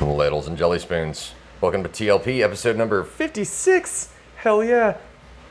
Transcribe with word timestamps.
Ladles 0.00 0.46
and 0.48 0.56
Jelly 0.56 0.78
Spoons. 0.78 1.32
Welcome 1.60 1.82
to 1.82 1.88
TLP, 1.88 2.40
episode 2.40 2.76
number 2.76 3.04
56. 3.04 4.12
Hell 4.36 4.64
yeah. 4.64 4.96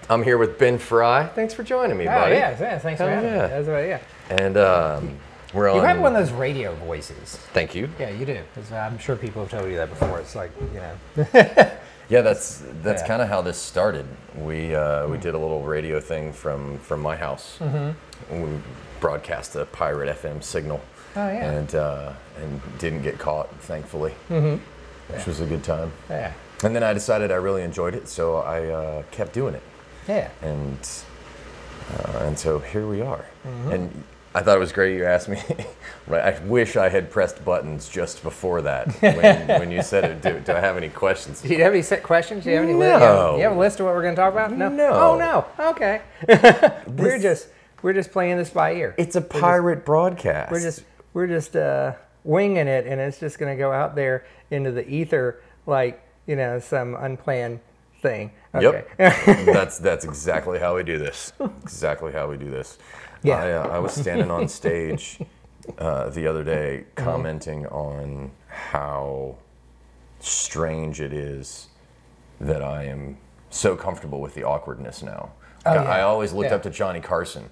I'm 0.09 0.23
here 0.23 0.37
with 0.39 0.57
Ben 0.57 0.79
Fry. 0.79 1.27
Thanks 1.27 1.53
for 1.53 1.61
joining 1.63 1.97
me, 1.97 2.05
Oh 2.07 2.11
buddy. 2.11 2.35
yeah, 2.35 2.57
yeah, 2.59 2.79
thanks 2.79 2.99
for 2.99 3.07
having 3.07 3.29
yeah. 3.29 3.43
me. 3.43 3.47
That's 3.47 3.67
right, 3.67 3.87
yeah. 3.87 3.99
And 4.31 4.57
um, 4.57 5.17
we're 5.53 5.69
on. 5.69 5.75
You 5.77 5.81
have 5.83 5.99
one 5.99 6.15
of 6.15 6.25
those 6.25 6.33
radio 6.35 6.73
voices. 6.75 7.35
Thank 7.53 7.75
you. 7.75 7.89
Yeah, 7.99 8.09
you 8.09 8.25
do. 8.25 8.41
'Cause 8.55 8.71
I'm 8.71 8.97
sure 8.97 9.15
people 9.15 9.43
have 9.43 9.51
told 9.51 9.69
you 9.69 9.77
that 9.77 9.89
before. 9.89 10.19
It's 10.19 10.35
like 10.35 10.51
you 10.73 10.79
know. 10.79 11.71
Yeah, 12.09 12.21
that's 12.21 12.63
that's 12.81 13.03
Yeah. 13.03 13.07
kind 13.07 13.21
of 13.21 13.27
how 13.29 13.43
this 13.43 13.55
started. 13.59 14.07
We 14.35 14.73
uh, 14.73 15.07
we 15.07 15.19
did 15.19 15.35
a 15.35 15.37
little 15.37 15.61
radio 15.61 15.99
thing 15.99 16.33
from 16.33 16.79
from 16.79 17.01
my 17.01 17.15
house. 17.15 17.59
Mm-hmm. 17.59 18.41
We 18.41 18.49
broadcast 18.99 19.55
a 19.55 19.65
pirate 19.65 20.09
FM 20.19 20.43
signal. 20.43 20.81
Oh, 21.19 21.31
yeah. 21.31 21.51
And 21.51 21.75
uh, 21.75 22.13
and 22.41 22.61
didn't 22.79 23.01
get 23.01 23.17
caught, 23.19 23.53
thankfully. 23.61 24.13
Mm-hmm. 24.29 24.63
Which 25.13 25.25
was 25.25 25.39
a 25.41 25.45
good 25.45 25.63
time. 25.63 25.91
Yeah, 26.09 26.31
And 26.63 26.75
then 26.75 26.83
I 26.83 26.93
decided 26.93 27.31
I 27.31 27.35
really 27.35 27.63
enjoyed 27.63 27.95
it, 27.95 28.07
so 28.07 28.37
I 28.37 28.67
uh, 28.67 29.03
kept 29.11 29.33
doing 29.33 29.55
it. 29.55 29.63
yeah. 30.07 30.29
and 30.41 30.77
uh, 31.97 32.19
and 32.25 32.37
so 32.37 32.59
here 32.59 32.87
we 32.87 33.01
are. 33.01 33.25
And 33.71 34.03
I 34.35 34.41
thought 34.41 34.55
it 34.57 34.59
was 34.59 34.71
great 34.71 34.95
you 34.95 35.05
asked 35.05 35.27
me. 35.27 35.41
right, 36.07 36.35
I 36.35 36.39
wish 36.45 36.75
I 36.77 36.87
had 36.89 37.09
pressed 37.09 37.43
buttons 37.43 37.89
just 37.89 38.21
before 38.21 38.61
that 38.61 38.87
when, 39.01 39.47
when 39.59 39.71
you 39.71 39.81
said 39.81 40.03
it. 40.05 40.21
Do, 40.21 40.39
do 40.39 40.53
I 40.53 40.59
have 40.59 40.77
any 40.77 40.89
questions? 40.89 41.41
Do 41.41 41.49
you 41.49 41.63
have 41.63 41.73
any 41.73 41.81
set 41.81 42.03
questions? 42.03 42.43
Do 42.43 42.51
you 42.51 42.57
have 42.57 42.65
any? 42.65 42.73
li- 42.75 42.79
No. 42.85 42.97
you, 42.99 43.01
have, 43.01 43.37
you 43.37 43.43
have 43.45 43.55
a 43.57 43.59
list 43.59 43.79
of 43.79 43.87
what 43.87 43.95
we're 43.95 44.03
going 44.03 44.15
to 44.15 44.21
talk 44.21 44.31
about? 44.31 44.51
No. 44.55 44.69
No. 44.69 44.89
Oh 44.93 45.17
no. 45.17 45.45
Okay. 45.71 46.01
we're 46.87 47.17
just 47.19 47.47
we're 47.81 47.93
just 47.93 48.11
playing 48.11 48.37
this 48.37 48.51
by 48.51 48.73
ear. 48.75 48.93
It's 48.99 49.15
a 49.15 49.21
pirate 49.21 49.83
broadcast. 49.85 50.51
We're 50.51 50.61
just 50.61 50.83
we're 51.13 51.27
just 51.27 51.55
uh, 51.55 51.93
winging 52.23 52.67
it, 52.67 52.85
and 52.87 52.99
it's 52.99 53.19
just 53.19 53.39
going 53.39 53.55
to 53.55 53.57
go 53.57 53.71
out 53.71 53.95
there 53.95 54.25
into 54.51 54.71
the 54.71 54.87
ether 54.87 55.41
like 55.65 56.01
you 56.27 56.35
know 56.35 56.59
some 56.59 56.95
unplanned 56.95 57.59
thing. 58.01 58.31
Okay. 58.53 58.85
Yep. 58.97 59.45
that's 59.45 59.77
that's 59.79 60.05
exactly 60.05 60.59
how 60.59 60.75
we 60.75 60.83
do 60.83 60.97
this. 60.97 61.33
Exactly 61.61 62.11
how 62.11 62.29
we 62.29 62.37
do 62.37 62.49
this. 62.49 62.77
Yeah. 63.23 63.35
I, 63.35 63.51
uh, 63.51 63.67
I 63.67 63.79
was 63.79 63.93
standing 63.93 64.31
on 64.31 64.47
stage 64.47 65.19
uh, 65.77 66.09
the 66.09 66.25
other 66.27 66.43
day 66.43 66.85
commenting 66.95 67.65
on 67.67 68.31
how 68.47 69.37
strange 70.19 71.01
it 71.01 71.13
is 71.13 71.67
that 72.39 72.61
I 72.61 72.85
am 72.85 73.17
so 73.49 73.75
comfortable 73.75 74.21
with 74.21 74.35
the 74.35 74.43
awkwardness 74.43 75.03
now. 75.03 75.31
Oh, 75.65 75.71
I 75.71 76.01
always 76.01 76.31
looked 76.33 76.49
Yeah. 76.51 76.55
up 76.55 76.63
to 76.63 76.69
Johnny 76.69 77.01
Carson 77.01 77.49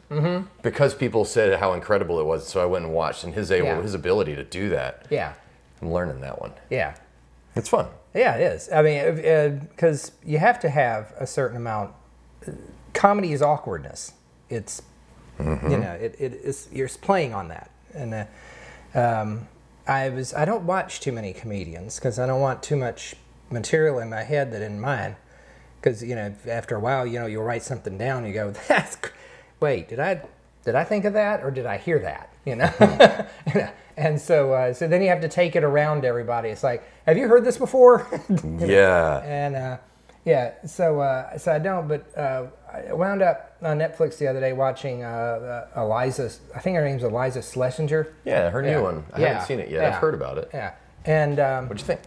because 0.62 0.94
people 0.96 1.26
said 1.26 1.60
how 1.60 1.74
incredible 1.74 2.20
it 2.20 2.26
was. 2.26 2.48
So 2.48 2.62
I 2.62 2.66
went 2.66 2.86
and 2.86 2.94
watched, 2.94 3.24
and 3.24 3.34
his 3.34 3.52
able, 3.52 3.68
Yeah. 3.68 3.82
his 3.82 3.94
ability 3.94 4.36
to 4.36 4.44
do 4.44 4.70
that. 4.70 5.06
Yeah. 5.10 5.34
I'm 5.82 5.92
learning 5.92 6.22
that 6.22 6.40
one. 6.42 6.54
Yeah. 6.70 6.96
It's 7.56 7.70
fun. 7.70 7.88
Yeah, 8.14 8.36
it 8.36 8.42
is. 8.42 8.70
I 8.72 8.82
mean, 8.82 9.68
because 9.70 10.12
you 10.26 10.38
have 10.40 10.60
to 10.62 10.70
have 10.70 11.14
a 11.20 11.28
certain 11.28 11.58
amount. 11.58 11.94
Comedy 12.94 13.32
is 13.34 13.42
awkwardness. 13.42 14.14
It's 14.50 14.82
you 15.40 15.46
know, 15.78 15.92
it, 16.02 16.16
it 16.20 16.34
is 16.34 16.68
you're 16.72 16.88
playing 16.90 17.34
on 17.34 17.50
that, 17.50 17.70
and 17.94 18.14
uh, 18.96 19.00
um, 19.00 19.48
I 19.88 20.10
was 20.10 20.34
I 20.34 20.46
don't 20.46 20.66
watch 20.66 21.00
too 21.00 21.12
many 21.12 21.32
comedians 21.34 21.98
because 22.00 22.18
I 22.18 22.26
don't 22.26 22.42
want 22.42 22.64
too 22.64 22.76
much 22.76 23.16
material 23.52 24.00
in 24.00 24.10
my 24.10 24.24
head 24.24 24.52
that 24.54 24.64
in 24.64 24.80
mine. 24.80 25.16
Because 25.88 26.04
you 26.04 26.16
know, 26.16 26.34
after 26.50 26.76
a 26.76 26.80
while, 26.82 27.08
you 27.08 27.18
know, 27.18 27.28
you'll 27.28 27.44
write 27.44 27.64
something 27.64 27.98
down. 27.98 28.26
And 28.26 28.28
you 28.28 28.34
go, 28.34 28.52
"That's 28.68 28.98
wait, 29.62 29.88
did 29.88 30.00
I 30.00 30.22
did 30.66 30.76
I 30.76 30.84
think 30.84 31.06
of 31.06 31.14
that 31.14 31.44
or 31.44 31.50
did 31.52 31.66
I 31.66 31.78
hear 31.78 32.00
that?" 32.00 32.30
You 32.46 32.56
know, 32.58 33.70
and 33.98 34.20
so 34.20 34.52
uh, 34.54 34.74
so 34.74 34.88
then 34.88 35.02
you 35.02 35.08
have 35.10 35.22
to 35.22 35.30
take 35.30 35.56
it 35.56 35.64
around 35.64 36.04
everybody. 36.04 36.50
It's 36.50 36.64
like, 36.64 36.84
"Have 37.06 37.18
you 37.18 37.28
heard 37.30 37.46
this 37.46 37.58
before?" 37.58 38.06
Yeah. 38.60 39.20
and 39.24 39.56
uh, 39.56 39.78
yeah, 40.26 40.54
so 40.66 41.00
uh, 41.00 41.38
so 41.38 41.54
I 41.54 41.60
don't. 41.60 41.88
But 41.88 42.18
uh, 42.18 42.48
I 42.74 42.92
wound 42.94 43.22
up 43.22 43.56
on 43.62 43.78
Netflix 43.80 44.18
the 44.18 44.28
other 44.28 44.42
day 44.42 44.52
watching 44.54 45.04
uh, 45.04 45.68
uh, 45.74 45.80
Iliza. 45.82 46.38
I 46.54 46.60
think 46.60 46.76
her 46.76 46.84
name's 46.84 47.04
Iliza 47.04 47.40
Shlesinger. 47.40 48.08
Yeah, 48.26 48.50
her 48.50 48.62
new 48.62 48.72
Yeah. 48.72 48.82
one. 48.82 49.06
I 49.14 49.20
Yeah. 49.22 49.28
haven't 49.28 49.48
seen 49.48 49.60
it 49.60 49.70
yet. 49.70 49.82
Yeah. 49.84 49.88
I've 49.90 50.02
heard 50.02 50.14
about 50.16 50.38
it. 50.38 50.50
Yeah, 50.54 50.72
and 51.06 51.40
um, 51.40 51.68
What'd 51.70 51.80
you 51.80 51.86
think? 51.88 52.02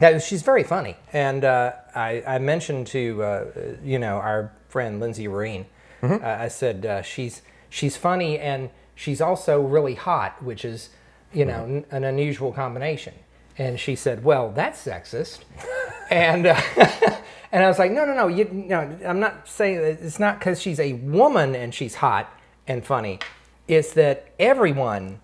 Yeah, 0.00 0.18
she's 0.18 0.42
very 0.42 0.62
funny. 0.62 0.96
And 1.12 1.44
uh, 1.44 1.72
I, 1.94 2.22
I 2.26 2.38
mentioned 2.38 2.86
to 2.88 3.22
uh, 3.22 3.44
you 3.82 3.98
know 3.98 4.16
our 4.16 4.52
friend 4.68 5.00
Lindsay 5.00 5.28
Reen. 5.28 5.66
Mm-hmm. 6.02 6.24
Uh, 6.24 6.28
I 6.28 6.48
said 6.48 6.84
uh, 6.86 7.02
she's 7.02 7.42
she's 7.70 7.96
funny 7.96 8.38
and 8.38 8.70
she's 8.94 9.20
also 9.20 9.60
really 9.62 9.94
hot, 9.94 10.42
which 10.42 10.64
is 10.64 10.90
you 11.32 11.44
know 11.44 11.60
Mm-hmm. 11.60 11.76
n- 11.76 11.84
an 11.90 12.04
unusual 12.04 12.52
combination. 12.52 13.14
And 13.58 13.80
she 13.80 13.96
said, 13.96 14.22
"Well, 14.22 14.50
that's 14.50 14.84
sexist." 14.84 15.40
and 16.10 16.46
uh, 16.46 16.60
and 17.52 17.64
I 17.64 17.68
was 17.68 17.78
like, 17.78 17.90
"No, 17.90 18.04
no, 18.04 18.12
no. 18.14 18.28
You, 18.28 18.44
no, 18.52 18.98
I'm 19.04 19.18
not 19.20 19.48
saying 19.48 19.80
that 19.80 20.02
it's 20.02 20.18
not 20.18 20.38
because 20.38 20.60
she's 20.60 20.78
a 20.78 20.92
woman 20.94 21.54
and 21.54 21.74
she's 21.74 21.94
hot 21.96 22.30
and 22.68 22.84
funny. 22.84 23.18
It's 23.66 23.92
that 23.94 24.28
everyone." 24.38 25.20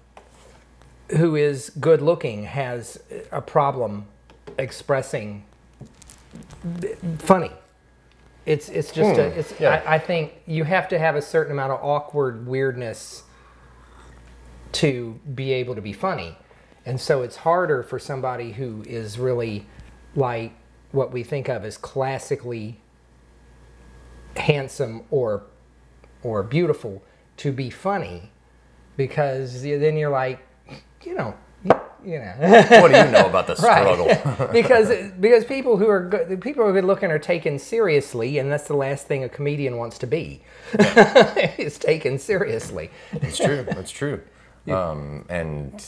who 1.19 1.37
is 1.37 1.69
good 1.79 2.01
looking 2.01 2.45
has 2.45 2.99
a 3.31 3.43
problem 3.43 4.07
expressing 4.59 5.45
funny. 7.19 7.51
It's 8.45 8.69
it's 8.69 8.93
just 8.93 9.19
a, 9.19 9.31
hmm. 9.31 9.39
it's 9.39 9.61
yeah. 9.61 9.83
I, 9.87 9.95
I 9.95 9.99
think 9.99 10.33
you 10.47 10.65
have 10.65 10.89
to 10.89 10.99
have 10.99 11.15
a 11.15 11.23
certain 11.23 11.53
amount 11.53 11.73
of 11.73 11.81
awkward 11.83 12.47
weirdness 12.47 13.23
to 14.73 15.21
be 15.35 15.53
able 15.53 15.75
to 15.75 15.81
be 15.81 15.93
funny. 15.93 16.37
And 16.85 17.01
so 17.01 17.23
it's 17.23 17.37
harder 17.37 17.83
for 17.83 17.99
somebody 17.99 18.53
who 18.53 18.83
is 18.87 19.19
really 19.19 19.67
like 20.17 20.53
what 20.91 21.13
we 21.13 21.23
think 21.23 21.49
of 21.49 21.65
as 21.65 21.77
classically 21.77 22.81
handsome 24.37 25.03
or 25.11 25.45
or 26.23 26.43
beautiful 26.43 27.03
to 27.37 27.53
be 27.53 27.71
funny 27.71 28.31
because 28.97 29.63
then 29.63 29.97
you're 29.97 30.11
like 30.11 30.41
you 31.03 31.15
know 31.15 31.35
you, 32.05 32.19
know 32.19 32.35
What 32.39 32.91
do 32.91 32.97
you 32.99 33.11
know 33.11 33.27
about 33.27 33.47
the 33.47 33.55
struggle? 33.57 34.07
right 34.07 34.53
because 34.53 35.13
because 35.21 35.45
people 35.45 35.77
who 35.77 35.89
are 35.89 36.09
good 36.09 36.41
people 36.41 36.65
who 36.65 36.71
are 36.71 36.73
good 36.73 36.85
looking 36.85 37.11
are 37.11 37.19
taken 37.19 37.59
seriously 37.59 38.39
and 38.39 38.51
that's 38.51 38.69
the 38.69 38.77
last 38.77 39.07
thing 39.07 39.25
a 39.25 39.29
comedian 39.29 39.77
wants 39.77 39.99
to 39.99 40.07
be 40.07 40.43
is 41.59 41.79
taken 41.79 42.19
seriously 42.19 42.91
It's 43.13 43.37
true. 43.39 43.65
It's 43.69 43.91
true. 43.91 44.21
Um, 44.71 45.25
and 45.29 45.85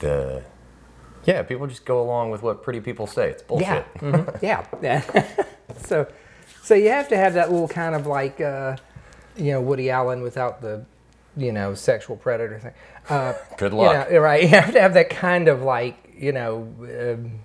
the 0.00 0.42
yeah, 1.24 1.42
people 1.44 1.66
just 1.68 1.84
go 1.84 2.00
along 2.02 2.30
with 2.32 2.42
what 2.42 2.62
pretty 2.64 2.80
people 2.80 3.06
say. 3.06 3.30
It's 3.30 3.42
bullshit. 3.44 3.66
Yeah, 3.68 3.84
mhm, 4.00 4.42
yeah, 4.42 4.66
yeah. 4.82 5.34
so, 5.84 6.06
so 6.64 6.74
you 6.74 6.88
have 6.90 7.08
to 7.10 7.16
have 7.16 7.34
that 7.34 7.52
little 7.52 7.68
kind 7.68 7.94
of 7.94 8.08
like, 8.08 8.40
uh, 8.40 8.76
you 9.36 9.52
know, 9.52 9.60
Woody 9.60 9.88
Allen 9.88 10.20
without 10.22 10.60
the, 10.62 10.84
you 11.36 11.52
know, 11.52 11.74
sexual 11.74 12.16
predator 12.16 12.58
thing. 12.58 12.72
Uh, 13.08 13.34
Good 13.58 13.72
you 13.72 13.78
luck. 13.78 14.10
know, 14.10 14.18
right? 14.18 14.42
You 14.42 14.48
have 14.48 14.72
to 14.72 14.80
have 14.80 14.94
that 14.94 15.10
kind 15.10 15.48
of 15.48 15.62
like, 15.62 16.14
you 16.16 16.32
know, 16.32 16.68
um, 16.80 17.40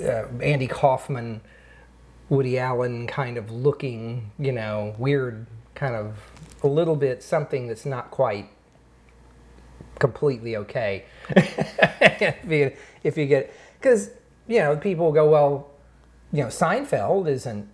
uh, 0.00 0.26
Andy 0.42 0.66
Kaufman, 0.66 1.40
Woody 2.28 2.58
Allen 2.58 3.06
kind 3.06 3.36
of 3.36 3.50
looking, 3.50 4.30
you 4.38 4.52
know, 4.52 4.94
weird 4.98 5.46
kind 5.74 5.94
of 5.94 6.16
a 6.62 6.68
little 6.68 6.96
bit 6.96 7.22
something 7.22 7.66
that's 7.66 7.84
not 7.84 8.10
quite 8.10 8.48
completely 9.98 10.56
okay 10.56 11.04
if 11.30 12.50
you 12.50 12.72
if 13.02 13.16
you 13.16 13.26
get 13.26 13.52
because 13.78 14.10
you 14.48 14.58
know 14.58 14.76
people 14.76 15.12
go 15.12 15.30
well 15.30 15.70
you 16.32 16.42
know 16.42 16.48
Seinfeld 16.48 17.28
isn't 17.28 17.68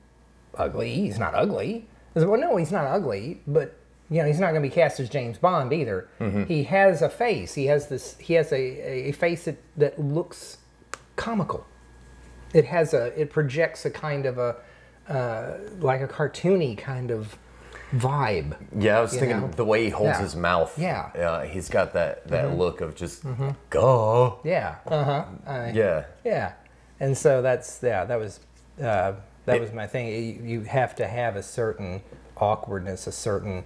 ugly 0.54 0.94
he's 0.94 1.18
not 1.18 1.34
ugly 1.34 1.86
said, 2.14 2.28
well 2.28 2.40
no 2.40 2.56
he's 2.56 2.72
not 2.72 2.84
ugly 2.86 3.40
but 3.46 3.77
you 4.10 4.20
know 4.22 4.26
he's 4.26 4.40
not 4.40 4.50
going 4.52 4.62
to 4.62 4.68
be 4.68 4.74
cast 4.74 5.00
as 5.00 5.08
James 5.08 5.38
Bond 5.38 5.72
either 5.72 6.08
he 6.46 6.64
has 6.64 7.02
a 7.02 7.08
face 7.08 7.54
he 7.54 7.66
has 7.66 7.88
this 7.88 8.16
he 8.18 8.34
has 8.34 8.52
a, 8.52 9.08
a 9.08 9.12
face 9.12 9.44
that, 9.44 9.58
that 9.76 9.98
looks 9.98 10.58
comical 11.16 11.66
it 12.54 12.64
has 12.64 12.94
a 12.94 13.06
it 13.20 13.30
projects 13.30 13.84
a 13.84 13.90
kind 13.90 14.24
of 14.26 14.38
a 14.38 14.56
uh, 15.08 15.58
like 15.80 16.00
a 16.00 16.08
cartoony 16.08 16.76
kind 16.76 17.10
of 17.10 17.36
vibe 17.94 18.54
Yeah, 18.78 18.98
I 18.98 19.00
was 19.00 19.12
thinking 19.12 19.40
know? 19.40 19.48
the 19.48 19.64
way 19.64 19.84
he 19.84 19.90
holds 19.90 20.18
Yeah. 20.18 20.20
his 20.22 20.36
mouth. 20.36 20.78
Yeah. 20.78 21.10
Mm-hmm. 21.14 21.20
uh, 21.22 21.40
he's 21.52 21.68
got 21.70 21.94
that 21.94 22.28
that 22.28 22.56
look 22.56 22.80
of 22.82 22.94
just 22.94 23.24
go. 23.70 24.40
yeah 24.44 24.76
uh-huh 24.86 25.24
I- 25.46 25.70
Yeah, 25.70 26.04
Yeah, 26.24 26.52
and 27.00 27.16
so 27.16 27.40
that's 27.42 27.80
yeah 27.82 28.04
that 28.04 28.18
was 28.18 28.40
uh, 28.80 29.12
that 29.46 29.56
It- 29.56 29.60
was 29.62 29.72
my 29.72 29.86
thing. 29.86 30.06
You, 30.08 30.42
you 30.44 30.60
have 30.62 30.94
to 30.96 31.06
have 31.06 31.36
a 31.36 31.42
certain 31.42 32.02
awkwardness, 32.36 33.06
a 33.06 33.12
certain 33.12 33.64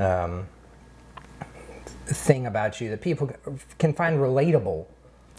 um, 0.00 0.46
thing 2.06 2.46
about 2.46 2.80
you 2.80 2.90
that 2.90 3.00
people 3.00 3.30
can 3.78 3.92
find 3.92 4.18
relatable. 4.18 4.86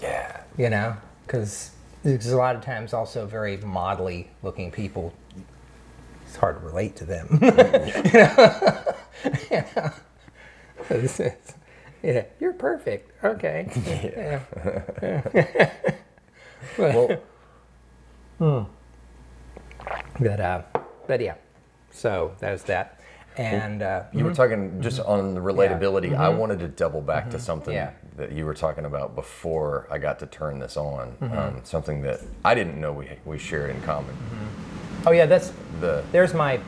yeah. 0.01 0.41
You 0.57 0.69
know, 0.69 0.95
because 1.25 1.71
there's 2.03 2.31
a 2.31 2.37
lot 2.37 2.55
of 2.55 2.63
times 2.63 2.93
also 2.93 3.25
very 3.25 3.57
modelly 3.57 4.27
looking 4.43 4.71
people. 4.71 5.13
It's 6.25 6.35
hard 6.35 6.59
to 6.59 6.65
relate 6.65 6.95
to 6.97 7.05
them. 7.05 7.27
you 7.41 7.51
know? 7.51 8.81
It's- 10.89 11.19
it's- 11.19 11.53
yeah, 12.03 12.25
you're 12.39 12.53
perfect. 12.53 13.11
Okay. 13.23 13.69
Yeah. 13.85 14.39
well, 16.77 17.17
hmm. 18.39 18.63
But 20.19 20.39
uh, 20.39 20.61
but 21.07 21.21
yeah, 21.21 21.35
so 21.91 22.33
there's 22.39 22.63
that, 22.63 22.99
and 23.37 23.81
uh, 23.81 24.03
you 24.13 24.23
were 24.25 24.33
talking 24.33 24.81
just 24.81 24.99
on 24.99 25.33
the 25.33 25.41
relatability. 25.41 26.15
I 26.17 26.29
wanted 26.29 26.59
to 26.59 26.67
double 26.67 27.01
back 27.01 27.29
to 27.31 27.39
something 27.39 27.73
Yeah. 27.73 27.91
that 28.17 28.31
you 28.31 28.45
were 28.45 28.53
talking 28.53 28.85
about 28.85 29.15
before 29.15 29.87
I 29.89 29.97
got 29.97 30.19
to 30.19 30.25
turn 30.25 30.59
this 30.59 30.77
on. 30.77 31.15
Um, 31.21 31.61
something 31.63 32.01
that 32.03 32.19
I 32.43 32.53
didn't 32.55 32.79
know 32.79 32.91
we 32.93 33.09
we 33.25 33.37
shared 33.37 33.69
in 33.69 33.81
common. 33.81 34.15
oh 35.05 35.11
yeah, 35.11 35.25
that's 35.25 35.53
The 35.79 36.03
there's 36.11 36.33
my 36.33 36.59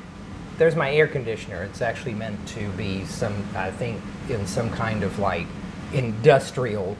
there's 0.57 0.75
my 0.75 0.93
air 0.93 1.07
conditioner. 1.07 1.63
It's 1.63 1.81
actually 1.81 2.13
meant 2.13 2.47
to 2.49 2.69
be 2.71 3.05
some 3.05 3.33
I 3.55 3.71
think 3.71 4.01
in 4.29 4.45
some 4.47 4.69
kind 4.69 5.03
of 5.03 5.19
like 5.19 5.47
industrial 5.93 6.95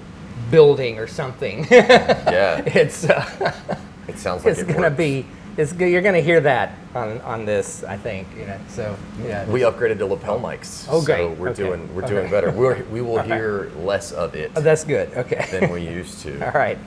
building 0.52 0.98
or 1.00 1.08
something. 1.08 1.66
yeah, 1.72 2.62
it's 2.66 3.06
uh, 3.10 3.54
it 4.08 4.18
sounds 4.18 4.44
like 4.46 4.52
it's 4.54 4.62
it 4.62 4.68
gonna 4.68 4.82
works. 4.90 4.98
be 4.98 5.26
it's 5.58 5.74
you're 5.76 6.02
gonna 6.02 6.20
hear 6.22 6.42
that 6.42 6.74
on 6.96 7.22
on 7.22 7.46
this 7.46 7.84
I 7.84 7.98
think 7.98 8.28
you 8.38 8.46
know 8.46 8.58
so 8.68 8.96
yeah 9.24 9.46
We 9.50 9.62
upgraded 9.62 9.98
to 10.00 10.06
lapel 10.06 10.40
mics. 10.40 10.88
Oh, 10.90 11.04
great. 11.04 11.18
So 11.18 11.30
we're 11.34 11.50
Okay. 11.50 11.64
doing 11.64 11.96
we're 11.96 12.04
Okay. 12.04 12.14
doing 12.14 12.32
better. 12.32 12.52
We're, 12.52 12.84
we 12.86 13.02
will 13.02 13.22
hear 13.22 13.72
less 13.78 14.12
of 14.12 14.36
it 14.36 14.52
oh, 14.56 14.62
that's 14.62 14.84
good 14.84 15.14
okay 15.16 15.46
than 15.52 15.70
we 15.72 15.82
used 15.88 16.20
to. 16.22 16.44
all 16.46 16.52
right 16.52 16.78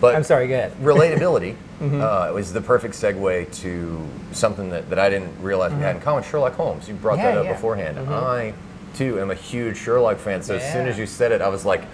But 0.00 0.14
I'm 0.14 0.24
sorry 0.24 0.48
go 0.48 0.54
ahead 0.54 0.72
relatability 0.80 1.54
Mm-hmm. 1.78 2.00
uh, 2.00 2.32
was 2.34 2.52
the 2.52 2.60
perfect 2.60 2.94
segue 2.94 3.52
to 3.62 4.04
something 4.32 4.68
that, 4.70 4.90
that 4.90 4.98
I 4.98 5.08
didn't 5.08 5.30
realize 5.40 5.72
we 5.72 5.78
had 5.80 5.94
in 5.94 6.02
common. 6.02 6.24
Sherlock 6.24 6.54
Holmes. 6.54 6.88
You 6.88 6.94
brought 6.94 7.18
Mm-hmm. 7.18 7.26
Yeah, 7.26 7.32
that 7.34 7.38
up 7.38 7.44
yeah. 7.44 7.50
Mm-hmm. 7.52 7.56
beforehand. 7.56 7.98
I 8.10 8.52
too 8.96 9.20
am 9.20 9.30
a 9.30 9.34
huge 9.36 9.76
Sherlock 9.76 10.18
fan. 10.18 10.42
So 10.42 10.56
as 10.56 10.62
soon 10.72 10.80
Mm-hmm. 10.82 10.88
as 10.90 10.98
you 10.98 11.06
said 11.06 11.30
it, 11.30 11.40
I 11.40 11.46
was 11.48 11.64
like 11.64 11.84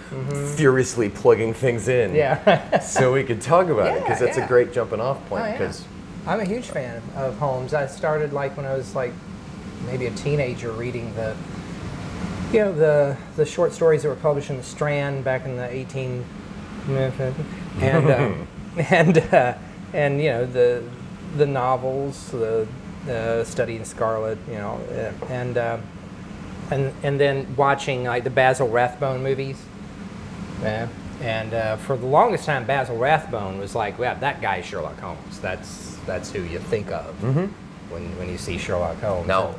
furiously 0.55 1.09
plugging 1.09 1.53
things 1.53 1.87
in. 1.87 2.15
yeah 2.15 2.79
so 2.79 3.13
we 3.13 3.23
could 3.23 3.41
talk 3.41 3.67
about 3.67 3.95
it 3.95 4.01
because 4.03 4.19
Yeah, 4.21 4.25
that's 4.25 4.37
yeah. 4.39 4.45
a 4.45 4.47
great 4.47 4.73
jumping 4.73 4.99
off 4.99 5.17
point. 5.29 5.43
Oh, 5.43 5.45
yeah. 5.45 5.51
Because 5.51 5.85
I'm 6.27 6.39
a 6.39 6.45
huge 6.45 6.65
fan 6.65 7.01
of 7.15 7.37
Holmes. 7.37 7.73
I 7.73 7.85
started 7.85 8.33
like 8.33 8.57
when 8.57 8.65
I 8.65 8.75
was 8.75 8.95
like 8.95 9.13
maybe 9.85 10.07
a 10.07 10.11
teenager 10.11 10.71
reading 10.71 11.13
the 11.15 11.35
you 12.51 12.59
know 12.59 12.73
the 12.73 13.17
the 13.35 13.45
short 13.45 13.73
stories 13.73 14.03
that 14.03 14.09
were 14.09 14.15
published 14.15 14.49
in 14.49 14.57
the 14.57 14.63
Strand 14.63 15.23
back 15.23 15.45
in 15.45 15.55
the 15.55 15.69
18 15.69 16.25
and 16.87 18.11
um, 18.11 18.47
and 18.77 19.17
uh, 19.17 19.53
and 19.93 20.21
you 20.21 20.29
know 20.29 20.45
the 20.45 20.83
the 21.37 21.45
novels, 21.45 22.31
the 22.31 22.67
uh, 23.09 23.43
Study 23.43 23.75
in 23.75 23.85
Scarlet, 23.85 24.37
you 24.47 24.55
know, 24.55 24.79
uh, 24.91 25.25
and 25.31 25.57
uh, 25.57 25.77
and 26.71 26.93
and 27.03 27.19
then 27.19 27.55
watching 27.55 28.05
like 28.05 28.23
the 28.23 28.29
Basil 28.29 28.67
Rathbone 28.67 29.21
movies. 29.21 29.61
Yeah. 30.61 30.87
And 31.21 31.53
uh, 31.53 31.77
for 31.77 31.95
the 31.95 32.05
longest 32.05 32.45
time, 32.45 32.65
Basil 32.65 32.97
Rathbone 32.97 33.57
was 33.57 33.73
like, 33.73 33.97
"Well, 33.97 34.15
that 34.19 34.41
guy's 34.41 34.65
Sherlock 34.65 34.99
Holmes. 34.99 35.39
That's 35.39 35.94
that's 36.05 36.31
who 36.31 36.41
you 36.43 36.59
think 36.59 36.91
of 36.91 37.13
when 37.91 38.03
when 38.17 38.29
you 38.29 38.37
see 38.37 38.57
Sherlock 38.57 38.99
Holmes." 39.01 39.27
No. 39.27 39.55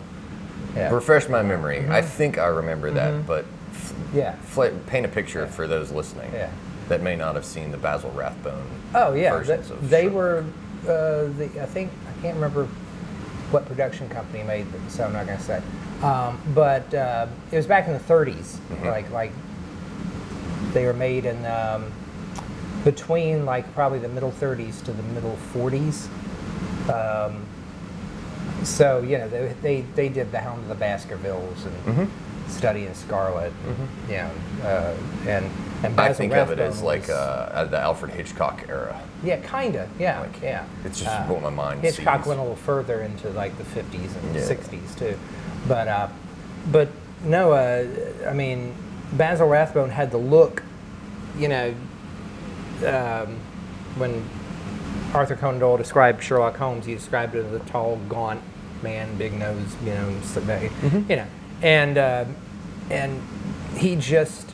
yeah, 0.75 0.93
refresh 0.93 1.29
my 1.29 1.43
memory. 1.43 1.79
I 1.81 2.01
Mm-hmm. 2.03 2.07
think 2.09 2.39
I 2.39 2.47
remember 2.47 2.91
that, 2.91 3.27
but 3.27 3.45
f- 3.73 3.93
yeah. 4.15 4.35
fl- 4.37 4.67
paint 4.87 5.07
a 5.07 5.09
picture 5.09 5.47
for 5.47 5.67
those 5.67 5.91
listening 5.93 6.31
Yeah. 6.33 6.51
that 6.89 7.03
may 7.03 7.17
not 7.17 7.35
have 7.35 7.45
seen 7.45 7.71
the 7.71 7.79
Basil 7.79 8.11
Rathbone. 8.11 8.67
Oh 8.95 9.15
yeah, 9.15 9.31
versions 9.33 9.69
Th- 9.69 9.79
of 9.81 9.91
they 9.91 10.03
Sherlock. 10.05 10.15
were. 10.15 10.45
Uh, 10.85 11.29
the, 11.39 11.51
I 11.61 11.67
think 11.67 11.91
I 12.09 12.21
can't 12.23 12.35
remember 12.37 12.67
what 13.51 13.67
production 13.67 14.09
company 14.09 14.43
made 14.45 14.71
them, 14.73 14.83
so 14.89 15.05
I'm 15.05 15.13
not 15.13 15.27
going 15.27 15.39
to 15.39 15.45
say. 15.45 15.63
Um, 16.03 16.39
but 16.55 16.93
uh, 16.95 17.27
it 17.51 17.57
was 17.57 17.67
back 17.67 17.87
in 17.87 17.93
the 17.95 17.99
30s, 18.01 18.59
like 18.85 19.11
like 19.11 19.33
they 20.73 20.85
were 20.85 20.93
made 20.93 21.25
in 21.25 21.45
um, 21.47 21.91
between 22.85 23.45
like 23.47 23.73
probably 23.75 23.99
the 23.99 24.09
middle 24.09 24.31
30s 24.33 24.85
to 24.85 24.93
the 24.93 25.03
middle 25.15 25.37
40s. 25.55 26.09
Um, 26.91 27.45
so 28.65 29.01
you 29.03 29.19
know 29.19 29.29
they, 29.29 29.55
they 29.63 29.81
they 29.95 30.09
did 30.09 30.33
the 30.33 30.41
Hound 30.41 30.63
of 30.63 30.69
the 30.69 30.75
Baskervilles 30.75 31.67
and 31.67 32.11
Study 32.49 32.87
in 32.87 32.95
Scarlet, 32.95 33.53
you 34.09 34.15
know, 34.15 34.31
uh, 34.63 34.95
and 35.27 35.45
and 35.83 35.87
I 36.01 36.09
Basil 36.09 36.15
think 36.15 36.35
of 36.35 36.51
it 36.51 36.59
as 36.61 36.81
like 36.83 37.09
uh, 37.11 37.65
the 37.65 37.79
Alfred 37.79 38.13
Hitchcock 38.13 38.65
era. 38.69 39.01
yeah, 39.25 39.37
kinda. 39.41 39.89
Yeah, 39.99 40.21
Like, 40.21 40.41
yeah. 40.43 40.65
It's 40.85 41.01
just 41.01 41.29
what 41.29 41.43
my 41.43 41.51
mind 41.51 41.81
Hitchcock 41.83 42.21
sees. 42.23 42.29
went 42.29 42.39
a 42.41 42.43
little 42.43 42.57
further 42.57 43.01
into 43.03 43.29
like 43.31 43.57
the 43.59 43.65
50s 43.65 44.17
and 44.23 44.35
Yeah. 44.35 44.41
60s 44.43 44.97
too, 44.99 45.19
but 45.69 45.89
uh, 45.89 46.09
but 46.73 46.89
no, 47.25 47.53
uh, 47.53 47.85
I 48.29 48.33
mean 48.33 48.75
Basil 49.13 49.49
Rathbone 49.49 49.91
had 49.91 50.11
the 50.13 50.19
look, 50.19 50.63
you 51.37 51.49
know, 51.49 51.75
um, 52.87 53.39
when 53.97 54.23
Arthur 55.17 55.35
Conan 55.35 55.59
Doyle 55.59 55.79
described 55.79 56.23
Sherlock 56.23 56.57
Holmes, 56.59 56.85
he 56.85 56.95
described 56.95 57.35
it 57.35 57.45
as 57.47 57.53
a 57.55 57.65
tall, 57.65 57.97
gaunt 58.09 58.43
man, 58.83 59.17
big 59.17 59.33
nose, 59.33 59.75
you 59.83 59.95
know, 59.95 60.11
Mm-hmm. 60.11 61.11
you 61.11 61.17
know, 61.17 61.27
and 61.63 61.97
uh, 61.97 62.25
and 62.91 63.23
he 63.77 63.97
just 63.97 64.53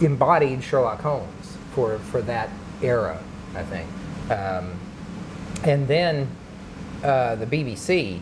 embodied 0.00 0.62
Sherlock 0.62 1.00
Holmes 1.00 1.56
for 1.72 1.98
for 1.98 2.22
that 2.22 2.50
era, 2.80 3.20
I 3.56 3.64
think. 3.64 3.88
Um, 4.30 4.78
and 5.64 5.88
then 5.88 6.28
uh, 7.02 7.34
the 7.34 7.46
BBC 7.46 8.20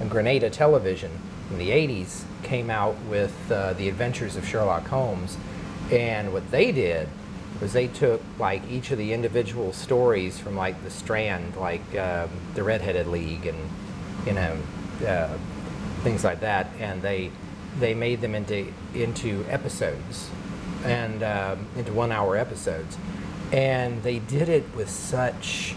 and 0.00 0.10
Granada 0.10 0.48
Television 0.48 1.10
in 1.50 1.58
the 1.58 1.68
80s 1.68 2.22
came 2.42 2.70
out 2.70 2.96
with 3.10 3.34
uh, 3.52 3.74
the 3.74 3.88
Adventures 3.90 4.36
of 4.36 4.46
Sherlock 4.46 4.86
Holmes, 4.86 5.36
and 5.92 6.32
what 6.32 6.50
they 6.50 6.72
did 6.72 7.08
was 7.60 7.72
they 7.72 7.88
took 7.88 8.22
like 8.38 8.62
each 8.70 8.90
of 8.90 8.98
the 8.98 9.12
individual 9.12 9.72
stories 9.72 10.38
from 10.38 10.56
like 10.56 10.82
the 10.82 10.90
Strand, 10.90 11.56
like 11.56 11.82
um, 11.96 12.30
the 12.54 12.62
Redheaded 12.62 13.06
League, 13.06 13.46
and 13.46 13.58
you 14.26 14.32
know 14.32 14.56
uh, 15.06 15.36
things 16.02 16.24
like 16.24 16.40
that, 16.40 16.68
and 16.78 17.02
they 17.02 17.30
they 17.78 17.94
made 17.94 18.20
them 18.20 18.34
into 18.34 18.72
into 18.94 19.44
episodes 19.48 20.30
and 20.84 21.22
um, 21.22 21.66
into 21.76 21.92
one 21.92 22.10
hour 22.10 22.36
episodes, 22.36 22.96
and 23.52 24.02
they 24.02 24.18
did 24.18 24.48
it 24.48 24.64
with 24.74 24.88
such 24.88 25.74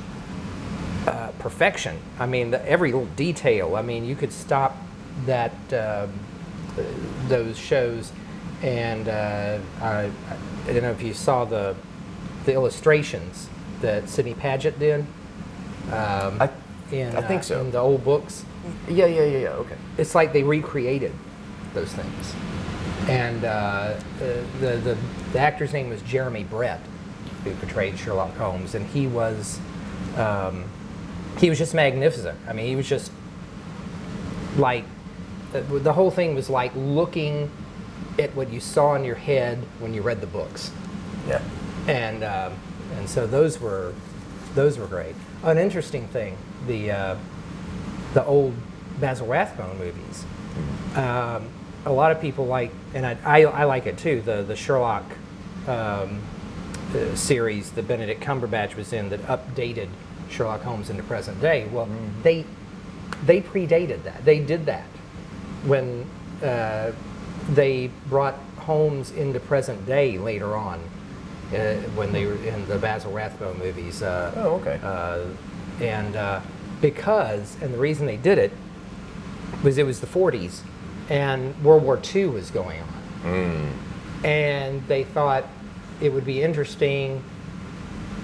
uh, 1.07 1.31
perfection. 1.39 1.97
I 2.19 2.25
mean, 2.25 2.51
the, 2.51 2.65
every 2.67 2.91
little 2.91 3.07
detail. 3.15 3.75
I 3.75 3.81
mean, 3.81 4.05
you 4.05 4.15
could 4.15 4.31
stop 4.31 4.77
that 5.25 5.51
um, 5.73 6.13
those 7.27 7.57
shows, 7.57 8.11
and 8.63 9.07
uh, 9.09 9.59
I, 9.81 10.09
I 10.67 10.73
don't 10.73 10.81
know 10.81 10.91
if 10.91 11.03
you 11.03 11.13
saw 11.13 11.45
the 11.45 11.75
the 12.45 12.53
illustrations 12.53 13.47
that 13.81 14.09
Sidney 14.09 14.33
Paget 14.33 14.79
did. 14.79 15.01
Um, 15.91 16.41
I- 16.41 16.49
in, 16.91 17.15
I 17.15 17.21
think 17.21 17.39
uh, 17.41 17.43
so. 17.43 17.61
In 17.61 17.71
the 17.71 17.79
old 17.79 18.03
books, 18.03 18.45
Yeah, 18.87 19.05
yeah, 19.07 19.23
yeah, 19.23 19.37
yeah. 19.39 19.49
Okay. 19.49 19.75
it's 19.97 20.13
like 20.13 20.31
they 20.31 20.43
recreated 20.43 21.11
those 21.73 21.91
things. 21.91 22.35
And 23.09 23.43
uh, 23.45 23.95
the, 24.19 24.43
the, 24.59 24.75
the, 24.77 24.97
the 25.31 25.39
actor's 25.39 25.73
name 25.73 25.89
was 25.89 26.01
Jeremy 26.03 26.43
Brett, 26.43 26.81
who 27.43 27.51
portrayed 27.55 27.97
Sherlock 27.97 28.35
Holmes, 28.35 28.75
and 28.75 28.85
he 28.87 29.07
was 29.07 29.59
um, 30.17 30.65
he 31.39 31.49
was 31.49 31.57
just 31.57 31.73
magnificent. 31.73 32.37
I 32.47 32.53
mean, 32.53 32.67
he 32.67 32.75
was 32.75 32.87
just 32.87 33.11
like 34.57 34.85
the, 35.51 35.61
the 35.61 35.93
whole 35.93 36.11
thing 36.11 36.35
was 36.35 36.49
like 36.49 36.73
looking 36.75 37.49
at 38.19 38.33
what 38.35 38.51
you 38.51 38.59
saw 38.59 38.95
in 38.95 39.03
your 39.03 39.15
head 39.15 39.57
when 39.79 39.93
you 39.93 40.01
read 40.01 40.21
the 40.21 40.27
books 40.27 40.71
Yeah. 41.27 41.41
and 41.87 42.23
um, 42.23 42.53
and 42.97 43.09
so 43.09 43.25
those 43.25 43.59
were 43.59 43.93
those 44.55 44.77
were 44.77 44.87
great. 44.87 45.15
An 45.43 45.57
interesting 45.57 46.07
thing, 46.07 46.37
the 46.67 46.91
uh, 46.91 47.15
the 48.13 48.23
old 48.25 48.53
Basil 48.99 49.25
Rathbone 49.27 49.77
movies. 49.79 50.25
Um, 50.95 51.47
a 51.85 51.91
lot 51.91 52.11
of 52.11 52.21
people 52.21 52.45
like, 52.45 52.71
and 52.93 53.05
I, 53.05 53.17
I, 53.25 53.41
I 53.45 53.63
like 53.65 53.87
it 53.87 53.97
too. 53.97 54.21
The 54.21 54.43
the 54.43 54.55
Sherlock 54.55 55.03
um, 55.67 56.21
uh, 56.95 57.15
series 57.15 57.71
that 57.71 57.87
Benedict 57.87 58.21
Cumberbatch 58.21 58.75
was 58.75 58.93
in 58.93 59.09
that 59.09 59.21
updated 59.23 59.89
Sherlock 60.29 60.61
Holmes 60.61 60.89
into 60.91 61.03
present 61.03 61.41
day. 61.41 61.67
Well, 61.71 61.89
they 62.21 62.45
they 63.25 63.41
predated 63.41 64.03
that. 64.03 64.23
They 64.23 64.39
did 64.39 64.65
that 64.67 64.85
when 65.65 66.05
uh, 66.43 66.91
they 67.49 67.89
brought 68.07 68.35
Holmes 68.57 69.11
into 69.11 69.39
present 69.39 69.85
day 69.85 70.17
later 70.17 70.55
on, 70.55 70.79
uh, 71.53 71.75
when 71.95 72.11
they 72.11 72.25
were 72.25 72.35
in 72.35 72.65
the 72.67 72.77
Basil 72.77 73.11
Rathbone 73.11 73.59
movies. 73.59 74.01
Uh, 74.01 74.31
Oh, 74.37 74.53
okay. 74.55 74.79
uh, 74.83 75.25
and 75.83 76.15
uh, 76.15 76.39
because, 76.81 77.57
and 77.61 77.73
the 77.73 77.77
reason 77.77 78.05
they 78.05 78.17
did 78.17 78.37
it 78.37 78.51
was 79.63 79.77
it 79.77 79.85
was 79.85 79.99
the 79.99 80.07
40s, 80.07 80.61
and 81.09 81.61
World 81.63 81.83
War 81.83 81.99
II 82.13 82.27
was 82.27 82.49
going 82.51 82.79
on, 82.81 83.71
and 84.23 84.85
they 84.87 85.03
thought 85.03 85.45
it 86.01 86.11
would 86.11 86.25
be 86.25 86.41
interesting 86.41 87.23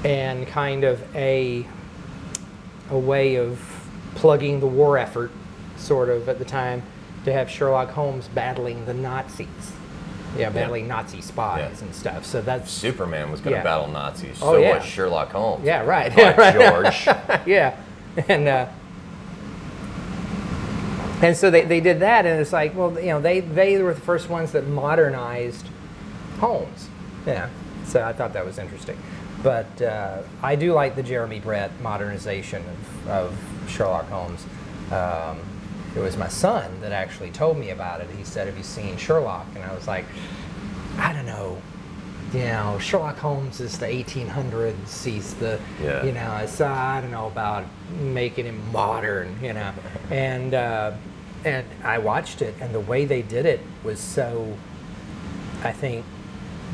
and 0.04 0.48
kind 0.48 0.84
of 0.84 1.04
a 1.16 1.66
a 2.92 2.98
way 2.98 3.36
of 3.36 3.60
plugging 4.16 4.60
the 4.60 4.68
war 4.68 4.98
effort, 4.98 5.32
sort 5.78 6.10
of 6.10 6.28
at 6.28 6.40
the 6.40 6.46
time, 6.46 6.82
to 7.26 7.34
have 7.34 7.50
Sherlock 7.50 7.90
Holmes 7.90 8.28
battling 8.30 8.86
the 8.86 8.94
Nazis. 8.94 9.48
yeah, 10.38 10.50
battling 10.50 10.88
Nazi 10.88 11.22
spies 11.22 11.78
Yeah. 11.80 11.86
and 11.86 11.96
stuff. 11.96 12.24
So 12.26 12.42
that's 12.42 12.70
Superman 12.72 13.32
was 13.32 13.42
going 13.42 13.54
to 13.54 13.60
Yeah. 13.60 13.64
battle 13.64 13.88
Nazis. 13.88 14.40
Oh, 14.42 14.54
so 14.54 14.58
yeah. 14.58 14.76
was 14.78 14.86
Sherlock 14.86 15.32
Holmes. 15.32 15.66
yeah, 15.66 15.84
right, 15.84 16.16
By 16.16 16.34
right. 16.38 16.54
George. 16.54 17.08
yeah, 17.48 17.76
and 18.28 18.48
uh, 18.48 18.68
and 21.22 21.36
so 21.36 21.52
they, 21.52 21.64
they 21.66 21.82
did 21.82 22.00
that, 22.00 22.26
and 22.26 22.40
it's 22.40 22.54
like, 22.54 22.76
well, 22.76 22.98
you 23.00 23.08
know, 23.08 23.20
they 23.20 23.42
they 23.42 23.82
were 23.82 23.94
the 23.94 24.00
first 24.02 24.30
ones 24.30 24.52
that 24.54 24.68
modernized 24.68 25.68
Holmes. 26.40 26.88
Yeah, 27.26 27.50
so 27.86 28.04
I 28.04 28.14
thought 28.14 28.34
that 28.34 28.46
was 28.46 28.58
interesting. 28.58 28.98
But 29.44 29.82
uh, 29.82 30.22
I 30.44 30.56
do 30.56 30.74
like 30.74 30.96
the 30.96 31.04
Jeremy 31.04 31.40
Brett 31.40 31.72
modernization 31.82 32.64
of, 33.06 33.10
of 33.10 33.70
Sherlock 33.70 34.08
Holmes. 34.10 34.46
Um, 34.92 35.40
it 35.96 36.00
was 36.00 36.16
my 36.18 36.28
son 36.28 36.82
that 36.82 36.92
actually 36.92 37.32
told 37.32 37.58
me 37.58 37.70
about 37.72 38.02
it. 38.02 38.08
He 38.18 38.24
said, 38.24 38.48
"Have 38.48 38.58
you 38.58 38.64
seen 38.64 38.98
Sherlock?" 38.98 39.48
And 39.56 39.64
I 39.64 39.74
was 39.74 39.88
like, 39.88 40.06
I 40.98 41.14
don't 41.14 41.26
know. 41.26 41.62
You 42.34 42.44
know, 42.46 42.78
Sherlock 42.80 43.18
Holmes 43.18 43.60
is 43.60 43.80
the 43.80 43.88
1800s. 43.88 45.04
He's 45.04 45.34
the, 45.36 45.60
Yeah. 45.82 46.04
you 46.04 46.12
know, 46.12 46.36
it's, 46.44 46.62
uh, 46.62 46.68
I 46.68 47.02
don't 47.02 47.10
know 47.10 47.26
about 47.26 47.64
making 48.00 48.46
him 48.46 48.62
modern, 48.72 49.36
you 49.42 49.54
know. 49.54 49.72
And 50.12 50.54
uh, 50.54 50.92
and 51.46 51.66
I 51.84 51.98
watched 52.00 52.42
it, 52.42 52.54
and 52.62 52.74
the 52.74 52.80
way 52.80 53.06
they 53.06 53.22
did 53.22 53.46
it 53.46 53.62
was 53.84 54.00
so, 54.00 54.56
I 55.64 55.72
think, 55.72 56.06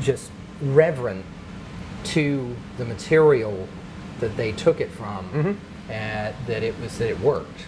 just 0.02 0.30
reverent 0.60 1.24
to 2.04 2.54
the 2.78 2.84
material 2.84 3.68
that 4.20 4.36
they 4.36 4.52
took 4.52 4.80
it 4.80 4.90
from, 4.90 5.58
and 5.88 6.34
that 6.46 6.62
it 6.62 6.78
was 6.80 6.98
that 6.98 7.08
it 7.10 7.20
worked. 7.20 7.60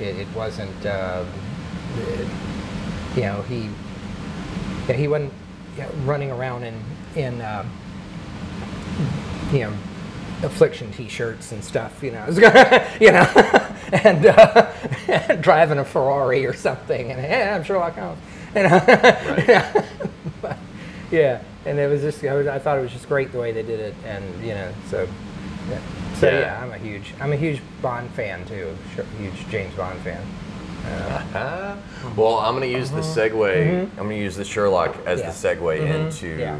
It, 0.00 0.16
it 0.16 0.28
wasn't, 0.34 0.86
um, 0.86 1.26
it- 1.98 2.28
you 3.16 3.22
know, 3.22 3.42
he 3.42 3.68
yeah, 4.88 4.94
he 4.94 5.08
wasn't 5.08 5.32
you 5.76 5.82
know, 5.82 5.88
running 6.04 6.30
around 6.30 6.62
in 6.62 6.80
in 7.16 7.40
um, 7.42 7.68
you 9.52 9.60
know 9.60 9.72
affliction 10.42 10.90
T-shirts 10.92 11.52
and 11.52 11.62
stuff. 11.62 12.02
You 12.02 12.12
know, 12.12 12.26
you 13.00 13.10
know, 13.12 13.24
and 13.92 14.26
uh, 14.26 15.34
driving 15.40 15.78
a 15.78 15.84
Ferrari 15.84 16.46
or 16.46 16.52
something. 16.54 17.10
And 17.10 17.20
yeah, 17.20 17.56
I'm 17.56 17.64
Sherlock 17.64 17.94
Holmes. 17.96 18.18
You 18.54 18.62
know, 18.64 18.80
but, 20.42 20.56
yeah, 21.10 21.42
and 21.66 21.78
it 21.78 21.88
was 21.90 22.00
just 22.02 22.24
I, 22.24 22.34
was, 22.34 22.46
I 22.46 22.58
thought 22.58 22.78
it 22.78 22.82
was 22.82 22.92
just 22.92 23.08
great 23.08 23.32
the 23.32 23.38
way 23.38 23.52
they 23.52 23.62
did 23.62 23.80
it, 23.80 23.94
and 24.04 24.24
you 24.44 24.54
know, 24.54 24.72
so 24.88 25.08
yeah, 25.68 25.78
so 26.14 26.26
Yeah. 26.28 26.38
yeah, 26.40 26.62
I'm 26.62 26.72
a 26.72 26.78
huge 26.78 27.14
I'm 27.20 27.32
a 27.32 27.36
huge 27.36 27.60
Bond 27.82 28.10
fan 28.10 28.44
too, 28.46 28.76
huge 29.18 29.48
James 29.50 29.74
Bond 29.74 29.98
fan. 30.00 30.22
Ah. 31.34 31.76
well, 32.16 32.38
I'm 32.38 32.54
going 32.56 32.70
to 32.70 32.78
use 32.78 32.90
the 32.90 33.00
segue. 33.02 33.82
I'm 33.82 33.96
going 33.96 34.08
to 34.10 34.16
use 34.16 34.34
the 34.36 34.44
Sherlock 34.44 34.96
as 35.06 35.20
Mm-hmm. 35.20 35.26
Yeah. 35.28 35.54
the 35.54 35.60
segue 35.60 36.06
into 36.06 36.26
Yeah. 36.38 36.56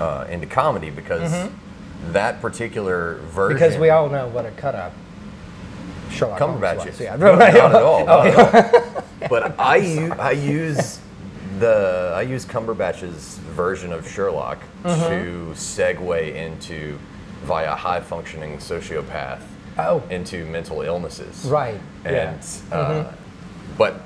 uh, 0.00 0.26
into 0.30 0.46
comedy 0.46 0.88
because 0.90 1.50
that 2.12 2.40
particular 2.40 3.16
version. 3.26 3.56
Mm-hmm. 3.58 3.64
Because 3.66 3.78
we 3.78 3.90
all 3.90 4.08
know 4.08 4.28
what 4.28 4.46
a 4.46 4.50
cut 4.52 4.74
up 4.74 4.92
Sherlock 6.10 6.38
Holmes 6.38 6.60
Cumberbatch 6.62 6.76
was. 6.78 6.86
is. 6.86 7.00
Yeah. 7.00 7.16
No, 7.18 7.34
not 7.34 7.42
at 7.54 7.74
all. 7.74 8.06
not 8.06 8.26
at 8.26 8.74
all. 8.94 9.04
But 9.28 9.54
I 9.60 9.76
use, 9.98 10.10
I 10.12 10.30
use 10.32 10.98
the 11.58 12.12
I 12.16 12.22
use 12.22 12.46
Cumberbatch's 12.46 13.36
version 13.54 13.92
of 13.92 14.08
Sherlock 14.08 14.58
Mm-hmm. 14.82 15.10
to 15.10 15.52
segue 15.54 16.34
into 16.34 16.98
via 17.42 17.74
high 17.74 18.00
functioning 18.00 18.58
sociopath 18.58 19.40
Oh. 19.78 20.02
into 20.10 20.44
mental 20.46 20.82
illnesses. 20.82 21.44
Right. 21.46 21.80
And 22.04 22.14
yeah. 22.14 22.34
Mm-hmm. 22.34 22.72
uh, 23.08 23.12
but 23.78 24.00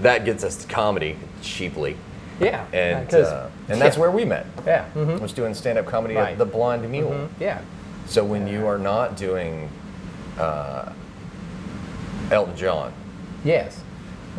that 0.00 0.24
gets 0.24 0.44
us 0.44 0.56
to 0.64 0.68
comedy 0.68 1.16
cheaply. 1.42 1.96
Yeah. 2.40 2.64
And 2.72 3.12
uh, 3.12 3.48
and 3.68 3.80
that's 3.80 3.96
yeah. 3.96 4.00
where 4.00 4.10
we 4.10 4.24
met. 4.24 4.46
Yeah. 4.66 4.86
mhm, 4.94 5.18
I 5.18 5.22
was 5.22 5.32
doing 5.32 5.52
stand 5.54 5.78
up 5.78 5.86
comedy 5.86 6.14
Right. 6.14 6.32
at 6.32 6.38
the 6.38 6.46
Blind 6.46 6.88
Mule. 6.90 7.10
mhm, 7.10 7.28
Yeah. 7.38 7.60
So 8.06 8.24
when 8.24 8.46
you 8.48 8.66
are 8.66 8.78
not 8.78 9.16
doing 9.16 9.68
uh, 10.38 10.90
Elton 12.30 12.56
John, 12.56 12.92
Yes. 13.44 13.82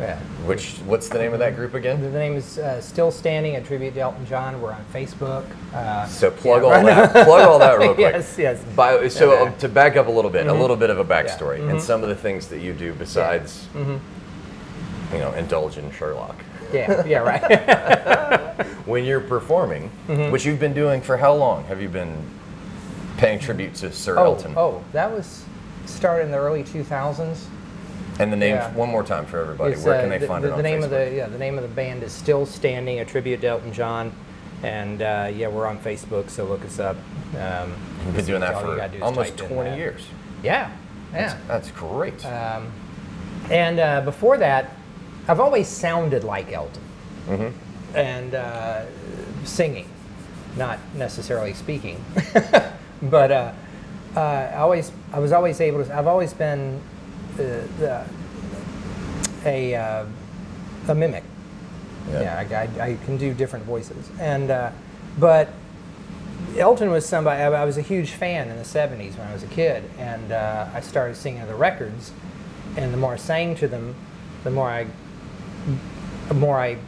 Yeah. 0.02 0.18
which 0.46 0.72
what's 0.84 1.08
the 1.08 1.18
name 1.18 1.32
of 1.32 1.38
that 1.38 1.54
group 1.54 1.74
again? 1.74 2.00
The 2.02 2.10
name 2.10 2.34
is 2.34 2.58
uh, 2.58 2.80
Still 2.80 3.10
Standing, 3.12 3.54
a 3.56 3.62
tribute 3.62 3.94
to 3.94 4.00
Elton 4.00 4.26
John. 4.26 4.60
We're 4.60 4.72
on 4.72 4.84
Facebook. 4.92 5.44
Uh, 5.72 6.06
So 6.06 6.30
plug 6.30 6.62
yeah, 6.62 6.66
all 6.68 6.72
right. 6.72 6.84
that. 7.12 7.24
Plug 7.26 7.42
all 7.48 7.58
that 7.60 7.78
real 7.78 7.94
quick. 7.94 8.12
yes, 8.12 8.36
yes. 8.36 8.62
By, 8.74 9.06
so 9.08 9.32
Yeah. 9.32 9.48
Mm-hmm. 9.50 9.58
to 9.58 9.68
back 9.68 9.96
up 9.96 10.08
a 10.08 10.10
little 10.10 10.30
bit, 10.30 10.46
a 10.48 10.52
little 10.52 10.76
bit 10.76 10.90
of 10.90 10.98
a 10.98 11.04
backstory, 11.04 11.60
Mhm. 11.60 11.70
and 11.70 11.82
some 11.82 12.02
of 12.02 12.08
the 12.08 12.16
things 12.16 12.48
that 12.48 12.58
you 12.58 12.72
do 12.72 12.92
besides, 12.94 13.68
Mm-hmm. 13.74 15.14
you 15.14 15.20
know, 15.20 15.32
indulge 15.34 15.78
in 15.78 15.90
Sherlock. 15.92 16.36
Yeah, 16.72 17.04
yeah, 17.06 17.18
right. 17.18 18.66
When 18.86 19.04
you're 19.04 19.20
performing, 19.20 19.90
Mm-hmm. 20.08 20.32
which 20.32 20.44
you've 20.44 20.58
been 20.58 20.74
doing 20.74 21.00
for 21.00 21.16
how 21.16 21.32
long? 21.34 21.64
Have 21.64 21.80
you 21.80 21.88
been 21.88 22.16
paying 23.18 23.38
tribute 23.38 23.74
to 23.76 23.92
Sir 23.92 24.18
oh, 24.18 24.24
Elton? 24.24 24.54
oh, 24.56 24.82
that 24.92 25.10
was 25.12 25.44
started 25.86 26.24
in 26.24 26.30
the 26.32 26.38
early 26.38 26.64
2000s. 26.64 27.44
And 28.20 28.32
the 28.32 28.36
name 28.36 28.56
yeah. 28.56 28.72
one 28.74 28.90
more 28.90 29.02
time 29.02 29.24
for 29.26 29.40
everybody. 29.40 29.72
It's, 29.72 29.84
Where 29.84 29.96
uh, 29.96 30.00
can 30.02 30.10
they 30.10 30.18
the, 30.18 30.26
find 30.26 30.44
the, 30.44 30.48
it 30.48 30.52
on 30.52 30.56
the 30.58 30.62
name 30.62 30.80
Facebook? 30.80 30.84
of 30.84 30.90
the 30.90 31.12
yeah 31.16 31.26
the 31.28 31.38
name 31.38 31.56
of 31.56 31.62
the 31.62 31.74
band 31.74 32.02
is 32.02 32.12
Still 32.12 32.44
Standing, 32.46 33.00
a 33.00 33.04
tribute 33.04 33.40
to 33.40 33.46
Elton 33.48 33.72
John, 33.72 34.12
and 34.62 35.00
uh, 35.02 35.30
yeah 35.34 35.48
we're 35.48 35.66
on 35.66 35.78
Facebook, 35.78 36.28
so 36.30 36.44
look 36.44 36.64
us 36.64 36.78
up. 36.78 36.96
Um, 37.38 37.72
You've 38.04 38.16
been 38.16 38.24
doing 38.26 38.40
that 38.40 38.54
all 38.54 38.62
you 38.62 38.66
for 38.72 38.76
gotta 38.76 38.92
do 38.92 38.96
is 38.98 39.02
almost 39.02 39.38
type 39.38 39.48
in 39.48 39.54
20 39.54 39.70
that. 39.70 39.78
years. 39.78 40.06
Yeah, 40.42 40.70
yeah. 41.12 41.38
That's 41.48 41.70
great. 41.70 42.24
Um, 42.26 42.70
and 43.50 43.80
uh, 43.80 44.00
before 44.02 44.36
that, 44.38 44.76
I've 45.26 45.40
always 45.40 45.68
sounded 45.68 46.22
like 46.24 46.52
Elton, 46.52 46.82
Mm-hmm. 47.28 47.96
and 47.96 48.34
uh, 48.34 48.84
singing, 49.44 49.88
not 50.56 50.78
necessarily 50.94 51.54
speaking, 51.54 52.04
but 53.02 53.30
uh, 53.30 53.52
uh, 54.16 54.20
I 54.20 54.56
always 54.58 54.92
I 55.12 55.18
was 55.18 55.32
always 55.32 55.60
able 55.60 55.84
to. 55.84 55.96
I've 55.96 56.06
always 56.06 56.34
been 56.34 56.80
the, 57.36 58.04
a 59.44 59.74
uh, 59.74 60.06
a 60.88 60.94
mimic. 60.94 61.24
Yeah. 62.10 62.44
Yeah, 62.48 62.68
I, 62.80 62.82
I, 62.82 62.86
I 62.90 62.96
can 63.04 63.16
do 63.16 63.32
different 63.32 63.64
voices, 63.64 64.10
and 64.18 64.50
uh, 64.50 64.70
but 65.18 65.48
Elton 66.58 66.90
was 66.90 67.06
somebody 67.06 67.40
I, 67.40 67.62
I 67.62 67.64
was 67.64 67.78
a 67.78 67.82
huge 67.82 68.10
fan 68.10 68.48
in 68.48 68.56
the 68.56 68.64
'70s 68.64 69.16
when 69.16 69.28
I 69.28 69.32
was 69.32 69.42
a 69.42 69.48
kid, 69.48 69.84
and 69.98 70.32
uh, 70.32 70.68
I 70.74 70.80
started 70.80 71.16
singing 71.16 71.46
the 71.46 71.54
records, 71.54 72.12
and 72.76 72.92
the 72.92 72.96
more 72.98 73.14
I 73.14 73.16
sang 73.16 73.54
to 73.56 73.68
them, 73.68 73.94
the 74.44 74.50
more 74.50 74.68
I, 74.68 74.86
the 76.28 76.34
more 76.34 76.58
I 76.58 76.78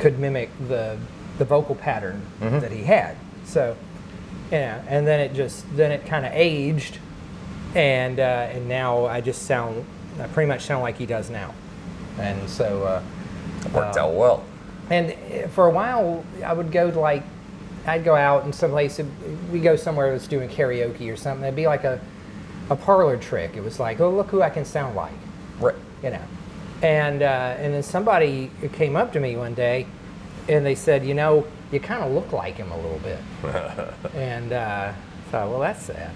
could 0.00 0.18
mimic 0.18 0.50
the 0.68 0.98
the 1.38 1.44
vocal 1.44 1.74
pattern 1.74 2.20
that 2.60 2.72
he 2.72 2.82
had. 2.82 3.16
So, 3.44 3.76
yeah, 4.50 4.82
and 4.88 5.06
then 5.06 5.20
it 5.20 5.34
just 5.34 5.64
then 5.76 5.92
it 5.92 6.04
kind 6.04 6.26
of 6.26 6.32
aged, 6.34 6.98
and 7.76 8.18
uh, 8.18 8.48
and 8.52 8.68
now 8.68 9.04
I 9.06 9.20
just 9.20 9.42
sound 9.42 9.84
I 10.18 10.26
pretty 10.28 10.48
much 10.48 10.62
sound 10.64 10.82
like 10.82 10.96
he 10.96 11.06
does 11.06 11.30
now, 11.30 11.54
and 12.18 12.48
so. 12.48 12.82
Uh, 12.84 13.02
Worked 13.74 13.96
uh, 13.96 14.06
out 14.06 14.14
well. 14.14 14.44
and 14.90 15.10
uh, 15.12 15.48
for 15.48 15.66
a 15.66 15.70
while, 15.70 16.24
I 16.44 16.52
would 16.52 16.70
go 16.70 16.88
to 16.88 17.00
like, 17.00 17.24
I'd 17.84 18.04
go 18.04 18.14
out 18.14 18.44
in 18.44 18.52
some 18.52 18.70
place. 18.70 19.00
We 19.50 19.58
go 19.58 19.74
somewhere 19.74 20.12
that's 20.12 20.28
doing 20.28 20.48
karaoke 20.48 21.12
or 21.12 21.16
something. 21.16 21.42
It'd 21.44 21.56
be 21.56 21.66
like 21.66 21.82
a, 21.82 22.00
a 22.70 22.76
parlor 22.76 23.16
trick. 23.16 23.56
It 23.56 23.64
was 23.64 23.80
like, 23.80 23.98
oh, 23.98 24.08
look 24.10 24.28
who 24.28 24.40
I 24.40 24.50
can 24.50 24.64
sound 24.64 24.94
like, 24.94 25.12
Right. 25.58 25.74
you 26.02 26.10
know. 26.10 26.22
And 26.82 27.22
uh, 27.22 27.56
and 27.58 27.74
then 27.74 27.82
somebody 27.82 28.52
came 28.72 28.94
up 28.94 29.12
to 29.14 29.20
me 29.20 29.36
one 29.36 29.54
day, 29.54 29.86
and 30.48 30.64
they 30.64 30.76
said, 30.76 31.04
you 31.04 31.14
know, 31.14 31.44
you 31.72 31.80
kind 31.80 32.04
of 32.04 32.12
look 32.12 32.30
like 32.32 32.54
him 32.54 32.70
a 32.70 32.76
little 32.76 33.00
bit. 33.00 33.18
and 34.14 34.52
uh, 34.52 34.92
I 34.92 35.30
thought, 35.32 35.50
well, 35.50 35.58
that's 35.60 35.82
sad. 35.82 36.12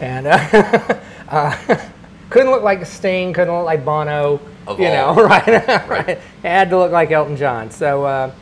And 0.00 0.26
uh, 0.26 0.98
uh, 1.28 1.86
couldn't 2.30 2.50
look 2.50 2.62
like 2.62 2.84
Sting, 2.86 3.32
couldn't 3.32 3.54
look 3.54 3.66
like 3.66 3.84
Bono, 3.84 4.40
Of 4.66 4.80
you 4.80 4.86
all. 4.86 5.14
know, 5.16 5.24
right? 5.26 5.46
right. 5.88 6.18
Had 6.42 6.70
to 6.70 6.78
look 6.78 6.92
like 6.92 7.10
Elton 7.10 7.36
John. 7.36 7.70
So, 7.70 8.04
uh, 8.04 8.32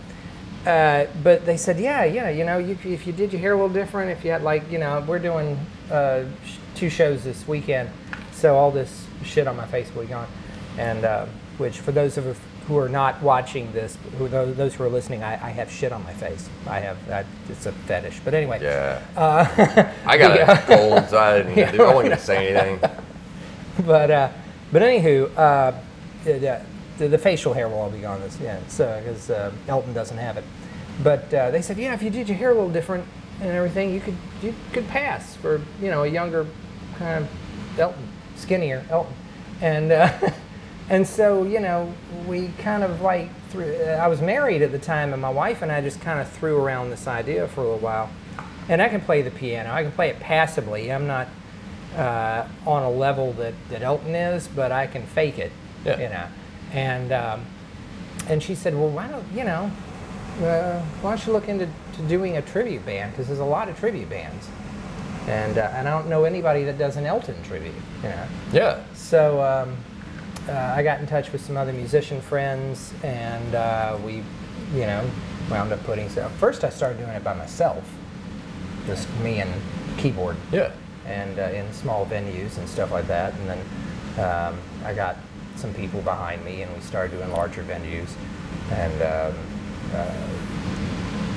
uh, 0.67 1.07
but 1.23 1.47
they 1.47 1.57
said, 1.57 1.79
yeah, 1.81 2.05
yeah, 2.05 2.29
you 2.29 2.45
know, 2.45 2.59
you, 2.59 2.77
if 2.85 3.07
you 3.07 3.12
did 3.12 3.33
your 3.33 3.41
hair 3.41 3.53
a 3.53 3.55
little 3.57 3.69
different, 3.73 4.11
if 4.11 4.25
you 4.25 4.31
had 4.31 4.43
like, 4.43 4.71
you 4.71 4.79
know, 4.79 5.03
we're 5.07 5.19
doing 5.19 5.59
uh, 5.91 6.25
sh- 6.45 6.57
two 6.75 6.91
shows 6.91 7.25
this 7.25 7.47
weekend, 7.49 7.88
so 8.33 8.57
all 8.57 8.71
this 8.71 9.07
shit 9.25 9.47
on 9.49 9.57
my 9.57 9.67
face 9.67 9.93
will 9.95 10.03
be 10.03 10.09
gone. 10.09 10.29
And 10.77 11.05
uh, 11.05 11.27
which, 11.57 11.79
for 11.79 11.93
those 11.93 12.19
of 12.19 12.27
us 12.27 12.38
who 12.69 12.77
are 12.77 12.89
not 12.89 13.21
watching 13.23 13.73
this, 13.73 13.97
who 14.19 14.29
those, 14.29 14.75
who 14.75 14.85
are 14.85 14.91
listening, 14.91 15.23
I, 15.25 15.33
I 15.47 15.51
have 15.51 15.73
shit 15.73 15.91
on 15.91 16.05
my 16.05 16.13
face. 16.13 16.51
I 16.67 16.81
have 16.81 17.05
that. 17.07 17.25
It's 17.49 17.65
a 17.65 17.73
fetish. 17.73 18.21
But 18.23 18.35
anyway, 18.35 18.61
Yeah. 18.63 19.01
uh, 19.17 19.91
I 20.07 20.19
got 20.19 20.39
a 20.49 20.63
cold, 20.77 21.09
so 21.09 21.19
I 21.19 21.39
didn't 21.39 21.57
Yeah, 21.57 21.73
do, 21.73 21.83
I 21.83 21.95
wasn't 21.95 22.11
gonna 22.11 22.21
say 22.21 22.55
anything. 22.55 22.91
but 23.87 24.11
uh, 24.11 24.29
but 24.71 24.83
anywho, 24.83 25.35
uh, 25.35 25.41
uh, 25.41 25.75
the, 26.99 27.09
the 27.09 27.17
facial 27.19 27.55
hair 27.55 27.69
will 27.71 27.79
all 27.79 27.91
be 27.91 28.01
gone. 28.01 28.21
This 28.21 28.39
yeah, 28.39 28.59
so 28.69 29.01
because 29.03 29.31
uh, 29.31 29.51
Elton 29.67 29.95
doesn't 29.95 30.19
have 30.19 30.37
it. 30.37 30.45
But 31.03 31.33
uh, 31.33 31.51
they 31.51 31.63
said, 31.63 31.79
yeah, 31.79 31.95
if 31.95 32.03
you 32.03 32.11
did 32.11 32.29
your 32.29 32.37
hair 32.37 32.51
a 32.51 32.55
little 32.55 32.69
different 32.71 33.05
and 33.41 33.49
everything, 33.51 33.95
you 33.95 34.01
could 34.01 34.17
you 34.43 34.55
could 34.75 34.87
pass 34.89 35.35
for 35.37 35.63
you 35.81 35.91
know 35.91 36.03
a 36.03 36.09
younger 36.09 36.47
kind 36.99 37.25
of 37.25 37.79
Elton, 37.79 38.07
skinnier 38.37 38.85
Elton, 38.91 39.15
and 39.63 39.91
uh, 39.93 40.13
and 40.90 41.07
so 41.07 41.45
you 41.45 41.61
know, 41.61 41.92
we 42.26 42.49
kind 42.59 42.83
of 42.83 43.00
like 43.00 43.30
threw, 43.50 43.75
I 43.83 44.09
was 44.09 44.21
married 44.21 44.62
at 44.62 44.73
the 44.73 44.78
time, 44.78 45.12
and 45.12 45.23
my 45.23 45.30
wife 45.30 45.62
and 45.62 45.73
I 45.73 45.80
just 45.80 46.00
kind 46.00 46.21
of 46.21 46.28
threw 46.30 46.59
around 46.59 46.90
this 46.90 47.07
idea 47.07 47.49
for 47.49 47.61
a 47.61 47.64
little 47.64 47.78
while. 47.78 48.11
And 48.68 48.83
I 48.83 48.88
can 48.88 49.00
play 49.00 49.23
the 49.23 49.30
piano. 49.30 49.73
I 49.73 49.83
can 49.83 49.92
play 49.92 50.11
it 50.11 50.21
passably. 50.21 50.92
I'm 50.92 51.07
not 51.07 51.28
uh, 51.97 52.47
on 52.66 52.83
a 52.83 52.90
level 52.90 53.33
that, 53.35 53.54
that 53.71 53.83
Elton 53.83 54.14
is, 54.14 54.47
but 54.47 54.73
I 54.73 54.87
can 54.87 55.07
fake 55.07 55.38
it. 55.38 55.52
Yeah. 55.85 56.00
You 56.00 56.09
know, 56.09 56.26
and 56.73 57.12
um, 57.12 57.47
and 58.28 58.42
she 58.42 58.54
said, 58.54 58.75
well, 58.75 58.90
why 58.90 59.09
don't 59.09 59.25
you 59.33 59.45
know, 59.45 59.71
uh, 60.42 60.83
why 61.00 61.11
don't 61.11 61.26
you 61.26 61.33
look 61.33 61.49
into 61.49 61.68
to 61.95 62.02
doing 62.02 62.37
a 62.37 62.42
tribute 62.42 62.85
band 62.85 63.12
because 63.12 63.26
there's 63.26 63.38
a 63.38 63.45
lot 63.45 63.68
of 63.68 63.78
tribute 63.78 64.11
bands, 64.11 64.49
and 65.26 65.57
uh, 65.57 65.71
and 65.75 65.88
I 65.88 65.90
don't 65.90 66.09
know 66.09 66.25
anybody 66.25 66.64
that 66.64 66.78
does 66.78 66.97
an 66.97 67.07
Elton 67.07 67.42
tribute. 67.45 67.75
You 68.02 68.09
know. 68.09 68.26
Yeah. 68.52 68.85
So 68.95 69.40
um, 69.40 69.76
uh, 70.49 70.75
I 70.76 70.83
got 70.83 71.00
in 71.00 71.07
touch 71.07 71.33
with 71.33 71.45
some 71.45 71.57
other 71.57 71.73
musician 71.73 72.21
friends, 72.21 72.93
and 73.02 73.55
uh, 73.55 73.99
we, 74.05 74.23
you 74.75 74.87
know, 74.87 75.09
wound 75.50 75.73
up 75.73 75.83
putting. 75.85 76.09
So 76.09 76.28
first, 76.38 76.64
I 76.64 76.71
started 76.71 76.99
doing 76.99 77.11
it 77.11 77.23
by 77.25 77.35
myself, 77.35 77.83
just 78.87 79.09
me 79.21 79.40
and 79.40 79.50
keyboard, 79.99 80.37
Yeah. 80.52 80.73
and 81.07 81.38
uh, 81.38 81.43
in 81.45 81.71
small 81.73 82.07
venues 82.07 82.59
and 82.59 82.69
stuff 82.69 82.90
like 82.93 83.07
that. 83.09 83.35
And 83.35 83.49
then 83.49 83.59
um, 84.52 84.59
I 84.85 84.95
got 84.95 85.17
some 85.57 85.73
people 85.75 86.00
behind 86.02 86.45
me, 86.45 86.62
and 86.62 86.73
we 86.75 86.81
started 86.81 87.17
doing 87.17 87.31
larger 87.33 87.62
venues, 87.64 88.09
and 88.71 89.02
um, 89.02 89.38
uh, 89.95 90.28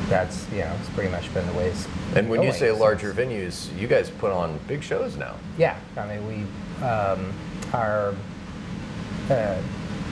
that's 0.10 0.46
you 0.52 0.60
know, 0.60 0.74
it's 0.80 0.90
pretty 0.90 1.10
much 1.10 1.34
been 1.34 1.46
the 1.48 1.54
way 1.54 1.68
it's. 1.70 1.88
And 2.16 2.30
when 2.30 2.44
you 2.44 2.52
say 2.52 2.68
since- 2.70 2.80
larger 2.80 3.14
venues, 3.14 3.76
you 3.80 3.88
guys 3.88 4.10
put 4.10 4.32
on 4.32 4.60
big 4.68 4.84
shows 4.84 5.16
now. 5.18 5.36
yeah, 5.58 5.78
I 5.98 6.06
mean 6.08 6.28
we 6.28 6.86
um, 6.86 7.34
our 7.74 8.14
uh, 9.32 9.62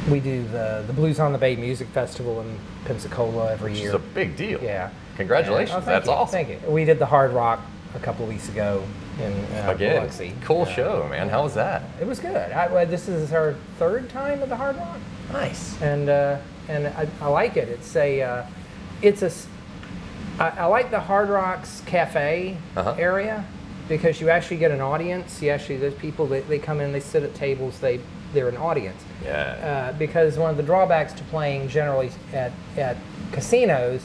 we 0.10 0.20
do 0.20 0.44
the 0.48 0.84
the 0.88 0.94
Blues 0.94 1.20
on 1.20 1.32
the 1.34 1.38
Bay 1.38 1.56
Music 1.56 1.88
Festival 1.90 2.42
in 2.42 2.58
Pensacola 2.86 3.52
every 3.52 3.72
Which 3.72 3.80
year. 3.82 3.90
It's 3.96 4.04
a 4.04 4.08
big 4.14 4.36
deal. 4.36 4.60
yeah. 4.64 4.90
Congratulations. 5.18 5.78
Oh, 5.84 5.86
That's 5.86 6.08
you, 6.08 6.14
awesome. 6.14 6.32
Thank 6.32 6.50
you. 6.50 6.60
We 6.72 6.86
did 6.86 6.98
the 6.98 7.06
Hard 7.06 7.32
Rock 7.34 7.60
a 7.94 8.00
couple 8.00 8.24
of 8.24 8.30
weeks 8.30 8.48
ago 8.48 8.82
in 9.22 9.34
uh, 9.58 9.72
Again, 9.72 9.98
Biloxi. 9.98 10.34
cool 10.42 10.66
Yeah. 10.66 10.74
show, 10.76 11.08
man. 11.10 11.28
How 11.28 11.44
was 11.44 11.54
that? 11.56 11.84
It 12.00 12.08
was 12.08 12.20
good. 12.20 12.36
I, 12.54 12.68
well, 12.72 12.86
this 12.86 13.10
is 13.10 13.34
our 13.34 13.56
third 13.78 14.10
time 14.10 14.42
at 14.42 14.48
the 14.50 14.56
Hard 14.56 14.78
Rock, 14.78 14.98
Nice. 15.34 15.80
and 15.82 16.08
uh, 16.10 16.38
and 16.70 16.88
I, 16.88 17.08
I 17.22 17.28
like 17.28 17.58
it. 17.58 17.68
It's 17.68 17.96
a 17.98 18.22
uh, 18.22 18.46
it's 19.02 19.22
a 19.22 19.32
I, 20.40 20.50
I 20.62 20.66
like 20.66 20.90
the 20.90 21.00
Hard 21.02 21.28
Rock's 21.30 21.82
cafe 21.82 22.58
Uh-huh. 22.78 22.96
area 22.98 23.44
because 23.90 24.22
you 24.22 24.30
actually 24.30 24.58
get 24.58 24.72
an 24.72 24.80
audience. 24.82 25.42
You 25.42 25.50
actually 25.50 25.78
there's 25.78 25.96
people 25.96 26.26
that 26.28 26.48
they 26.48 26.60
come 26.60 26.80
in, 26.80 26.94
they 26.94 27.00
sit 27.02 27.24
at 27.24 27.36
tables, 27.36 27.80
they 27.80 28.00
they're 28.34 28.50
an 28.50 28.58
audience. 28.58 29.02
Yeah. 29.24 29.90
Uh, 29.92 29.98
because 29.98 30.38
one 30.38 30.52
of 30.52 30.58
the 30.58 30.64
drawbacks 30.64 31.14
to 31.14 31.24
playing 31.26 31.70
generally 31.70 32.12
at, 32.34 32.52
at 32.78 32.98
casinos 33.32 34.04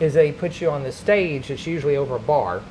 is 0.00 0.14
they 0.14 0.32
put 0.32 0.60
you 0.60 0.70
on 0.70 0.82
the 0.82 0.92
stage. 0.92 1.50
It's 1.50 1.66
usually 1.66 1.96
over 1.96 2.16
a 2.16 2.20
bar, 2.20 2.62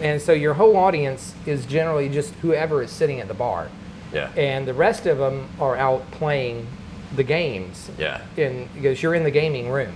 and 0.00 0.20
so 0.20 0.32
your 0.32 0.54
whole 0.54 0.76
audience 0.76 1.34
is 1.46 1.66
generally 1.66 2.08
just 2.08 2.34
whoever 2.34 2.82
is 2.82 2.90
sitting 2.90 3.20
at 3.20 3.28
the 3.28 3.34
bar, 3.34 3.68
yeah. 4.12 4.32
and 4.36 4.66
the 4.66 4.74
rest 4.74 5.06
of 5.06 5.18
them 5.18 5.48
are 5.60 5.76
out 5.76 6.10
playing 6.10 6.66
the 7.14 7.22
games 7.22 7.90
yeah. 7.98 8.22
in 8.36 8.68
because 8.74 9.02
you're 9.02 9.14
in 9.14 9.24
the 9.24 9.30
gaming 9.30 9.70
room, 9.70 9.94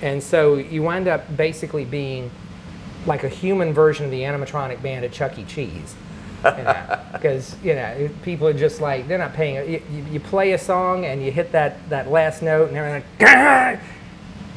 and 0.00 0.22
so 0.22 0.54
you 0.54 0.82
wind 0.82 1.08
up 1.08 1.36
basically 1.36 1.84
being 1.84 2.30
like 3.06 3.24
a 3.24 3.28
human 3.28 3.72
version 3.72 4.04
of 4.04 4.10
the 4.10 4.22
animatronic 4.22 4.82
band 4.82 5.04
at 5.04 5.12
Chuck 5.12 5.38
E. 5.38 5.44
Cheese. 5.44 5.94
Because 6.42 7.56
you, 7.62 7.74
know 7.74 8.08
people 8.22 8.46
are 8.46 8.52
just 8.52 8.80
like 8.80 9.08
they're 9.08 9.18
not 9.18 9.34
paying. 9.34 9.56
You, 9.70 9.82
you, 9.90 10.04
you 10.12 10.20
play 10.20 10.52
a 10.52 10.58
song 10.58 11.04
and 11.04 11.24
you 11.24 11.32
hit 11.32 11.52
that 11.52 11.88
that 11.90 12.10
last 12.10 12.42
note 12.42 12.68
and 12.68 12.76
they're 12.76 13.04
like, 13.20 13.80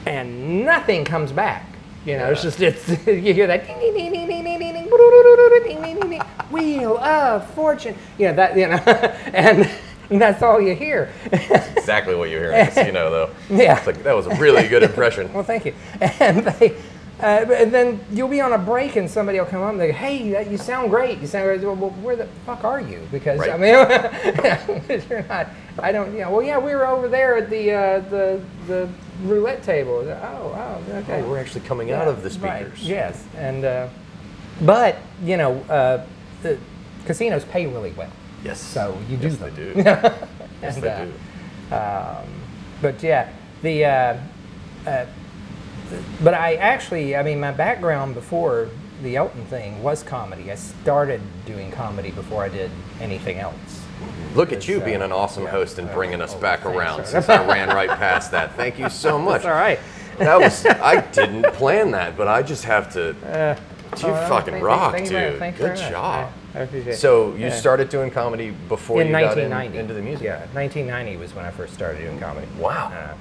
and 0.05 0.65
nothing 0.65 1.05
comes 1.05 1.31
back. 1.31 1.67
You 2.05 2.17
know, 2.17 2.31
it's 2.31 2.41
just 2.41 2.61
it's 2.61 2.87
you 3.07 3.33
hear 3.33 3.47
that 3.47 3.65
ding 3.65 3.79
ding 3.79 3.93
ding 3.93 4.11
ding 4.11 4.27
ding 4.27 4.43
ding 4.43 4.59
ding 4.59 4.73
ding 4.73 4.83
ding 4.83 5.63
ding 5.63 5.81
ding 5.81 5.99
ding 5.99 6.09
ding 6.09 6.21
wheel 6.49 6.97
of 6.97 7.49
fortune. 7.51 7.95
You 8.17 8.27
know 8.27 8.35
that 8.35 8.57
you 8.57 8.67
know, 8.67 8.77
and 9.33 9.69
that's 10.19 10.43
all 10.43 10.59
you 10.59 10.75
hear. 10.75 11.11
Exactly 11.31 12.15
what 12.15 12.29
you 12.29 12.37
hear 12.37 12.51
in 12.51 12.67
a 12.67 12.69
casino, 12.69 13.09
though. 13.09 13.29
Yeah. 13.49 13.77
It's 13.77 13.87
like, 13.87 14.03
that 14.03 14.13
was 14.13 14.27
a 14.27 14.35
really 14.35 14.67
good 14.67 14.83
impression. 14.83 15.31
Well, 15.33 15.43
thank 15.43 15.65
you. 15.65 15.73
And 16.01 16.45
they, 16.45 16.75
uh, 17.21 17.45
and 17.53 17.71
then 17.71 17.99
you'll 18.11 18.27
be 18.27 18.41
on 18.41 18.53
a 18.53 18.57
break, 18.57 18.95
and 18.95 19.09
somebody 19.09 19.39
will 19.39 19.45
come 19.45 19.61
up 19.61 19.71
and 19.71 19.79
they 19.79 19.87
go, 19.87 19.93
"Hey, 19.93 20.31
that- 20.31 20.49
you 20.49 20.57
sound 20.57 20.89
great. 20.89 21.19
You 21.19 21.27
sound 21.27 21.45
great." 21.45 21.61
Well, 21.63 21.75
where 21.75 22.15
the 22.15 22.27
fuck 22.45 22.63
are 22.63 22.81
you? 22.81 23.07
Because 23.11 23.39
I 23.47 23.57
mean, 23.57 23.73
you're 25.09 25.23
not. 25.27 25.47
I 25.79 25.91
don't. 25.91 26.13
You 26.13 26.21
know. 26.21 26.31
Well, 26.31 26.43
yeah, 26.43 26.57
we 26.57 26.73
were 26.75 26.85
over 26.87 27.07
there 27.07 27.37
at 27.37 27.49
the 27.49 27.71
uh, 27.71 27.99
the 28.09 28.41
the 28.67 28.89
roulette 29.23 29.63
table. 29.63 30.03
Oh, 30.07 30.81
oh, 30.89 30.93
okay. 30.97 31.21
Oh, 31.21 31.29
we're 31.29 31.39
actually 31.39 31.61
coming 31.61 31.91
out 31.91 32.07
of 32.07 32.23
the 32.23 32.29
Right, 32.39 32.63
speakers. 32.65 32.87
Yes, 32.87 33.23
and 33.37 33.65
uh, 33.65 33.87
but 34.61 34.97
you 35.23 35.37
know, 35.37 35.59
uh, 35.69 36.05
the 36.43 36.57
casinos 37.05 37.45
pay 37.45 37.67
really 37.67 37.91
well. 37.91 38.11
Yes. 38.43 38.59
So 38.59 38.97
you 39.09 39.17
do 39.17 39.27
yes, 39.27 39.37
them. 39.37 39.55
they 39.55 39.73
do. 39.73 39.73
yes, 39.77 40.75
And, 40.75 40.83
they 40.83 40.89
uh, 40.89 41.05
do. 41.05 41.75
um, 41.75 42.27
but 42.81 43.03
yeah, 43.03 43.29
the 43.61 43.85
uh, 43.85 44.17
uh, 44.87 45.05
but 46.23 46.33
I 46.33 46.55
actually, 46.55 47.15
I 47.15 47.23
mean, 47.23 47.39
my 47.39 47.51
background 47.51 48.13
before 48.13 48.69
the 49.03 49.15
Elton 49.15 49.45
thing 49.45 49.81
was 49.81 50.03
comedy. 50.03 50.51
I 50.51 50.55
started 50.55 51.21
doing 51.45 51.71
comedy 51.71 52.11
before 52.11 52.43
I 52.43 52.49
did 52.49 52.71
anything 52.99 53.39
else. 53.39 53.55
Look 54.35 54.51
at 54.51 54.67
you 54.67 54.81
uh, 54.81 54.85
being 54.85 55.01
an 55.01 55.11
awesome 55.11 55.43
yeah. 55.43 55.51
host 55.51 55.79
and 55.79 55.89
Oh, 55.89 55.93
bringing 55.93 56.21
us 56.21 56.35
oh, 56.35 56.39
back 56.39 56.65
around 56.65 57.05
since 57.05 57.27
I 57.29 57.45
ran 57.45 57.69
right 57.69 57.89
past 57.89 58.31
that. 58.31 58.55
Thank 58.55 58.79
you 58.79 58.89
so 58.89 59.19
much. 59.19 59.43
That's 59.43 59.45
all 59.45 59.59
right. 59.59 59.79
That 60.17 60.39
was 60.39 60.65
I 60.65 61.01
didn't 61.11 61.51
plan 61.53 61.91
that, 61.91 62.15
but 62.17 62.27
I 62.27 62.41
just 62.43 62.63
have 62.65 62.91
to. 62.93 63.15
Uh, 63.91 63.97
you 64.07 64.13
oh, 64.13 64.27
fucking 64.29 64.53
thank- 64.53 64.63
rock, 64.63 64.93
thank 64.93 65.09
dude. 65.09 65.37
thank 65.37 65.59
you 65.59 65.65
Good 65.65 65.75
job. 65.75 66.31
I. 66.55 66.91
So 66.93 67.33
you 67.33 67.47
Yeah. 67.47 67.49
started 67.49 67.89
doing 67.89 68.09
comedy 68.09 68.51
before 68.69 69.01
in 69.01 69.07
you 69.07 69.13
got 69.13 69.37
in, 69.37 69.51
into 69.75 69.93
the 69.93 70.01
music. 70.01 70.23
Yeah, 70.23 70.39
1990 70.53 71.17
was 71.17 71.33
when 71.33 71.43
I 71.43 71.51
first 71.51 71.73
started 71.73 71.99
doing 71.99 72.17
comedy. 72.17 72.47
Wow. 72.57 72.87
Uh, 72.87 73.15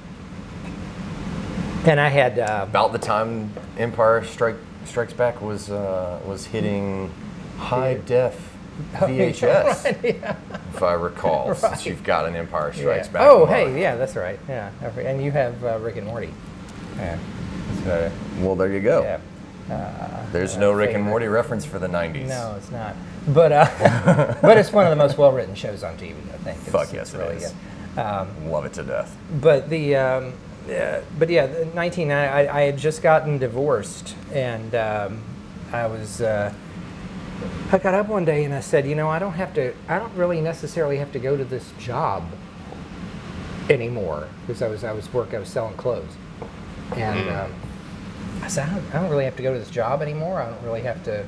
and 1.85 2.01
I 2.01 2.09
had 2.09 2.39
uh, 2.39 2.67
About 2.69 2.93
the 2.93 2.99
time 2.99 3.53
Empire 3.79 4.25
Strike 4.25 4.57
Strikes 4.85 5.13
Back 5.13 5.41
was 5.41 5.71
uh, 5.71 6.21
was 6.27 6.47
hitting 6.47 7.13
high 7.59 7.95
def 8.07 8.49
VHS, 8.95 10.03
if 10.75 10.83
I 10.83 10.93
recall, 10.95 11.55
since 11.55 11.63
Right. 11.63 11.87
you've 11.87 12.03
got 12.03 12.27
an 12.27 12.35
Empire 12.35 12.73
Strikes 12.73 13.07
yeah. 13.09 13.13
Back. 13.13 13.23
Oh, 13.23 13.45
hey, 13.45 13.79
yeah, 13.79 13.97
that's 13.97 14.17
right. 14.17 14.39
Yeah, 14.49 14.71
and 14.97 15.23
you 15.23 15.31
have 15.33 15.63
uh, 15.63 15.79
Rick 15.81 15.97
and 15.97 16.07
Morty. 16.07 16.33
Yeah. 16.97 17.19
So, 17.85 18.11
Well, 18.39 18.57
there 18.57 18.73
you 18.73 18.81
go. 18.81 19.03
yeah. 19.03 20.27
There's 20.33 20.57
no 20.57 20.73
Rick 20.73 20.95
and. 20.95 21.05
Morty 21.05 21.27
reference 21.27 21.65
for 21.67 21.79
the 21.79 21.89
90s. 21.89 22.27
No, 22.29 22.55
it's 22.57 22.71
not. 22.71 22.95
But 23.29 23.53
uh, 23.53 24.35
but 24.43 24.57
it's 24.57 24.73
one 24.73 24.87
of 24.87 24.91
the 24.91 24.97
most 24.97 25.19
well-written 25.19 25.55
shows 25.55 25.83
on 25.85 25.97
TV. 25.99 26.15
I 26.33 26.39
think. 26.39 26.59
It's, 26.59 26.71
Fuck 26.71 26.93
yes, 26.95 27.09
it's 27.09 27.15
it 27.15 27.19
really 27.19 27.37
is. 27.37 27.53
good. 27.95 28.01
Um, 28.01 28.51
Love 28.51 28.65
it 28.65 28.73
to 28.75 28.83
death. 28.83 29.15
but 29.43 29.69
the 29.69 29.97
um, 29.97 30.33
uh, 30.69 31.01
but 31.19 31.29
yeah, 31.29 31.47
the 31.47 31.67
1990. 31.67 32.13
I, 32.13 32.59
I 32.59 32.63
had 32.63 32.77
just 32.77 33.03
gotten 33.03 33.39
divorced, 33.39 34.15
and 34.33 34.75
um, 34.75 35.23
I 35.73 35.87
was. 35.87 36.21
Uh, 36.21 36.53
I 37.73 37.79
got 37.79 37.95
up 37.95 38.09
one 38.09 38.27
day 38.27 38.45
and 38.45 38.53
I 38.53 38.61
said, 38.61 38.87
you 38.87 38.95
know, 38.95 39.09
I 39.09 39.19
don't 39.19 39.33
have 39.33 39.55
to. 39.55 39.73
I 39.89 39.99
don't 39.99 40.15
really 40.15 40.41
necessarily 40.41 40.99
have 40.99 41.13
to 41.13 41.19
go 41.19 41.37
to 41.37 41.45
this 41.45 41.73
job 41.79 42.25
anymore 43.71 44.29
because 44.47 44.61
I 44.61 44.69
was 44.69 44.85
I 44.85 44.93
was 44.93 45.13
work. 45.13 45.33
I 45.33 45.39
was 45.39 45.49
selling 45.49 45.77
clothes, 45.77 46.13
and 46.95 47.31
um, 47.31 47.53
I 48.43 48.49
said, 48.49 48.69
I 48.69 48.75
don't, 48.75 48.95
I 48.95 49.01
don't 49.01 49.11
really 49.11 49.25
have 49.25 49.37
to 49.37 49.43
go 49.43 49.53
to 49.55 49.59
this 49.59 49.71
job 49.71 50.03
anymore. 50.03 50.43
I 50.43 50.51
don't 50.51 50.63
really 50.63 50.83
have 50.83 51.03
to 51.05 51.27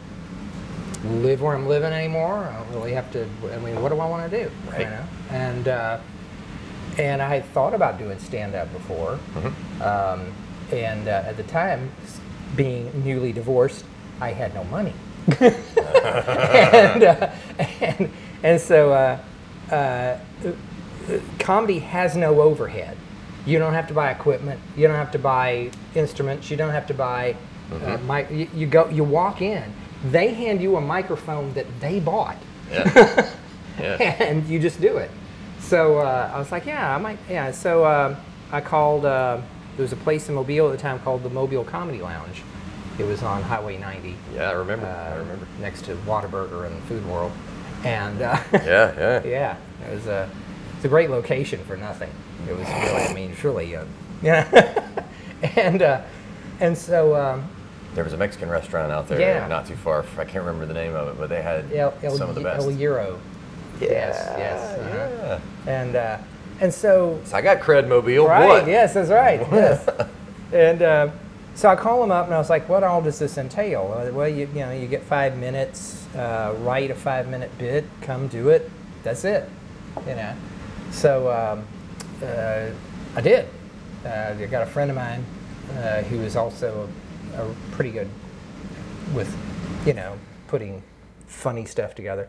live 1.04 1.40
where 1.40 1.56
I'm 1.56 1.66
living 1.66 1.92
anymore. 1.92 2.44
I 2.44 2.58
don't 2.58 2.72
really 2.72 2.92
have 2.92 3.10
to. 3.12 3.26
I 3.50 3.58
mean, 3.58 3.80
what 3.80 3.90
do 3.90 3.98
I 3.98 4.06
want 4.06 4.30
to 4.30 4.44
do? 4.44 4.50
Right. 4.70 4.80
You 4.80 4.86
know, 4.86 5.04
and. 5.30 5.68
Uh, 5.68 5.98
and 6.98 7.22
I 7.22 7.34
had 7.34 7.44
thought 7.46 7.74
about 7.74 7.98
doing 7.98 8.18
stand 8.18 8.54
up 8.54 8.72
before. 8.72 9.18
Um, 9.80 10.32
and 10.72 11.08
uh, 11.08 11.24
at 11.26 11.36
the 11.36 11.42
time, 11.44 11.90
being 12.56 12.90
newly 13.04 13.32
divorced, 13.32 13.84
I 14.20 14.30
had 14.32 14.54
no 14.54 14.64
money. 14.64 14.94
and, 15.40 17.02
uh, 17.04 17.30
and, 17.80 18.10
and 18.42 18.60
so 18.60 18.92
uh, 18.92 19.18
uh, 19.74 20.18
comedy 21.38 21.78
has 21.80 22.16
no 22.16 22.40
overhead. 22.40 22.96
You 23.44 23.58
don't 23.58 23.74
have 23.74 23.88
to 23.88 23.94
buy 23.94 24.10
equipment. 24.10 24.60
You 24.76 24.86
don't 24.86 24.96
have 24.96 25.10
to 25.12 25.18
buy 25.18 25.70
instruments. 25.94 26.50
You 26.50 26.56
don't 26.56 26.70
have 26.70 26.86
to 26.88 26.94
buy. 26.94 27.36
Uh, 27.72 27.96
mic- 28.06 28.30
you, 28.30 28.48
you 28.54 28.66
go. 28.66 28.88
You 28.88 29.02
walk 29.02 29.40
in. 29.42 29.64
They 30.10 30.34
hand 30.34 30.60
you 30.60 30.76
a 30.76 30.80
microphone 30.80 31.54
that 31.54 31.66
they 31.80 32.00
bought 32.00 32.36
Yeah. 32.70 33.30
yeah. 33.78 34.22
and 34.22 34.46
you 34.46 34.58
just 34.58 34.80
do 34.80 34.96
it. 34.98 35.10
So 35.72 36.00
uh, 36.00 36.30
I 36.34 36.38
was 36.38 36.52
like, 36.52 36.66
yeah, 36.66 36.94
I 36.94 36.98
might, 36.98 37.18
yeah. 37.30 37.50
So 37.50 37.84
uh, 37.84 38.14
I 38.50 38.60
called. 38.60 39.06
Uh, 39.06 39.40
there 39.78 39.82
was 39.84 39.92
a 39.94 39.96
place 39.96 40.28
in 40.28 40.34
Mobile 40.34 40.66
at 40.68 40.72
the 40.72 40.76
time 40.76 40.98
called 40.98 41.22
the 41.22 41.30
Mobile 41.30 41.64
Comedy 41.64 42.02
Lounge. 42.02 42.42
It 42.98 43.04
was 43.04 43.22
on 43.22 43.40
Highway 43.40 43.78
90, 43.78 44.14
Yeah, 44.34 44.50
I 44.50 44.52
remember. 44.52 44.84
uh, 44.84 45.14
I 45.14 45.16
remember. 45.16 45.46
next 45.62 45.86
to 45.86 45.94
Whataburger 46.06 46.66
and 46.66 46.78
Food 46.82 47.06
World, 47.06 47.32
and 47.84 48.20
uh, 48.20 48.38
Yeah, 48.52 48.92
yeah. 48.98 49.22
yeah, 49.24 49.56
it 49.88 49.94
was. 49.94 50.06
Uh, 50.06 50.28
it's 50.76 50.84
a 50.84 50.88
great 50.88 51.08
location 51.08 51.64
for 51.64 51.78
nothing. 51.78 52.10
It 52.46 52.54
was 52.54 52.68
really, 52.68 53.02
I 53.04 53.14
mean, 53.14 53.34
truly, 53.34 53.74
uh, 53.74 53.86
yeah. 54.22 54.90
and 55.56 55.80
uh, 55.80 56.02
and 56.60 56.76
so 56.76 57.16
um, 57.16 57.48
There 57.94 58.04
was 58.04 58.12
a 58.12 58.18
Mexican 58.18 58.50
restaurant 58.50 58.92
out 58.92 59.08
there, 59.08 59.18
Yeah. 59.22 59.48
not 59.48 59.64
too 59.64 59.76
far. 59.76 60.04
I 60.18 60.24
can't 60.26 60.44
remember 60.44 60.66
the 60.66 60.74
name 60.74 60.94
of 60.94 61.08
it, 61.08 61.18
but 61.18 61.30
they 61.30 61.40
had 61.40 61.72
El, 61.72 61.94
El, 62.02 62.18
some 62.18 62.28
of 62.28 62.34
the 62.34 62.42
best. 62.42 62.62
El 62.62 62.72
Euro. 62.72 63.18
Yes, 63.90 64.34
yes. 64.38 64.78
uh-huh. 64.78 65.38
yeah. 65.66 65.72
And 65.72 65.96
uh, 65.96 66.18
and 66.60 66.72
so 66.72 67.20
So 67.24 67.36
I 67.36 67.40
got 67.42 67.60
cred 67.60 67.88
mobile. 67.88 68.26
Right. 68.26 68.46
What? 68.46 68.66
Yes, 68.66 68.94
that's 68.94 69.10
right. 69.10 69.40
Yes. 69.52 69.88
and 70.52 70.82
uh, 70.82 71.10
so 71.54 71.68
I 71.68 71.76
call 71.76 72.02
him 72.02 72.10
up 72.10 72.26
and 72.26 72.34
I 72.34 72.38
was 72.38 72.50
like, 72.50 72.68
"What 72.68 72.82
all 72.82 73.02
does 73.02 73.18
this 73.18 73.38
entail?" 73.38 73.94
Uh, 73.96 74.12
Well, 74.12 74.28
you, 74.28 74.48
you 74.54 74.60
know, 74.60 74.72
you 74.72 74.86
get 74.86 75.02
five 75.02 75.36
minutes, 75.36 76.06
uh, 76.14 76.54
write 76.60 76.90
a 76.90 76.94
five-minute 76.94 77.50
bit, 77.58 77.84
come 78.00 78.28
do 78.28 78.48
it. 78.48 78.70
That's 79.02 79.24
it. 79.24 79.48
You 80.06 80.14
know. 80.14 80.34
So 80.90 81.30
um, 81.30 81.64
uh, 82.22 82.66
I 83.16 83.20
did. 83.20 83.48
Uh, 84.04 84.34
I 84.38 84.46
got 84.46 84.62
a 84.62 84.66
friend 84.66 84.90
of 84.90 84.96
mine 84.96 85.24
uh, 85.78 86.02
who 86.02 86.20
is 86.20 86.36
also 86.36 86.88
a, 87.36 87.42
a 87.42 87.54
pretty 87.72 87.90
good 87.90 88.08
with, 89.14 89.34
you 89.86 89.92
know, 89.94 90.18
putting 90.48 90.82
funny 91.26 91.64
stuff 91.64 91.94
together, 91.94 92.28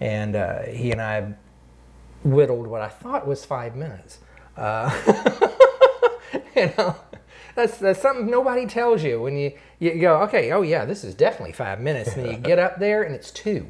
and 0.00 0.36
uh, 0.36 0.62
he 0.62 0.90
and 0.92 1.00
I 1.00 1.34
whittled 2.24 2.66
what 2.66 2.80
I 2.80 2.88
thought 2.88 3.26
was 3.26 3.44
five 3.44 3.76
minutes. 3.76 4.18
Uh, 4.56 4.90
you 6.56 6.72
know, 6.76 6.96
that's 7.54 7.78
that's 7.78 8.00
something 8.00 8.30
nobody 8.30 8.66
tells 8.66 9.02
you 9.02 9.20
when 9.20 9.36
you 9.36 9.52
you 9.78 9.98
go, 10.00 10.22
okay, 10.22 10.52
oh 10.52 10.62
yeah, 10.62 10.84
this 10.84 11.04
is 11.04 11.14
definitely 11.14 11.52
five 11.52 11.80
minutes, 11.80 12.14
and 12.14 12.24
then 12.24 12.32
you 12.32 12.38
get 12.42 12.58
up 12.58 12.78
there 12.78 13.02
and 13.02 13.14
it's 13.14 13.30
two. 13.30 13.66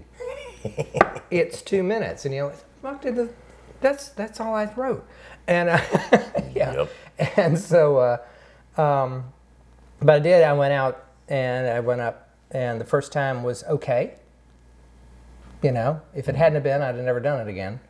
it's 1.30 1.62
two 1.62 1.82
minutes, 1.82 2.24
and 2.24 2.34
you're 2.34 2.46
like, 2.46 2.56
fuck 2.82 3.02
did 3.02 3.16
the, 3.16 3.28
that's 3.80 4.08
that's 4.10 4.40
all 4.40 4.54
I 4.54 4.64
wrote, 4.74 5.06
and 5.46 5.68
uh, 5.68 5.80
yeah, 6.54 6.72
Yep. 6.74 6.90
and 7.36 7.58
so, 7.58 8.18
uh, 8.76 8.80
um, 8.80 9.24
but 10.00 10.16
I 10.16 10.18
did. 10.18 10.42
I 10.42 10.52
went 10.54 10.72
out 10.72 11.04
and 11.28 11.68
I 11.68 11.80
went 11.80 12.00
up, 12.00 12.30
and 12.50 12.80
the 12.80 12.84
first 12.84 13.12
time 13.12 13.42
was 13.42 13.62
okay. 13.64 14.14
You 15.60 15.72
know, 15.72 16.00
if 16.14 16.28
it 16.28 16.36
hadn't 16.36 16.62
been, 16.62 16.82
I'd 16.82 16.94
have 16.94 17.04
never 17.04 17.18
done 17.18 17.40
it 17.46 17.50
again. 17.50 17.80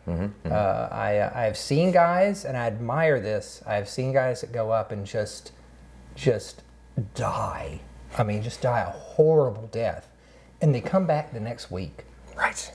Uh, 0.50 0.88
I 0.90 1.18
uh, 1.18 1.32
I've 1.34 1.56
seen 1.58 1.92
guys, 1.92 2.46
and 2.46 2.56
I 2.56 2.66
admire 2.66 3.20
this. 3.20 3.62
I've 3.66 3.88
seen 3.90 4.12
guys 4.12 4.40
that 4.40 4.52
go 4.52 4.70
up 4.70 4.90
and 4.90 5.04
just 5.06 5.52
just 6.14 6.62
die. 7.14 7.80
I 8.16 8.22
mean, 8.22 8.42
just 8.42 8.62
die 8.62 8.80
a 8.80 8.90
horrible 8.90 9.68
death, 9.70 10.08
and 10.62 10.74
they 10.74 10.80
come 10.80 11.06
back 11.06 11.32
the 11.34 11.40
next 11.40 11.70
week 11.70 12.04
Right. 12.36 12.72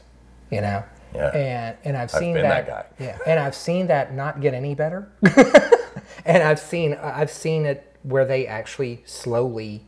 you 0.51 0.61
know. 0.61 0.83
Yeah. 1.15 1.27
And 1.29 1.77
and 1.83 1.97
I've 1.97 2.11
seen 2.11 2.33
been 2.33 2.43
that 2.43 2.67
guy. 2.67 2.85
Yeah. 2.99 3.17
And 3.25 3.39
I've 3.39 3.55
seen 3.55 3.87
that 3.87 4.13
not 4.13 4.41
get 4.41 4.53
any 4.53 4.75
better. 4.75 5.11
and 6.25 6.43
I've 6.43 6.59
seen 6.59 6.93
I've 6.95 7.31
seen 7.31 7.65
it 7.65 7.95
where 8.03 8.25
they 8.25 8.45
actually 8.45 9.01
slowly 9.05 9.85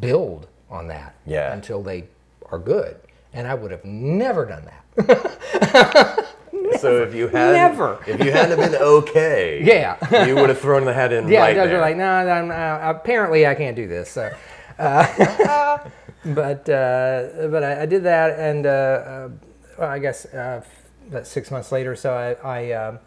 build 0.00 0.48
on 0.70 0.88
that. 0.88 1.14
Yeah. 1.24 1.52
Until 1.54 1.82
they 1.82 2.08
are 2.50 2.58
good. 2.58 2.98
And 3.36 3.46
I 3.46 3.54
would 3.54 3.70
have 3.70 3.84
never 3.84 4.44
done 4.46 4.64
that. 4.96 6.22
So 6.80 7.02
if 7.02 7.14
you 7.14 7.28
had 7.28 7.52
Never. 7.52 7.98
if 8.08 8.22
you 8.24 8.32
hadn't 8.32 8.58
been 8.58 8.74
okay, 8.74 9.62
Yeah. 9.64 10.26
you 10.26 10.34
would 10.34 10.48
have 10.48 10.58
thrown 10.58 10.84
the 10.84 10.92
hat 10.92 11.12
in 11.12 11.28
Yeah, 11.28 11.40
right 11.42 11.54
there. 11.54 11.80
like, 11.80 11.96
no, 11.96 12.24
no, 12.26 12.44
no, 12.44 12.80
apparently 12.82 13.46
I 13.46 13.54
can't 13.54 13.76
do 13.76 13.86
this. 13.86 14.10
So, 14.10 14.30
uh, 14.78 15.78
but 16.24 16.68
uh, 16.68 17.48
but 17.50 17.62
I, 17.62 17.82
I 17.82 17.86
did 17.86 18.02
that, 18.04 18.38
and 18.38 18.66
uh, 18.66 18.68
uh, 18.70 19.28
well, 19.78 19.88
I 19.88 19.98
guess 20.00 20.26
uh, 20.26 20.62
about 21.08 21.26
six 21.26 21.50
months 21.50 21.70
later, 21.72 21.94
so 21.94 22.12
I, 22.14 22.32
I 22.46 22.72
uh, 22.72 22.98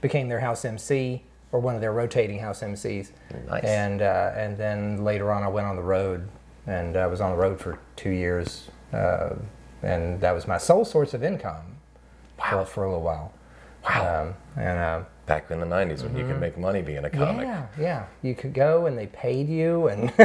became 0.00 0.28
their 0.28 0.40
house 0.40 0.64
MC 0.64 1.22
or 1.52 1.58
one 1.60 1.74
of 1.74 1.80
their 1.80 1.92
rotating 1.92 2.38
house 2.38 2.62
MCs. 2.62 3.10
Nice. 3.48 3.64
And 3.64 4.02
uh, 4.02 4.32
and 4.36 4.56
then 4.56 5.04
later 5.04 5.32
on, 5.32 5.42
I 5.42 5.48
went 5.48 5.66
on 5.66 5.74
the 5.76 5.82
road, 5.82 6.28
and 6.66 6.96
I 6.96 7.06
was 7.08 7.20
on 7.20 7.32
the 7.32 7.36
road 7.38 7.58
for 7.60 7.78
two 7.96 8.10
years, 8.10 8.68
uh, 8.92 9.30
and 9.82 10.20
that 10.20 10.32
was 10.32 10.46
my 10.46 10.58
sole 10.58 10.84
source 10.84 11.14
of 11.14 11.22
income 11.22 11.76
for, 12.50 12.64
for 12.64 12.84
a 12.84 12.88
little 12.88 13.02
while. 13.02 13.32
Wow. 13.84 14.22
Um, 14.22 14.34
and. 14.62 14.78
Uh, 14.78 15.00
Back 15.26 15.48
in 15.52 15.60
the 15.60 15.66
'90s 15.66 16.02
when 16.02 16.16
you 16.16 16.26
could 16.26 16.40
make 16.40 16.58
money 16.58 16.82
being 16.82 17.04
a 17.04 17.10
comic. 17.10 17.46
yeah, 17.46 17.66
yeah. 17.78 18.06
You 18.20 18.34
could 18.34 18.52
go 18.52 18.86
and 18.86 18.98
they 18.98 19.06
paid 19.06 19.48
you, 19.48 19.86
and 19.86 20.12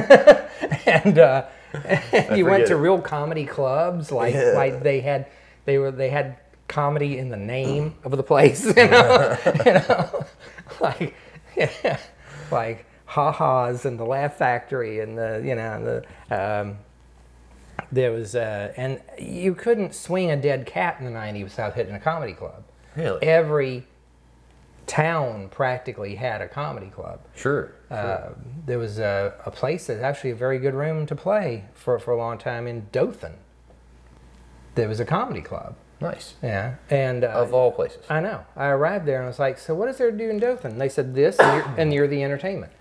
and 0.88 1.20
uh, 1.20 1.46
you 2.36 2.44
went 2.48 2.66
to 2.70 2.76
real 2.76 3.00
comedy 3.00 3.46
clubs. 3.46 4.12
Like 4.12 4.34
Yeah. 4.34 4.54
like 4.56 4.82
they 4.82 5.02
had 5.02 5.28
they 5.66 5.78
were 5.78 5.92
they 5.92 6.10
had 6.10 6.38
comedy 6.68 7.20
in 7.20 7.30
the 7.30 7.38
name 7.38 7.94
of 8.04 8.18
the 8.18 8.24
place. 8.24 8.66
You 8.76 8.88
know, 8.88 9.38
you 9.64 9.74
know, 9.74 10.26
like 10.82 11.14
yeah, 11.56 12.00
like 12.50 12.88
ha 13.06 13.32
ha's 13.32 13.86
and 13.86 14.00
the 14.00 14.06
Laugh 14.06 14.38
Factory 14.40 15.02
and 15.02 15.16
the 15.16 15.40
you 15.46 15.54
know 15.54 16.02
the. 16.32 16.62
Um, 16.62 16.78
there 17.92 18.12
was, 18.12 18.36
uh, 18.36 18.74
and 18.78 19.02
you 19.20 19.54
couldn't 19.56 19.94
swing 19.96 20.32
a 20.32 20.36
dead 20.38 20.66
cat 20.66 20.98
in 21.00 21.06
the 21.06 21.12
'90s 21.12 21.44
without 21.44 21.74
hitting 21.76 21.96
a 21.96 22.00
comedy 22.00 22.34
club. 22.34 22.64
Really? 22.96 23.22
Every 23.28 23.86
town 24.88 25.50
practically 25.50 26.16
had 26.16 26.42
a 26.42 26.48
comedy 26.48 26.88
club. 26.90 27.20
Sure. 27.36 27.72
Uh, 27.90 28.30
there 28.66 28.78
was 28.78 29.00
a, 29.00 29.34
a 29.46 29.52
place 29.52 29.88
that's 29.88 30.02
actually 30.04 30.30
a 30.32 30.36
very 30.36 30.60
good 30.60 30.74
room 30.76 31.06
to 31.08 31.16
play 31.16 31.66
for, 31.74 31.98
for 32.00 32.12
a 32.12 32.18
long 32.18 32.38
time 32.38 32.68
in 32.68 32.88
Dothan. 32.92 33.34
There 34.76 34.88
was 34.88 35.00
a 35.00 35.06
comedy 35.06 35.42
club. 35.42 35.76
nice. 36.02 36.36
Yeah. 36.44 36.76
And 36.90 37.24
uh, 37.24 37.30
Of 37.30 37.54
all 37.54 37.72
places. 37.72 38.06
I 38.10 38.20
know. 38.20 38.46
I 38.56 38.68
arrived 38.68 39.06
there 39.08 39.18
and 39.18 39.26
I 39.26 39.28
was 39.28 39.40
like, 39.40 39.58
so 39.58 39.74
what 39.74 39.88
is 39.90 39.98
there 39.98 40.12
to 40.12 40.18
do 40.18 40.30
in 40.30 40.38
Dothan? 40.40 40.74
And 40.74 40.82
they 40.82 40.90
said 40.90 41.16
this, 41.16 41.40
and 41.40 41.56
you're, 41.58 41.76
and 41.80 41.94
you're 41.94 42.08
the 42.08 42.24
entertainment. 42.24 42.72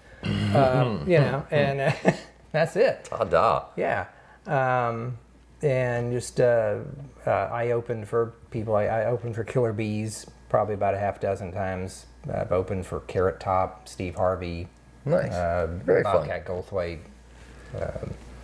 um, 0.54 1.04
you 1.08 1.18
know, 1.18 1.46
and 1.50 1.80
uh, 1.80 1.92
that's 2.52 2.76
it. 2.76 3.04
Ta-da. 3.04 3.64
Yeah. 3.76 4.06
Um, 4.46 5.18
and 5.62 6.12
just 6.12 6.40
uh, 6.40 6.78
uh, 7.26 7.30
I 7.30 7.70
opened 7.70 8.08
for 8.08 8.34
people. 8.50 8.76
I, 8.76 8.84
I 8.84 9.04
opened 9.06 9.34
for 9.34 9.44
Killer 9.44 9.72
Beaz 9.72 10.26
probably 10.48 10.74
about 10.74 10.94
a 10.94 10.98
half 10.98 11.20
dozen 11.20 11.52
times. 11.52 12.06
I've 12.32 12.52
opened 12.52 12.86
for 12.86 13.00
Carrot 13.00 13.40
Top, 13.40 13.88
Steve 13.88 14.14
Harvey, 14.16 14.68
Nice. 15.04 15.32
uh, 15.32 15.66
Very 15.84 16.02
fun. 16.02 16.16
Bobcat 16.28 16.46
Goldthwait. 16.46 16.98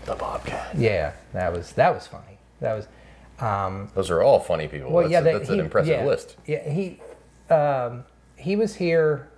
The 0.07 0.15
Bobcat. 0.17 0.77
Yeah, 0.77 1.13
that 1.35 1.53
was 1.53 1.73
that 1.73 1.95
was 1.95 2.07
funny. 2.07 2.39
That 2.61 2.75
was. 2.75 2.89
Um, 3.39 3.91
Those 3.95 4.11
are 4.11 4.23
all 4.23 4.39
funny 4.41 4.69
people. 4.69 4.91
well, 4.91 5.03
that's 5.09 5.13
yeah, 5.13 5.21
a- 5.21 5.39
that's 5.39 5.49
he- 5.49 5.55
an 5.55 5.61
impressive 5.61 5.91
yeah, 5.91 6.05
list. 6.05 6.37
Yeah, 6.47 6.69
he 6.71 7.01
um, 7.53 8.05
he 8.37 8.57
was 8.57 8.75
here 8.75 9.29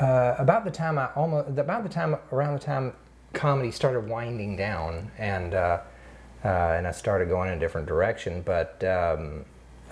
uh, 0.00 0.34
about 0.38 0.64
the 0.64 0.70
time 0.70 0.98
I 0.98 1.06
almost 1.14 1.58
about 1.58 1.82
the 1.82 1.88
time 1.88 2.16
around 2.32 2.54
the 2.54 2.58
time 2.64 2.92
comedy 3.36 3.70
started 3.70 4.08
winding 4.08 4.56
down 4.56 5.10
and 5.18 5.54
uh, 5.54 5.80
uh, 6.44 6.48
and 6.48 6.86
I 6.86 6.90
started 6.92 7.28
going 7.28 7.50
in 7.50 7.56
a 7.56 7.60
different 7.60 7.86
direction. 7.86 8.42
But 8.42 8.82
um, 8.84 9.44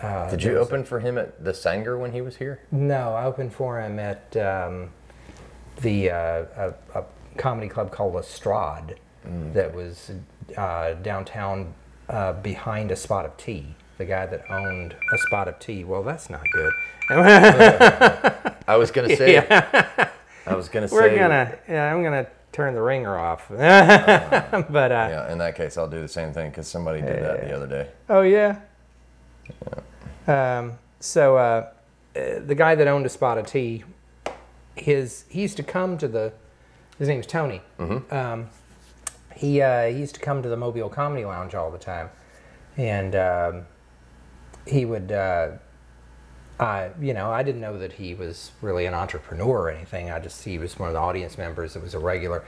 uh, 0.02 0.30
Did 0.30 0.42
you 0.42 0.56
open 0.58 0.84
for 0.84 1.00
him 1.00 1.18
at 1.18 1.44
the 1.44 1.52
Saenger 1.52 1.98
when 1.98 2.12
he 2.12 2.20
was 2.20 2.36
here? 2.36 2.60
no, 2.72 3.14
I 3.14 3.24
opened 3.24 3.52
for 3.52 3.80
him 3.80 3.98
at 3.98 4.36
um, 4.36 4.90
the 5.80 6.10
uh, 6.10 6.44
a, 6.56 6.74
a 6.94 7.04
comedy 7.36 7.68
club 7.68 7.90
called 7.92 8.14
Lestrade 8.14 8.96
that 9.52 9.74
was 9.74 10.10
uh, 10.56 10.94
downtown 10.94 11.72
uh, 12.08 12.34
behind 12.34 12.90
a 12.90 12.96
spot 12.96 13.24
of 13.24 13.36
tea. 13.36 13.74
The 13.96 14.04
guy 14.04 14.26
that 14.26 14.50
owned 14.50 14.94
a 15.12 15.18
spot 15.18 15.48
of 15.48 15.58
tea. 15.60 15.84
Well, 15.84 16.02
that's 16.02 16.28
not 16.28 16.42
good. 16.52 16.72
I 17.10 18.76
was 18.76 18.90
gonna 18.90 19.16
say. 19.16 19.38
I 20.46 20.54
was 20.54 20.68
gonna 20.68 20.88
say. 20.88 20.94
We're 20.96 21.16
gonna. 21.16 21.56
Yeah, 21.68 21.94
I'm 21.94 22.02
gonna 22.02 22.26
turn 22.54 22.74
the 22.74 22.80
ringer 22.80 23.18
off. 23.18 23.48
but 23.48 23.60
uh, 23.60 25.08
Yeah. 25.10 25.32
In 25.32 25.38
that 25.38 25.56
case, 25.56 25.76
I'll 25.76 25.90
do 25.90 26.00
the 26.00 26.08
same 26.08 26.32
thing 26.32 26.50
because 26.50 26.68
somebody 26.68 27.00
did 27.00 27.22
that 27.22 27.40
the 27.42 27.54
other 27.54 27.66
day. 27.66 27.88
oh 28.08 28.22
yeah. 28.22 28.60
yeah. 30.26 30.58
Um, 30.58 30.78
so 31.00 31.36
uh, 31.36 31.70
uh, 32.16 32.40
the 32.46 32.54
guy 32.54 32.74
that 32.76 32.86
owned 32.86 33.04
a 33.04 33.10
spot 33.10 33.36
of 33.38 33.46
tea, 33.46 33.84
his 34.76 35.24
he 35.28 35.42
used 35.42 35.56
to 35.58 35.62
come 35.62 35.98
to 35.98 36.08
the. 36.08 36.32
His 36.98 37.08
name's 37.08 37.26
Tony. 37.26 37.60
Mm-hmm. 37.78 38.14
Um, 38.14 38.48
he 39.34 39.60
uh, 39.60 39.88
he 39.88 39.98
used 39.98 40.14
to 40.14 40.20
come 40.20 40.42
to 40.42 40.48
the 40.48 40.56
Mobile 40.56 40.88
Comedy 40.88 41.24
Lounge 41.24 41.54
all 41.56 41.72
the 41.72 41.78
time, 41.78 42.08
and 42.76 43.16
um, 43.16 43.66
he 44.66 44.84
would. 44.84 45.10
I, 46.64 46.90
you 47.00 47.14
know, 47.14 47.30
I 47.30 47.42
didn't 47.42 47.60
know 47.60 47.78
that 47.78 47.92
he 47.92 48.14
was 48.14 48.52
really 48.62 48.86
an 48.86 48.94
entrepreneur 48.94 49.62
or 49.62 49.70
anything. 49.70 50.10
I 50.10 50.18
just 50.18 50.44
he 50.44 50.58
was 50.58 50.78
one 50.78 50.88
of 50.88 50.94
the 50.94 51.00
audience 51.00 51.36
members 51.38 51.74
that 51.74 51.82
was 51.82 51.94
a 51.94 51.98
regular, 51.98 52.44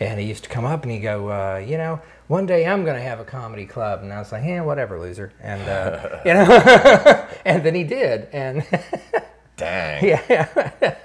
and 0.00 0.18
he 0.20 0.26
used 0.26 0.44
to 0.44 0.50
come 0.50 0.64
up 0.64 0.82
and 0.82 0.92
he'd 0.92 1.00
go, 1.00 1.30
uh, 1.30 1.58
you 1.58 1.76
know, 1.76 2.00
one 2.28 2.46
day 2.46 2.66
I'm 2.66 2.84
going 2.84 2.96
to 2.96 3.02
have 3.02 3.20
a 3.20 3.24
comedy 3.24 3.66
club, 3.66 4.02
and 4.02 4.12
I 4.12 4.18
was 4.18 4.32
like, 4.32 4.44
yeah, 4.44 4.60
whatever, 4.62 4.98
loser, 4.98 5.32
and 5.40 5.62
uh, 5.68 6.20
you 6.24 6.34
know, 6.34 7.26
and 7.44 7.62
then 7.64 7.74
he 7.74 7.84
did, 7.84 8.28
and 8.32 8.64
Dang. 9.56 10.04
yeah, 10.04 10.96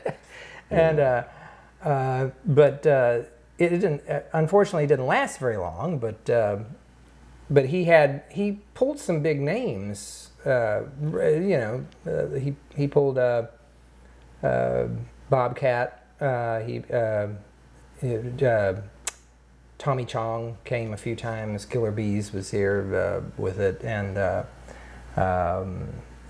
and 0.69 0.99
uh, 0.99 1.23
uh, 1.83 2.29
but 2.45 2.85
uh, 2.87 3.21
it 3.57 3.69
didn't. 3.69 4.07
Uh, 4.07 4.21
unfortunately, 4.33 4.83
it 4.85 4.87
didn't 4.87 5.07
last 5.07 5.39
very 5.39 5.57
long. 5.57 5.97
But 5.99 6.29
um 6.29 6.65
but 7.49 7.67
he 7.67 7.85
had 7.85 8.23
he 8.31 8.59
pulled 8.73 8.99
some 8.99 9.21
big 9.21 9.39
names. 9.41 10.29
Uh, 10.45 10.81
you 11.01 11.57
know, 11.57 11.85
uh, 12.05 12.35
he 12.37 12.55
he 12.75 12.87
pulled 12.87 13.17
uh, 13.17 13.43
Bobcat. 15.29 16.05
Uh, 16.19 16.59
he, 16.61 16.83
uh, 16.91 17.27
uh, 18.45 18.75
Tommy 19.77 20.05
Chong 20.05 20.57
came 20.63 20.93
a 20.93 20.97
few 20.97 21.15
times. 21.15 21.65
Killer 21.65 21.91
Beaz 21.91 22.33
was 22.33 22.51
here 22.51 22.95
uh, 22.95 23.41
with 23.41 23.59
it, 23.59 23.81
and 23.83 24.17
uh, 24.17 24.43
um, 25.17 25.87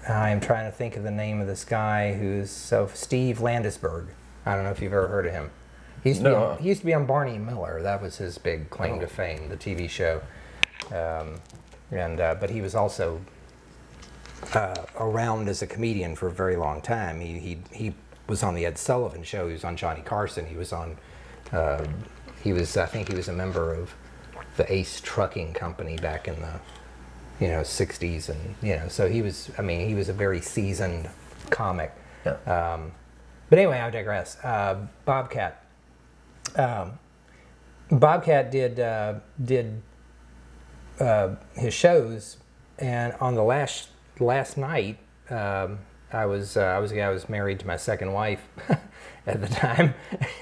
I'm 0.08 0.40
trying 0.40 0.66
to 0.70 0.76
think 0.76 0.96
of 0.96 1.04
the 1.04 1.12
name 1.12 1.40
of 1.42 1.48
this 1.48 1.64
guy 1.66 2.14
who's 2.14 2.50
so 2.50 2.90
Steve 2.94 3.40
Landesberg. 3.40 4.08
I 4.46 4.56
don't 4.56 4.64
know 4.64 4.72
if 4.72 4.82
you've 4.82 4.94
ever 4.94 5.08
heard 5.08 5.26
of 5.26 5.32
him. 5.34 5.52
He 6.04 6.10
used 6.10 6.22
to, 6.22 6.26
be, 6.30 6.32
No. 6.32 6.44
on, 6.44 6.58
he 6.58 6.68
used 6.70 6.82
to 6.82 6.86
be 6.86 6.94
on 6.94 7.06
Barney 7.06 7.38
Miller. 7.38 7.82
That 7.82 8.02
was 8.02 8.18
his 8.18 8.38
big 8.38 8.70
claim 8.70 8.96
Oh. 8.96 9.00
to 9.02 9.08
fame, 9.08 9.48
the 9.50 9.56
TV 9.58 9.90
show. 9.90 10.22
Um, 10.94 11.36
and 11.92 12.20
uh, 12.20 12.36
but 12.40 12.50
he 12.50 12.60
was 12.60 12.76
also 12.76 13.22
uh, 14.54 14.86
around 15.00 15.50
as 15.50 15.62
a 15.62 15.68
comedian 15.68 16.16
for 16.16 16.28
a 16.28 16.32
very 16.32 16.56
long 16.56 16.82
time. 16.82 17.20
He, 17.20 17.40
he 17.40 17.58
he 17.72 17.94
was 18.28 18.44
on 18.44 18.56
the 18.56 18.66
Ed 18.66 18.78
Sullivan 18.78 19.24
Show. 19.24 19.48
He 19.48 19.54
was 19.54 19.64
on 19.64 19.76
Johnny 19.76 20.02
Carson. 20.02 20.46
He 20.46 20.56
was 20.56 20.74
on. 20.74 20.98
Uh, 21.52 21.86
he 22.44 22.54
was 22.54 22.78
I 22.78 22.86
think 22.86 23.10
he 23.10 23.16
was 23.16 23.28
a 23.28 23.34
member 23.34 23.74
of 23.74 23.94
the 24.58 24.72
Ace 24.72 25.02
Trucking 25.02 25.54
Company 25.54 25.98
back 25.98 26.28
in 26.28 26.40
the 26.42 26.60
you 27.40 27.48
know 27.48 27.62
60s 27.62 28.30
and 28.30 28.56
you 28.62 28.76
know 28.76 28.88
so 28.88 29.10
he 29.10 29.24
was 29.24 29.50
I 29.58 29.64
mean 29.64 29.88
he 29.88 29.96
was 29.96 30.10
a 30.10 30.14
very 30.14 30.42
seasoned 30.42 31.10
comic. 31.50 31.94
Yeah. 32.26 32.38
Um, 32.46 32.92
but 33.50 33.60
anyway, 33.60 33.80
I 33.80 33.90
digress. 33.90 34.38
Uh, 34.44 34.88
Bobcat. 35.06 35.64
Um, 36.56 36.98
Bobcat 37.92 38.52
did 38.52 38.80
uh, 38.80 39.16
did 39.44 39.82
uh, 41.00 41.36
his 41.56 41.74
shows, 41.74 42.38
and 42.80 43.14
on 43.20 43.36
the 43.36 43.44
last 43.44 43.90
last 44.24 44.58
night, 44.58 44.98
um, 45.30 45.80
I 46.14 46.26
was 46.26 46.58
uh, 46.58 46.62
I 46.62 46.80
was 46.80 46.94
I 46.94 47.10
was 47.10 47.28
married 47.28 47.60
to 47.60 47.68
my 47.68 47.78
second 47.78 48.14
wife 48.14 48.48
at 49.28 49.42
the 49.42 49.48
time, 49.48 49.96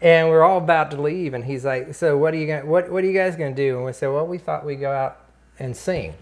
and 0.00 0.28
we're 0.28 0.42
all 0.42 0.58
about 0.58 0.90
to 0.92 1.00
leave, 1.00 1.34
and 1.34 1.44
he's 1.44 1.64
like, 1.64 1.94
"So 1.94 2.16
what 2.16 2.32
are 2.32 2.38
you 2.38 2.46
going 2.46 2.66
what 2.66 2.90
what 2.90 3.04
are 3.04 3.06
you 3.06 3.12
guys 3.12 3.36
gonna 3.36 3.54
do?" 3.54 3.76
And 3.76 3.84
we 3.84 3.92
said, 3.92 4.08
"Well, 4.08 4.26
we 4.26 4.38
thought 4.38 4.64
we'd 4.64 4.80
go 4.80 4.90
out 4.90 5.18
and 5.58 5.76
sing," 5.76 6.14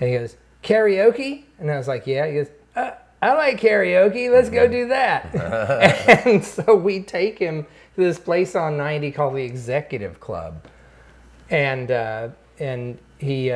and 0.00 0.08
he 0.08 0.16
goes, 0.16 0.36
"Karaoke," 0.62 1.44
and 1.58 1.70
I 1.70 1.76
was 1.76 1.86
like, 1.86 2.06
"Yeah." 2.06 2.26
He 2.26 2.34
goes, 2.34 2.48
uh, 2.74 2.92
"I 3.20 3.34
like 3.34 3.60
karaoke. 3.60 4.32
Let's 4.32 4.48
go 4.48 4.66
do 4.66 4.88
that." 4.88 5.34
and 6.26 6.42
so 6.42 6.74
we 6.74 7.00
take 7.00 7.38
him 7.38 7.64
to 7.96 8.00
this 8.00 8.18
place 8.18 8.56
on 8.56 8.78
90 8.78 9.12
called 9.12 9.34
the 9.34 9.44
Executive 9.44 10.20
Club, 10.20 10.64
and 11.50 11.90
uh, 11.90 12.28
and 12.58 12.98
he 13.18 13.52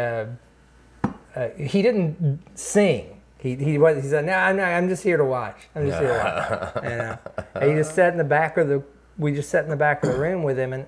uh, 1.36 1.48
he 1.56 1.82
didn't 1.82 2.40
sing. 2.54 3.20
He 3.38 3.54
he 3.54 3.78
was 3.78 4.02
he 4.02 4.08
said, 4.08 4.24
"No, 4.26 4.32
I'm 4.32 4.56
not. 4.56 4.68
I'm 4.68 4.88
just 4.88 5.02
here 5.02 5.16
to 5.16 5.24
watch. 5.24 5.56
I'm 5.74 5.86
just 5.86 6.00
here 6.00 6.08
to 6.08 6.72
watch." 6.74 6.84
and, 6.84 7.00
uh, 7.02 7.16
and 7.54 7.70
he 7.70 7.76
just 7.76 7.94
sat 7.94 8.12
in 8.12 8.18
the 8.18 8.24
back 8.24 8.56
of 8.56 8.68
the. 8.68 8.82
We 9.16 9.32
just 9.34 9.50
sat 9.50 9.64
in 9.64 9.70
the 9.70 9.76
back 9.76 10.02
of 10.04 10.12
the 10.12 10.18
room 10.18 10.42
with 10.42 10.58
him, 10.58 10.72
and 10.72 10.86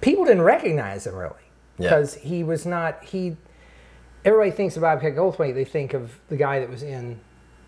people 0.00 0.24
didn't 0.24 0.42
recognize 0.42 1.06
him 1.06 1.14
really 1.14 1.34
Yeah. 1.78 1.88
because 1.90 2.14
he 2.14 2.44
was 2.44 2.66
not 2.66 3.02
he. 3.04 3.36
Everybody 4.24 4.50
thinks 4.50 4.76
of 4.76 4.82
Bobcat 4.82 5.14
Goldthwait. 5.14 5.54
They 5.54 5.64
think 5.64 5.94
of 5.94 6.18
the 6.28 6.36
guy 6.36 6.58
that 6.58 6.68
was 6.68 6.82
in, 6.82 7.20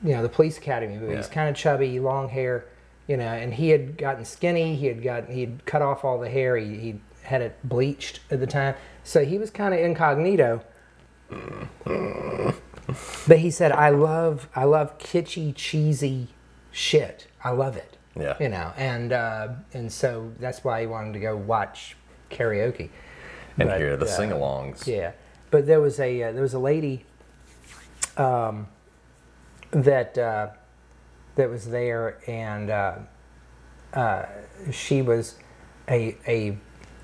you 0.02 0.12
know, 0.12 0.22
the 0.22 0.28
Police 0.28 0.58
Academy 0.58 0.96
movies. 0.96 1.26
Yeah. 1.28 1.34
Kind 1.34 1.48
of 1.48 1.54
chubby, 1.56 2.00
long 2.00 2.28
hair, 2.28 2.64
you 3.06 3.16
know, 3.16 3.26
and 3.28 3.54
he 3.54 3.70
had 3.70 3.96
gotten 3.96 4.24
skinny. 4.24 4.74
He 4.76 4.87
had 4.87 5.02
gotten 5.02 5.34
he'd 5.34 5.64
cut 5.66 5.82
off 5.82 6.04
all 6.04 6.18
the 6.18 6.28
hair. 6.30 6.56
He 6.56 6.76
he 6.76 7.00
had 7.22 7.42
it 7.42 7.56
bleached 7.64 8.20
at 8.30 8.40
the 8.40 8.46
time, 8.46 8.74
so 9.04 9.24
he 9.24 9.37
was 9.38 9.50
kind 9.50 9.74
of 9.74 9.80
incognito. 9.80 10.62
But 13.26 13.38
he 13.38 13.50
said, 13.50 13.72
"I 13.72 13.90
love, 13.90 14.48
I 14.54 14.64
love 14.64 14.98
kitschy, 14.98 15.54
cheesy 15.54 16.28
shit. 16.72 17.26
I 17.44 17.50
love 17.50 17.76
it. 17.76 17.96
Yeah. 18.18 18.36
you 18.40 18.48
know." 18.48 18.72
And 18.76 19.12
uh, 19.12 19.48
and 19.74 19.92
so 19.92 20.32
that's 20.40 20.64
why 20.64 20.80
he 20.80 20.86
wanted 20.86 21.12
to 21.12 21.20
go 21.20 21.36
watch 21.36 21.96
karaoke. 22.30 22.88
and 23.58 23.68
But, 23.68 23.78
hear 23.78 23.96
the 23.96 24.06
uh, 24.06 24.08
sing-alongs. 24.08 24.86
Yeah, 24.86 25.12
but 25.50 25.66
there 25.66 25.80
was 25.80 26.00
a 26.00 26.22
uh, 26.22 26.32
there 26.32 26.42
was 26.42 26.54
a 26.54 26.58
lady 26.58 27.04
um, 28.16 28.68
that 29.70 30.16
uh, 30.16 30.48
that 31.34 31.50
was 31.50 31.68
there, 31.68 32.18
and 32.26 32.70
uh, 32.70 32.94
uh, 33.92 34.24
she 34.70 35.02
was 35.02 35.36
a 35.88 36.16
a 36.26 36.56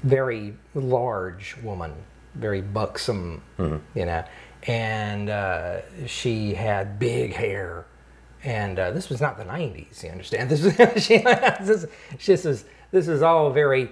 very 0.02 0.54
large 0.74 1.56
woman, 1.62 1.92
very 2.34 2.60
buxom, 2.62 3.42
you 3.94 4.06
know, 4.06 4.24
and 4.66 5.30
uh, 5.30 5.80
she 6.06 6.54
had 6.54 6.98
big 6.98 7.32
hair. 7.34 7.86
And 8.42 8.78
uh, 8.78 8.90
this 8.90 9.08
was 9.08 9.20
not 9.22 9.38
the 9.38 9.44
'90s, 9.44 10.02
you 10.02 10.10
understand? 10.10 10.50
This 10.50 10.62
was 10.62 11.02
she, 11.02 11.18
this, 11.18 11.86
this 12.26 12.44
is 12.44 12.64
this 12.90 13.08
is 13.08 13.22
all 13.22 13.50
very 13.50 13.90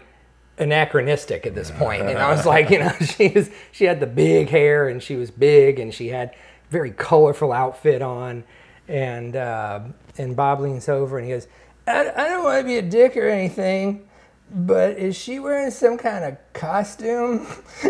anachronistic 0.59 1.47
at 1.47 1.55
this 1.55 1.71
point. 1.71 2.03
And 2.03 2.19
I 2.19 2.31
was 2.31 2.45
like, 2.47 2.71
you 2.71 2.79
know, 2.79 2.93
she 3.01 3.29
was 3.29 3.51
she 3.73 3.85
had 3.85 4.01
the 4.01 4.07
big 4.07 4.49
hair 4.49 4.89
and 4.89 5.03
she 5.03 5.17
was 5.17 5.31
big 5.31 5.79
and 5.79 5.93
she 5.93 6.09
had 6.09 6.35
very 6.71 6.91
colorful 6.91 7.53
outfit 7.53 8.03
on. 8.03 8.45
And 8.89 9.37
uh, 9.37 9.81
and 10.19 10.37
Bob 10.37 10.61
leans 10.61 10.89
over 10.89 11.19
and 11.19 11.27
he 11.27 11.33
goes, 11.33 11.47
I, 11.87 12.11
I 12.15 12.29
don't 12.29 12.45
want 12.45 12.61
to 12.61 12.65
be 12.67 12.77
a 12.77 12.83
dick 12.83 13.17
or 13.17 13.29
anything, 13.29 14.07
but 14.53 14.99
is 14.99 15.17
she 15.17 15.38
wearing 15.41 15.71
some 15.71 15.97
kind 15.99 16.25
of 16.25 16.37
costume? 16.53 17.47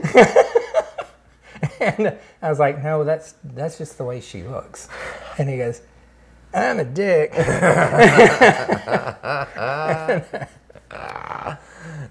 and 1.81 2.17
I 2.41 2.49
was 2.49 2.59
like, 2.59 2.83
no, 2.83 3.05
that's 3.05 3.35
that's 3.43 3.79
just 3.79 3.99
the 3.99 4.05
way 4.05 4.21
she 4.21 4.43
looks. 4.43 4.89
And 5.39 5.49
he 5.49 5.57
goes, 5.59 5.83
I'm 6.55 6.79
a 6.81 6.85
dick. 6.85 7.33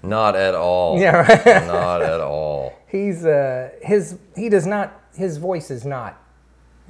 Not 0.02 0.36
at 0.36 0.54
all. 0.54 0.98
Yeah, 1.00 1.16
right. 1.22 1.66
Not 1.66 2.02
at 2.02 2.20
all. 2.20 2.74
he's 2.88 3.24
uh 3.24 3.70
his 3.80 4.18
he 4.36 4.48
does 4.48 4.66
not 4.66 5.00
his 5.14 5.36
voice 5.38 5.70
is 5.70 5.84
not 5.84 6.18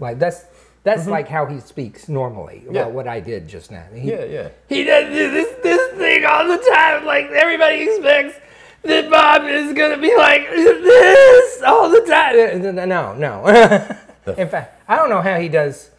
like 0.01 0.19
that's 0.19 0.45
that's 0.85 1.07
like 1.07 1.29
how 1.29 1.47
he 1.47 1.61
speaks 1.61 2.09
normally 2.09 2.63
Mm-hmm. 2.65 2.75
Yeah. 2.75 2.83
about 2.83 2.93
what 2.95 3.09
I 3.09 3.21
did 3.21 3.47
just 3.49 3.71
now. 3.71 3.85
He, 3.95 4.11
Yeah, 4.11 4.25
yeah. 4.25 4.49
He 4.69 4.85
does 4.85 5.09
this 5.15 5.55
this 5.63 5.93
thing 5.99 6.25
all 6.25 6.47
the 6.49 6.57
time. 6.59 6.67
Like 7.13 7.31
everybody 7.31 7.83
expects 7.83 8.39
that 8.85 9.11
Bob 9.11 9.45
is 9.45 9.75
gonna 9.75 9.99
be 9.99 10.17
like 10.17 10.49
this 10.49 11.63
all 11.63 11.91
the 11.91 12.01
time. 12.01 12.63
No, 12.89 13.13
no. 13.15 13.45
In 14.39 14.49
fact, 14.49 14.81
I 14.89 14.97
don't 14.97 15.11
know 15.11 15.21
how 15.21 15.39
he 15.39 15.51
does 15.51 15.91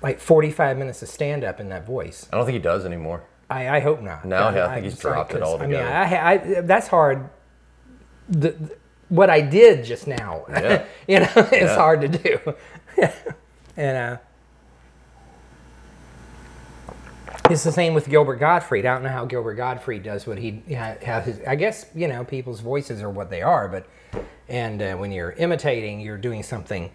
like 0.00 0.18
45 0.18 0.78
minutes 0.78 1.02
of 1.02 1.10
stand 1.10 1.44
up 1.44 1.60
in 1.60 1.68
that 1.68 1.84
voice. 1.84 2.26
I 2.32 2.36
don't 2.38 2.46
think 2.46 2.54
he 2.54 2.62
does 2.62 2.86
anymore. 2.86 3.22
I, 3.50 3.68
I 3.68 3.80
hope 3.80 4.00
not. 4.00 4.24
No, 4.24 4.48
yeah, 4.48 4.66
I 4.68 4.74
think 4.74 4.84
he's 4.84 4.94
I'm 4.94 5.00
sorry, 5.00 5.14
dropped 5.14 5.34
it 5.34 5.40
'cause, 5.42 5.60
I 5.60 5.66
mean. 5.66 5.76
I, 5.76 6.30
I, 6.32 6.60
that's 6.62 6.88
hard. 6.88 7.28
The, 8.30 8.52
the- 8.52 8.76
what 9.10 9.28
I 9.28 9.40
did 9.42 9.84
just 9.84 10.06
now, 10.06 10.44
Yeah. 10.48 10.84
you 11.08 11.20
know, 11.20 11.28
it's 11.36 11.52
Yeah. 11.52 11.74
hard 11.74 12.00
to 12.02 12.08
do. 12.08 12.38
and 13.76 13.96
uh, 13.96 14.16
it's 17.50 17.64
the 17.64 17.72
same 17.72 17.94
with 17.94 18.08
Gilbert 18.08 18.36
Gottfried. 18.36 18.84
I 18.84 18.94
don't 18.94 19.02
know 19.02 19.08
how 19.10 19.24
Gilbert 19.24 19.54
Gottfried 19.54 20.02
does 20.02 20.26
what 20.26 20.38
he 20.38 20.62
has. 20.70 21.24
his. 21.24 21.40
I 21.46 21.56
guess 21.56 21.86
you 21.94 22.08
know 22.08 22.24
people's 22.24 22.60
voices 22.60 23.02
are 23.02 23.10
what 23.10 23.30
they 23.30 23.42
are, 23.42 23.68
but 23.68 23.86
and 24.48 24.82
uh, 24.82 24.96
when 24.96 25.12
you're 25.12 25.32
imitating, 25.32 26.00
you're 26.00 26.18
doing 26.18 26.42
something 26.42 26.90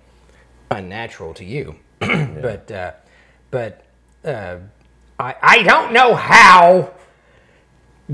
unnatural 0.71 1.33
to 1.35 1.45
you. 1.45 1.75
But 2.41 2.71
uh, 2.71 2.91
but 3.51 3.85
uh, 4.25 4.57
I 5.19 5.35
I 5.41 5.63
don't 5.63 5.93
know 5.93 6.15
how 6.15 6.93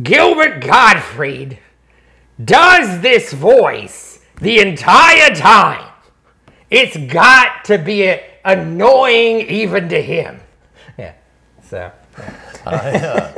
Gilbert 0.03 0.61
Gottfried 0.63 1.59
does 2.43 3.01
this 3.01 3.33
voice 3.33 4.19
the 4.39 4.59
entire 4.59 5.33
time. 5.35 5.91
It's 6.69 6.95
got 7.11 7.65
to 7.65 7.77
be 7.77 8.15
annoying 8.45 9.41
even 9.49 9.89
to 9.89 10.01
him. 10.01 10.39
Yeah. 10.97 11.13
So 11.63 11.91
I, 12.65 12.71
uh, 12.97 13.34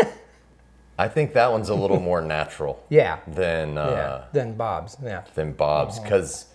I 0.99 1.07
think 1.07 1.33
that 1.33 1.51
one's 1.51 1.69
a 1.69 1.75
little 1.75 1.99
more 1.99 2.21
natural 2.21 2.83
yeah. 2.89 3.19
than 3.27 3.77
uh, 3.77 3.89
yeah. 3.89 4.23
Then 4.33 4.55
Bob's. 4.55 4.97
Yeah. 5.03 5.23
than 5.35 5.53
Bob's 5.53 5.99
because 5.99 6.45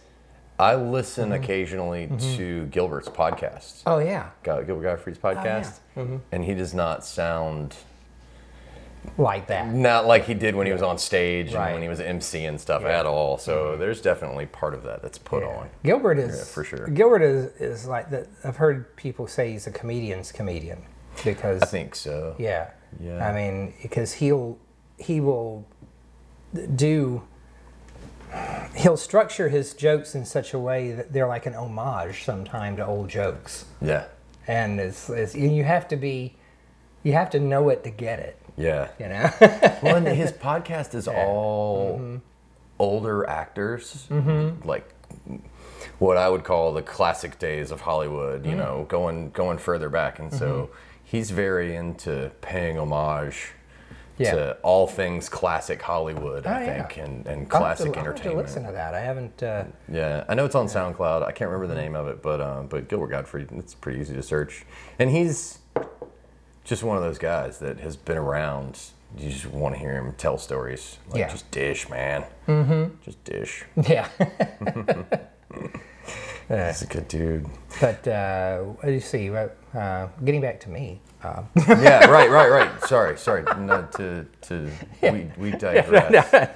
I 0.59 0.75
listen 0.77 1.31
Mm-hmm. 1.31 1.43
occasionally 1.43 2.11
to 2.37 2.67
Gilbert's 2.67 3.09
podcast, 3.09 3.83
Oh 3.87 3.99
yeah. 3.99 4.31
Gilbert 4.43 4.83
Gottfried's 4.83 5.19
podcast, 5.19 5.81
Mm-hmm. 5.97 6.17
and 6.33 6.45
he 6.45 6.55
does 6.55 6.73
not 6.75 7.05
sound 7.05 7.77
Like 9.19 9.47
that. 9.49 9.69
not 9.69 10.07
like 10.07 10.25
he 10.25 10.35
did 10.35 10.55
when 10.55 10.67
he 10.67 10.73
was 10.73 10.83
on 10.83 10.99
stage 10.99 11.53
and 11.55 11.73
when 11.75 11.83
he 11.83 11.89
was 11.89 12.01
MC 12.01 12.45
and 12.45 12.61
stuff 12.61 12.85
at 12.85 13.07
all. 13.07 13.39
So 13.39 13.77
there's 13.77 14.01
definitely 14.01 14.47
part 14.47 14.75
of 14.75 14.83
that 14.85 15.03
that's 15.03 15.19
put 15.19 15.43
on. 15.43 15.69
Gilbert 15.85 16.19
is 16.19 16.37
Yeah, 16.39 16.45
for 16.45 16.65
sure. 16.65 16.87
Gilbert 16.89 17.23
is 17.23 17.45
is 17.61 17.87
like 17.87 18.11
that. 18.11 18.27
I've 18.45 18.57
heard 18.57 18.95
people 18.97 19.27
say 19.27 19.53
he's 19.53 19.67
a 19.67 19.71
comedian's 19.71 20.33
comedian 20.33 20.83
because 21.25 21.63
I 21.63 21.67
think 21.67 21.95
so. 21.95 22.35
Yeah. 22.39 22.71
Yeah. 23.01 23.27
I 23.27 23.35
mean, 23.35 23.75
because 23.83 24.15
he'll 24.15 24.59
he 24.99 25.21
will 25.21 25.67
do. 26.75 27.23
he'll 28.75 28.97
structure 28.97 29.49
his 29.49 29.75
jokes 29.75 30.15
in 30.15 30.25
such 30.25 30.53
a 30.53 30.59
way 30.59 30.93
that 30.93 31.13
they're 31.13 31.29
like 31.29 31.47
an 31.47 31.55
homage 31.55 32.25
sometime 32.25 32.77
to 32.77 32.85
old 32.85 33.09
jokes, 33.09 33.67
Yeah. 33.81 34.07
and 34.47 34.81
it's, 34.81 35.09
it's 35.09 35.35
and 35.35 35.55
you 35.57 35.65
have 35.65 35.89
to 35.89 35.97
be, 35.97 36.35
you 37.03 37.13
have 37.13 37.31
to 37.31 37.41
know 37.41 37.69
it 37.69 37.85
to 37.85 37.91
get 37.91 38.19
it. 38.19 38.39
Yeah. 38.57 38.89
You 38.99 39.09
know. 39.09 39.31
well, 39.83 39.97
and 39.97 40.09
his 40.09 40.33
podcast 40.49 40.95
is 40.95 41.09
all 41.09 41.99
mm-hmm. 41.99 42.17
older 42.79 43.29
actors, 43.29 44.07
mm-hmm. 44.11 44.67
like 44.67 44.93
what 45.99 46.17
I 46.17 46.29
would 46.29 46.45
call 46.45 46.73
the 46.73 46.83
classic 46.83 47.39
days 47.39 47.71
of 47.71 47.83
Hollywood. 47.83 48.45
You 48.45 48.53
mm-hmm. 48.53 48.61
know, 48.61 48.87
going 48.89 49.31
going 49.31 49.59
further 49.59 49.89
back, 49.89 50.19
and 50.19 50.33
so 50.33 50.71
he's 51.09 51.31
very 51.31 51.75
into 51.77 52.31
paying 52.41 52.77
homage 52.79 53.53
Yeah. 54.19 54.33
to 54.35 54.53
all 54.63 54.87
things 54.87 55.29
classic 55.29 55.81
Hollywood. 55.83 56.47
I 56.47 56.51
Oh, 56.63 56.65
yeah. 56.65 56.87
think, 56.87 56.97
and 57.07 57.27
and 57.27 57.39
I'll 57.41 57.45
to- 57.45 57.51
classic 57.51 57.87
I'll 57.89 57.93
to 57.93 57.99
entertainment. 58.01 58.39
listen 58.47 58.65
to 58.67 58.73
that. 58.73 58.95
I 58.95 59.01
haven't. 59.01 59.43
Uh, 59.43 59.65
Yeah, 59.89 60.25
I 60.29 60.35
know 60.35 60.45
it's 60.45 60.55
on 60.55 60.67
SoundCloud. 60.67 61.23
I 61.23 61.33
can't 61.33 61.51
remember 61.51 61.67
the 61.73 61.81
name 61.81 61.95
of 61.95 62.09
it, 62.09 62.23
but 62.23 62.41
um, 62.41 62.67
but 62.67 62.89
Gilbert 62.89 63.09
Gottfried, 63.09 63.49
it's 63.53 63.75
pretty 63.75 64.01
easy 64.01 64.15
to 64.15 64.23
search. 64.23 64.65
And 64.99 65.11
he's 65.11 65.59
just 66.65 66.83
one 66.83 66.97
of 66.97 67.03
those 67.03 67.19
guys 67.19 67.59
that 67.61 67.79
has 67.81 67.97
been 67.97 68.17
around. 68.19 68.81
You 69.17 69.31
just 69.31 69.47
want 69.47 69.75
to 69.75 69.79
hear 69.79 69.93
him 69.95 70.13
tell 70.19 70.37
stories. 70.39 70.99
Like 71.11 71.21
Yeah. 71.21 71.29
just 71.29 71.49
dish, 71.53 71.89
man. 71.89 72.25
Mm-hmm. 72.49 72.95
Just 73.05 73.23
dish. 73.25 73.65
yeah. 73.89 74.09
He's 76.49 76.83
a 76.83 76.87
good 76.87 77.09
dude. 77.09 77.47
but 77.81 78.07
uh, 78.07 78.65
you 78.87 79.01
see? 79.01 79.31
Uh, 79.31 79.49
getting 80.25 80.41
back 80.41 80.61
to 80.61 80.71
me. 80.71 81.01
Uh, 81.23 81.43
Yeah, 81.69 82.07
right, 82.07 82.31
right, 82.31 82.51
right. 82.51 82.85
Sorry, 82.85 83.19
sorry. 83.19 83.43
Not 83.59 83.93
to 83.93 84.27
to 84.43 84.71
we 85.03 85.31
we 85.37 85.51
digress. 85.59 86.51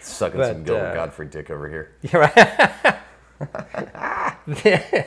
Sucking 0.00 0.42
some 0.42 0.56
But, 0.58 0.64
Gilbert 0.64 0.86
uh, 0.90 0.94
Gottfried 0.94 1.30
dick 1.30 1.50
over 1.50 1.68
here. 1.68 1.92
Yeah. 4.46 5.06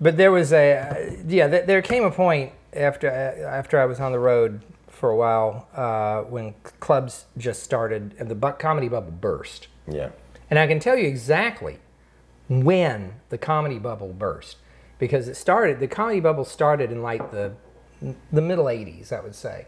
But 0.00 0.16
there 0.18 0.30
was 0.30 0.52
a 0.52 0.72
uh, 0.78 0.94
yeah. 1.26 1.48
Th- 1.48 1.66
there 1.66 1.80
came 1.82 2.04
a 2.04 2.10
point 2.10 2.52
after 2.74 3.08
uh, 3.10 3.48
after 3.48 3.80
I 3.80 3.86
was 3.86 3.98
on 3.98 4.12
the 4.12 4.18
road 4.18 4.60
for 4.88 5.08
a 5.10 5.16
while 5.16 5.68
uh, 5.74 6.22
when 6.28 6.54
clubs 6.80 7.24
just 7.38 7.62
started 7.62 8.14
and 8.18 8.28
the 8.30 8.34
bu- 8.34 8.52
comedy 8.52 8.88
bubble 8.88 9.10
burst. 9.12 9.68
Yeah. 9.90 10.10
And 10.50 10.58
I 10.58 10.66
can 10.66 10.80
tell 10.80 10.96
you 10.98 11.06
exactly 11.06 11.78
when 12.48 13.14
the 13.28 13.38
comedy 13.38 13.78
bubble 13.78 14.12
burst 14.12 14.56
because 14.98 15.28
it 15.28 15.36
started. 15.36 15.80
The 15.80 15.88
comedy 15.88 16.20
bubble 16.20 16.44
started 16.44 16.90
in 16.92 17.02
like 17.02 17.30
the 17.30 17.54
the 18.32 18.42
middle 18.42 18.66
'80s, 18.66 19.12
I 19.12 19.20
would 19.20 19.34
say, 19.34 19.66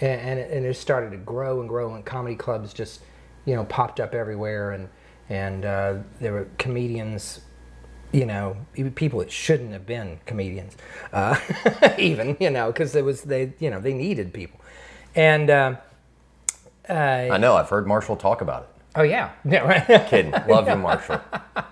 and 0.00 0.20
and 0.20 0.38
it, 0.38 0.50
and 0.50 0.66
it 0.66 0.76
started 0.76 1.10
to 1.10 1.16
grow 1.16 1.60
and 1.60 1.68
grow, 1.68 1.94
and 1.94 2.04
comedy 2.04 2.36
clubs 2.36 2.72
just 2.72 3.00
you 3.44 3.54
know 3.54 3.64
popped 3.64 4.00
up 4.00 4.14
everywhere, 4.14 4.72
and 4.72 4.88
and 5.28 5.64
uh, 5.64 5.94
there 6.20 6.32
were 6.32 6.48
comedians. 6.58 7.40
You 8.12 8.26
know, 8.26 8.58
people 8.94 9.20
that 9.20 9.32
shouldn't 9.32 9.72
have 9.72 9.86
been 9.86 10.20
comedians, 10.26 10.76
uh, 11.14 11.34
even 11.98 12.36
you 12.40 12.50
know, 12.50 12.66
because 12.70 12.92
there 12.92 13.04
was 13.04 13.22
they 13.22 13.54
you 13.58 13.70
know 13.70 13.80
they 13.80 13.94
needed 13.94 14.34
people, 14.34 14.60
and 15.14 15.48
uh, 15.48 15.76
uh, 16.90 16.92
I 16.92 17.38
know. 17.38 17.56
I've 17.56 17.70
heard 17.70 17.86
Marshall 17.86 18.16
talk 18.16 18.42
about 18.42 18.64
it. 18.64 18.68
oh 18.96 19.02
yeah, 19.02 19.30
yeah, 19.46 19.60
right. 19.60 20.06
Kidding. 20.10 20.32
Love 20.46 20.68
you, 20.68 20.76
Marshall. 20.76 21.20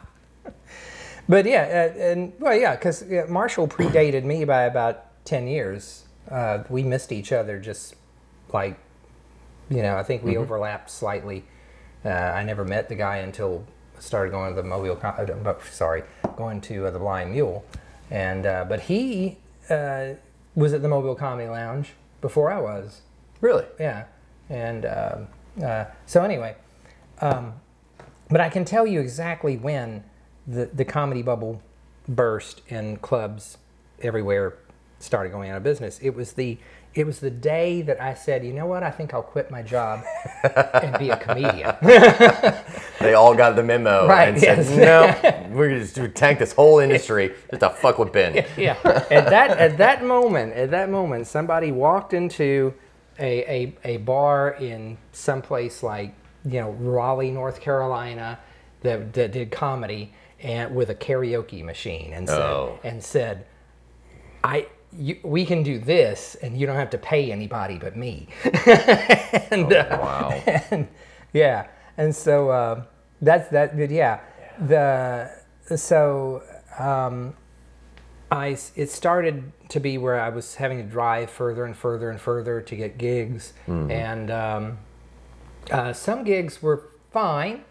But 1.30 1.46
yeah, 1.46 1.92
uh, 1.96 1.98
and 2.00 2.32
well, 2.40 2.56
yeah, 2.56 2.74
because 2.74 3.04
yeah, 3.08 3.26
Marshall 3.28 3.68
predated 3.68 4.24
me 4.24 4.44
by 4.44 4.62
about 4.62 5.24
ten 5.24 5.46
years. 5.46 6.06
Uh, 6.28 6.64
we 6.68 6.82
missed 6.82 7.12
each 7.12 7.30
other 7.30 7.60
just 7.60 7.94
like, 8.52 8.76
you 9.68 9.80
know, 9.80 9.96
I 9.96 10.02
think 10.02 10.24
we 10.24 10.36
overlapped 10.36 10.90
slightly. 10.90 11.44
Uh, 12.04 12.08
I 12.08 12.42
never 12.42 12.64
met 12.64 12.88
the 12.88 12.96
guy 12.96 13.18
until 13.18 13.64
I 13.96 14.00
started 14.00 14.32
going 14.32 14.56
to 14.56 14.60
the 14.60 14.66
Mobile. 14.66 14.98
Uh, 15.00 15.54
sorry, 15.70 16.02
going 16.36 16.60
to 16.62 16.86
uh, 16.86 16.90
the 16.90 16.98
Blind 16.98 17.30
Mule, 17.30 17.64
and 18.10 18.44
uh, 18.44 18.64
but 18.68 18.80
he 18.80 19.38
uh, 19.70 20.14
was 20.56 20.72
at 20.72 20.82
the 20.82 20.88
Mobile 20.88 21.14
Comedy 21.14 21.48
Lounge 21.48 21.92
before 22.20 22.50
I 22.50 22.60
was. 22.60 23.02
Really? 23.40 23.66
Yeah, 23.78 24.06
and 24.48 24.84
uh, 24.84 25.84
so 26.06 26.24
anyway, 26.24 26.56
um, 27.20 27.54
but 28.28 28.40
I 28.40 28.48
can 28.48 28.64
tell 28.64 28.84
you 28.84 28.98
exactly 28.98 29.56
when 29.56 30.02
the 30.50 30.66
the 30.66 30.84
comedy 30.84 31.22
bubble 31.22 31.62
burst 32.08 32.62
and 32.70 33.00
clubs 33.00 33.58
everywhere 34.02 34.54
started 34.98 35.30
going 35.30 35.50
out 35.50 35.56
of 35.56 35.62
business. 35.62 35.98
It 36.02 36.14
was 36.14 36.32
the 36.32 36.58
it 36.92 37.06
was 37.06 37.20
the 37.20 37.30
day 37.30 37.82
that 37.82 38.00
I 38.00 38.14
said, 38.14 38.44
you 38.44 38.52
know 38.52 38.66
what, 38.66 38.82
I 38.82 38.90
think 38.90 39.14
I'll 39.14 39.22
quit 39.22 39.48
my 39.48 39.62
job 39.62 40.02
and 40.74 40.98
be 40.98 41.10
a 41.10 41.16
comedian. 41.16 41.74
They 43.00 43.14
all 43.14 43.34
got 43.34 43.56
the 43.56 43.62
memo 43.62 44.06
Right, 44.06 44.28
and 44.28 44.38
said, 44.38 44.76
"No, 44.76 45.48
we're 45.56 45.78
just 45.78 45.94
to 45.94 46.06
tank 46.06 46.38
this 46.38 46.52
whole 46.52 46.80
industry 46.80 47.32
just 47.48 47.60
to 47.60 47.70
fuck 47.70 47.98
with 47.98 48.12
Ben." 48.12 48.44
yeah. 48.58 48.76
At 48.84 49.30
that 49.30 49.56
at 49.56 49.78
that 49.78 50.04
moment, 50.04 50.52
at 50.52 50.70
that 50.72 50.90
moment, 50.90 51.26
somebody 51.26 51.72
walked 51.72 52.12
into 52.12 52.74
a, 53.18 53.72
a, 53.84 53.94
a 53.94 53.96
bar 53.98 54.50
in 54.60 54.98
some 55.12 55.40
place 55.40 55.82
like 55.82 56.14
you 56.44 56.60
know 56.60 56.72
Raleigh, 56.72 57.30
North 57.30 57.62
Carolina, 57.62 58.38
that, 58.82 59.14
that 59.14 59.32
did 59.32 59.50
comedy 59.50 60.12
and 60.42 60.74
with 60.74 60.90
a 60.90 60.94
karaoke 60.94 61.62
machine 61.64 62.12
and 62.12 62.29
said 62.29 62.40
Oh. 62.40 62.79
and 62.85 63.03
said, 63.03 63.46
I. 64.44 64.66
You, 64.92 65.18
we 65.22 65.46
can 65.46 65.62
do 65.62 65.79
this, 65.79 66.35
and 66.42 66.59
you 66.59 66.66
don't 66.66 66.74
have 66.74 66.90
to 66.90 66.98
pay 66.98 67.31
anybody 67.31 67.79
but 67.79 67.96
me. 67.96 68.26
and, 68.44 69.72
uh, 69.72 69.87
Wow. 70.03 70.31
and 70.72 70.88
yeah, 71.33 71.68
and 71.96 72.12
so 72.12 72.50
uh, 72.50 72.83
that's 73.22 73.48
that. 73.50 73.79
But 73.79 73.90
yeah, 73.92 74.18
the 74.59 75.31
so 75.76 76.42
um, 76.76 77.35
I 78.33 78.57
it 78.74 78.90
started 78.90 79.53
to 79.68 79.79
be 79.79 79.96
where 79.96 80.20
I 80.20 80.29
was 80.31 80.57
having 80.57 80.79
to 80.79 80.85
drive 80.85 81.31
further 81.31 81.64
and 81.64 81.76
further 81.76 82.11
and 82.11 82.20
further 82.20 82.61
to 82.61 82.74
get 82.74 82.98
gigs, 82.98 83.53
and 83.68 84.29
um, 84.33 84.79
uh, 85.70 85.92
some 85.92 86.24
gigs 86.24 86.61
were 86.61 86.88
fine, 87.12 87.62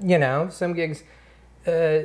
you 0.00 0.16
know. 0.18 0.48
Some 0.50 0.72
gigs. 0.72 1.02
Uh, 1.66 2.02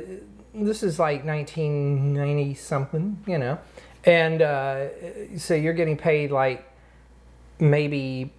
this 0.54 0.82
is 0.82 0.98
like 0.98 1.24
1990 1.24 2.54
something, 2.54 3.22
you 3.26 3.38
know, 3.38 3.58
and 4.04 4.42
uh, 4.42 4.88
so 5.38 5.54
you're 5.54 5.74
getting 5.74 5.96
paid 5.96 6.30
like 6.30 6.66
maybe 7.60 8.32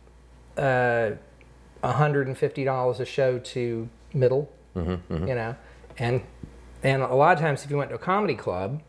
uh, 0.57 1.11
$150 1.83 2.99
a 2.99 3.05
show 3.05 3.39
to 3.39 3.89
middle, 4.13 4.51
you 5.27 5.35
know, 5.35 5.55
and 5.97 6.21
and 6.83 7.03
a 7.03 7.13
lot 7.13 7.33
of 7.37 7.39
times 7.39 7.63
if 7.63 7.69
you 7.69 7.77
went 7.77 7.89
to 7.91 7.95
a 7.95 7.99
comedy 7.99 8.35
club, 8.35 8.81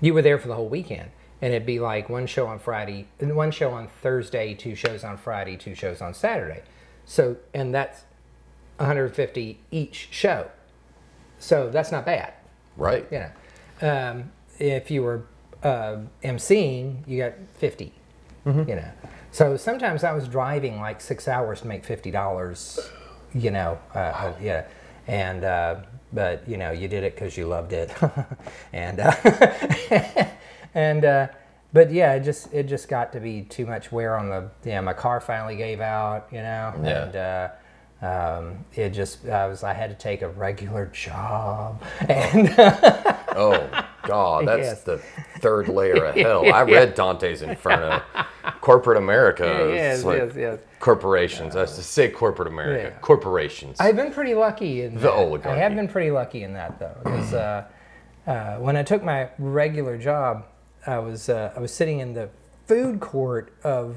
you 0.00 0.12
were 0.12 0.22
there 0.22 0.38
for 0.38 0.48
the 0.48 0.54
whole 0.54 0.68
weekend, 0.68 1.10
and 1.40 1.54
it'd 1.54 1.66
be 1.66 1.78
like 1.78 2.08
one 2.08 2.26
show 2.26 2.46
on 2.46 2.58
Friday, 2.58 3.06
one 3.20 3.52
show 3.52 3.70
on 3.70 3.88
Thursday, 3.88 4.54
two 4.54 4.74
shows 4.74 5.04
on 5.04 5.16
Friday, 5.16 5.56
two 5.56 5.74
shows 5.74 6.00
on 6.02 6.12
Saturday, 6.14 6.62
so 7.04 7.36
and 7.54 7.72
that's 7.74 8.02
150 8.78 9.60
each 9.70 10.08
show, 10.10 10.50
so 11.38 11.68
that's 11.70 11.90
not 11.92 12.04
bad 12.06 12.32
Right. 12.76 13.06
you 13.10 13.18
know, 13.20 13.30
um, 13.90 14.30
if 14.58 14.90
you 14.90 15.02
were 15.02 15.24
uh, 15.62 15.96
emceeing, 16.22 17.06
you 17.08 17.18
got 17.18 17.32
50, 17.54 17.92
you 18.46 18.52
know. 18.64 18.90
So 19.32 19.56
sometimes 19.56 20.04
I 20.04 20.12
was 20.12 20.26
driving 20.28 20.78
like 20.80 21.00
six 21.00 21.28
hours 21.28 21.60
to 21.60 21.66
make 21.66 21.84
fifty 21.84 22.10
dollars, 22.10 22.78
you 23.34 23.50
know, 23.50 23.78
uh, 23.94 23.98
uh, 23.98 24.32
yeah, 24.40 24.64
and 25.06 25.44
uh, 25.44 25.76
but 26.12 26.48
you 26.48 26.56
know 26.56 26.70
you 26.70 26.88
did 26.88 27.04
it 27.04 27.14
because 27.14 27.36
you 27.36 27.46
loved 27.46 27.72
it, 27.74 27.92
and 28.72 29.00
uh, 29.00 29.12
and 30.74 31.04
uh, 31.04 31.28
but 31.72 31.90
yeah, 31.92 32.14
it 32.14 32.20
just 32.24 32.52
it 32.54 32.64
just 32.68 32.88
got 32.88 33.12
to 33.12 33.20
be 33.20 33.42
too 33.42 33.66
much 33.66 33.92
wear 33.92 34.16
on 34.16 34.28
the 34.30 34.48
yeah. 34.64 34.80
My 34.80 34.94
car 34.94 35.20
finally 35.20 35.56
gave 35.56 35.80
out, 35.80 36.28
you 36.32 36.38
know, 36.38 36.72
Yeah. 36.82 37.04
and. 37.04 37.52
Uh, 38.00 38.06
um, 38.38 38.64
it 38.74 38.90
just 38.90 39.26
I 39.26 39.46
was 39.46 39.62
I 39.64 39.72
had 39.72 39.90
to 39.90 39.96
take 39.96 40.22
a 40.22 40.28
regular 40.28 40.86
job 40.86 41.82
and 42.08 42.54
Oh 42.58 43.68
God, 44.04 44.46
that's 44.46 44.62
Yes. 44.62 44.82
the 44.84 44.98
third 45.40 45.68
layer 45.68 46.04
of 46.04 46.14
hell. 46.14 46.52
I 46.52 46.62
read 46.76 46.94
Dante's 46.94 47.42
Inferno. 47.42 48.02
Corporate 48.60 48.98
America. 48.98 49.44
yes 49.74 50.04
like 50.04 50.18
yes 50.18 50.32
yes 50.36 50.58
Corporations. 50.80 51.56
I 51.56 51.60
have 51.60 51.74
to 51.74 51.82
say 51.82 52.08
corporate 52.08 52.48
America. 52.48 52.92
Yeah. 52.94 53.00
Corporations. 53.00 53.80
I've 53.80 53.96
been 53.96 54.12
pretty 54.12 54.34
lucky 54.34 54.82
in 54.82 54.94
that. 55.00 55.46
I 55.46 55.56
have 55.56 55.74
been 55.74 55.88
pretty 55.88 56.10
lucky 56.12 56.44
in 56.44 56.52
that 56.54 56.78
though, 56.78 56.96
because 57.02 57.34
uh, 57.34 57.64
uh, 58.26 58.56
when 58.58 58.76
I 58.76 58.82
took 58.84 59.02
my 59.02 59.28
regular 59.38 59.98
job, 59.98 60.46
I 60.86 60.98
was 60.98 61.28
uh, 61.28 61.52
I 61.56 61.60
was 61.60 61.72
sitting 61.74 61.98
in 61.98 62.14
the 62.14 62.30
food 62.66 63.00
court 63.00 63.52
of 63.64 63.96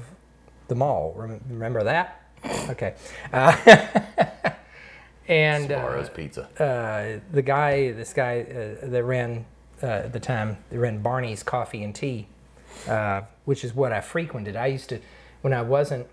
the 0.68 0.74
mall. 0.74 1.12
Remember 1.48 1.84
that? 1.84 2.21
Okay. 2.44 2.94
Uh, 3.32 3.56
and 5.28 5.72
uh, 5.72 6.08
Pizza. 6.14 6.48
uh, 6.62 7.20
the 7.32 7.42
guy, 7.42 7.92
this 7.92 8.12
guy 8.12 8.40
uh, 8.40 8.86
that 8.86 9.04
ran 9.04 9.44
uh, 9.82 9.86
at 9.86 10.12
the 10.12 10.20
time, 10.20 10.58
that 10.70 10.78
ran 10.78 11.02
Barnie's 11.02 11.42
Coffee 11.42 11.82
and 11.82 11.94
Tea, 11.94 12.26
uh, 12.88 13.22
which 13.44 13.64
is 13.64 13.74
what 13.74 13.92
I 13.92 14.00
frequented. 14.00 14.56
I 14.56 14.66
used 14.66 14.88
to, 14.90 15.00
when 15.42 15.52
I 15.52 15.62
wasn't 15.62 16.06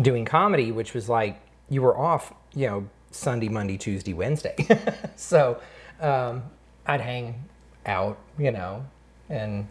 doing 0.00 0.24
comedy, 0.24 0.72
which 0.72 0.94
was 0.94 1.08
like 1.08 1.40
you 1.68 1.82
were 1.82 1.96
off, 1.96 2.32
you 2.54 2.66
know, 2.66 2.88
Sunday, 3.10 3.48
Monday, 3.48 3.76
Tuesday, 3.76 4.12
Wednesday. 4.12 4.56
so 5.16 5.60
um, 6.00 6.42
I'd 6.86 7.00
hang 7.00 7.44
out, 7.86 8.18
you 8.38 8.50
know, 8.50 8.84
and 9.28 9.66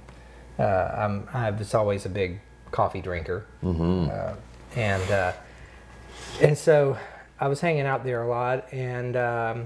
uh, 0.57 0.63
I'm, 0.63 1.27
I 1.33 1.51
was 1.51 1.73
always 1.73 2.05
a 2.05 2.09
big 2.09 2.39
coffee 2.71 3.01
drinker. 3.01 3.45
Uh, 4.09 4.35
and, 4.75 5.11
uh, 5.11 5.33
and 6.41 6.57
so 6.57 6.97
I 7.39 7.47
was 7.47 7.59
hanging 7.61 7.85
out 7.85 8.03
there 8.03 8.23
a 8.23 8.27
lot, 8.27 8.71
and 8.71 9.15
um, 9.15 9.65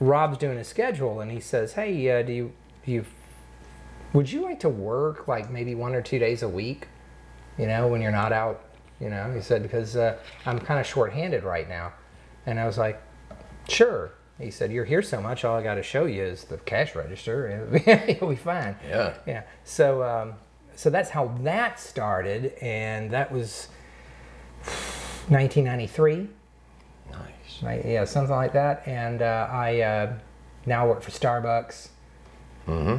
Rob's 0.00 0.38
doing 0.38 0.58
a 0.58 0.64
schedule, 0.64 1.20
and 1.20 1.30
he 1.30 1.40
says, 1.40 1.72
"Hey, 1.74 2.10
uh, 2.10 2.22
do 2.22 2.32
you 2.32 2.52
do 2.84 2.92
you 2.92 3.04
would 4.12 4.30
you 4.30 4.42
like 4.42 4.60
to 4.60 4.68
work 4.68 5.28
like 5.28 5.50
maybe 5.50 5.74
one 5.74 5.94
or 5.94 6.02
two 6.02 6.18
days 6.18 6.42
a 6.42 6.48
week? 6.48 6.88
You 7.56 7.66
know, 7.66 7.88
when 7.88 8.00
you're 8.00 8.12
not 8.12 8.32
out." 8.32 8.64
You 9.00 9.10
know, 9.10 9.32
he 9.32 9.40
said 9.40 9.62
because 9.62 9.94
uh, 9.94 10.18
I'm 10.44 10.58
kind 10.58 10.80
of 10.80 10.86
short-handed 10.86 11.44
right 11.44 11.68
now, 11.68 11.92
and 12.46 12.58
I 12.58 12.66
was 12.66 12.78
like, 12.78 13.00
"Sure." 13.68 14.10
He 14.40 14.50
said, 14.50 14.72
"You're 14.72 14.84
here 14.84 15.02
so 15.02 15.20
much, 15.20 15.44
all 15.44 15.56
I 15.56 15.62
got 15.62 15.74
to 15.76 15.82
show 15.82 16.04
you 16.06 16.22
is 16.22 16.44
the 16.44 16.58
cash 16.58 16.96
register. 16.96 17.68
You'll 18.20 18.30
be 18.30 18.36
fine." 18.36 18.76
Yeah. 18.88 19.14
Yeah. 19.26 19.42
So, 19.62 20.02
um, 20.02 20.34
so 20.74 20.90
that's 20.90 21.10
how 21.10 21.28
that 21.42 21.78
started, 21.78 22.54
and 22.60 23.10
that 23.12 23.30
was 23.30 23.68
1993. 25.30 26.28
Nice. 27.10 27.62
Right, 27.62 27.84
yeah, 27.84 28.04
something 28.04 28.34
like 28.34 28.52
that. 28.52 28.86
And 28.86 29.22
uh, 29.22 29.48
I 29.50 29.80
uh, 29.80 30.12
now 30.66 30.88
work 30.88 31.02
for 31.02 31.10
Starbucks, 31.10 31.88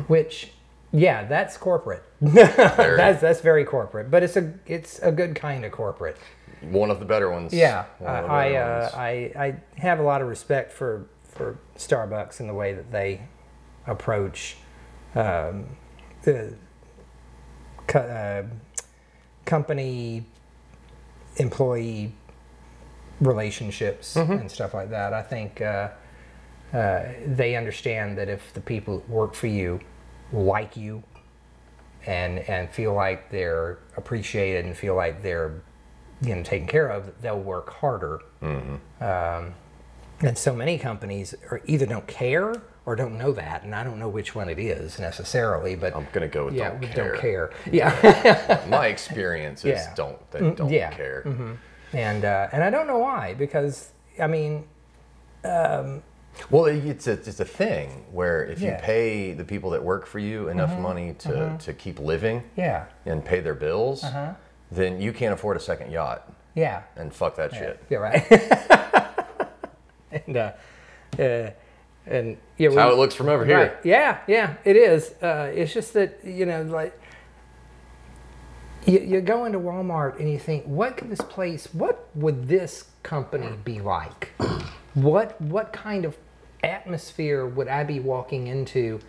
which, 0.08 0.52
yeah, 0.92 1.26
that's 1.26 1.58
corporate. 1.58 2.04
that's 2.22 3.22
that's 3.22 3.42
very 3.42 3.64
corporate, 3.64 4.12
but 4.12 4.24
it's 4.24 4.36
a 4.36 4.54
it's 4.66 5.00
a 5.00 5.12
good 5.12 5.36
kind 5.36 5.64
of 5.64 5.72
corporate. 5.72 6.18
One 6.62 6.92
of 6.92 7.00
the 7.00 7.06
better 7.06 7.30
ones. 7.32 7.54
Yeah, 7.54 7.86
One 8.00 8.16
of 8.26 8.30
I 8.30 8.56
uh, 8.56 8.80
ones. 8.82 8.94
I 8.94 9.10
I 9.38 9.56
have 9.80 10.00
a 10.00 10.04
lot 10.04 10.22
of 10.22 10.28
respect 10.28 10.74
for 10.74 11.08
for 11.24 11.58
Starbucks 11.78 12.42
and 12.42 12.50
the 12.50 12.54
way 12.54 12.74
that 12.74 12.92
they 12.92 13.22
approach 13.88 14.58
um, 15.16 15.68
the 16.24 16.54
co- 17.88 18.00
uh, 18.00 18.44
company 19.46 20.26
employee 21.38 22.12
relationships 23.22 24.16
Mm-hmm. 24.16 24.34
and 24.34 24.52
stuff 24.52 24.74
like 24.74 24.90
that. 24.92 25.14
I 25.14 25.22
think 25.22 25.62
uh, 25.62 25.90
uh, 26.74 27.04
they 27.26 27.56
understand 27.56 28.18
that 28.18 28.30
if 28.30 28.54
the 28.54 28.62
people 28.62 29.00
that 29.00 29.10
work 29.10 29.34
for 29.36 29.48
you 29.48 29.80
like 30.32 30.78
you 30.78 31.04
and 32.06 32.40
and 32.40 32.70
feel 32.70 32.94
like 32.94 33.30
they're 33.30 33.80
appreciated 33.98 34.66
and 34.66 34.76
feel 34.78 34.96
like 34.96 35.22
they're 35.22 35.62
you 36.22 36.36
know 36.36 36.44
taken 36.44 36.68
care 36.68 36.88
of, 36.90 37.12
they'll 37.22 37.40
work 37.40 37.70
harder. 37.72 38.22
Um, 38.42 39.54
and 40.22 40.38
so 40.38 40.54
many 40.54 40.78
companies 40.78 41.34
are 41.50 41.62
either 41.66 41.86
don't 41.86 42.06
care 42.08 42.54
or 42.86 42.96
don't 42.96 43.18
know 43.18 43.32
that, 43.34 43.64
and 43.64 43.74
I 43.76 43.84
don't 43.84 44.00
know 44.00 44.10
which 44.10 44.36
one 44.36 44.50
it 44.50 44.60
is 44.60 45.00
necessarily. 45.00 45.76
But 45.76 45.96
I'm 45.96 46.08
gonna 46.14 46.28
go 46.28 46.46
with 46.46 46.56
yeah, 46.56 46.70
don't 46.72 46.82
care. 46.92 47.12
don't 47.12 47.20
care. 47.22 47.52
Yeah, 47.72 48.66
My 48.70 48.88
experience 48.88 49.62
is 49.66 49.80
Yeah. 49.80 49.94
don't 49.96 50.32
they 50.32 50.52
don't 50.52 50.70
yeah. 50.70 50.92
care. 50.92 51.24
And 51.94 52.24
uh, 52.26 52.48
and 52.52 52.64
I 52.64 52.70
don't 52.70 52.88
know 52.88 52.98
why 53.00 53.34
because 53.34 53.92
I 54.22 54.28
mean 54.28 54.66
Well, 55.44 56.66
it's 56.66 57.08
a, 57.08 57.14
it's 57.14 57.40
a 57.40 57.46
thing 57.46 58.06
where 58.12 58.46
if 58.46 58.62
you 58.62 58.68
Yeah. 58.68 58.76
Mm-hmm. 58.78 58.86
pay 58.86 59.34
the 59.34 59.44
people 59.44 59.72
that 59.72 59.84
work 59.84 60.06
for 60.06 60.20
you 60.20 60.48
enough 60.50 60.78
money 60.80 61.14
to, 61.20 61.58
to 61.60 61.74
keep 61.74 62.00
living 62.00 62.44
yeah 62.56 62.86
and 63.06 63.24
pay 63.26 63.40
their 63.42 63.56
bills, 63.56 64.04
Uh-huh. 64.04 64.34
then 64.72 65.02
you 65.02 65.12
can't 65.14 65.34
afford 65.34 65.58
a 65.58 65.60
second 65.60 65.92
yacht. 65.92 66.32
yeah 66.56 66.84
And 66.96 67.14
fuck 67.14 67.36
that 67.36 67.54
shit. 67.54 67.84
yeah 67.90 67.98
right. 67.98 68.24
and 70.12 70.38
uh, 70.38 70.52
uh, 71.20 71.50
and 72.06 72.38
yeah, 72.58 72.70
That's 72.70 72.76
how 72.82 72.92
it 72.92 72.98
looks 72.98 73.14
from 73.14 73.30
over 73.30 73.46
here. 73.46 73.58
Right. 73.58 73.74
Yeah, 73.86 74.20
yeah, 74.28 74.56
it 74.64 74.76
is. 74.76 75.12
Uh, 75.22 75.52
it's 75.54 75.72
just 75.74 75.94
that 75.94 76.20
you 76.24 76.46
know, 76.46 76.64
like 76.64 76.99
you, 78.86 79.00
you 79.00 79.22
go 79.22 79.46
into 79.46 79.60
Walmart 79.60 80.20
and 80.20 80.30
you 80.32 80.40
think, 80.40 80.66
what 80.66 80.98
could 80.98 81.10
this 81.10 81.22
place? 81.22 81.68
What 81.74 82.08
would 82.16 82.48
this 82.48 82.86
company 83.04 83.50
be 83.64 83.80
like? 83.80 84.32
what 84.96 85.40
what 85.40 85.72
kind 85.72 86.04
of 86.06 86.18
atmosphere 86.64 87.46
would 87.46 87.68
I 87.68 87.84
be 87.84 88.00
walking 88.00 88.48
into 88.48 89.00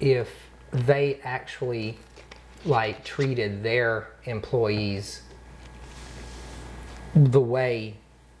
if 0.00 0.30
they 0.72 1.20
actually 1.24 1.98
like 2.64 3.04
treated 3.04 3.62
their 3.62 4.08
employees 4.24 5.22
the 7.14 7.40
way 7.40 7.96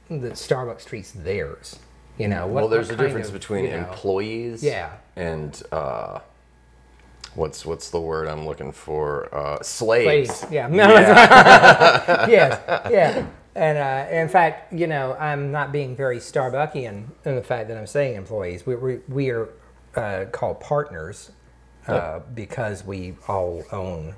that 0.08 0.32
Starbucks 0.34 0.84
treats 0.84 1.10
theirs? 1.12 1.78
You 2.18 2.28
know, 2.28 2.46
what, 2.46 2.54
well, 2.62 2.68
there's 2.68 2.88
a 2.88 2.96
difference 2.96 3.26
of, 3.26 3.34
between 3.34 3.64
you 3.64 3.70
know- 3.72 3.78
employees 3.78 4.62
Yeah. 4.62 4.92
and 5.16 5.60
uh, 5.70 6.20
what's 7.36 7.64
what's 7.64 7.90
the 7.90 8.00
word 8.00 8.28
I'm 8.28 8.46
looking 8.46 8.72
for? 8.72 9.32
Uh, 9.34 9.62
slaves. 9.62 10.30
Slaves. 10.40 10.52
Yeah. 10.52 10.68
No, 10.70 10.86
that's- 10.88 12.28
yes. 12.30 12.60
Yeah. 12.90 13.26
And 13.54 13.78
uh, 13.78 14.14
in 14.14 14.28
fact, 14.28 14.72
you 14.72 14.86
know, 14.86 15.14
I'm 15.14 15.50
not 15.50 15.72
being 15.72 15.96
very 15.96 16.18
Starbuckian 16.18 17.04
in 17.24 17.34
the 17.36 17.42
fact 17.42 17.68
that 17.68 17.78
I'm 17.78 17.86
saying 17.86 18.16
employees. 18.16 18.66
We, 18.66 18.74
we, 18.76 18.96
we 19.08 19.30
are 19.30 19.48
uh, 19.94 20.26
called 20.30 20.60
partners 20.60 21.30
uh, 21.88 22.20
because 22.34 22.84
we 22.84 23.14
all 23.28 23.64
own 23.72 24.14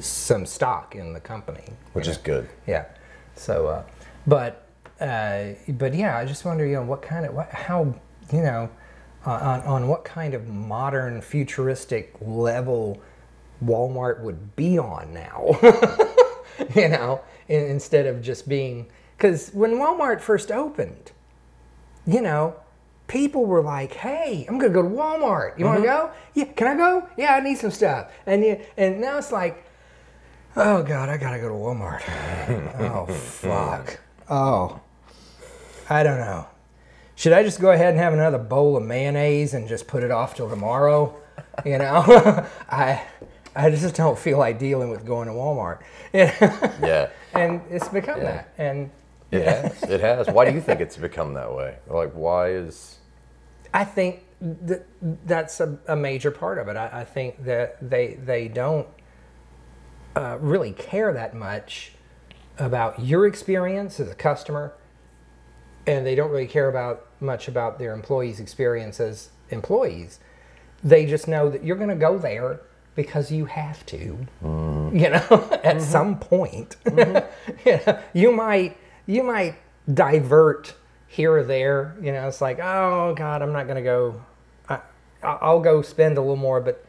some 0.00 0.46
stock 0.46 0.94
in 0.94 1.12
the 1.12 1.20
company. 1.20 1.64
Which 1.92 2.08
is 2.08 2.16
good. 2.16 2.48
Yeah. 2.66 2.86
So, 3.36 3.66
uh, 3.66 3.82
but, 4.26 4.66
uh, 5.00 5.48
but 5.68 5.94
yeah, 5.94 6.16
I 6.16 6.24
just 6.24 6.44
wonder, 6.46 6.64
you 6.66 6.74
know, 6.76 6.82
what 6.84 7.02
kind 7.02 7.26
of, 7.26 7.34
what, 7.34 7.50
how, 7.50 7.94
you 8.32 8.40
know, 8.40 8.70
Uh, 9.26 9.30
on, 9.32 9.60
on 9.62 9.88
what 9.88 10.04
kind 10.04 10.32
of 10.32 10.46
modern 10.48 11.20
futuristic 11.20 12.14
level 12.20 13.00
Walmart 13.64 14.20
would 14.20 14.54
be 14.56 14.78
on 14.78 15.12
now, 15.12 15.58
you 16.74 16.88
know, 16.88 17.20
in, 17.48 17.64
instead 17.64 18.06
of 18.06 18.22
just 18.22 18.48
being, 18.48 18.86
because 19.16 19.50
when 19.50 19.72
Walmart 19.72 20.20
first 20.20 20.52
opened, 20.52 21.12
you 22.06 22.20
know, 22.20 22.54
people 23.08 23.44
were 23.44 23.62
like, 23.62 23.94
"Hey, 23.94 24.46
I'm 24.48 24.58
gonna 24.58 24.72
go 24.72 24.82
to 24.82 24.88
Walmart. 24.88 25.58
You 25.58 25.64
want 25.64 25.82
to 25.82 25.88
mm-hmm. 25.88 26.06
go? 26.06 26.12
Yeah, 26.34 26.44
can 26.44 26.66
I 26.68 26.76
go? 26.76 27.08
Yeah, 27.16 27.34
I 27.34 27.40
need 27.40 27.58
some 27.58 27.70
stuff." 27.70 28.12
And 28.26 28.44
you, 28.44 28.60
and 28.76 29.00
now 29.00 29.18
it's 29.18 29.32
like, 29.32 29.64
"Oh 30.54 30.82
God, 30.82 31.08
I 31.08 31.16
gotta 31.16 31.38
go 31.38 31.48
to 31.48 31.54
Walmart. 31.54 32.02
oh 32.78 33.06
fuck. 33.12 33.98
Oh, 34.30 34.80
I 35.90 36.02
don't 36.02 36.18
know. 36.18 36.46
Should 37.18 37.32
I 37.32 37.42
just 37.42 37.60
go 37.60 37.72
ahead 37.72 37.88
and 37.88 37.98
have 37.98 38.12
another 38.12 38.38
bowl 38.38 38.76
of 38.76 38.84
mayonnaise 38.84 39.52
and 39.52 39.66
just 39.68 39.88
put 39.88 40.04
it 40.04 40.12
off 40.12 40.36
till 40.36 40.48
tomorrow? 40.48 41.16
You 41.66 41.78
know, 41.78 42.46
I." 42.70 43.02
I 43.56 43.70
just 43.70 43.96
don't 43.96 44.16
feel 44.16 44.38
like 44.38 44.60
dealing 44.60 44.88
with 44.88 45.04
going 45.04 45.26
to 45.26 45.34
Walmart, 45.34 45.80
Yeah. 46.12 47.08
and 47.34 47.60
it's 47.68 47.88
become 47.88 48.20
Yeah. 48.20 48.24
that. 48.24 48.48
And 48.56 48.90
It 49.32 49.42
has. 49.42 49.82
It 49.82 50.00
has. 50.00 50.28
Why 50.28 50.44
do 50.48 50.54
you 50.54 50.60
think 50.60 50.80
it's 50.80 50.96
become 50.96 51.34
that 51.34 51.52
way? 51.52 51.78
Like, 51.88 52.12
why 52.12 52.50
is. 52.50 52.98
I 53.74 53.84
think 53.84 54.22
that 54.40 54.86
that's 55.26 55.58
a, 55.58 55.76
a 55.88 55.96
major 55.96 56.30
part 56.30 56.58
of 56.58 56.68
it. 56.68 56.76
I, 56.76 57.00
I 57.00 57.04
think 57.04 57.44
that 57.46 57.78
they 57.90 58.14
they 58.24 58.46
don't 58.46 58.86
uh, 60.14 60.38
really 60.40 60.70
care 60.72 61.12
that 61.12 61.34
much 61.34 61.92
about 62.60 63.00
your 63.00 63.26
experience 63.26 63.98
as 63.98 64.08
a 64.08 64.14
customer, 64.14 64.72
and 65.88 66.06
they 66.06 66.14
don't 66.14 66.30
really 66.30 66.46
care 66.46 66.68
about 66.68 67.06
much 67.20 67.48
about 67.48 67.78
their 67.78 67.94
employees' 67.94 68.40
experience 68.40 69.00
as 69.00 69.30
employees. 69.50 70.20
They 70.84 71.06
just 71.06 71.26
know 71.26 71.48
that 71.48 71.64
you're 71.64 71.76
going 71.76 71.88
to 71.88 71.96
go 71.96 72.18
there 72.18 72.60
because 72.94 73.32
you 73.32 73.46
have 73.46 73.84
to, 73.86 74.26
mm-hmm. 74.44 74.96
you 74.96 75.08
know, 75.10 75.16
at 75.18 75.76
mm-hmm. 75.76 75.80
some 75.80 76.18
point. 76.18 76.76
Mm-hmm. 76.84 77.68
you, 77.68 77.80
know, 77.86 78.02
you 78.12 78.32
might 78.32 78.76
you 79.06 79.22
might 79.22 79.54
divert 79.92 80.74
here 81.06 81.32
or 81.32 81.44
there. 81.44 81.96
You 82.02 82.12
know, 82.12 82.28
it's 82.28 82.40
like, 82.40 82.58
oh 82.60 83.14
God, 83.16 83.40
I'm 83.40 83.52
not 83.52 83.64
going 83.64 83.76
to 83.76 83.82
go. 83.82 84.22
I, 84.68 84.80
I- 85.22 85.38
I'll 85.40 85.60
go 85.60 85.80
spend 85.82 86.18
a 86.18 86.20
little 86.20 86.36
more, 86.36 86.60
but 86.60 86.84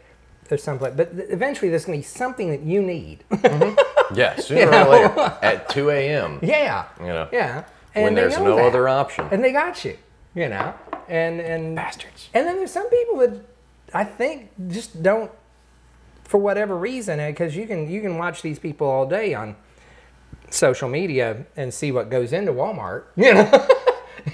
there's 0.50 0.64
something. 0.64 0.96
But 0.96 1.16
th- 1.16 1.30
eventually, 1.30 1.70
there's 1.70 1.86
going 1.86 2.02
to 2.02 2.06
be 2.06 2.10
something 2.12 2.50
that 2.50 2.64
you 2.64 2.82
need. 2.82 3.24
Yeah, 4.14 4.36
sooner 4.40 4.72
or 4.72 4.90
later. 4.90 5.38
At 5.42 5.70
2 5.70 5.90
a.m. 5.92 6.40
yeah, 6.42 6.86
You 7.00 7.06
know. 7.08 7.30
yeah. 7.32 7.64
When 7.94 8.16
there's 8.16 8.38
no 8.38 8.56
that. 8.56 8.66
other 8.66 8.88
option. 8.88 9.28
and 9.32 9.44
they 9.44 9.52
got 9.52 9.84
you. 9.86 9.98
You 10.36 10.48
know, 10.50 10.74
and 11.08 11.42
and 11.42 11.76
Bastards. 11.76 12.30
and 12.34 12.46
then 12.48 12.58
there's 12.58 12.72
some 12.72 12.88
people 12.90 13.18
that 13.18 13.34
I 13.94 14.04
think 14.04 14.52
just 14.70 15.02
don't, 15.02 15.32
for 16.24 16.38
whatever 16.38 16.78
reason, 16.78 17.18
because 17.18 17.56
you 17.56 17.66
can 17.66 17.90
you 17.90 18.00
can 18.02 18.18
watch 18.18 18.42
these 18.44 18.60
people 18.60 18.88
all 18.88 19.08
day 19.08 19.34
on 19.34 19.56
social 20.52 20.88
media 20.90 21.46
and 21.58 21.74
see 21.74 21.92
what 21.92 22.10
goes 22.10 22.32
into 22.34 22.52
Walmart. 22.54 23.04
You 23.18 23.34
know, 23.34 23.68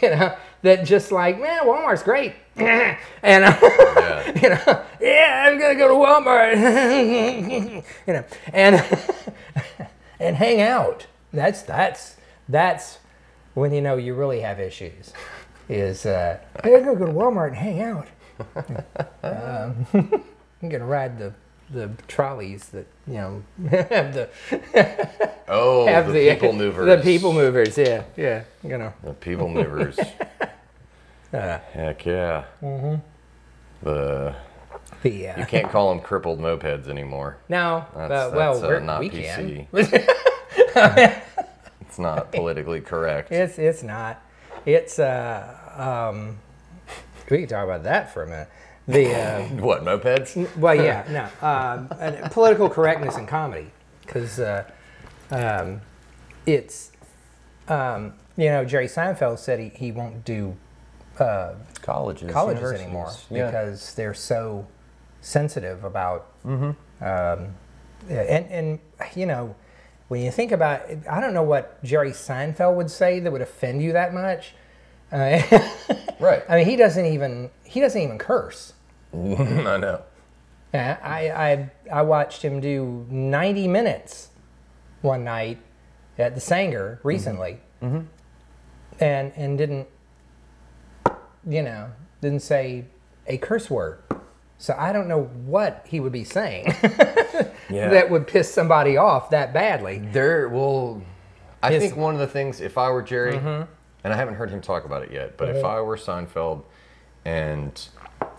you 0.01 0.09
know 0.09 0.35
that 0.63 0.83
just 0.83 1.11
like 1.11 1.39
man, 1.39 1.61
Walmart's 1.63 2.03
great, 2.03 2.33
and 2.57 2.97
uh, 3.45 3.57
Yeah. 3.61 4.41
you 4.41 4.49
know, 4.49 4.81
yeah, 4.99 5.45
I'm 5.47 5.57
gonna 5.59 5.75
go 5.75 5.87
to 5.87 5.93
Walmart, 5.93 6.55
you 8.07 8.13
know, 8.13 8.23
and 8.51 8.83
and 10.19 10.35
hang 10.35 10.59
out. 10.61 11.05
That's 11.31 11.61
that's 11.61 12.17
that's 12.49 12.97
when 13.55 13.73
you 13.73 13.81
know 13.81 13.97
you 13.97 14.13
really 14.13 14.41
have 14.41 14.59
issues. 14.59 15.11
is 15.67 16.05
uh, 16.05 16.37
hey, 16.63 16.75
I'm 16.75 16.85
gonna 16.85 16.99
go 16.99 17.05
to 17.07 17.11
Walmart 17.11 17.47
and 17.47 17.55
hang 17.57 17.81
out. 17.81 18.07
um, 19.23 19.87
I'm 20.61 20.69
gonna 20.69 20.85
ride 20.85 21.17
the 21.17 21.33
the 21.71 21.89
trolleys 22.07 22.69
that 22.69 22.85
you 23.07 23.13
know 23.15 23.43
have 23.69 24.13
the 24.13 24.29
Oh, 25.47 25.85
have 25.87 26.11
the, 26.11 26.29
people 26.31 26.53
movers. 26.53 26.85
The 26.85 27.03
people 27.03 27.33
movers, 27.33 27.77
yeah, 27.77 28.03
yeah. 28.15 28.43
I'm 28.63 28.69
gonna 28.69 28.93
The 29.03 29.13
people 29.13 29.47
movers. 29.49 29.97
uh, 31.33 31.57
Heck 31.73 32.05
yeah. 32.05 32.45
Mm-hmm. 32.61 32.95
The 33.83 34.35
the 35.03 35.29
uh, 35.29 35.39
you 35.39 35.45
can't 35.45 35.69
call 35.69 35.89
them 35.89 35.99
crippled 36.01 36.39
mopeds 36.39 36.87
anymore. 36.87 37.37
no, 37.49 37.85
That's, 37.95 38.11
uh, 38.11 38.31
well, 38.35 38.53
that's, 38.53 38.63
uh, 38.63 38.67
we're, 38.67 38.79
not 38.79 38.99
we 38.99 39.09
PC. 39.09 39.67
can. 40.73 41.21
It's 41.95 41.99
not 42.01 42.29
politically 42.33 42.81
correct. 42.81 43.31
It's 43.31 43.57
it's 43.57 43.81
not. 43.81 44.21
It's 44.65 44.99
uh 44.99 46.03
um. 46.11 46.37
We 47.29 47.39
can 47.39 47.47
talk 47.47 47.63
about 47.63 47.83
that 47.83 48.13
for 48.13 48.23
a 48.23 48.27
minute. 48.27 48.49
The 48.87 49.15
uh, 49.15 49.41
what 49.63 49.83
mopeds? 49.85 50.57
well, 50.57 50.75
yeah, 50.75 51.05
no, 51.41 51.47
um, 51.47 51.87
and 51.99 52.29
political 52.31 52.69
correctness 52.69 53.17
in 53.17 53.25
comedy, 53.25 53.71
because 54.01 54.39
uh, 54.39 54.69
um, 55.31 55.79
it's 56.45 56.91
um, 57.69 58.13
you 58.35 58.49
know 58.49 58.65
Jerry 58.65 58.87
Seinfeld 58.87 59.39
said 59.39 59.59
he, 59.59 59.69
he 59.69 59.91
won't 59.93 60.25
do 60.25 60.55
uh, 61.17 61.53
Colleges. 61.81 62.29
colleges 62.31 62.73
anymore 62.73 63.11
Yeah. 63.31 63.45
because 63.47 63.95
they're 63.95 64.13
so 64.13 64.67
sensitive 65.21 65.83
about 65.85 66.27
um, 66.43 66.75
and 67.01 68.45
and 68.51 68.79
you 69.15 69.25
know 69.25 69.55
when 70.07 70.21
you 70.21 70.31
think 70.31 70.51
about 70.51 70.89
it, 70.89 70.99
I 71.09 71.19
don't 71.19 71.33
know 71.33 71.43
what 71.43 71.83
Jerry 71.83 72.11
Seinfeld 72.11 72.75
would 72.75 72.91
say 72.91 73.19
that 73.19 73.31
would 73.31 73.41
offend 73.41 73.81
you 73.81 73.93
that 73.93 74.13
much. 74.13 74.53
Uh, 75.11 75.41
right. 76.19 76.43
I 76.47 76.57
mean, 76.57 76.65
he 76.65 76.75
doesn't 76.75 77.05
even 77.05 77.49
he 77.63 77.79
doesn't 77.79 78.01
even 78.01 78.17
curse. 78.17 78.73
I 79.13 79.17
know. 79.77 80.01
Yeah, 80.73 80.97
I, 81.01 81.29
I 81.29 81.71
I 81.91 82.01
watched 82.01 82.41
him 82.43 82.59
do 82.59 83.05
90 83.09 83.67
minutes 83.67 84.29
one 85.01 85.23
night 85.23 85.59
at 86.17 86.35
the 86.35 86.41
Saenger 86.41 86.99
recently, 87.03 87.59
and 88.99 89.31
and 89.35 89.57
didn't 89.57 89.87
you 91.47 91.61
know 91.63 91.91
didn't 92.21 92.41
say 92.41 92.85
a 93.27 93.37
curse 93.37 93.69
word. 93.69 93.99
So 94.57 94.75
I 94.77 94.93
don't 94.93 95.07
know 95.07 95.23
what 95.23 95.85
he 95.87 95.99
would 95.99 96.11
be 96.13 96.23
saying 96.23 96.73
Yeah. 97.69 97.89
that 97.89 98.09
would 98.09 98.25
piss 98.27 98.51
somebody 98.53 98.95
off 98.97 99.29
that 99.31 99.53
badly. 99.53 99.99
There 99.99 100.47
will. 100.49 101.01
I 101.61 101.71
His- 101.73 101.83
think 101.83 101.97
one 101.97 102.13
of 102.13 102.19
the 102.19 102.27
things, 102.27 102.61
if 102.61 102.77
I 102.77 102.89
were 102.89 103.01
Jerry, 103.01 103.33
Mm-hmm. 103.37 103.63
and 104.03 104.13
I 104.13 104.15
haven't 104.15 104.35
heard 104.35 104.49
him 104.51 104.61
talk 104.61 104.85
about 104.85 105.01
it 105.03 105.11
yet, 105.11 105.35
but 105.37 105.49
if 105.49 105.63
I 105.65 105.81
were 105.81 105.97
Seinfeld 105.97 106.63
and 107.25 107.87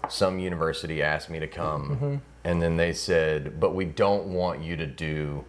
some 0.08 0.38
university 0.38 1.02
asked 1.02 1.28
me 1.28 1.40
to 1.40 1.48
come 1.48 1.90
Mm-hmm. 1.90 2.14
and 2.44 2.62
then 2.62 2.76
they 2.76 2.92
said, 2.92 3.58
but 3.60 3.74
we 3.74 3.84
don't 3.84 4.26
want 4.26 4.62
you 4.62 4.76
to 4.76 4.86
do. 4.86 5.44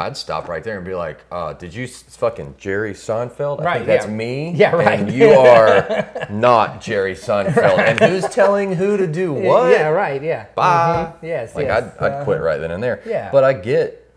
I'd 0.00 0.16
stop 0.16 0.48
right 0.48 0.64
there 0.64 0.76
and 0.76 0.84
be 0.84 0.94
like, 0.94 1.18
uh, 1.30 1.52
"Did 1.52 1.74
you 1.74 1.84
s- 1.84 2.02
fucking 2.02 2.54
Jerry 2.58 2.94
Seinfeld? 2.94 3.60
I 3.60 3.64
Right, 3.64 3.74
think 3.76 3.86
that's 3.86 4.06
yeah. 4.06 4.12
me. 4.12 4.50
Yeah, 4.56 4.74
right. 4.74 4.98
And 5.00 5.12
you 5.12 5.28
are 5.30 6.26
not 6.30 6.80
Jerry 6.80 7.14
Seinfeld. 7.14 7.78
And 7.78 8.00
who's 8.00 8.24
telling 8.32 8.74
who 8.74 8.96
to 8.96 9.06
do 9.06 9.32
what? 9.32 9.70
Yeah, 9.72 9.88
right. 9.88 10.22
Yeah. 10.22 10.46
Bye. 10.54 11.12
Mhm. 11.20 11.22
Yes. 11.22 11.54
Like 11.54 11.66
yes. 11.66 11.94
I'd, 12.00 12.04
I'd 12.12 12.24
quit 12.24 12.40
right 12.40 12.58
then 12.58 12.70
and 12.70 12.82
there. 12.82 13.02
Yeah. 13.06 13.30
But 13.30 13.44
I 13.44 13.52
get 13.52 14.10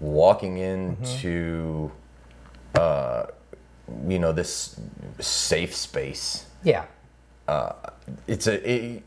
walking 0.00 0.58
into, 0.58 1.90
uh, 2.74 3.26
you 4.06 4.18
know, 4.18 4.32
this 4.32 4.80
safe 5.20 5.74
space. 5.74 6.46
Yeah. 6.62 6.84
It's 8.26 8.46
a. 8.46 8.54
It, 8.70 9.02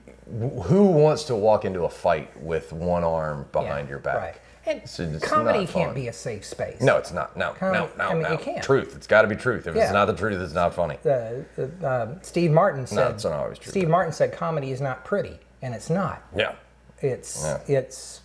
who 0.64 0.86
wants 0.86 1.26
to 1.26 1.36
walk 1.36 1.66
into 1.66 1.84
a 1.84 1.90
fight 1.90 2.30
with 2.42 2.72
one 2.72 3.04
arm 3.04 3.48
behind 3.52 3.88
yeah, 3.88 3.90
your 3.90 4.00
back? 4.00 4.16
Right. 4.18 4.36
And 4.66 4.88
So 4.88 5.18
comedy 5.20 5.66
can't 5.66 5.88
fun. 5.88 5.96
be 5.96 6.08
a 6.08 6.14
safe 6.14 6.46
space. 6.46 6.82
No, 6.82 6.98
it's 6.98 7.12
not. 7.12 7.36
No, 7.36 7.54
Com- 7.54 7.74
no, 7.74 7.90
no, 7.98 8.10
I 8.10 8.14
mean, 8.14 8.24
no. 8.24 8.34
it 8.34 8.42
can't. 8.42 8.64
Truth. 8.64 8.96
It's 8.96 9.08
got 9.08 9.24
to 9.24 9.28
be 9.28 9.36
truth. 9.36 9.66
If 9.66 9.76
Yeah. 9.76 9.84
it's 9.86 9.92
not 9.94 10.06
the 10.06 10.14
truth, 10.14 10.40
it's 10.40 10.54
not 10.54 10.74
funny. 10.76 10.98
uh, 11.06 11.10
uh, 11.10 12.04
um, 12.04 12.20
Steve 12.22 12.52
Martin 12.52 12.86
said. 12.86 13.12
it's 13.12 13.24
not 13.24 13.34
always 13.34 13.58
true, 13.58 13.72
Steve 13.72 13.90
Martin 13.90 14.14
said 14.14 14.32
comedy 14.34 14.72
is 14.72 14.80
not 14.80 15.04
pretty, 15.04 15.40
and 15.64 15.74
it's 15.74 15.90
not. 15.90 16.22
Yeah. 16.36 16.54
It's 17.02 17.44
Yeah. 17.44 17.60
it's 17.80 18.22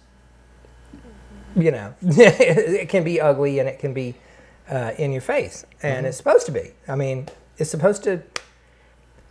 you 1.56 1.70
know 1.70 1.94
it 2.02 2.88
can 2.90 3.02
be 3.02 3.18
ugly 3.20 3.58
and 3.58 3.68
it 3.68 3.78
can 3.78 3.94
be 3.94 4.14
uh, 4.70 4.92
in 4.98 5.12
your 5.12 5.22
face, 5.22 5.64
and 5.82 5.98
Mm-hmm. 5.98 6.06
it's 6.06 6.16
supposed 6.18 6.44
to 6.46 6.52
be. 6.52 6.72
I 6.88 6.96
mean, 6.96 7.28
it's 7.56 7.70
supposed 7.70 8.02
to. 8.04 8.20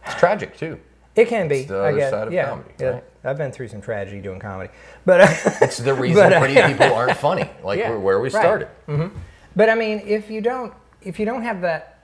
It's 0.05 0.15
tragic 0.15 0.57
too. 0.57 0.79
It 1.15 1.27
can 1.27 1.47
be. 1.47 1.59
It's 1.59 1.69
the 1.69 1.77
I 1.77 1.89
other 1.89 1.97
guess. 1.97 2.11
side 2.11 2.27
of 2.27 2.33
yeah, 2.33 2.49
comedy, 2.49 2.69
yeah. 2.79 2.87
right? 2.87 3.03
I've 3.23 3.37
been 3.37 3.51
through 3.51 3.69
some 3.69 3.81
tragedy 3.81 4.21
doing 4.21 4.39
comedy, 4.39 4.71
but 5.05 5.21
uh, 5.21 5.27
It's 5.61 5.77
the 5.77 5.93
reason 6.03 6.23
But, 6.23 6.33
uh, 6.33 6.39
pretty 6.39 6.73
people 6.73 6.93
aren't 6.93 7.17
funny. 7.17 7.49
Like 7.63 7.79
Yeah, 7.79 7.95
where, 7.95 8.19
we 8.19 8.29
right. 8.29 8.41
started. 8.41 8.67
But 9.55 9.69
I 9.69 9.75
mean, 9.75 10.01
if 10.05 10.29
you 10.29 10.41
don't, 10.41 10.73
if 11.01 11.19
you 11.19 11.25
don't 11.25 11.43
have 11.43 11.61
that, 11.61 12.03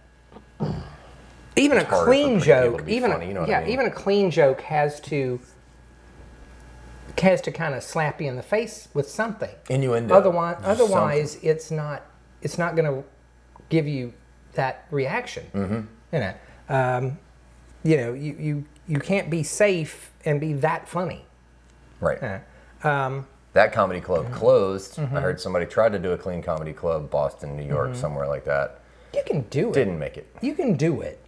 even 1.57 1.80
a 1.80 1.86
clean 1.86 2.39
joke, 2.39 2.88
even 2.88 3.12
funny, 3.12 3.26
a, 3.26 3.28
you 3.28 3.34
know 3.34 3.41
what 3.41 3.49
I 3.49 3.53
yeah, 3.53 3.62
mean? 3.62 3.70
even 3.74 3.86
a 3.88 3.91
clean 3.91 4.32
joke 4.32 4.62
has 4.62 4.99
to 5.01 5.39
has 7.22 7.41
to 7.41 7.51
kind 7.51 7.76
of 7.76 7.84
slap 7.84 8.22
you 8.22 8.28
in 8.28 8.36
the 8.38 8.41
face 8.43 8.88
with 8.93 9.09
something. 9.09 9.49
Innuendo. 9.70 10.16
Otherwise, 10.16 10.57
otherwise, 10.64 11.38
it's 11.43 11.70
not 11.70 12.03
it's 12.41 12.57
not 12.57 12.76
going 12.76 12.86
to 12.86 13.03
give 13.70 13.88
you 13.88 14.14
that 14.53 14.86
reaction. 14.91 15.43
Mm-hmm. 15.53 15.82
You 16.14 16.20
know, 16.20 16.34
um, 16.70 17.20
you 17.84 17.97
know, 17.97 18.14
you, 18.14 18.36
you 18.39 18.66
you 18.88 18.99
can't 18.99 19.29
be 19.29 19.43
safe 19.43 20.11
and 20.25 20.39
be 20.39 20.53
that 20.53 20.88
funny. 20.88 21.25
Right. 21.99 22.17
Yeah. 22.21 22.39
Um, 22.84 23.27
That 23.53 23.73
comedy 23.73 23.99
club 24.01 24.25
Mm-hmm. 24.25 24.34
closed. 24.36 24.99
I 24.99 25.05
heard 25.05 25.39
somebody 25.39 25.65
tried 25.65 25.91
to 25.91 25.99
do 25.99 26.11
a 26.13 26.17
clean 26.17 26.41
comedy 26.41 26.73
club, 26.73 27.09
Boston, 27.09 27.55
New 27.55 27.63
Mm-hmm. 27.63 27.71
York, 27.71 27.95
somewhere 27.95 28.27
like 28.27 28.45
that. 28.45 28.79
you 29.13 29.21
can 29.25 29.41
do 29.49 29.69
it. 29.69 29.73
Didn't 29.73 29.99
make 29.99 30.17
it. 30.17 30.34
You 30.41 30.53
can 30.55 30.73
do 30.75 31.01
it. 31.01 31.19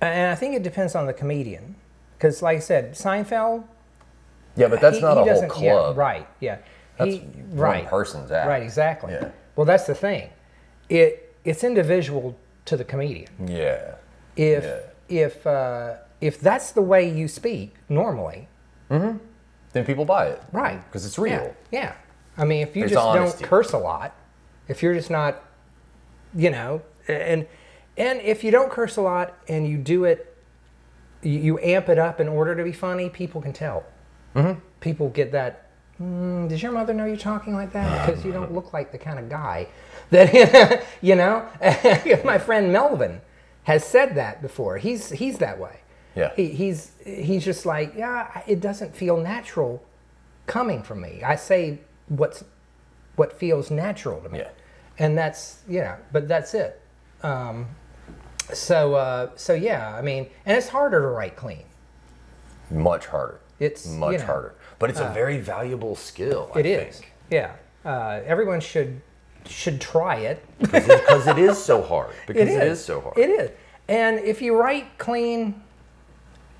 And 0.00 0.30
I 0.30 0.34
think 0.34 0.54
it 0.54 0.62
depends 0.62 0.94
on 0.94 1.06
the 1.06 1.12
comedian. 1.12 1.74
Because, 2.16 2.40
like 2.40 2.56
I 2.56 2.60
said, 2.60 2.92
Seinfeld. 2.94 3.64
Yeah, 4.56 4.68
but 4.68 4.80
that's 4.80 4.96
he- 4.96 5.02
not 5.02 5.22
he 5.24 5.28
a 5.28 5.34
whole 5.34 5.48
club. 5.48 5.96
Yeah, 5.96 6.00
right, 6.02 6.28
yeah. 6.40 6.58
That's 6.98 7.10
He- 7.14 7.18
one 7.20 7.56
right. 7.58 7.86
person's 7.88 8.30
act. 8.30 8.48
Right, 8.48 8.62
exactly. 8.62 9.12
Yeah. 9.12 9.30
Well, 9.56 9.64
that's 9.66 9.84
the 9.84 9.94
thing. 9.94 10.30
It 10.88 11.34
It's 11.44 11.64
individual 11.64 12.36
to 12.66 12.76
the 12.76 12.84
comedian. 12.84 13.28
Yeah. 13.46 13.94
If, 14.36 14.62
Yeah. 14.64 14.78
if, 15.26 15.46
uh, 15.46 15.94
if 16.22 16.40
that's 16.40 16.70
the 16.72 16.80
way 16.80 17.08
you 17.10 17.28
speak 17.28 17.74
normally, 17.90 18.48
Then 18.88 19.84
people 19.84 20.04
buy 20.04 20.26
it. 20.28 20.42
right. 20.52 20.82
Because 20.86 21.04
it's 21.04 21.18
real. 21.18 21.54
Yeah, 21.70 21.80
yeah. 21.80 21.92
I 22.38 22.44
mean, 22.46 22.62
if 22.62 22.74
you 22.76 22.82
There's 22.82 22.92
just 22.92 23.04
honesty. 23.06 23.40
don't 23.40 23.48
curse 23.48 23.72
a 23.72 23.78
lot, 23.78 24.14
if 24.68 24.82
you're 24.82 24.94
just 24.94 25.10
not, 25.10 25.42
you 26.34 26.50
know, 26.50 26.80
and 27.08 27.46
and 27.98 28.20
if 28.22 28.42
you 28.44 28.50
don't 28.50 28.70
curse 28.70 28.96
a 28.96 29.02
lot 29.02 29.34
and 29.48 29.66
you 29.68 29.76
do 29.76 30.04
it, 30.04 30.34
you, 31.22 31.38
you 31.38 31.58
amp 31.58 31.88
it 31.90 31.98
up 31.98 32.20
in 32.20 32.28
order 32.28 32.54
to 32.54 32.64
be 32.64 32.72
funny, 32.72 33.10
people 33.10 33.42
can 33.42 33.52
tell. 33.52 33.84
Mm-hmm. 34.34 34.58
People 34.80 35.10
get 35.10 35.32
that. 35.32 35.68
Mm, 36.00 36.48
does 36.48 36.62
your 36.62 36.72
mother 36.72 36.94
know 36.94 37.04
you're 37.04 37.16
talking 37.18 37.54
like 37.54 37.72
that? 37.72 38.06
Because 38.06 38.24
you 38.24 38.32
don't 38.32 38.52
look 38.54 38.72
like 38.72 38.92
the 38.92 38.98
kind 38.98 39.18
of 39.18 39.28
guy 39.28 39.66
that 40.10 40.84
you 41.02 41.16
know. 41.16 41.46
My 42.24 42.38
friend 42.38 42.72
Melvin 42.72 43.20
has 43.64 43.84
said 43.84 44.14
that 44.14 44.40
before. 44.40 44.78
He's 44.78 45.10
he's 45.10 45.38
that 45.38 45.58
way. 45.58 45.80
Yeah. 46.14 46.32
He, 46.34 46.48
he's 46.48 46.92
he's 47.04 47.44
just 47.44 47.64
like 47.66 47.94
yeah. 47.96 48.42
It 48.46 48.60
doesn't 48.60 48.94
feel 48.94 49.16
natural 49.16 49.82
coming 50.46 50.82
from 50.82 51.00
me. 51.00 51.22
I 51.24 51.36
say 51.36 51.78
what's 52.08 52.44
what 53.16 53.32
feels 53.32 53.70
natural 53.70 54.20
to 54.20 54.28
me, 54.28 54.38
Yeah. 54.40 54.48
and 54.98 55.16
that's 55.16 55.62
yeah. 55.68 55.96
But 56.12 56.28
that's 56.28 56.54
it. 56.54 56.80
Um, 57.22 57.66
so 58.52 58.94
uh, 58.94 59.30
so 59.36 59.54
yeah. 59.54 59.94
I 59.94 60.02
mean, 60.02 60.28
and 60.46 60.56
it's 60.56 60.68
harder 60.68 61.00
to 61.00 61.06
write 61.08 61.36
clean. 61.36 61.64
Much 62.70 63.06
harder. 63.06 63.40
It's, 63.60 63.86
much 63.86 64.12
you 64.12 64.18
know, 64.18 64.24
uh, 64.24 64.26
harder. 64.26 64.54
But 64.78 64.90
it's 64.90 64.98
a 65.00 65.10
very 65.10 65.38
valuable 65.38 65.94
skill. 65.94 66.50
I 66.54 66.60
It 66.60 66.66
is. 66.66 66.98
think. 66.98 67.12
Yeah. 67.30 67.52
Uh, 67.84 68.20
everyone 68.26 68.60
should 68.60 69.00
should 69.46 69.80
try 69.80 70.16
it. 70.16 70.44
Because 70.58 71.26
it 71.26 71.38
is 71.38 71.62
so 71.62 71.82
hard. 71.82 72.10
Because 72.26 72.48
it 72.48 72.62
is 72.62 72.84
so 72.84 73.00
hard. 73.00 73.18
It 73.18 73.30
is. 73.30 73.50
And 73.88 74.18
if 74.20 74.40
you 74.42 74.56
write 74.56 74.98
clean, 74.98 75.62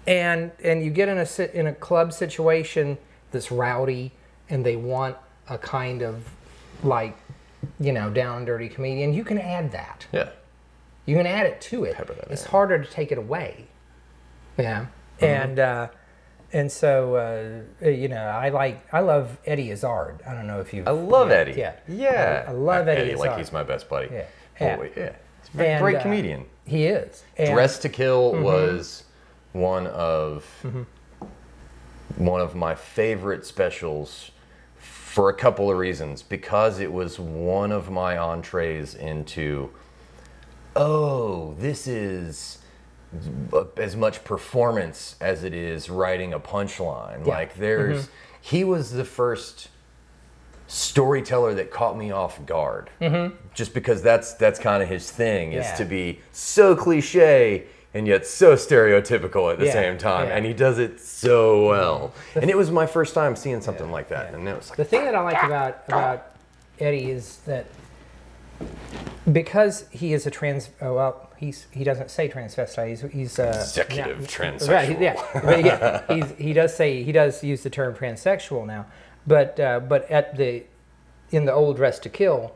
and 0.06 0.50
and 0.62 0.84
you 0.84 0.90
get 0.90 1.08
in 1.08 1.18
a 1.18 1.26
sit 1.26 1.52
in 1.54 1.66
a 1.66 1.74
club 1.74 2.12
situation 2.12 2.98
that's 3.30 3.50
rowdy, 3.52 4.12
and 4.50 4.64
they 4.64 4.76
want 4.76 5.16
a 5.48 5.58
kind 5.58 6.02
of 6.02 6.28
like, 6.82 7.16
you 7.80 7.92
know, 7.92 8.10
down 8.10 8.38
and 8.38 8.46
dirty 8.46 8.68
comedian, 8.68 9.12
you 9.12 9.24
can 9.24 9.38
add 9.38 9.72
that. 9.72 10.06
yeah. 10.12 10.30
You 11.04 11.16
can 11.16 11.26
add 11.26 11.46
it 11.46 11.60
to 11.62 11.82
it. 11.84 11.96
It's 12.30 12.44
in. 12.44 12.50
harder 12.50 12.78
to 12.82 12.88
take 12.88 13.10
it 13.10 13.18
away. 13.18 13.66
Yeah. 14.56 14.86
And 15.20 15.58
uh, 15.58 15.88
and 16.52 16.70
so 16.70 17.16
uh, 17.82 17.88
you 17.88 18.08
know, 18.08 18.22
I 18.24 18.50
like 18.50 18.86
I 18.92 19.00
love 19.00 19.36
Eddie 19.46 19.70
Izzard. 19.70 20.20
I 20.26 20.32
don't 20.34 20.46
know 20.46 20.60
if 20.60 20.72
you. 20.72 20.84
I 20.86 20.90
love 20.92 21.30
Eddie. 21.32 21.54
Yeah. 21.58 21.74
Yeah. 21.88 22.44
I, 22.46 22.50
I 22.50 22.54
love 22.54 22.86
Eddie, 22.86 23.14
Like 23.16 23.30
Izzard. 23.30 23.38
he's 23.38 23.52
my 23.52 23.62
best 23.64 23.88
buddy. 23.88 24.08
Yeah. 24.12 24.24
Yeah. 24.60 24.78
wait, 24.78 24.92
yeah. 24.96 25.12
And, 25.58 25.82
Great 25.82 25.96
uh, 25.96 26.02
comedian. 26.02 26.44
He 26.66 26.86
is. 26.86 27.24
And- 27.36 27.52
Dress 27.52 27.78
to 27.80 27.88
Kill 27.88 28.32
Mm-hmm. 28.34 28.44
was 28.44 29.04
one 29.52 29.86
of 29.86 30.44
one 32.16 32.40
of 32.40 32.54
my 32.54 32.74
favorite 32.74 33.46
specials 33.46 34.30
for 34.78 35.28
a 35.28 35.34
couple 35.34 35.70
of 35.70 35.76
reasons. 35.78 36.22
Because 36.22 36.78
it 36.80 36.92
was 36.92 37.18
one 37.18 37.72
of 37.72 37.90
my 37.90 38.16
entrees 38.16 38.94
into 38.94 39.70
oh, 40.74 41.54
this 41.58 41.86
is 41.86 42.58
as 43.76 43.94
much 43.94 44.24
performance 44.24 45.16
as 45.20 45.44
it 45.44 45.52
is 45.52 45.90
writing 45.90 46.32
a 46.32 46.40
punchline. 46.40 47.26
Yeah. 47.26 47.34
Like 47.34 47.56
there's 47.56 48.04
Mm-hmm. 48.04 48.12
he 48.40 48.64
was 48.64 48.90
the 48.92 49.04
first 49.04 49.68
storyteller 50.66 51.52
that 51.54 51.70
caught 51.70 51.98
me 51.98 52.10
off 52.10 52.44
guard. 52.46 52.88
Just 53.54 53.74
because 53.74 54.00
that's 54.02 54.32
that's 54.34 54.58
kind 54.58 54.82
of 54.82 54.88
his 54.88 55.10
thing 55.10 55.52
is 55.52 55.66
Mm-hmm. 55.66 55.72
Yeah. 55.72 55.76
to 55.76 55.84
be 55.84 56.20
so 56.32 56.74
cliche 56.74 57.66
and 57.94 58.06
yet 58.06 58.26
so 58.26 58.54
stereotypical 58.54 59.52
at 59.52 59.58
the 59.58 59.66
Yeah, 59.66 59.72
same 59.72 59.98
time, 59.98 60.28
yeah. 60.28 60.36
and 60.36 60.46
he 60.46 60.52
does 60.52 60.78
it 60.78 61.00
so 61.00 61.66
well. 61.68 62.12
And 62.34 62.48
it 62.50 62.56
was 62.56 62.70
my 62.70 62.86
first 62.86 63.14
time 63.14 63.36
seeing 63.36 63.60
something 63.60 63.90
like 63.90 64.08
that, 64.08 64.34
and 64.34 64.48
it 64.48 64.56
was 64.56 64.70
like, 64.70 64.76
The 64.78 64.84
thing 64.84 65.04
that 65.04 65.14
I 65.14 65.22
like 65.22 65.42
about 65.42 65.82
about 65.88 66.26
Eddie 66.78 67.10
is 67.10 67.38
that 67.46 67.66
because 69.30 69.86
he 69.90 70.12
is 70.12 70.26
a 70.26 70.30
trans, 70.30 70.70
oh, 70.80 70.94
well, 70.94 71.30
he's 71.36 71.66
he 71.70 71.84
doesn't 71.84 72.10
say 72.10 72.28
transvestite. 72.28 72.88
He's 72.88 73.02
he's 73.12 73.38
uh, 73.38 73.58
Executive 73.60 74.20
yeah, 74.20 74.26
transsexual. 74.26 74.68
Right, 74.68 75.00
yeah, 75.00 75.40
but 75.44 75.64
yeah. 75.64 76.14
He's, 76.14 76.30
he 76.38 76.52
does 76.52 76.74
say 76.74 77.02
he 77.02 77.12
does 77.12 77.42
use 77.44 77.62
the 77.62 77.70
term 77.70 77.94
transsexual 77.94 78.66
now, 78.66 78.86
but 79.26 79.58
uh, 79.60 79.80
but 79.80 80.10
at 80.10 80.36
the 80.36 80.64
in 81.30 81.44
the 81.44 81.52
old 81.52 81.76
Dress 81.76 81.98
to 82.00 82.08
Kill, 82.08 82.54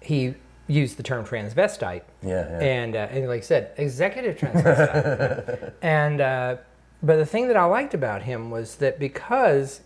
he 0.00 0.34
used 0.68 0.96
the 0.96 1.02
term 1.02 1.24
transvestite. 1.24 2.02
Yeah, 2.22 2.48
yeah. 2.48 2.58
And 2.60 2.96
uh, 2.96 3.08
and 3.10 3.28
like 3.28 3.38
I 3.38 3.44
said, 3.44 3.72
executive 3.76 4.36
transvestite. 4.36 5.72
and 5.82 6.20
uh, 6.20 6.56
but 7.02 7.16
the 7.16 7.26
thing 7.26 7.48
that 7.48 7.56
I 7.56 7.64
liked 7.64 7.94
about 7.94 8.22
him 8.22 8.50
was 8.50 8.76
that 8.76 8.98
because 8.98 9.80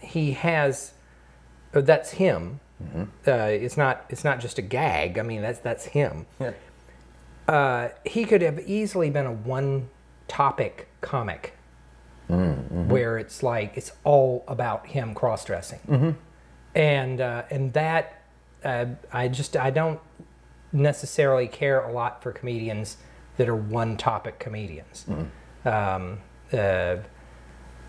he 0.00 0.32
has 0.32 0.92
uh, 1.74 1.80
that's 1.80 2.12
him. 2.12 2.60
Uh, 3.26 3.32
it's 3.32 3.76
not 3.76 4.06
it's 4.08 4.24
not 4.24 4.40
just 4.40 4.58
a 4.58 4.62
gag. 4.62 5.18
I 5.18 5.22
mean 5.22 5.42
that's 5.42 5.58
that's 5.58 5.86
him. 5.86 6.26
Yeah. 6.38 6.52
Uh, 7.46 7.88
he 8.06 8.24
could 8.24 8.42
have 8.42 8.60
easily 8.60 9.10
been 9.10 9.26
a 9.26 9.32
one 9.32 9.88
topic 10.28 10.88
comic 11.00 11.54
where 12.28 13.18
it's 13.18 13.42
like 13.42 13.76
it's 13.76 13.90
all 14.04 14.44
about 14.46 14.86
him 14.86 15.14
cross 15.14 15.44
dressing, 15.44 16.16
and 16.76 17.20
uh, 17.20 17.42
and 17.50 17.72
that 17.72 18.22
uh, 18.64 18.86
I 19.12 19.28
just 19.28 19.56
I 19.56 19.70
don't 19.70 20.00
necessarily 20.72 21.48
care 21.48 21.80
a 21.80 21.92
lot 21.92 22.22
for 22.22 22.32
comedians 22.32 22.96
that 23.36 23.48
are 23.48 23.56
one 23.56 23.96
topic 23.96 24.38
comedians. 24.38 25.06
Um, 25.64 26.18
uh, 26.52 26.96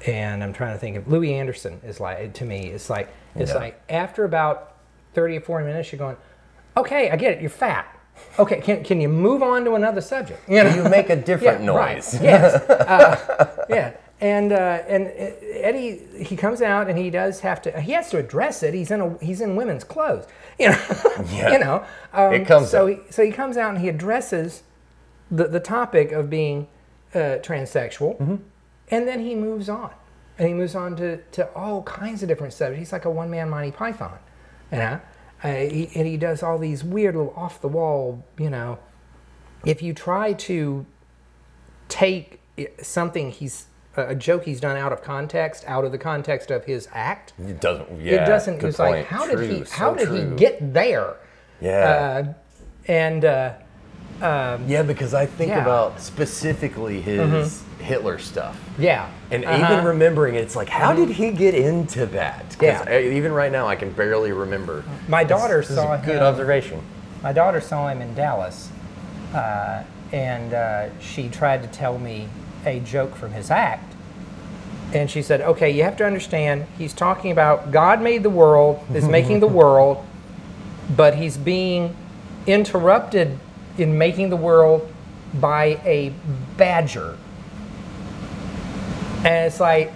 and 0.06 0.44
I'm 0.44 0.54
trying 0.54 0.74
to 0.74 0.80
think 0.80 0.98
of 0.98 1.08
Louie 1.08 1.34
Anderson 1.34 1.80
is 1.84 2.00
like 2.00 2.34
to 2.36 2.46
me 2.46 2.68
it's 2.68 2.90
like 2.90 3.14
it's 3.36 3.52
Yeah. 3.52 3.58
like 3.58 3.82
after 3.90 4.24
about 4.26 4.78
30 5.14 5.38
or 5.38 5.42
40 5.42 5.66
minutes 5.66 5.92
you're 5.92 6.00
going 6.00 6.18
okay 6.76 7.12
I 7.12 7.16
get 7.18 7.34
it 7.34 7.42
you're 7.42 7.52
fat 7.52 8.00
okay 8.40 8.60
can, 8.62 8.84
can 8.84 9.00
you 9.00 9.10
move 9.10 9.44
on 9.44 9.64
to 9.66 9.76
another 9.76 10.02
subject 10.02 10.48
you 10.50 10.64
know 10.64 10.74
you 10.74 10.90
make 10.90 11.10
a 11.12 11.16
different 11.16 11.60
right. 11.70 11.98
noise. 11.98 12.20
yes 12.20 12.56
uh, 12.70 13.66
yeah 13.70 13.94
and 14.22 14.54
uh, 14.54 14.84
and 14.88 15.08
uh, 15.08 15.36
Eddie 15.62 16.00
he 16.24 16.36
comes 16.36 16.62
out 16.62 16.88
and 16.88 16.98
he 16.98 17.10
does 17.10 17.40
have 17.40 17.62
to 17.64 17.82
he 17.82 17.92
has 17.94 18.12
to 18.12 18.18
address 18.18 18.62
it. 18.62 18.74
He's 18.74 18.92
in 18.92 19.02
a 19.02 19.18
he's 19.18 19.42
in 19.42 19.56
women's 19.56 19.84
clothes 19.84 20.28
you 20.60 20.70
know? 20.70 20.78
Yeah. 21.32 21.52
you 21.54 21.60
know 21.60 21.86
um, 22.14 22.34
It 22.34 22.46
comes 22.46 22.70
so 22.70 22.88
up. 22.88 23.06
he, 23.06 23.12
so 23.12 23.26
he 23.26 23.32
comes 23.32 23.58
out 23.58 23.72
and 23.72 23.80
he 23.80 23.90
addresses 23.90 24.62
the, 25.32 25.48
the 25.48 25.60
topic 25.60 26.12
of 26.12 26.30
being 26.30 26.68
uh, 27.16 27.40
transsexual. 27.42 28.18
Mm-hmm. 28.20 28.36
and 28.90 29.08
then 29.08 29.22
he 29.22 29.36
moves 29.36 29.68
on. 29.68 29.92
And 30.38 30.48
he 30.48 30.54
moves 30.54 30.76
on 30.76 30.96
to, 30.96 31.18
to 31.18 31.48
all 31.54 31.84
kinds 31.84 32.24
of 32.24 32.30
different 32.30 32.54
subjects 32.54 32.80
he's 32.80 32.92
like 32.94 33.06
a 33.06 33.12
one-man 33.12 33.50
Monty 33.50 33.72
Python 33.72 34.18
you 34.72 34.78
know? 34.78 35.02
Uh, 35.44 35.54
he, 35.54 35.90
and 35.96 36.08
he 36.08 36.18
does 36.18 36.44
all 36.44 36.60
these 36.60 36.84
weird 36.84 37.16
little 37.16 37.34
off-the-wall 37.36 38.24
you 38.38 38.50
know? 38.52 38.78
If 39.66 39.82
you 39.82 39.94
try 39.94 40.34
to 40.34 40.86
take 41.90 42.40
something 42.82 43.32
he's 43.32 43.66
a 43.98 44.16
joke 44.16 44.44
he's 44.46 44.60
done 44.62 44.78
out 44.78 44.94
of 44.94 45.02
context 45.04 45.66
out 45.68 45.84
of 45.84 45.92
the 45.92 45.98
context 45.98 46.50
of 46.52 46.64
his 46.66 46.88
act 46.94 47.34
It 47.40 47.60
doesn't. 47.60 48.00
Yeah, 48.02 48.24
it 48.24 48.26
doesn't 48.26 48.60
good 48.60 48.70
it's 48.70 48.80
like 48.80 48.94
point. 48.96 49.08
how 49.08 49.28
did 49.28 49.50
he 49.50 49.60
how 49.70 49.92
so 49.94 49.96
did 50.00 50.08
true. 50.08 50.30
he 50.32 50.36
get 50.38 50.74
there 50.74 51.16
Yeah. 51.60 52.24
uh, 52.28 52.34
and 52.88 53.26
uh, 53.26 53.54
yeah, 54.22 54.84
because 54.84 55.14
I 55.14 55.26
think 55.26 55.50
yeah. 55.50 55.58
Mm-hmm. 55.60 55.68
about 55.68 56.00
specifically 56.00 57.02
his 57.02 57.64
Hitler 57.80 58.20
stuff. 58.20 58.58
yeah 58.78 59.10
And 59.32 59.44
Uh-huh. 59.44 59.74
even 59.74 59.86
remembering 59.86 60.36
it, 60.36 60.40
it's 60.44 60.56
like, 60.56 60.70
how 60.70 60.94
did 60.94 61.10
he 61.10 61.32
get 61.32 61.56
into 61.56 62.06
that? 62.08 62.56
Yeah. 62.62 62.86
I- 62.88 63.00
even 63.02 63.32
right 63.34 63.52
now, 63.52 63.68
I 63.68 63.76
can 63.76 63.92
barely 63.92 64.32
remember. 64.32 64.84
my 65.08 65.24
daughter 65.24 65.58
This 65.62 65.72
is 65.72 65.76
saw 65.78 65.94
a 65.94 65.98
good 65.98 66.18
him 66.18 66.24
observation. 66.24 66.82
my 67.24 67.34
daughter 67.34 67.60
saw 67.60 67.88
him 67.90 68.02
in 68.02 68.14
Dallas 68.14 68.70
uh, 69.34 69.84
and 70.14 70.54
uh, 70.54 70.90
she 71.00 71.28
tried 71.30 71.62
to 71.64 71.68
tell 71.70 71.98
me 71.98 72.28
a 72.66 72.80
joke 72.80 73.16
from 73.16 73.32
his 73.32 73.50
act 73.52 73.94
and 74.94 75.10
she 75.10 75.22
said 75.22 75.42
okay 75.42 75.70
you 75.70 75.84
have 75.84 75.98
to 75.98 76.06
understand 76.06 76.66
he's 76.78 76.94
talking 76.94 77.32
about 77.32 77.72
God 77.72 78.02
made 78.02 78.24
the 78.24 78.30
world 78.30 78.84
is 78.94 79.08
making 79.08 79.40
the 79.40 79.48
world 79.62 80.06
but 80.96 81.16
he's 81.16 81.38
being 81.38 81.96
interrupted 82.48 83.38
in 83.78 83.98
making 83.98 84.30
the 84.30 84.36
world 84.36 84.92
by 85.34 85.80
a 85.86 86.14
badger 86.58 87.18
and 89.24 89.46
it's 89.46 89.60
like 89.60 89.92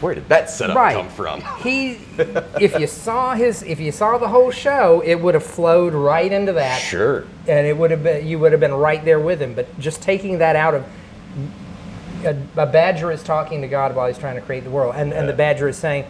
Where 0.00 0.14
did 0.14 0.28
that 0.28 0.48
setup 0.50 0.76
right. 0.76 0.94
come 0.94 1.08
from? 1.08 1.42
He, 1.62 1.98
if 2.60 2.78
you 2.78 2.86
saw 2.86 3.34
his, 3.34 3.62
if 3.64 3.80
you 3.80 3.90
saw 3.90 4.18
the 4.18 4.28
whole 4.28 4.52
show, 4.52 5.00
it 5.04 5.16
would 5.16 5.34
have 5.34 5.44
flowed 5.44 5.94
right 5.94 6.30
into 6.30 6.52
that, 6.52 6.78
Sure. 6.80 7.24
and 7.48 7.66
it 7.66 7.76
would 7.76 7.90
have 7.90 8.04
been, 8.04 8.26
you 8.26 8.38
would 8.38 8.52
have 8.52 8.60
been 8.60 8.72
right 8.74 9.04
there 9.04 9.18
with 9.18 9.42
him. 9.42 9.54
But 9.54 9.66
just 9.80 10.00
taking 10.00 10.38
that 10.38 10.54
out 10.54 10.74
of, 10.74 10.84
a, 12.24 12.36
a 12.56 12.66
badger 12.66 13.10
is 13.10 13.22
talking 13.22 13.62
to 13.62 13.68
God 13.68 13.94
while 13.94 14.08
he's 14.08 14.18
trying 14.18 14.36
to 14.36 14.40
create 14.40 14.64
the 14.64 14.70
world, 14.70 14.94
and 14.96 15.12
and 15.12 15.28
the 15.28 15.32
badger 15.32 15.68
is 15.68 15.76
saying, 15.76 16.06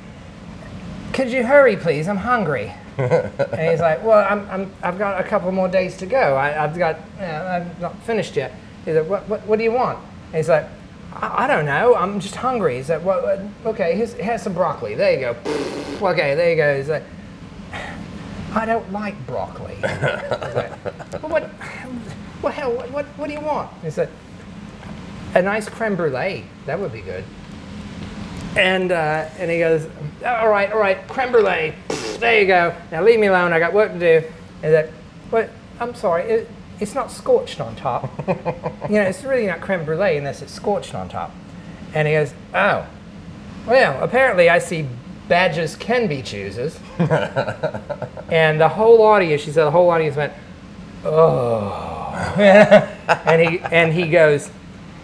"Could 1.13 1.31
you 1.31 1.45
hurry, 1.45 1.77
please? 1.77 2.09
I'm 2.09 2.19
hungry." 2.19 2.73
and 2.99 3.71
he's 3.71 3.81
like, 3.81 4.05
"Well, 4.05 4.25
I'm, 4.29 4.49
I'm, 4.51 4.73
I've 4.83 4.99
got 4.99 5.21
a 5.21 5.25
couple 5.25 5.51
more 5.51 5.69
days 5.69 5.97
to 5.99 6.07
go. 6.07 6.37
I, 6.37 6.63
I've 6.63 6.79
got, 6.79 6.97
uh, 7.19 7.25
I'm 7.25 7.81
not 7.81 8.01
finished 8.03 8.37
yet." 8.37 8.53
He's 8.85 8.95
like, 8.95 9.09
"What, 9.09 9.29
what, 9.29 9.47
what 9.47 9.59
do 9.59 9.65
you 9.65 9.73
want?" 9.73 9.99
And 10.27 10.37
he's 10.37 10.49
like, 10.49 10.67
I, 11.13 11.45
I 11.45 11.47
don't 11.47 11.67
know. 11.67 11.97
I'm 11.97 12.21
just 12.21 12.37
hungry." 12.37 12.77
He's 12.77 12.91
like, 12.91 13.05
"Well, 13.05 13.27
uh, 13.27 13.69
okay, 13.71 13.97
here's, 13.97 14.13
here's 14.15 14.43
some 14.43 14.55
broccoli. 14.55 14.95
There 14.95 15.13
you 15.13 15.21
go. 15.21 15.37
okay, 16.09 16.35
there 16.35 16.51
you 16.51 16.57
go." 16.57 16.77
He's 16.77 16.89
like, 16.89 17.03
"I 18.55 18.65
don't 18.65 18.93
like 18.93 19.27
broccoli." 19.27 19.75
He's 19.77 19.85
like, 20.55 20.85
well, 21.21 21.33
what, 21.33 21.45
what, 22.43 22.55
hell, 22.55 22.73
what, 22.73 22.91
what, 22.93 23.07
what 23.17 23.27
do 23.27 23.33
you 23.33 23.41
want? 23.41 23.71
He 23.83 23.91
said, 23.91 24.09
"A 25.35 25.43
nice 25.43 25.69
creme 25.69 25.97
brulee. 25.97 26.45
That 26.67 26.79
would 26.79 26.93
be 26.93 27.01
good." 27.01 27.25
And 28.57 28.93
uh, 28.93 29.29
and 29.39 29.51
he 29.51 29.59
goes, 29.59 29.89
all 30.25 30.49
right, 30.49 30.73
all 30.73 30.79
right, 30.79 31.07
creme 31.09 31.33
brulee. 31.33 31.75
There 32.19 32.41
you 32.41 32.47
go. 32.47 32.75
Now 32.91 33.03
leave 33.03 33.21
me 33.21 33.27
alone. 33.27 33.53
I 33.53 33.59
got 33.59 33.73
work 33.73 33.93
to 33.93 33.99
do. 33.99 34.27
And 34.63 34.73
that, 34.73 34.91
but 35.31 35.51
I'm 35.81 35.95
sorry, 35.95 36.23
it, 36.25 36.51
it's 36.81 36.95
not 36.95 37.11
scorched 37.11 37.61
on 37.61 37.77
top. 37.77 38.11
you 38.89 38.95
know, 38.95 39.03
it's 39.03 39.25
really 39.25 39.47
not 39.47 39.61
creme 39.61 39.85
brulee 39.85 40.17
unless 40.17 40.41
it's 40.41 40.53
scorched 40.53 40.95
on 40.95 41.09
top. 41.09 41.33
And 41.93 42.09
he 42.09 42.15
goes, 42.15 42.33
oh, 42.55 42.87
well, 43.67 44.03
apparently 44.03 44.49
I 44.49 44.59
see 44.59 44.89
badges 45.29 45.77
can 45.77 46.07
be 46.07 46.23
chooses. 46.23 46.79
and 46.99 48.61
the 48.61 48.69
whole 48.69 49.03
audience, 49.03 49.43
she 49.43 49.51
said, 49.51 49.65
the 49.65 49.71
whole 49.71 49.91
audience 49.91 50.17
went, 50.17 50.33
oh. 51.05 52.13
and 52.37 53.43
he 53.43 53.59
and 53.61 53.93
he 53.93 54.09
goes, 54.09 54.51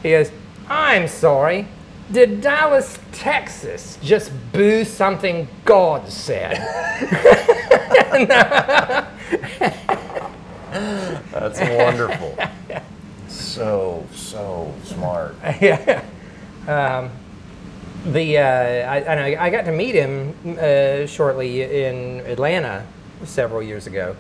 he 0.03 0.11
goes, 0.11 0.31
I'm 0.69 1.09
sorry. 1.09 1.67
Did 2.11 2.41
Dallas, 2.41 2.99
Texas 3.13 3.99
just 4.03 4.33
boo 4.53 4.85
something 4.85 5.47
God 5.65 6.09
said? 6.09 6.57
That's 11.31 11.61
wonderful. 11.61 12.37
so, 13.29 14.07
so 14.15 14.75
smart. 14.85 15.37
yeah. 15.61 16.03
Um, 16.67 17.11
the 18.13 18.39
uh, 18.39 18.43
I, 18.43 18.99
I, 19.03 19.47
I 19.47 19.51
got 19.51 19.65
to 19.67 19.73
meet 19.73 19.95
him 19.95 20.35
uh, 20.59 21.07
shortly 21.07 21.63
in 21.63 22.21
Atlanta 22.27 22.87
several 23.25 23.63
years 23.63 23.87
ago 23.87 24.17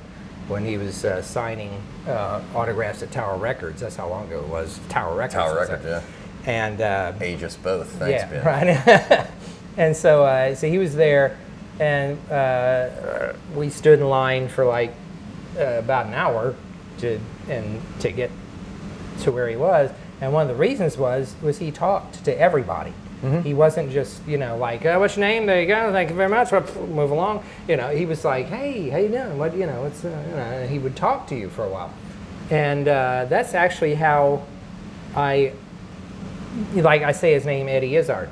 when 0.51 0.65
he 0.65 0.77
was 0.77 1.05
uh, 1.05 1.23
signing 1.23 1.71
uh, 2.07 2.43
autographs 2.55 3.03
at 3.03 3.11
Tower 3.13 3.39
Records. 3.39 3.81
That's 3.81 3.97
how 3.97 4.09
long 4.09 4.27
ago 4.27 4.41
it 4.41 4.49
was. 4.49 4.81
Tower 4.89 5.17
Records. 5.17 5.35
Tower 5.35 5.61
Records, 5.61 5.85
yeah. 5.85 6.03
And 6.45 6.81
uh, 6.81 7.13
Age 7.21 7.43
us 7.43 7.57
both. 7.57 7.89
Thanks, 7.93 8.23
yeah, 8.23 8.43
Ben. 8.43 8.45
right. 8.45 9.27
and 9.77 9.97
so, 9.97 10.25
uh, 10.25 10.55
so 10.55 10.69
he 10.69 10.79
was 10.79 10.95
there, 10.97 11.39
and 11.79 12.19
uh, 12.31 13.33
we 13.55 13.71
stood 13.71 14.01
in 14.01 14.09
line 14.09 14.49
for 14.49 14.65
like 14.65 14.93
uh, 15.59 15.79
about 15.79 16.07
an 16.07 16.15
hour 16.15 16.55
to 16.99 17.21
and 17.49 17.81
to 18.01 18.11
get 18.11 18.31
to 19.21 19.31
where 19.33 19.49
he 19.49 19.57
was. 19.57 19.91
And 20.21 20.33
one 20.33 20.43
of 20.43 20.49
the 20.49 20.61
reasons 20.61 20.97
was 20.97 21.35
was 21.43 21.59
he 21.59 21.71
talked 21.71 22.25
to 22.25 22.39
everybody. 22.39 22.93
He 23.43 23.53
wasn't 23.53 23.93
just 23.93 24.27
you 24.27 24.39
know 24.39 24.57
like 24.57 24.87
uh, 24.87 24.97
what's 24.97 25.17
your 25.17 25.27
name? 25.27 25.45
There 25.45 25.61
you 25.61 25.67
go. 25.67 25.93
Thank 25.93 26.09
you 26.09 26.17
very 26.17 26.31
much. 26.31 26.53
Move 26.53 27.11
along. 27.11 27.45
You 27.69 27.77
know 27.77 27.91
he 27.91 28.07
was 28.07 28.25
like 28.25 28.47
hey 28.47 28.89
how 28.89 28.97
you 28.97 29.09
doing? 29.09 29.37
What 29.37 29.55
you 29.55 29.67
know 29.67 29.83
what's 29.83 30.05
uh, 30.05 30.25
you 30.29 30.37
know 30.37 30.43
and 30.43 30.71
he 30.71 30.79
would 30.79 30.97
talk 30.97 31.27
to 31.29 31.35
you 31.35 31.51
for 31.51 31.65
a 31.65 31.69
while. 31.69 31.93
And 32.51 32.89
uh, 32.89 33.27
that's 33.29 33.55
actually 33.55 33.95
how 33.95 34.45
I 35.15 35.53
like 36.75 37.03
I 37.03 37.13
say 37.13 37.35
his 37.35 37.45
name 37.45 37.69
Eddie 37.69 37.97
Izzard. 37.97 38.31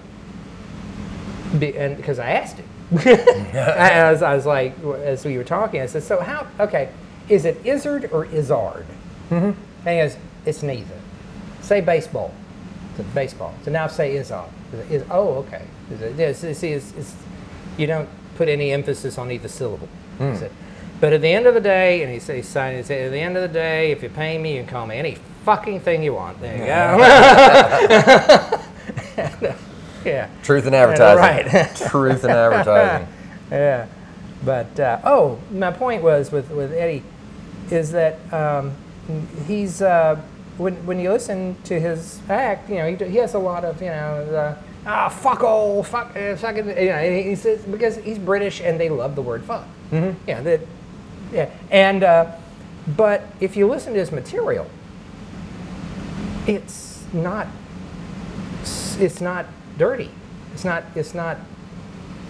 Be, 1.59 1.77
and 1.77 1.97
because 1.97 2.19
I 2.19 2.31
asked 2.31 2.57
him, 2.57 2.69
as 2.99 4.23
I 4.23 4.35
was 4.35 4.47
like, 4.47 4.79
as 4.83 5.25
we 5.25 5.37
were 5.37 5.45
talking, 5.45 5.81
I 5.81 5.87
said, 5.87 6.03
"So 6.03 6.21
how? 6.21 6.47
Okay, 6.61 6.91
is 7.29 7.45
it 7.45 7.65
Izzard 7.65 8.11
or 8.13 8.25
Izzard?" 8.27 8.87
Mm-hmm. 9.31 9.53
And 9.87 9.89
he 9.89 9.97
goes, 9.97 10.17
"It's 10.45 10.63
neither. 10.63 10.99
Say 11.63 11.81
baseball. 11.81 12.33
It's 12.99 13.09
baseball. 13.15 13.55
So 13.65 13.71
now 13.71 13.87
say 13.87 14.17
Izzard. 14.17 14.51
Is, 14.91 15.05
oh, 15.11 15.35
okay. 15.47 15.65
Is 15.91 16.01
it, 16.01 16.17
yes, 16.17 16.45
it's, 16.45 16.63
it's, 16.63 16.93
it's, 16.95 17.15
you 17.77 17.87
don't 17.87 18.09
put 18.37 18.49
any 18.49 18.73
emphasis 18.73 19.19
on 19.19 19.31
either 19.31 19.49
syllable." 19.49 19.89
Said, 20.19 20.51
but 21.01 21.13
at 21.13 21.21
the 21.21 21.29
end 21.29 21.47
of 21.47 21.55
the 21.55 21.61
day, 21.61 22.03
and 22.03 22.13
he 22.13 22.19
said, 22.19 22.37
he 22.37 22.43
said, 22.43 22.75
at 22.91 23.13
the 23.13 23.21
end 23.21 23.37
of 23.37 23.43
the 23.43 23.49
day, 23.49 23.93
if 23.93 24.03
you 24.03 24.09
pay 24.09 24.37
me, 24.37 24.57
you 24.57 24.63
can 24.63 24.71
call 24.71 24.87
me 24.87 24.97
any 24.97 25.17
fucking 25.45 25.81
thing 25.81 26.03
you 26.03 26.15
want. 26.15 26.41
There 26.41 26.53
you 26.55 26.67
go. 26.67 26.67
yeah. 30.05 30.29
Truth 30.43 30.67
in 30.67 30.75
advertising. 30.75 31.53
right. 31.53 31.77
Truth 31.89 32.25
in 32.25 32.31
advertising. 32.31 33.09
Yeah, 33.51 33.87
but 34.45 34.81
uh, 34.81 35.01
oh, 35.05 35.39
my 35.53 35.71
point 35.71 36.03
was 36.03 36.33
with 36.33 36.51
with 36.51 36.73
Eddie 36.73 37.05
is 37.71 37.93
that 37.93 38.19
um, 38.33 38.73
he's 39.47 39.81
uh, 39.81 40.21
when 40.59 40.75
when 40.87 41.01
you 41.01 41.11
listen 41.13 41.57
to 41.65 41.81
his 41.81 42.21
act, 42.29 42.69
you 42.69 42.77
know, 42.77 42.95
he, 42.95 43.05
he 43.11 43.17
has 43.17 43.35
a 43.35 43.39
lot 43.39 43.65
of 43.65 43.81
you 43.81 43.89
know. 43.89 44.27
The, 44.31 44.57
Ah, 44.87 45.11
fuck 45.11 45.43
all, 45.43 45.83
fuck, 45.83 46.17
uh, 46.17 46.35
fucking, 46.37 46.67
you 46.69 46.89
know, 46.89 47.11
he 47.23 47.35
says 47.35 47.61
because 47.65 47.97
he's 47.99 48.19
British 48.19 48.63
and 48.63 48.81
they 48.81 48.89
love 48.89 49.17
the 49.17 49.21
word 49.21 49.45
fuck. 49.45 49.67
Mm-hmm. 49.91 50.17
Yeah, 50.27 50.41
that, 50.41 50.61
yeah, 51.31 51.51
and 51.71 52.03
uh, 52.03 52.33
but 52.97 53.25
if 53.39 53.55
you 53.55 53.67
listen 53.67 53.93
to 53.93 53.99
his 53.99 54.11
material, 54.11 54.67
it's 56.47 57.05
not, 57.13 57.49
it's 58.63 59.21
not 59.21 59.47
dirty. 59.77 60.11
It's 60.55 60.65
not, 60.65 60.85
it's 60.95 61.13
not 61.13 61.37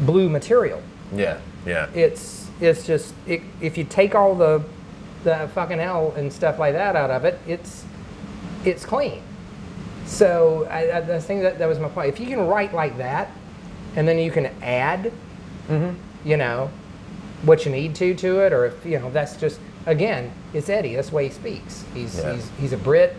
blue 0.01 0.29
material 0.29 0.83
Yeah, 1.14 1.39
yeah. 1.64 1.89
it's 1.95 2.49
it's 2.61 2.85
just 2.87 3.14
it, 3.26 3.43
if 3.61 3.79
you 3.79 3.85
take 3.85 4.14
all 4.14 4.35
the 4.35 4.64
the 5.22 5.49
fucking 5.55 5.79
hell 5.79 6.12
and 6.16 6.33
stuff 6.33 6.59
like 6.59 6.72
that 6.74 6.97
out 6.97 7.11
of 7.11 7.24
it, 7.24 7.39
it's 7.47 7.85
it's 8.65 8.85
clean. 8.85 9.23
So 10.07 10.67
I, 10.71 10.89
I, 10.89 11.17
I 11.17 11.21
think 11.21 11.43
that 11.43 11.59
that 11.59 11.67
was 11.67 11.79
my 11.79 11.89
point. 11.89 12.09
If 12.09 12.21
you 12.21 12.27
can 12.27 12.47
write 12.47 12.73
like 12.73 12.97
that, 12.99 13.31
and 13.97 14.07
then 14.07 14.19
you 14.19 14.31
can 14.31 14.47
add, 14.63 15.13
mm-hmm. 15.69 15.95
you 16.29 16.37
know, 16.37 16.71
what 17.43 17.65
you 17.65 17.73
need 17.73 17.95
to 17.97 18.15
to 18.15 18.41
it, 18.41 18.53
or 18.53 18.67
if 18.67 18.85
you 18.85 18.99
know 18.99 19.11
that's 19.11 19.37
just 19.37 19.61
again, 19.87 20.33
it's 20.53 20.69
Eddie. 20.69 20.95
That's 20.95 21.11
the 21.11 21.17
way 21.17 21.29
he 21.29 21.35
speaks. 21.35 21.85
He's 21.95 22.19
Yeah. 22.19 22.35
he's, 22.35 22.51
he's 22.59 22.73
a 22.73 22.79
Brit. 22.79 23.17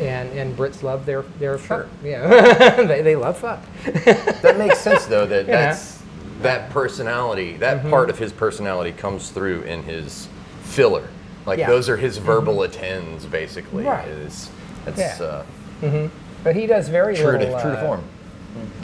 And, 0.00 0.30
and 0.38 0.56
Brits 0.56 0.84
love 0.84 1.06
their 1.06 1.22
their 1.40 1.58
fuck. 1.58 1.88
Yeah, 2.04 2.82
they, 2.82 3.02
they 3.02 3.16
love 3.16 3.38
fuck. 3.38 3.60
that 3.84 4.56
makes 4.56 4.78
sense 4.78 5.06
though 5.06 5.26
that 5.26 5.46
Yeah. 5.46 5.66
that's 5.66 6.02
that 6.42 6.70
personality 6.70 7.56
that 7.56 7.78
mm-hmm. 7.78 7.90
part 7.90 8.10
of 8.10 8.18
his 8.18 8.32
personality 8.32 8.92
comes 8.92 9.30
through 9.30 9.62
in 9.62 9.82
his 9.82 10.28
filler 10.62 11.08
like 11.48 11.58
Yeah. 11.58 11.66
those 11.68 11.88
are 11.88 11.96
his 11.96 12.18
verbal 12.18 12.62
attends 12.62 13.24
basically 13.26 13.84
Right. 13.84 14.06
is 14.06 14.50
that's 14.84 15.20
Yeah. 15.20 15.44
uh, 15.82 16.08
But 16.44 16.54
he 16.54 16.66
does 16.66 16.88
very 16.88 17.16
true 17.16 17.32
little. 17.32 17.56
to 17.56 17.62
true 17.62 17.72
to 17.72 17.78
uh, 17.78 17.86
form 17.86 18.04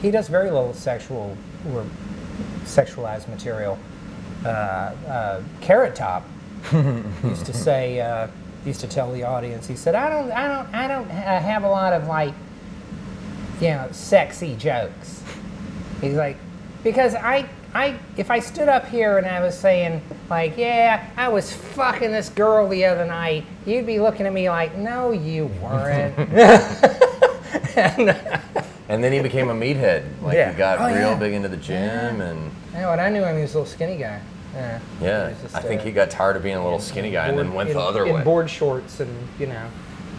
He 0.02 0.10
does 0.10 0.28
very 0.28 0.50
little 0.50 0.74
sexual 0.74 1.36
or 1.74 1.84
sexualized 2.64 3.28
material. 3.28 3.78
Uh, 4.44 4.48
uh, 4.48 5.40
Carrot 5.60 5.94
Top 5.94 6.24
used 7.24 7.46
to 7.46 7.52
say, 7.52 8.00
uh, 8.00 8.26
used 8.66 8.80
to 8.80 8.86
tell 8.88 9.10
the 9.12 9.22
audience, 9.22 9.66
he 9.66 9.76
said, 9.76 9.94
"I 9.94 10.08
don't, 10.10 10.30
I 10.32 10.48
don't, 10.48 10.74
I 10.74 10.88
don't 10.88 11.10
ha- 11.10 11.38
have 11.40 11.64
a 11.64 11.68
lot 11.68 11.92
of 11.92 12.06
like, 12.06 12.32
you 13.60 13.68
know, 13.68 13.86
sexy 13.92 14.54
jokes." 14.56 15.22
He's 16.00 16.14
like, 16.14 16.36
because 16.82 17.14
I, 17.14 17.46
I, 17.74 17.98
if 18.16 18.30
I 18.30 18.38
stood 18.38 18.68
up 18.68 18.86
here 18.86 19.18
and 19.18 19.26
I 19.26 19.40
was 19.40 19.58
saying 19.58 20.00
like, 20.30 20.56
"Yeah, 20.56 21.10
I 21.16 21.28
was 21.28 21.52
fucking 21.52 22.12
this 22.12 22.28
girl 22.28 22.68
the 22.68 22.84
other 22.84 23.04
night," 23.04 23.44
you'd 23.66 23.86
be 23.86 23.98
looking 23.98 24.26
at 24.26 24.32
me 24.32 24.48
like, 24.48 24.76
"No, 24.76 25.10
you 25.10 25.46
weren't." 25.60 26.16
and 28.88 29.02
then 29.02 29.12
he 29.12 29.20
became 29.20 29.48
a 29.48 29.54
meathead 29.54 30.04
like 30.22 30.34
Yeah. 30.34 30.52
he 30.52 30.58
got 30.58 30.78
Oh, 30.80 30.86
real 30.86 31.10
yeah. 31.10 31.18
big 31.18 31.32
into 31.32 31.48
the 31.48 31.56
gym 31.56 32.20
and 32.20 32.50
Yeah, 32.72 32.90
when 32.90 33.00
I 33.00 33.08
knew 33.08 33.24
him, 33.24 33.36
he 33.36 33.42
was 33.42 33.54
a 33.54 33.58
little 33.58 33.72
skinny 33.72 33.96
guy. 33.96 34.20
Yeah. 34.54 34.78
yeah 35.00 35.32
just, 35.42 35.56
i 35.56 35.60
think 35.60 35.80
uh, 35.80 35.84
he 35.84 35.90
got 35.90 36.10
tired 36.10 36.36
of 36.36 36.44
being 36.44 36.54
a 36.54 36.62
little 36.62 36.78
skinny 36.78 37.10
guy 37.10 37.26
and 37.26 37.36
then 37.36 37.52
went 37.54 37.70
in, 37.70 37.76
the 37.76 37.82
other 37.82 38.06
in 38.06 38.14
way 38.14 38.22
board 38.22 38.48
shorts 38.48 39.00
and 39.00 39.10
you 39.36 39.48
know, 39.48 39.66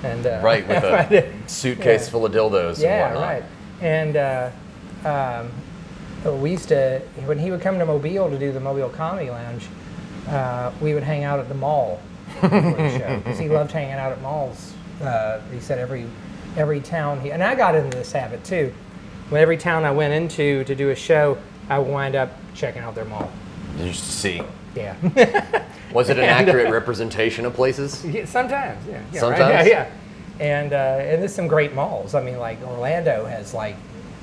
and 0.03 0.27
uh, 0.27 0.41
right 0.43 0.67
with 0.67 0.83
a 0.83 1.31
suitcase 1.47 2.05
Yeah. 2.05 2.11
full 2.11 2.25
of 2.25 2.33
dildos 2.33 2.81
yeah, 2.81 3.05
and 3.07 3.15
whatnot 3.15 3.31
right. 3.31 3.43
And 3.81 4.17
uh, 4.17 4.49
um, 5.05 5.51
we 6.33 6.51
used 6.51 6.69
to 6.69 6.99
when 7.25 7.37
he 7.37 7.51
would 7.51 7.61
come 7.61 7.77
to 7.79 7.85
Mobile 7.85 8.29
to 8.29 8.39
do 8.39 8.51
the 8.51 8.59
Mobile 8.59 8.89
Comedy 8.89 9.29
Lounge, 9.29 9.65
uh, 10.27 10.71
we 10.81 10.93
would 10.93 11.03
hang 11.03 11.23
out 11.23 11.39
at 11.39 11.47
the 11.49 11.55
mall 11.55 11.99
for 12.39 12.47
the 12.47 12.97
show 12.97 13.17
because 13.17 13.37
he 13.37 13.49
loved 13.49 13.71
hanging 13.71 13.93
out 13.93 14.11
at 14.11 14.21
malls. 14.21 14.73
Uh, 15.01 15.39
he 15.51 15.59
said 15.59 15.77
every 15.77 16.05
every 16.57 16.79
town 16.79 17.19
he 17.21 17.31
and 17.31 17.43
I 17.43 17.53
got 17.55 17.75
into 17.75 17.95
this 17.97 18.11
habit 18.11 18.43
too. 18.43 18.73
When 19.29 19.41
every 19.41 19.57
town 19.57 19.83
I 19.85 19.91
went 19.91 20.13
into 20.13 20.63
to 20.63 20.75
do 20.75 20.89
a 20.91 20.95
show, 20.95 21.37
I 21.69 21.79
would 21.79 21.91
wind 21.91 22.15
up 22.15 22.31
checking 22.53 22.81
out 22.81 22.95
their 22.95 23.05
mall. 23.05 23.29
just 23.77 24.05
to 24.05 24.11
see 24.11 24.41
Yeah. 24.75 24.95
was 25.93 26.09
it 26.09 26.17
an 26.17 26.23
And, 26.23 26.47
uh, 26.47 26.51
accurate 26.51 26.71
representation 26.71 27.45
of 27.45 27.53
places 27.53 28.05
Yeah, 28.05 28.25
sometimes, 28.25 28.85
yeah. 28.87 29.01
yeah 29.11 29.19
Sometimes? 29.19 29.41
Right? 29.53 29.67
Yeah, 29.67 29.87
yeah. 30.39 30.43
And 30.45 30.73
uh, 30.73 30.75
and 31.01 31.21
there's 31.21 31.33
some 31.35 31.47
great 31.47 31.73
malls. 31.73 32.13
I 32.15 32.21
mean, 32.21 32.37
like 32.37 32.61
Orlando 32.63 33.25
has 33.25 33.53
like, 33.53 33.75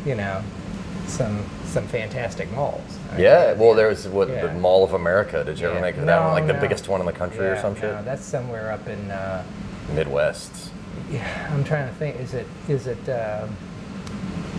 you 0.07 0.15
know, 0.15 0.43
some 1.07 1.45
some 1.65 1.87
fantastic 1.87 2.51
malls. 2.53 2.81
yeah 3.19 3.53
well 3.55 3.75
there 3.75 3.89
was 3.89 4.07
what 4.09 4.29
Yeah. 4.29 4.47
the 4.47 4.53
mall 4.55 4.85
of 4.85 4.93
america 4.93 5.43
did 5.45 5.59
you 5.59 5.67
ever 5.67 5.77
Yeah. 5.77 5.81
make 5.83 5.97
that 5.97 6.21
one 6.23 6.33
like 6.33 6.47
the 6.47 6.53
no. 6.53 6.61
biggest 6.61 6.89
one 6.89 7.01
in 7.01 7.07
the 7.07 7.13
country 7.13 7.47
or 7.47 7.55
Yeah, 7.55 7.63
some 7.63 7.75
shit 7.75 8.05
that's 8.05 8.25
somewhere 8.25 8.71
up 8.73 8.87
in. 8.89 9.11
Uh, 9.11 9.43
midwest 9.95 10.71
yeah, 11.11 11.51
I'm 11.53 11.65
trying 11.65 11.89
to 11.89 11.95
think. 11.95 12.19
Is 12.21 12.33
it 12.35 12.47
is 12.69 12.87
it? 12.87 13.09
Um, 13.09 13.55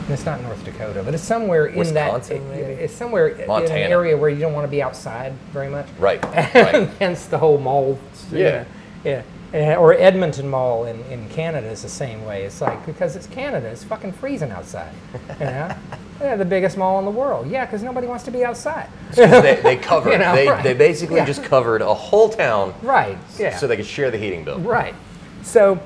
it's 0.09 0.25
not 0.25 0.41
North 0.41 0.63
Dakota, 0.65 1.01
but 1.03 1.13
it's 1.13 1.23
somewhere 1.23 1.67
in 1.67 1.77
Wisconsin, 1.79 2.47
that. 2.49 2.55
maybe? 2.57 2.73
It's 2.73 2.93
somewhere 2.93 3.29
in 3.29 3.47
Montana. 3.47 3.79
an 3.85 3.91
area 3.91 4.17
where 4.17 4.29
you 4.29 4.39
don't 4.39 4.53
want 4.53 4.65
to 4.65 4.69
be 4.71 4.81
outside 4.83 5.33
very 5.51 5.69
much. 5.69 5.87
right 5.97 6.23
right 6.53 6.89
Hence 6.99 7.25
the 7.27 7.37
whole 7.37 7.57
mall. 7.57 7.97
Yeah. 8.31 8.37
know, 8.49 8.65
yeah. 9.03 9.21
Eh, 9.54 9.76
Or 9.76 9.93
Edmonton 9.93 10.49
Mall 10.49 10.86
in, 10.86 10.99
in 11.12 11.30
Canada 11.30 11.68
is 11.68 11.84
the 11.84 11.89
same 11.89 12.26
way. 12.26 12.43
It's 12.43 12.60
like 12.60 12.84
because 12.88 13.16
it's 13.16 13.28
Canada, 13.28 13.68
it's 13.68 13.84
fucking 13.84 14.14
freezing 14.14 14.49
outside. 14.51 14.91
You 15.39 15.45
know, 15.45 15.76
yeah, 16.22 16.36
the 16.36 16.45
biggest 16.45 16.76
mall 16.76 16.97
in 16.99 17.06
the 17.06 17.12
world. 17.12 17.49
Yeah, 17.49 17.66
because 17.66 17.84
nobody 17.84 18.08
wants 18.08 18.24
to 18.26 18.32
be 18.32 18.43
outside. 18.43 18.88
they, 19.14 19.60
they 19.64 19.78
covered. 19.78 20.12
You 20.14 20.18
know, 20.18 20.36
they, 20.36 20.47
right. 20.47 20.64
they 20.64 20.74
basically 20.74 21.18
Yeah. 21.18 21.26
just 21.26 21.43
covered 21.43 21.82
a 21.84 21.93
whole 21.93 22.30
town 22.30 22.74
Right. 22.82 23.18
Yeah. 23.38 23.56
so 23.58 23.68
they 23.68 23.76
could 23.78 23.86
share 23.86 24.10
the 24.10 24.18
heating 24.18 24.43
bill. 24.43 24.60
right. 24.60 24.95
So 25.43 25.80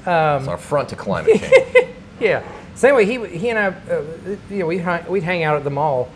It's 0.00 0.06
our 0.06 0.58
front 0.58 0.90
to 0.90 0.96
climate 0.96 1.40
change. 1.40 1.86
yeah. 2.20 2.42
So 2.74 2.88
anyway, 2.88 3.06
he 3.06 3.38
he 3.38 3.48
and 3.50 3.58
I, 3.58 3.66
uh, 3.68 4.02
you 4.50 4.58
know, 4.58 4.66
we 4.66 4.78
hung, 4.78 5.06
we'd 5.08 5.22
hang 5.22 5.42
out 5.44 5.56
at 5.56 5.64
the 5.64 5.70
mall, 5.70 6.10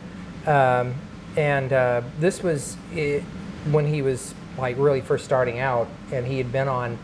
um, 0.47 0.93
and 1.37 1.73
uh, 1.73 2.03
this 2.19 2.43
was 2.43 2.77
i 2.95 3.23
when 3.71 3.87
he 3.87 4.03
was 4.03 4.35
like 4.59 4.76
really 4.78 5.00
first 5.00 5.24
starting 5.24 5.59
out, 5.59 5.88
and 6.12 6.26
he 6.26 6.38
had 6.38 6.52
been 6.52 6.68
on 6.68 6.98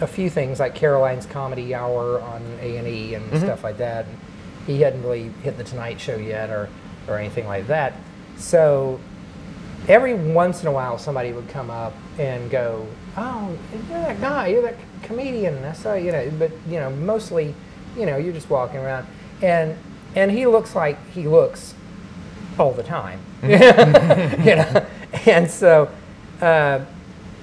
a 0.00 0.06
few 0.06 0.28
things 0.28 0.60
like 0.60 0.74
Caroline's 0.74 1.26
Comedy 1.26 1.74
Hour 1.74 2.20
on 2.20 2.42
A 2.60 2.76
and 2.76 2.88
E 2.88 3.14
and 3.14 3.24
mm-hmm. 3.26 3.38
stuff 3.38 3.64
like 3.64 3.78
that. 3.78 4.06
And 4.06 4.18
he 4.66 4.80
hadn't 4.80 5.02
really 5.02 5.30
hit 5.42 5.56
the 5.56 5.64
Tonight 5.64 6.00
Show 6.00 6.16
yet, 6.16 6.50
or 6.50 6.68
or 7.08 7.18
anything 7.18 7.46
like 7.46 7.66
that. 7.68 7.94
So 8.36 9.00
every 9.88 10.14
once 10.14 10.62
in 10.62 10.68
a 10.68 10.72
while 10.72 10.98
somebody 10.98 11.32
would 11.32 11.48
come 11.48 11.70
up 11.70 11.94
and 12.18 12.50
go, 12.50 12.86
"Oh, 13.16 13.56
you're 13.72 14.00
that 14.00 14.20
guy, 14.20 14.48
you're 14.48 14.62
that 14.62 14.76
comedian." 15.02 15.64
I 15.64 15.72
saw 15.72 15.94
you 15.94 16.12
know, 16.12 16.30
but 16.38 16.52
you 16.68 16.78
know, 16.78 16.90
mostly, 16.90 17.54
you 17.96 18.06
know, 18.06 18.16
you're 18.16 18.34
just 18.34 18.50
walking 18.50 18.78
around, 18.78 19.06
and 19.42 19.76
and 20.14 20.30
he 20.30 20.46
looks 20.46 20.74
like 20.74 20.98
he 21.10 21.26
looks 21.28 21.74
all 22.58 22.72
the 22.72 22.82
time, 22.82 23.20
mm-hmm. 23.42 24.42
you 24.48 24.56
know, 24.56 24.86
and 25.26 25.50
so 25.50 25.90
uh, 26.40 26.84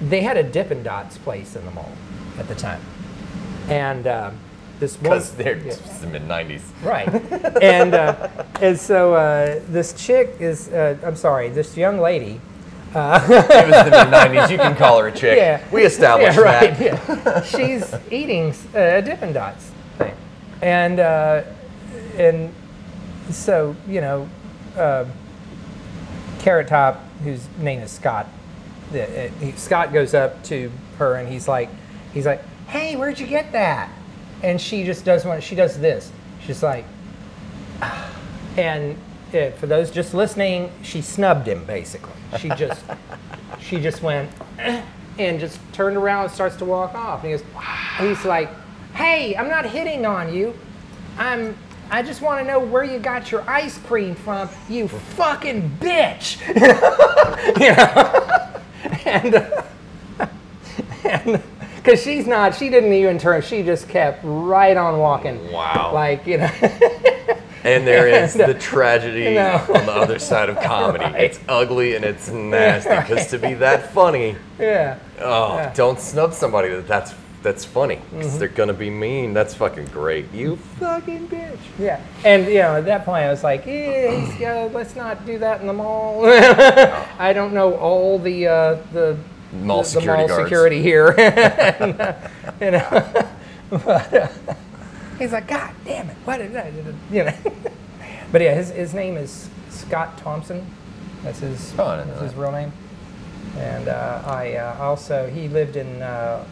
they 0.00 0.22
had 0.22 0.36
a 0.36 0.42
Dippin' 0.42 0.82
Dots 0.82 1.18
place 1.18 1.56
in 1.56 1.64
the 1.64 1.70
mall 1.70 1.92
at 2.38 2.48
the 2.48 2.54
time, 2.54 2.80
and 3.68 4.06
um, 4.06 4.38
this 4.80 4.96
Because 4.96 5.32
they're 5.34 5.56
Yeah. 5.56 5.74
the 6.00 6.06
mid 6.06 6.22
90s. 6.28 6.62
Right. 6.82 7.08
and 7.62 7.94
uh, 7.94 8.28
and 8.60 8.78
so 8.78 9.14
uh, 9.14 9.60
this 9.68 9.92
chick 9.92 10.36
is, 10.40 10.68
uh, 10.68 10.96
I'm 11.04 11.16
sorry, 11.16 11.48
this 11.48 11.76
young 11.76 11.98
lady 11.98 12.40
it 12.94 13.68
was 13.68 13.84
the 13.84 13.90
mid 13.90 14.08
'90s. 14.14 14.50
You 14.50 14.58
can 14.58 14.76
call 14.76 15.00
her 15.00 15.08
a 15.08 15.12
chick. 15.16 15.36
Yeah. 15.36 15.62
We 15.72 15.84
established 15.84 16.38
yeah, 16.38 16.44
right. 16.44 16.78
that. 16.78 17.00
Yeah. 17.08 17.42
She's 17.42 17.94
eating 18.10 18.54
uh, 18.74 19.00
Dippin' 19.00 19.32
Dots 19.32 19.70
thing, 19.98 20.14
and 20.62 21.00
uh, 21.00 21.42
and 22.16 22.52
so 23.30 23.74
you 23.88 24.00
know, 24.00 24.28
uh, 24.76 25.06
Carrot 26.38 26.68
Top, 26.68 27.00
whose 27.24 27.46
name 27.58 27.80
is 27.80 27.90
Scott, 27.90 28.28
uh, 28.94 29.00
uh, 29.00 29.28
he, 29.44 29.52
Scott 29.52 29.92
goes 29.92 30.14
up 30.14 30.42
to 30.44 30.70
her 30.98 31.16
and 31.16 31.28
he's 31.28 31.48
like, 31.48 31.68
he's 32.12 32.26
like, 32.26 32.42
hey, 32.66 32.96
where'd 32.96 33.18
you 33.18 33.26
get 33.26 33.52
that? 33.52 33.90
And 34.42 34.60
she 34.60 34.84
just 34.84 35.04
does 35.04 35.24
one. 35.24 35.40
She 35.40 35.54
does 35.54 35.78
this. 35.78 36.10
She's 36.46 36.62
like, 36.62 36.84
and 38.56 38.96
uh, 39.34 39.50
for 39.52 39.66
those 39.66 39.90
just 39.90 40.14
listening, 40.14 40.70
she 40.82 41.00
snubbed 41.02 41.48
him 41.48 41.64
basically. 41.64 42.12
She 42.38 42.48
just, 42.50 42.84
she 43.60 43.80
just 43.80 44.02
went 44.02 44.30
"Eh," 44.58 44.82
and 45.18 45.40
just 45.40 45.60
turned 45.72 45.96
around 45.96 46.24
and 46.24 46.32
starts 46.32 46.56
to 46.56 46.64
walk 46.64 46.94
off. 46.94 47.24
And 47.24 47.32
he 47.32 47.38
goes, 47.38 47.46
he's 47.98 48.24
like, 48.24 48.50
hey, 48.94 49.36
I'm 49.36 49.48
not 49.48 49.66
hitting 49.66 50.06
on 50.06 50.32
you. 50.34 50.54
I'm. 51.18 51.56
I 51.90 52.02
just 52.02 52.22
want 52.22 52.40
to 52.40 52.50
know 52.50 52.58
where 52.58 52.82
you 52.82 52.98
got 52.98 53.30
your 53.30 53.48
ice 53.48 53.76
cream 53.78 54.14
from, 54.14 54.48
you 54.70 54.88
fucking 54.88 55.70
bitch. 55.80 56.40
you 57.60 57.76
know, 57.76 58.53
and. 59.06 59.52
And 61.04 61.42
because 61.76 62.02
she's 62.02 62.26
not, 62.26 62.54
she 62.54 62.70
didn't 62.70 62.92
even 62.94 63.18
turn. 63.18 63.42
She 63.42 63.62
just 63.62 63.88
kept 63.90 64.20
right 64.24 64.76
on 64.76 64.98
walking. 64.98 65.52
Wow. 65.52 65.90
Like 65.92 66.26
you 66.26 66.38
know. 66.38 66.50
And 67.64 67.86
there 67.86 68.06
is 68.06 68.34
And, 68.34 68.42
uh, 68.42 68.46
the 68.48 68.54
tragedy 68.58 69.34
no. 69.34 69.54
on 69.74 69.86
the 69.86 69.92
other 69.92 70.18
side 70.18 70.50
of 70.50 70.60
comedy. 70.60 71.06
It's 71.16 71.40
ugly 71.48 71.96
and 71.96 72.04
it's 72.04 72.28
nasty 72.28 72.90
because 72.90 73.26
to 73.28 73.38
be 73.38 73.54
that 73.54 73.90
funny, 73.94 74.36
yeah. 74.58 74.98
oh, 75.18 75.56
Yeah. 75.56 75.72
don't 75.72 75.98
snub 75.98 76.34
somebody 76.34 76.68
that 76.68 76.86
that's 76.86 77.14
that's 77.44 77.64
funny 77.64 78.00
because 78.10 78.26
Mm-hmm. 78.30 78.38
they're 78.40 78.48
gonna 78.48 78.72
be 78.72 78.90
mean. 78.90 79.32
That's 79.34 79.54
fucking 79.54 79.84
great. 79.86 80.32
You 80.32 80.56
fucking 80.80 81.28
bitch. 81.28 81.58
Yeah, 81.78 82.00
and 82.24 82.46
you 82.48 82.54
know 82.54 82.74
at 82.76 82.86
that 82.86 83.04
point 83.04 83.24
I 83.24 83.30
was 83.30 83.44
like, 83.44 83.64
eh, 83.68 84.18
he's, 84.20 84.42
uh, 84.42 84.68
let's 84.72 84.96
not 84.96 85.24
do 85.26 85.38
that 85.38 85.60
in 85.60 85.68
the 85.68 85.72
mall. 85.72 86.24
I 86.26 87.32
don't 87.32 87.52
know 87.54 87.74
all 87.76 88.18
the 88.18 88.48
uh, 88.48 88.74
the 88.92 89.16
Mall 89.52 89.82
the, 89.82 89.88
security 89.88 90.18
mall 90.22 90.28
guards. 90.28 90.42
security 90.48 90.82
here. 90.82 91.08
and, 91.18 92.00
uh, 92.00 92.14
you 92.60 92.70
know, 92.72 93.28
but 93.70 94.12
uh, 94.14 94.28
he's 95.18 95.30
like, 95.32 95.46
God 95.46 95.72
damn 95.84 96.10
it, 96.10 96.16
what 96.24 96.40
is 96.40 96.52
that? 96.54 96.72
You 97.12 97.24
know, 97.24 97.34
but 98.32 98.40
yeah, 98.40 98.54
his 98.54 98.70
his 98.70 98.94
name 98.94 99.16
is 99.16 99.48
Scott 99.70 100.18
Thompson. 100.18 100.66
That's 101.22 101.38
his 101.38 101.72
Oh, 101.78 101.86
I 101.86 101.96
didn't 101.98 102.08
know 102.08 102.12
that's 102.14 102.22
his 102.24 102.32
that. 102.34 102.40
real 102.40 102.52
name. 102.52 102.72
And 103.58 103.86
uh, 103.88 104.22
I 104.26 104.54
uh, 104.56 104.76
also 104.80 105.28
he 105.30 105.46
lived 105.48 105.76
in 105.76 106.02
uh, 106.02 106.44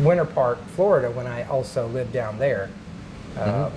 Winter 0.00 0.24
Park, 0.24 0.58
Florida, 0.68 1.10
when 1.10 1.26
I 1.26 1.44
also 1.44 1.86
lived 1.88 2.12
down 2.12 2.38
there. 2.38 2.70
Mm-hmm. 3.34 3.64
Um, 3.64 3.72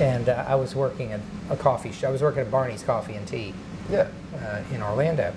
and 0.00 0.28
uh, 0.28 0.44
I 0.46 0.54
was 0.54 0.74
working 0.74 1.12
at 1.12 1.20
a 1.50 1.56
coffee 1.56 1.92
shop. 1.92 2.08
I 2.08 2.12
was 2.12 2.22
working 2.22 2.40
at 2.42 2.50
Barnie's 2.50 2.82
Coffee 2.82 3.14
and 3.14 3.26
Tea 3.26 3.52
Yeah. 3.90 4.06
uh, 4.34 4.62
in 4.72 4.82
Orlando, 4.82 5.32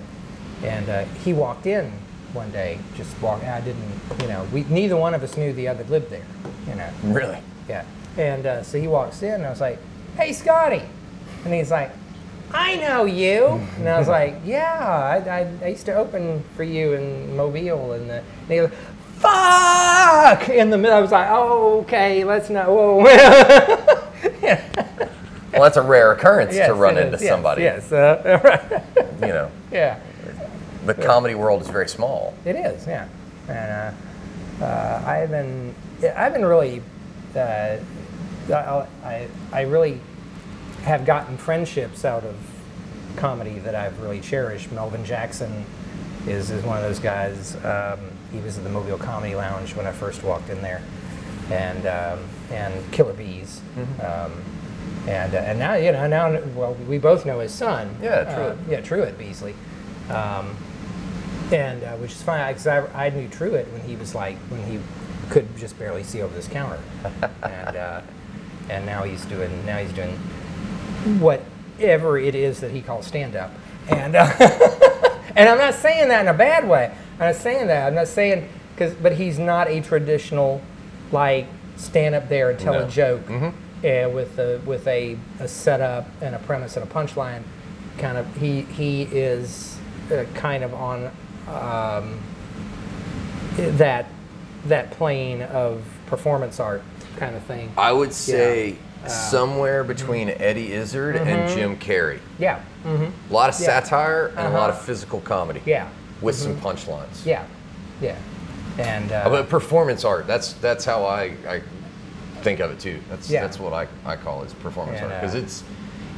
and 0.62 0.88
uh, 0.88 1.04
he 1.24 1.32
walked 1.34 1.66
in 1.66 1.92
one 2.32 2.50
day, 2.50 2.78
just 2.96 3.20
walking. 3.20 3.48
I 3.48 3.60
didn't, 3.60 4.00
you 4.20 4.28
know, 4.28 4.46
we 4.52 4.64
neither 4.64 4.96
one 4.96 5.12
of 5.14 5.22
us 5.22 5.36
knew 5.36 5.52
the 5.52 5.68
other 5.68 5.84
lived 5.84 6.10
there, 6.10 6.24
you 6.68 6.74
know. 6.76 6.88
Really? 7.04 7.38
Yeah, 7.68 7.84
and 8.16 8.46
uh, 8.46 8.62
so 8.62 8.78
he 8.80 8.86
walks 8.88 9.22
in, 9.22 9.34
and 9.34 9.46
I 9.46 9.50
was 9.50 9.60
like, 9.60 9.78
"Hey, 10.16 10.32
Scotty," 10.32 10.82
and 11.44 11.52
he's 11.54 11.70
like, 11.70 11.90
"I 12.52 12.76
know 12.76 13.04
you," 13.04 13.46
and 13.78 13.88
I 13.88 13.98
was 13.98 14.08
like, 14.18 14.36
"Yeah, 14.44 14.78
I, 14.78 15.28
I, 15.28 15.52
I 15.62 15.68
used 15.68 15.86
to 15.86 15.94
open 15.94 16.42
for 16.56 16.64
you 16.64 16.94
in 16.94 17.36
Mobile," 17.36 17.92
and, 17.92 18.08
the, 18.08 18.14
and 18.16 18.24
he 18.48 18.56
goes. 18.56 18.70
Fuck! 19.24 20.48
In 20.50 20.70
the 20.70 20.78
middle, 20.78 20.96
I 20.96 21.00
was 21.00 21.10
like, 21.12 21.28
"Oh, 21.30 21.80
okay, 21.80 22.24
let's 22.24 22.50
not." 22.50 22.68
Whoa. 22.68 23.04
Well, 25.52 25.62
that's 25.62 25.76
a 25.76 25.82
rare 25.82 26.10
occurrence 26.10 26.52
Yes, 26.52 26.66
to 26.66 26.74
run 26.74 26.98
into 26.98 27.16
yes, 27.16 27.28
somebody. 27.28 27.62
Yes, 27.62 27.92
uh, 27.92 28.40
right. 28.42 28.82
You 29.20 29.28
know, 29.28 29.50
yeah, 29.70 30.00
the 30.84 30.94
comedy 30.94 31.36
world 31.36 31.62
is 31.62 31.68
very 31.68 31.88
small. 31.88 32.34
it 32.44 32.56
is. 32.56 32.84
Yeah, 32.88 33.06
and 33.48 33.94
uh, 34.60 34.64
uh, 34.64 35.02
I've 35.06 35.30
been, 35.30 35.72
I've 36.16 36.32
been 36.32 36.44
really, 36.44 36.82
uh, 37.36 37.76
I, 38.48 38.86
I, 39.04 39.28
I 39.52 39.60
really 39.62 40.00
have 40.82 41.06
gotten 41.06 41.36
friendships 41.38 42.04
out 42.04 42.24
of 42.24 42.34
comedy 43.14 43.60
that 43.60 43.76
I've 43.76 44.00
really 44.00 44.20
cherished. 44.20 44.72
Melvin 44.72 45.04
Jackson 45.04 45.64
is, 46.26 46.50
is 46.50 46.64
one 46.64 46.78
of 46.78 46.82
those 46.82 46.98
guys. 46.98 47.54
Um, 47.64 48.00
he 48.34 48.40
was 48.40 48.58
at 48.58 48.64
the 48.64 48.70
Mobile 48.70 48.98
Comedy 48.98 49.34
Lounge 49.34 49.74
when 49.76 49.86
I 49.86 49.92
first 49.92 50.22
walked 50.22 50.50
in 50.50 50.60
there, 50.62 50.82
and 51.50 51.86
um, 51.86 52.18
and 52.50 52.92
Killer 52.92 53.14
Beaz. 53.14 53.60
Um, 54.02 54.32
and, 55.06 55.34
uh, 55.34 55.38
and 55.38 55.58
now 55.58 55.74
you 55.74 55.92
know 55.92 56.06
now 56.06 56.40
well 56.54 56.74
we 56.88 56.96
both 56.98 57.26
know 57.26 57.40
his 57.40 57.52
son 57.52 57.94
Yeah, 58.02 58.10
uh, 58.10 58.34
Truett. 58.34 58.58
yeah 58.70 58.80
Truett 58.80 59.18
Beasley 59.18 59.54
um, 60.08 60.56
and 61.52 61.82
uh, 61.84 61.92
which 61.96 62.12
is 62.12 62.22
fine 62.22 62.48
because 62.54 62.66
I, 62.66 63.06
I 63.06 63.10
knew 63.10 63.28
Truett 63.28 63.70
when 63.70 63.82
he 63.82 63.96
was 63.96 64.14
like 64.14 64.36
when 64.48 64.64
he 64.64 64.80
could 65.30 65.54
just 65.58 65.78
barely 65.78 66.02
see 66.04 66.22
over 66.22 66.34
this 66.34 66.48
counter, 66.48 66.78
and 67.42 67.76
uh, 67.76 68.00
and 68.70 68.86
now 68.86 69.02
he's 69.02 69.24
doing 69.26 69.64
now 69.66 69.76
he's 69.78 69.92
doing 69.92 70.16
whatever 71.20 72.18
it 72.18 72.34
is 72.34 72.60
that 72.60 72.70
he 72.70 72.80
calls 72.80 73.06
stand 73.06 73.36
up, 73.36 73.50
and 73.88 74.16
uh, 74.16 74.26
and 75.36 75.48
I'm 75.48 75.58
not 75.58 75.74
saying 75.74 76.08
that 76.08 76.22
in 76.22 76.28
a 76.28 76.34
bad 76.34 76.66
way. 76.68 76.94
I'm 77.20 77.26
not 77.32 77.34
saying 77.36 77.66
that. 77.68 77.86
I'm 77.86 77.94
not 77.94 78.08
saying 78.08 78.48
because 78.74 78.94
but 78.94 79.12
he's 79.12 79.38
not 79.38 79.68
a 79.68 79.80
traditional 79.80 80.60
like 81.12 81.46
stand 81.76 82.14
up 82.14 82.28
there 82.28 82.50
and 82.50 82.58
tell 82.58 82.74
No. 82.74 82.86
a 82.86 82.88
joke 82.88 83.22
uh, 83.30 83.50
with 84.10 84.38
a 84.38 84.60
with 84.66 84.86
a, 84.88 85.16
a 85.40 85.46
setup 85.48 86.08
and 86.20 86.34
a 86.34 86.38
premise 86.40 86.76
and 86.76 86.84
a 86.88 86.92
punchline. 86.92 87.42
Kind 87.98 88.18
of 88.18 88.26
he 88.36 88.62
he 88.62 89.02
is 89.02 89.78
uh, 90.12 90.24
kind 90.34 90.64
of 90.64 90.74
on 90.74 91.06
um, 91.48 92.20
that 93.56 94.06
that 94.66 94.90
plane 94.92 95.42
of 95.42 95.82
performance 96.06 96.58
art 96.58 96.82
kind 97.16 97.36
of 97.36 97.42
thing. 97.44 97.70
I 97.76 97.92
would 97.92 98.12
say 98.12 98.76
Uh, 99.04 99.08
somewhere 99.08 99.84
between 99.84 100.30
Eddie 100.30 100.72
Izzard 100.72 101.16
and 101.16 101.48
Jim 101.50 101.76
Carrey. 101.76 102.18
Yeah. 102.38 102.60
Mm-hmm. 102.84 103.04
A 103.30 103.32
lot 103.32 103.48
of 103.50 103.54
Mm-hmm. 103.54 103.64
Yeah. 103.64 103.80
satire 103.82 104.26
and 104.28 104.38
a 104.48 104.50
lot 104.50 104.70
Uh-huh. 104.70 104.78
of 104.80 104.84
physical 104.84 105.20
comedy. 105.20 105.60
Yeah. 105.66 105.88
With 106.20 106.34
some 106.36 106.56
punchlines. 106.56 107.24
Yeah. 107.26 107.44
Yeah. 108.00 108.16
And 108.78 109.12
uh, 109.12 109.28
But 109.28 109.48
performance 109.48 110.04
art, 110.04 110.26
that's 110.26 110.54
that's 110.54 110.84
how 110.84 111.04
I, 111.04 111.34
I 111.46 111.62
think 112.42 112.60
of 112.60 112.70
it 112.70 112.80
too. 112.80 113.00
That's 113.08 113.30
Yeah. 113.30 113.42
that's 113.42 113.58
what 113.58 113.72
I, 113.72 113.86
I 114.04 114.16
call 114.16 114.42
it, 114.42 114.46
is 114.46 114.54
performance 114.54 115.00
And, 115.00 115.12
art. 115.12 115.20
Because 115.20 115.34
uh, 115.34 115.38
it's 115.38 115.64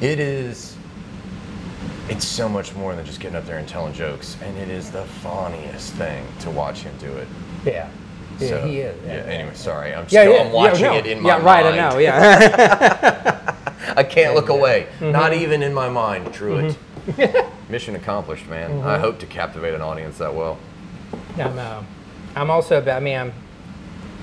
it 0.00 0.20
is 0.20 0.76
it's 2.08 2.24
so 2.24 2.48
much 2.48 2.74
more 2.76 2.94
than 2.94 3.04
just 3.04 3.18
getting 3.20 3.36
up 3.36 3.46
there 3.46 3.58
and 3.58 3.68
telling 3.68 3.92
jokes. 3.92 4.36
And 4.42 4.56
it 4.58 4.68
is 4.68 4.90
the 4.90 5.04
funniest 5.04 5.92
thing 5.94 6.24
to 6.40 6.50
watch 6.50 6.80
him 6.80 6.94
do 6.98 7.12
it. 7.12 7.28
yeah. 7.64 7.88
Yeah, 8.38 8.48
So, 8.48 8.66
he 8.66 8.80
is. 8.80 9.02
Yeah, 9.06 9.12
anyway, 9.32 9.54
sorry. 9.54 9.94
I'm 9.94 10.04
Yeah, 10.10 10.22
still 10.24 10.34
yeah, 10.34 10.42
I'm 10.42 10.52
watching 10.52 10.84
yeah, 10.84 10.90
no. 10.90 10.96
it 10.98 11.06
in 11.06 11.22
my 11.22 11.28
yeah, 11.30 11.34
right. 11.42 11.64
mind. 11.64 11.80
I 11.80 11.88
know. 11.90 11.98
Yeah. 11.98 13.56
I 13.96 14.02
can't 14.02 14.34
look 14.34 14.48
away. 14.48 14.86
Mm-hmm. 14.98 15.12
Not 15.12 15.34
even 15.34 15.62
in 15.62 15.72
my 15.74 15.88
mind, 15.88 16.32
Truett. 16.32 16.76
Mission 17.68 17.94
accomplished, 17.96 18.46
man. 18.48 18.70
Mm-hmm. 18.70 18.86
I 18.86 18.98
hope 18.98 19.18
to 19.20 19.26
captivate 19.26 19.74
an 19.74 19.80
audience 19.80 20.18
that 20.18 20.34
well. 20.34 20.58
I'm, 21.36 21.58
uh, 21.58 21.82
I'm 22.34 22.50
also, 22.50 22.84
I 22.84 23.00
mean, 23.00 23.16
I'm, 23.16 23.32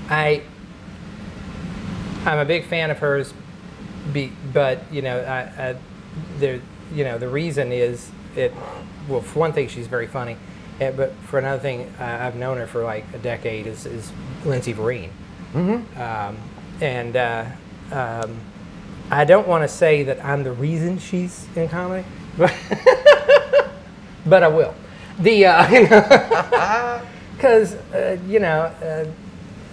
I, 0.08 0.42
I'm 2.24 2.38
a 2.38 2.44
big 2.44 2.66
fan 2.66 2.90
of 2.90 2.98
hers, 2.98 3.32
be, 4.12 4.32
but 4.52 4.80
you 4.92 5.02
know, 5.02 5.18
I, 5.20 5.70
I, 5.70 5.76
there, 6.38 6.60
you 6.92 7.04
know, 7.04 7.18
the 7.18 7.28
reason 7.28 7.72
is 7.72 8.10
it. 8.36 8.52
Well, 9.08 9.20
for 9.20 9.38
one 9.38 9.52
thing, 9.52 9.68
she's 9.68 9.86
very 9.86 10.06
funny, 10.06 10.36
eh, 10.80 10.90
but 10.90 11.12
for 11.28 11.38
another 11.38 11.60
thing, 11.60 11.92
I, 11.98 12.26
I've 12.26 12.36
known 12.36 12.56
her 12.58 12.66
for 12.66 12.82
like 12.82 13.04
a 13.14 13.18
decade. 13.18 13.66
Is, 13.66 13.86
is 13.86 14.12
Lindsay 14.44 14.72
Vereen, 14.72 15.10
mm-hmm. 15.52 16.00
um, 16.00 16.36
and 16.80 17.16
uh, 17.16 17.44
um, 17.92 18.38
I 19.10 19.24
don't 19.24 19.46
want 19.46 19.62
to 19.62 19.68
say 19.68 20.02
that 20.04 20.24
I'm 20.24 20.42
the 20.44 20.52
reason 20.52 20.98
she's 20.98 21.46
in 21.56 21.68
comedy, 21.68 22.06
but 22.38 22.54
but 24.26 24.42
I 24.42 24.48
will. 24.48 24.74
The 25.18 25.44
because 27.36 27.74
uh, 27.94 28.18
you 28.26 28.40
know 28.40 28.62
uh, 28.82 29.04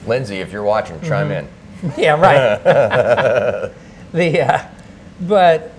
Lindsay, 0.08 0.38
if 0.40 0.52
you're 0.52 0.64
watching, 0.64 1.00
chime 1.02 1.30
Mm-hmm. 1.30 1.88
in. 1.88 1.94
yeah 1.98 2.20
right 2.20 3.72
the 4.12 4.42
uh, 4.42 4.68
but 5.22 5.72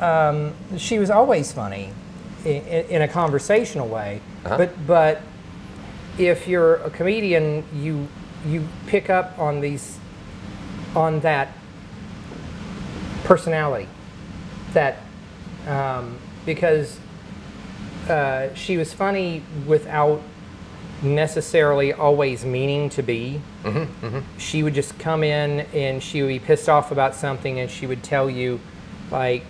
um, 0.00 0.54
she 0.78 0.98
was 0.98 1.10
always 1.10 1.52
funny 1.52 1.90
in, 2.44 2.62
in 2.88 3.02
a 3.02 3.08
conversational 3.08 3.88
way 3.88 4.20
Uh-huh. 4.44 4.56
but 4.58 4.86
but 4.86 5.20
if 6.18 6.46
you're 6.48 6.76
a 6.76 6.90
comedian 6.90 7.64
you 7.74 8.08
you 8.46 8.66
pick 8.86 9.10
up 9.10 9.38
on 9.38 9.60
these 9.60 9.98
on 10.96 11.20
that 11.20 11.48
personality 13.24 13.88
that 14.72 14.98
um, 15.66 16.18
because 16.44 16.98
uh, 18.08 18.52
she 18.54 18.76
was 18.76 18.92
funny 18.92 19.42
without 19.66 20.20
necessarily 21.02 21.92
always 21.92 22.44
meaning 22.44 22.88
to 22.90 23.02
be. 23.02 23.40
She 24.38 24.62
would 24.62 24.74
just 24.74 24.98
come 24.98 25.24
in 25.24 25.60
and 25.72 26.02
she 26.02 26.22
would 26.22 26.28
be 26.28 26.38
pissed 26.38 26.68
off 26.68 26.92
about 26.92 27.14
something, 27.14 27.58
and 27.60 27.70
she 27.70 27.86
would 27.86 28.02
tell 28.02 28.30
you, 28.30 28.60
like, 29.10 29.44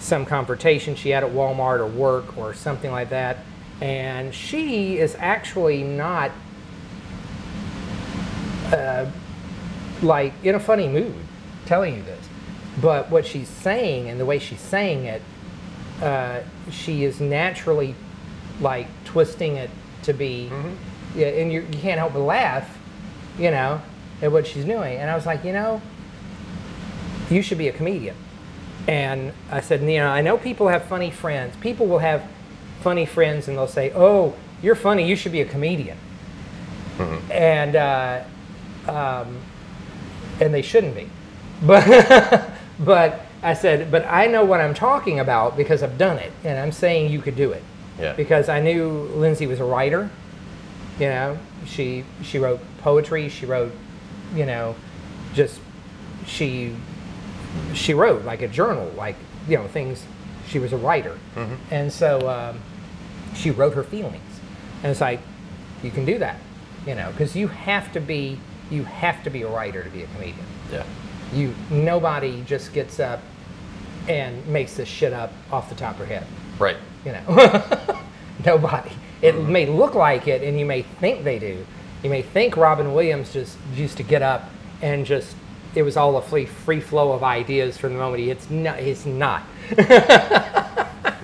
some 0.00 0.26
confrontation 0.26 0.94
she 0.94 1.10
had 1.10 1.24
at 1.24 1.30
Walmart 1.30 1.78
or 1.78 1.86
work 1.86 2.36
or 2.36 2.54
something 2.54 2.90
like 2.90 3.10
that. 3.10 3.38
And 3.80 4.34
she 4.34 4.98
is 4.98 5.16
actually 5.18 5.82
not 5.82 6.30
uh, 8.72 9.06
like 10.02 10.32
in 10.42 10.54
a 10.54 10.60
funny 10.60 10.88
mood 10.88 11.14
telling 11.66 11.96
you 11.96 12.02
this. 12.02 12.28
But 12.80 13.10
what 13.10 13.26
she's 13.26 13.48
saying 13.48 14.08
and 14.08 14.18
the 14.18 14.24
way 14.24 14.38
she's 14.38 14.60
saying 14.60 15.04
it, 15.04 15.22
uh, 16.00 16.40
she 16.70 17.04
is 17.04 17.20
naturally 17.20 17.94
like 18.60 18.86
twisting 19.04 19.56
it 19.56 19.70
to 20.02 20.12
be, 20.12 20.50
yeah, 21.14 21.28
and 21.28 21.52
you, 21.52 21.60
you 21.60 21.78
can't 21.78 21.98
help 21.98 22.14
but 22.14 22.20
laugh, 22.20 22.78
you 23.38 23.50
know, 23.50 23.80
at 24.20 24.32
what 24.32 24.46
she's 24.46 24.64
doing. 24.64 24.98
And 24.98 25.10
I 25.10 25.14
was 25.14 25.26
like, 25.26 25.44
you 25.44 25.52
know, 25.52 25.80
you 27.30 27.42
should 27.42 27.58
be 27.58 27.68
a 27.68 27.72
comedian. 27.72 28.16
And 28.88 29.32
I 29.50 29.60
said, 29.60 29.80
you 29.82 29.98
know, 29.98 30.08
I 30.08 30.22
know 30.22 30.36
people 30.36 30.68
have 30.68 30.84
funny 30.84 31.10
friends. 31.10 31.54
People 31.56 31.86
will 31.86 32.00
have 32.00 32.24
funny 32.80 33.06
friends 33.06 33.48
and 33.48 33.56
they'll 33.56 33.66
say, 33.68 33.92
oh, 33.94 34.34
you're 34.62 34.74
funny, 34.74 35.08
you 35.08 35.16
should 35.16 35.32
be 35.32 35.40
a 35.40 35.44
comedian. 35.44 35.98
And, 37.30 37.76
uh, 37.76 38.24
um, 38.88 39.38
and 40.40 40.52
they 40.52 40.62
shouldn't 40.62 40.94
be. 40.94 41.08
But, 41.64 42.50
but 42.80 43.26
I 43.42 43.54
said, 43.54 43.90
but 43.90 44.04
I 44.06 44.26
know 44.26 44.44
what 44.44 44.60
I'm 44.60 44.74
talking 44.74 45.20
about 45.20 45.56
because 45.56 45.82
I've 45.82 45.98
done 45.98 46.18
it. 46.18 46.32
And 46.44 46.58
I'm 46.58 46.72
saying 46.72 47.10
you 47.10 47.20
could 47.20 47.36
do 47.36 47.52
it. 47.52 47.62
Yeah. 47.98 48.14
Because 48.14 48.48
I 48.48 48.60
knew 48.60 48.90
Lindsay 49.14 49.46
was 49.46 49.60
a 49.60 49.64
writer. 49.64 50.10
You 50.98 51.06
know, 51.06 51.38
she 51.66 52.04
she 52.22 52.38
wrote 52.38 52.60
poetry. 52.78 53.28
She 53.28 53.46
wrote, 53.46 53.72
you 54.34 54.46
know, 54.46 54.74
just 55.34 55.60
she 56.26 56.74
she 57.74 57.94
wrote 57.94 58.24
like 58.24 58.42
a 58.42 58.48
journal, 58.48 58.92
like 58.96 59.16
you 59.48 59.56
know 59.56 59.66
things. 59.68 60.04
She 60.48 60.58
was 60.58 60.72
a 60.72 60.76
writer, 60.76 61.18
and 61.70 61.90
so 61.90 62.28
um, 62.28 62.60
she 63.34 63.50
wrote 63.50 63.74
her 63.74 63.82
feelings, 63.82 64.40
and 64.82 64.90
it's 64.90 65.00
like 65.00 65.20
you 65.82 65.90
can 65.90 66.04
do 66.04 66.18
that, 66.18 66.36
you 66.86 66.94
know, 66.94 67.10
because 67.10 67.34
you 67.34 67.48
have 67.48 67.92
to 67.92 68.00
be 68.00 68.38
you 68.70 68.84
have 68.84 69.22
to 69.24 69.30
be 69.30 69.42
a 69.42 69.48
writer 69.48 69.82
to 69.82 69.90
be 69.90 70.02
a 70.02 70.06
comedian. 70.08 70.44
Yeah. 70.70 70.84
You 71.32 71.54
nobody 71.70 72.42
just 72.42 72.72
gets 72.72 73.00
up 73.00 73.20
and 74.08 74.46
makes 74.46 74.74
this 74.74 74.88
shit 74.88 75.12
up 75.12 75.32
off 75.50 75.68
the 75.68 75.74
top 75.74 75.92
of 75.92 76.08
their 76.08 76.20
head. 76.20 76.26
Right. 76.58 76.76
you 77.04 77.12
know? 77.12 78.00
Nobody. 78.44 78.90
It 79.20 79.34
mm-hmm. 79.34 79.52
may 79.52 79.66
look 79.66 79.94
like 79.94 80.26
it 80.28 80.42
and 80.42 80.58
you 80.58 80.66
may 80.66 80.82
think 80.82 81.24
they 81.24 81.38
do. 81.38 81.64
You 82.02 82.10
may 82.10 82.22
think 82.22 82.56
robin 82.56 82.94
williams 82.94 83.32
just 83.32 83.56
used 83.74 83.96
to 83.98 84.02
get 84.02 84.22
up 84.22 84.50
and 84.82 85.06
just 85.06 85.36
it 85.74 85.82
was 85.82 85.96
all 85.96 86.16
a 86.18 86.22
free, 86.22 86.44
free 86.44 86.80
flow 86.80 87.12
of 87.12 87.22
ideas 87.22 87.78
from 87.78 87.94
the 87.94 87.98
moment 87.98 88.22
he 88.22 88.30
it's 88.30 88.50
not 88.50 88.78
it's 88.78 89.06
not. 89.06 89.42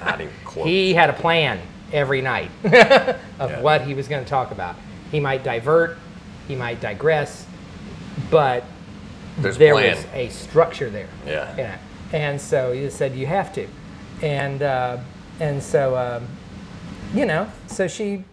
Not 0.01 0.21
even 0.23 0.33
close. 0.45 0.67
he 0.67 0.95
had 0.95 1.11
a 1.11 1.13
plan 1.13 1.61
every 1.93 2.23
night 2.23 2.51
of 2.65 2.73
Yeah. 2.73 3.61
what 3.61 3.83
he 3.83 3.95
was 3.95 4.09
going 4.09 4.25
to 4.25 4.29
talk 4.29 4.51
about. 4.53 4.77
He 5.11 5.21
might 5.21 5.43
divert 5.45 5.99
he 6.47 6.55
might 6.55 6.81
digress 6.81 7.47
but 8.31 8.65
There's 9.39 9.57
a 9.57 9.59
there 9.59 9.75
plan. 9.75 9.97
was 9.97 10.07
a 10.13 10.29
structure 10.29 10.91
there. 10.91 11.09
Yeah. 11.27 11.55
Yeah. 11.57 11.79
And 12.13 12.41
so 12.41 12.73
he 12.73 12.89
said 12.91 13.15
you 13.15 13.27
have 13.27 13.53
to, 13.55 13.69
and 14.23 14.63
uh, 14.63 14.99
and 15.41 15.63
so 15.63 15.97
um, 15.97 16.27
you 17.15 17.27
know, 17.27 17.51
so 17.67 17.87
she 17.87 18.25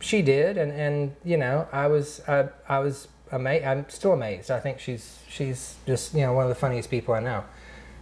she 0.00 0.22
did, 0.22 0.58
and 0.58 0.72
and 0.72 1.14
you 1.24 1.36
know, 1.36 1.68
I 1.72 1.86
was 1.86 2.20
I, 2.26 2.48
I 2.68 2.80
was 2.80 3.08
amazed. 3.30 3.64
I'm 3.64 3.88
still 3.88 4.12
amazed. 4.12 4.50
I 4.50 4.58
think 4.58 4.80
she's 4.80 5.20
she's 5.28 5.76
just 5.86 6.14
you 6.14 6.22
know 6.22 6.32
one 6.32 6.44
of 6.44 6.48
the 6.48 6.56
funniest 6.56 6.90
people 6.90 7.14
I 7.14 7.20
know, 7.20 7.44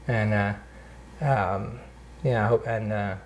and 0.08 0.32
uh, 0.32 0.54
um, 1.24 1.80
yeah, 2.22 2.44
I 2.44 2.48
hope 2.48 2.66
and. 2.66 2.92
Uh, 2.92 3.16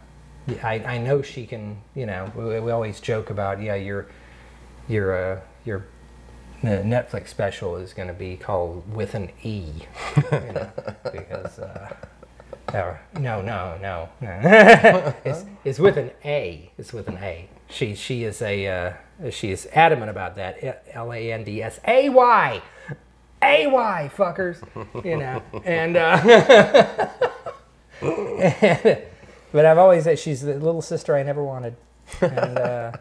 I, 0.62 0.74
I 0.94 0.98
know 0.98 1.20
she 1.20 1.46
can, 1.46 1.76
you 1.94 2.06
know, 2.06 2.32
we, 2.34 2.59
we 2.61 2.70
always 2.70 3.00
joke 3.00 3.28
about, 3.30 3.61
yeah, 3.61 3.74
your, 3.74 4.06
your, 4.88 5.14
uh, 5.14 5.40
your 5.64 5.84
the 6.62 6.82
Netflix 6.82 7.28
special 7.28 7.76
is 7.76 7.92
going 7.92 8.09
to 8.09 8.14
be 8.14 8.36
called 8.36 8.92
with 8.92 9.14
an 9.14 9.30
E, 9.42 9.72
you 10.32 10.52
know, 10.52 10.70
because 11.12 11.59
uh, 11.59 11.94
or, 12.74 13.00
no, 13.18 13.40
no, 13.40 13.78
no, 13.80 14.09
it's 15.24 15.44
it's 15.64 15.78
with 15.78 15.96
an 15.96 16.11
A. 16.24 16.70
It's 16.76 16.92
with 16.92 17.09
an 17.09 17.18
A. 17.18 17.48
She 17.68 17.94
she 17.94 18.24
is 18.24 18.42
a 18.42 18.66
uh, 18.66 19.30
she 19.30 19.50
is 19.50 19.68
adamant 19.72 20.11
about 20.11 20.36
that. 20.36 20.84
L 20.92 21.12
A 21.12 21.32
N 21.32 21.44
D 21.44 21.62
S 21.62 21.80
A 21.86 22.09
Y, 22.09 22.62
A 23.42 23.66
Y 23.68 24.11
fuckers, 24.14 24.61
you 25.04 25.16
know, 25.16 25.42
and. 25.64 25.96
Uh, 25.96 27.09
but 29.52 29.64
I've 29.64 29.78
always 29.78 30.04
said 30.04 30.18
she's 30.18 30.42
the 30.42 30.54
little 30.54 30.82
sister 30.82 31.16
I 31.16 31.22
never 31.22 31.42
wanted, 31.44 31.76
and. 32.20 32.59
Uh, 32.59 32.92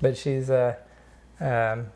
but 0.00 0.16
she's 0.16 0.50
uh, 0.50 0.74
um, 1.40 1.86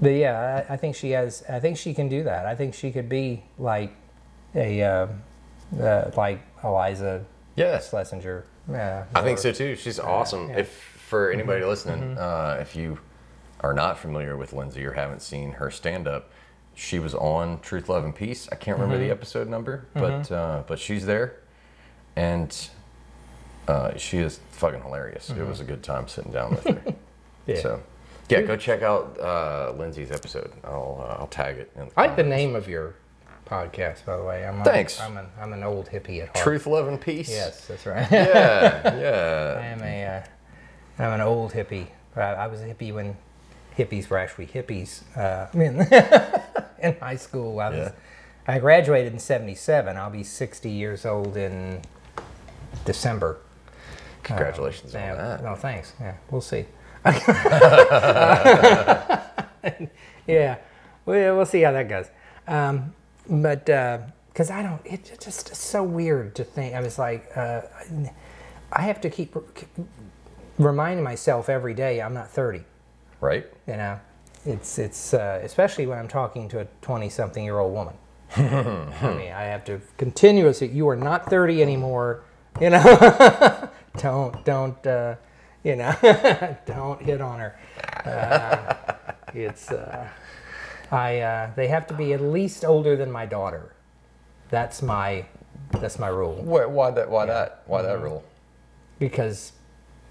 but 0.00 0.10
yeah, 0.10 0.64
I, 0.68 0.74
I 0.74 0.76
think 0.76 0.94
she 0.96 1.10
has. 1.10 1.42
I 1.48 1.60
think 1.60 1.76
she 1.78 1.94
can 1.94 2.08
do 2.08 2.24
that. 2.24 2.46
I 2.46 2.54
think 2.54 2.74
she 2.74 2.90
could 2.90 3.08
be 3.08 3.42
like 3.58 3.94
a 4.54 4.82
uh, 4.82 5.06
uh, 5.80 6.10
like 6.16 6.40
Iliza 6.62 7.24
Yeah. 7.56 7.78
Shlesinger. 7.78 8.44
Yeah, 8.70 9.04
I 9.14 9.22
think 9.22 9.38
so 9.38 9.52
too. 9.52 9.76
She's 9.76 9.98
awesome. 10.00 10.48
yeah. 10.50 10.58
If 10.58 10.70
for 10.70 11.30
anybody 11.30 11.64
listening, 11.64 12.18
uh, 12.18 12.58
if 12.60 12.74
you 12.74 12.98
are 13.60 13.72
not 13.72 13.96
familiar 13.98 14.36
with 14.36 14.52
Lindsay 14.52 14.84
or 14.84 14.92
haven't 14.92 15.22
seen 15.22 15.52
her 15.52 15.70
stand 15.70 16.08
up, 16.08 16.30
she 16.74 16.98
was 16.98 17.14
on 17.14 17.60
Truth, 17.60 17.88
Love, 17.88 18.04
and 18.04 18.14
Peace. 18.14 18.48
I 18.52 18.56
can't 18.56 18.76
remember 18.78 18.98
the 18.98 19.10
episode 19.10 19.48
number, 19.48 19.86
but 19.94 20.30
uh, 20.32 20.64
but 20.66 20.78
she's 20.80 21.06
there, 21.06 21.36
and 22.16 22.68
uh, 23.68 23.96
she 23.96 24.18
is 24.18 24.40
fucking 24.50 24.82
hilarious. 24.82 25.30
It 25.30 25.46
was 25.46 25.60
a 25.60 25.64
good 25.64 25.82
time 25.82 26.08
sitting 26.08 26.32
down 26.32 26.50
with 26.50 26.64
her. 26.64 26.82
Yeah. 27.46 27.60
So 27.60 27.80
yeah, 28.28 28.42
go 28.42 28.56
check 28.56 28.82
out 28.82 29.20
uh, 29.20 29.72
Lindsay's 29.78 30.10
episode. 30.10 30.50
I'll 30.64 30.98
uh, 31.00 31.20
I'll 31.20 31.28
tag 31.28 31.58
it. 31.58 31.70
In 31.76 31.86
the 31.86 31.92
I 31.96 32.06
like 32.06 32.16
the 32.16 32.24
name 32.24 32.56
of 32.56 32.68
your 32.68 32.96
podcast, 33.46 34.04
by 34.04 34.16
the 34.16 34.24
way. 34.24 34.44
I'm 34.44 34.64
Thanks. 34.64 35.00
I'm 35.00 35.16
an, 35.16 35.26
I'm 35.40 35.52
an 35.52 35.62
old 35.62 35.86
hippie 35.86 36.22
at 36.22 36.30
heart. 36.30 36.42
Truth, 36.42 36.66
Love, 36.66 36.88
and 36.88 37.00
Peace. 37.00 37.28
Yes, 37.28 37.68
that's 37.68 37.86
right. 37.86 38.10
Yeah, 38.10 38.96
yeah. 38.98 39.60
I 39.60 39.66
am 39.66 39.82
a, 39.82 40.04
uh, 40.06 41.04
I'm 41.04 41.12
an 41.12 41.20
old 41.20 41.52
hippie. 41.52 41.86
I, 42.16 42.20
I 42.20 42.46
was 42.48 42.60
a 42.62 42.64
hippie 42.64 42.92
when 42.92 43.16
hippies 43.78 44.08
were 44.08 44.18
actually 44.18 44.48
hippies. 44.48 45.02
Uh, 45.16 45.46
I 45.52 45.56
mean, 45.56 45.80
in 46.82 46.98
high 46.98 47.16
school, 47.16 47.60
I 47.60 47.70
was. 47.70 47.78
Yeah. 47.78 47.92
I 48.48 48.58
graduated 48.58 49.12
in 49.12 49.18
'77. 49.18 49.96
I'll 49.96 50.10
be 50.10 50.24
60 50.24 50.68
years 50.70 51.06
old 51.06 51.36
in 51.36 51.82
December. 52.84 53.38
Congratulations 54.26 54.92
Yeah, 54.94 55.12
on 55.12 55.18
that. 55.18 55.42
No, 55.44 55.54
thanks. 55.54 55.94
Yeah, 56.00 56.14
we'll 56.30 56.40
see. 56.40 56.64
yeah, 60.26 60.56
we'll, 61.04 61.36
we'll 61.36 61.46
see 61.46 61.62
how 61.62 61.72
that 61.72 61.88
goes. 61.88 62.06
Um, 62.48 62.94
but 63.28 63.64
because 63.66 64.50
I 64.50 64.62
don't, 64.62 64.80
it, 64.84 65.10
it's 65.12 65.24
just 65.24 65.54
so 65.54 65.82
weird 65.82 66.34
to 66.36 66.44
think. 66.44 66.74
I 66.74 66.80
was 66.80 66.98
like, 66.98 67.30
uh, 67.36 67.62
I 68.72 68.82
have 68.82 69.00
to 69.02 69.10
keep 69.10 69.36
reminding 70.58 71.04
myself 71.04 71.48
every 71.48 71.74
day 71.74 72.00
I'm 72.00 72.14
not 72.14 72.28
30. 72.30 72.64
Right? 73.20 73.46
You 73.66 73.76
know, 73.76 74.00
it's 74.44 74.78
it's 74.78 75.14
uh, 75.14 75.40
especially 75.42 75.86
when 75.86 75.98
I'm 75.98 76.08
talking 76.08 76.48
to 76.50 76.60
a 76.60 76.66
20 76.82 77.08
something 77.08 77.44
year 77.44 77.58
old 77.58 77.72
woman. 77.72 77.94
I 78.36 79.14
mean, 79.16 79.32
I 79.32 79.44
have 79.44 79.64
to 79.66 79.80
continuously. 79.96 80.68
You 80.68 80.88
are 80.88 80.96
not 80.96 81.30
30 81.30 81.62
anymore. 81.62 82.24
You 82.60 82.70
know, 82.70 82.82
don't 83.98 84.44
don't 84.44 84.86
uh, 84.86 85.16
you 85.62 85.76
know 85.76 85.94
don't 86.66 87.02
hit 87.02 87.20
on 87.20 87.40
her. 87.40 87.58
Uh, 88.04 88.74
it's 89.34 89.70
uh, 89.70 90.08
I 90.90 91.20
uh, 91.20 91.50
they 91.56 91.68
have 91.68 91.86
to 91.88 91.94
be 91.94 92.12
at 92.12 92.20
least 92.20 92.64
older 92.64 92.96
than 92.96 93.10
my 93.10 93.26
daughter. 93.26 93.72
That's 94.50 94.82
my 94.82 95.26
that's 95.72 95.98
my 95.98 96.08
rule 96.08 96.34
Why, 96.36 96.66
why 96.66 96.90
that? 96.92 97.10
Why 97.10 97.26
that? 97.26 97.62
Why 97.66 97.82
that 97.82 98.00
rule? 98.00 98.24
because 98.98 99.52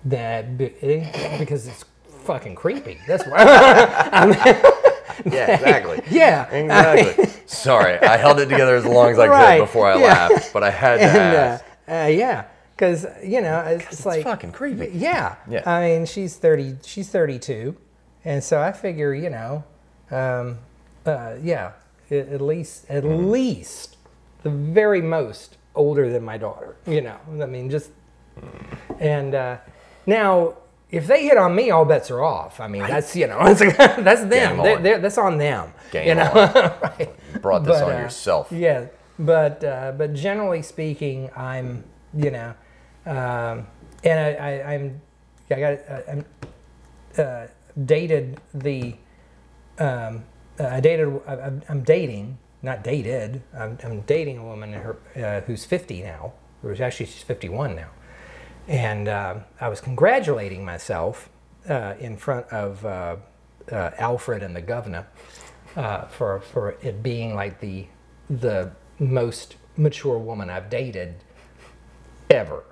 that 0.06 0.58
because 0.58 1.68
it's 1.68 1.86
fucking 2.24 2.56
creepy. 2.56 3.00
That's 3.08 3.26
why. 3.26 4.62
Yeah, 5.26 5.48
exactly. 5.56 6.02
yeah. 6.12 6.46
Exactly. 6.52 7.26
Sorry, 7.46 7.98
I 8.00 8.18
held 8.18 8.40
it 8.40 8.48
together 8.48 8.76
as 8.76 8.86
long 8.86 9.12
as 9.12 9.18
I 9.20 9.28
Right, 9.28 9.58
could 9.60 9.64
before 9.66 9.88
I 9.88 9.96
yeah. 9.98 10.06
laughed, 10.08 10.54
but 10.54 10.62
I 10.62 10.70
had 10.72 10.98
to 10.98 11.04
and 11.04 11.18
ask. 11.18 11.64
uh, 11.88 11.92
uh, 11.92 12.08
yeah, 12.08 12.46
because 12.76 13.06
you 13.24 13.42
know 13.42 13.60
it's, 13.62 13.86
it's 13.92 14.06
like 14.06 14.24
fucking 14.24 14.52
creepy. 14.52 14.92
Yeah, 14.94 15.36
Yeah. 15.50 15.64
I 15.70 15.82
mean, 15.88 16.06
she's 16.06 16.36
thirty. 16.36 16.76
She's 16.84 17.10
thirty-two, 17.10 17.76
and 18.24 18.44
so 18.44 18.62
I 18.62 18.72
figure, 18.72 19.14
you 19.14 19.30
know, 19.30 19.64
um, 20.12 20.60
uh, 21.06 21.36
yeah, 21.42 21.72
at, 22.12 22.28
at 22.30 22.42
least, 22.42 22.86
at 22.90 23.04
Mm-hmm. 23.04 23.30
least, 23.32 23.98
the 24.44 24.50
very 24.50 25.02
most, 25.02 25.58
older 25.76 26.12
than 26.12 26.24
my 26.24 26.38
daughter. 26.38 26.76
You 26.86 27.02
know, 27.02 27.18
I 27.42 27.46
mean, 27.46 27.70
just 27.70 27.92
and 29.00 29.34
uh, 29.36 29.58
now 30.06 30.56
if 30.92 31.08
they 31.08 31.24
hit 31.26 31.38
on 31.38 31.56
me, 31.56 31.72
all 31.72 31.84
bets 31.86 32.12
are 32.12 32.24
off. 32.24 32.60
I 32.60 32.68
mean, 32.68 32.84
that's 32.84 33.16
you 33.16 33.28
know, 33.28 33.40
that's, 33.54 33.60
that's 33.78 34.26
them. 34.26 34.58
They're, 34.58 34.80
they're, 34.80 35.00
that's 35.00 35.18
on 35.18 35.38
them. 35.38 35.74
Game 35.92 36.08
you 36.10 36.16
know, 36.16 36.32
right? 36.82 37.10
You 37.34 37.40
brought 37.40 37.64
this 37.64 37.80
But, 37.80 37.90
on 37.92 37.96
uh, 37.96 38.00
yourself. 38.00 38.52
Yeah, 38.52 38.88
but 39.18 39.64
uh, 39.64 39.94
but 39.98 40.14
generally 40.14 40.62
speaking, 40.62 41.30
I'm 41.36 41.84
you 42.14 42.32
know, 42.32 42.54
um, 43.06 43.68
and 44.04 44.20
I, 44.20 44.34
I, 44.34 44.74
I'm 44.74 45.02
I 45.52 45.60
got 45.60 45.74
uh, 45.90 46.02
I'm 46.12 46.26
uh, 47.18 47.48
dated 47.86 48.40
the 48.54 48.96
um, 49.80 50.24
uh, 50.60 50.68
I 50.68 50.80
dated 50.80 51.22
I- 51.28 51.36
I'm, 51.40 51.62
I'm 51.70 51.84
dating 51.84 52.38
not 52.62 52.84
dated 52.84 53.42
I'm, 53.58 53.78
I'm 53.84 54.02
dating 54.02 54.38
a 54.40 54.44
woman 54.44 54.74
her 54.74 54.98
uh, 55.16 55.42
who's 55.42 55.66
50 55.66 56.02
now 56.04 56.34
or 56.64 56.72
actually 56.82 57.06
she's 57.06 57.22
51 57.24 57.76
now. 57.76 57.90
And 58.68 59.08
uh, 59.08 59.36
I 59.62 59.68
was 59.70 59.80
congratulating 59.82 60.66
myself 60.66 61.30
uh, 61.70 61.94
in 62.00 62.18
front 62.18 62.48
of 62.48 62.84
Alfred 63.72 64.42
and 64.44 64.56
the 64.56 64.62
governor 64.62 65.06
for 66.10 66.40
for 66.42 66.72
it 66.82 67.04
being 67.04 67.36
like 67.36 67.60
the 67.60 67.88
the 68.30 68.72
most 69.00 69.56
mature 69.78 70.18
woman 70.18 70.50
I've 70.50 70.70
dated 70.70 71.16
ever 72.30 72.64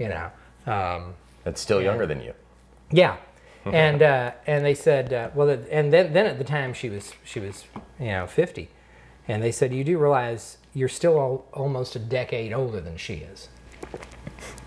you 0.00 0.08
know 0.08 0.30
um, 0.66 1.14
That's 1.44 1.60
still 1.60 1.80
younger 1.80 2.06
than 2.06 2.20
you. 2.20 2.34
yeah, 2.90 3.16
and 3.64 4.02
uh, 4.02 4.32
and 4.46 4.64
they 4.64 4.74
said, 4.74 5.12
uh, 5.12 5.30
well, 5.34 5.48
and 5.50 5.92
then 5.92 6.12
then 6.12 6.26
at 6.26 6.38
the 6.38 6.44
time 6.44 6.74
she 6.74 6.88
was 6.88 7.12
she 7.24 7.38
was 7.38 7.64
you 8.00 8.06
know 8.06 8.26
fifty, 8.26 8.68
and 9.28 9.42
they 9.42 9.52
said 9.52 9.72
you 9.72 9.84
do 9.84 9.98
realize 9.98 10.56
you're 10.74 10.88
still 10.88 11.18
al- 11.18 11.44
almost 11.52 11.94
a 11.96 11.98
decade 11.98 12.52
older 12.52 12.80
than 12.80 12.96
she 12.96 13.14
is. 13.14 13.48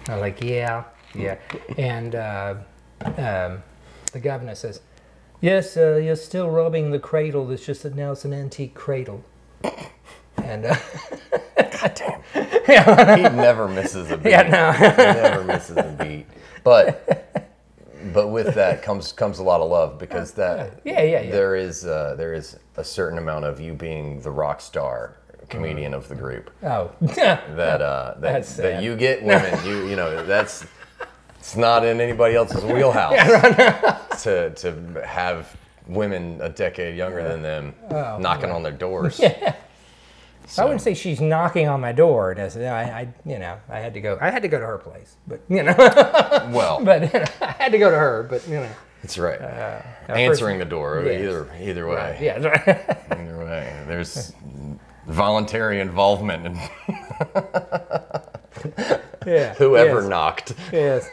I'm 0.07 0.19
like, 0.19 0.41
yeah, 0.43 0.83
yeah, 1.15 1.37
and 1.77 2.13
uh, 2.15 2.55
um, 3.01 3.63
the 4.11 4.19
governor 4.21 4.55
says, 4.55 4.81
yes, 5.41 5.77
uh, 5.77 5.95
you're 5.95 6.15
still 6.17 6.49
robbing 6.49 6.91
the 6.91 6.99
cradle. 6.99 7.49
It's 7.51 7.65
just 7.65 7.83
that 7.83 7.95
now 7.95 8.11
it's 8.11 8.25
an 8.25 8.33
antique 8.33 8.73
cradle. 8.75 9.23
And 10.37 10.65
uh, 10.65 10.75
God 11.57 11.93
damn. 11.95 13.17
he 13.17 13.23
never 13.35 13.67
misses 13.67 14.11
a 14.11 14.17
beat. 14.23 14.31
yeah, 14.31 14.43
no, 14.43 14.71
He 14.71 14.81
never 15.21 15.43
misses 15.43 15.77
a 15.77 15.95
beat. 16.03 16.25
But 16.63 17.49
but 18.13 18.27
with 18.29 18.53
that 18.55 18.81
comes 18.83 19.11
comes 19.11 19.39
a 19.39 19.43
lot 19.43 19.61
of 19.61 19.69
love 19.69 19.97
because 19.99 20.31
that 20.33 20.79
Yeah, 20.83 21.01
yeah, 21.03 21.21
yeah. 21.21 21.31
there 21.31 21.55
is 21.55 21.85
uh, 21.85 22.15
there 22.17 22.33
is 22.33 22.57
a 22.77 22.83
certain 22.83 23.17
amount 23.17 23.45
of 23.45 23.59
you 23.61 23.73
being 23.73 24.21
the 24.21 24.31
rock 24.31 24.59
star 24.61 25.17
comedian 25.49 25.93
of 25.93 26.07
the 26.07 26.15
group 26.15 26.49
oh, 26.63 26.89
that 27.01 27.81
uh, 27.81 28.15
that, 28.17 28.21
That's 28.21 28.55
that 28.55 28.81
you 28.81 28.95
get 28.95 29.21
women 29.23 29.59
you 29.65 29.85
you 29.87 29.95
know 29.95 30.25
that's 30.25 30.65
it's 31.37 31.55
not 31.55 31.85
in 31.85 31.99
anybody 32.01 32.33
else's 32.35 32.63
wheelhouse 32.63 33.13
to 34.23 34.49
to 34.51 35.03
have 35.05 35.55
women 35.87 36.39
a 36.41 36.49
decade 36.49 36.97
younger 36.97 37.21
than 37.27 37.41
them 37.41 37.73
Oh, 37.91 38.17
knocking 38.19 38.49
on 38.51 38.63
their 38.63 38.71
doors. 38.71 39.19
I 40.57 40.63
wouldn't 40.65 40.81
say 40.81 40.93
she's 40.93 41.19
knocking 41.21 41.67
on 41.67 41.79
my 41.81 41.91
door. 41.91 42.35
I, 42.37 42.43
I, 42.45 43.07
you 43.25 43.39
know, 43.39 43.57
I 43.69 43.79
had 43.79 43.93
to 43.95 44.01
go. 44.01 44.17
I 44.21 44.29
had 44.29 44.41
to 44.43 44.47
go 44.47 44.59
to 44.59 44.65
her 44.65 44.77
place, 44.77 45.15
but 45.27 45.41
you 45.49 45.63
know, 45.63 45.73
Well, 46.51 46.83
but 46.83 47.01
you 47.13 47.19
know, 47.19 47.25
I 47.41 47.51
had 47.59 47.71
to 47.71 47.77
go 47.77 47.89
to 47.89 47.97
her. 47.97 48.23
But 48.29 48.47
you 48.47 48.55
know, 48.55 48.69
that's 49.01 49.17
right. 49.17 49.41
Uh, 49.41 49.81
first- 50.07 50.19
Answering 50.19 50.59
the 50.59 50.65
door, 50.65 51.03
Yes. 51.05 51.21
either 51.21 51.49
either 51.61 51.87
way. 51.87 52.17
yeah, 52.21 52.37
Either 53.11 53.37
way, 53.39 53.83
there's 53.87 54.33
voluntary 55.07 55.79
involvement 55.81 56.45
in 56.45 56.55
yeah. 59.25 59.53
whoever 59.55 59.99
yes, 60.01 60.09
knocked. 60.09 60.53
Yes. 60.71 61.09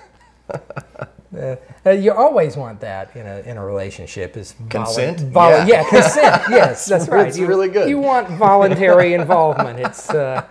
Uh, 1.36 1.56
uh, 1.86 1.90
you 1.90 2.12
always 2.12 2.56
want 2.56 2.80
that 2.80 3.14
in 3.14 3.24
a 3.26 3.38
in 3.40 3.56
a 3.56 3.64
relationship 3.64 4.36
is 4.36 4.54
Consent? 4.68 5.18
volu- 5.32 5.66
Yeah. 5.68 5.82
yeah. 5.82 5.88
consent. 5.88 6.42
Yes, 6.50 6.86
that's 6.86 7.08
right. 7.08 7.28
It's 7.28 7.38
You- 7.38 7.46
really 7.46 7.68
good. 7.68 7.88
You 7.88 7.98
want 7.98 8.28
voluntary 8.30 9.14
involvement. 9.14 9.78
It's 9.78 10.10
uh, 10.10 10.42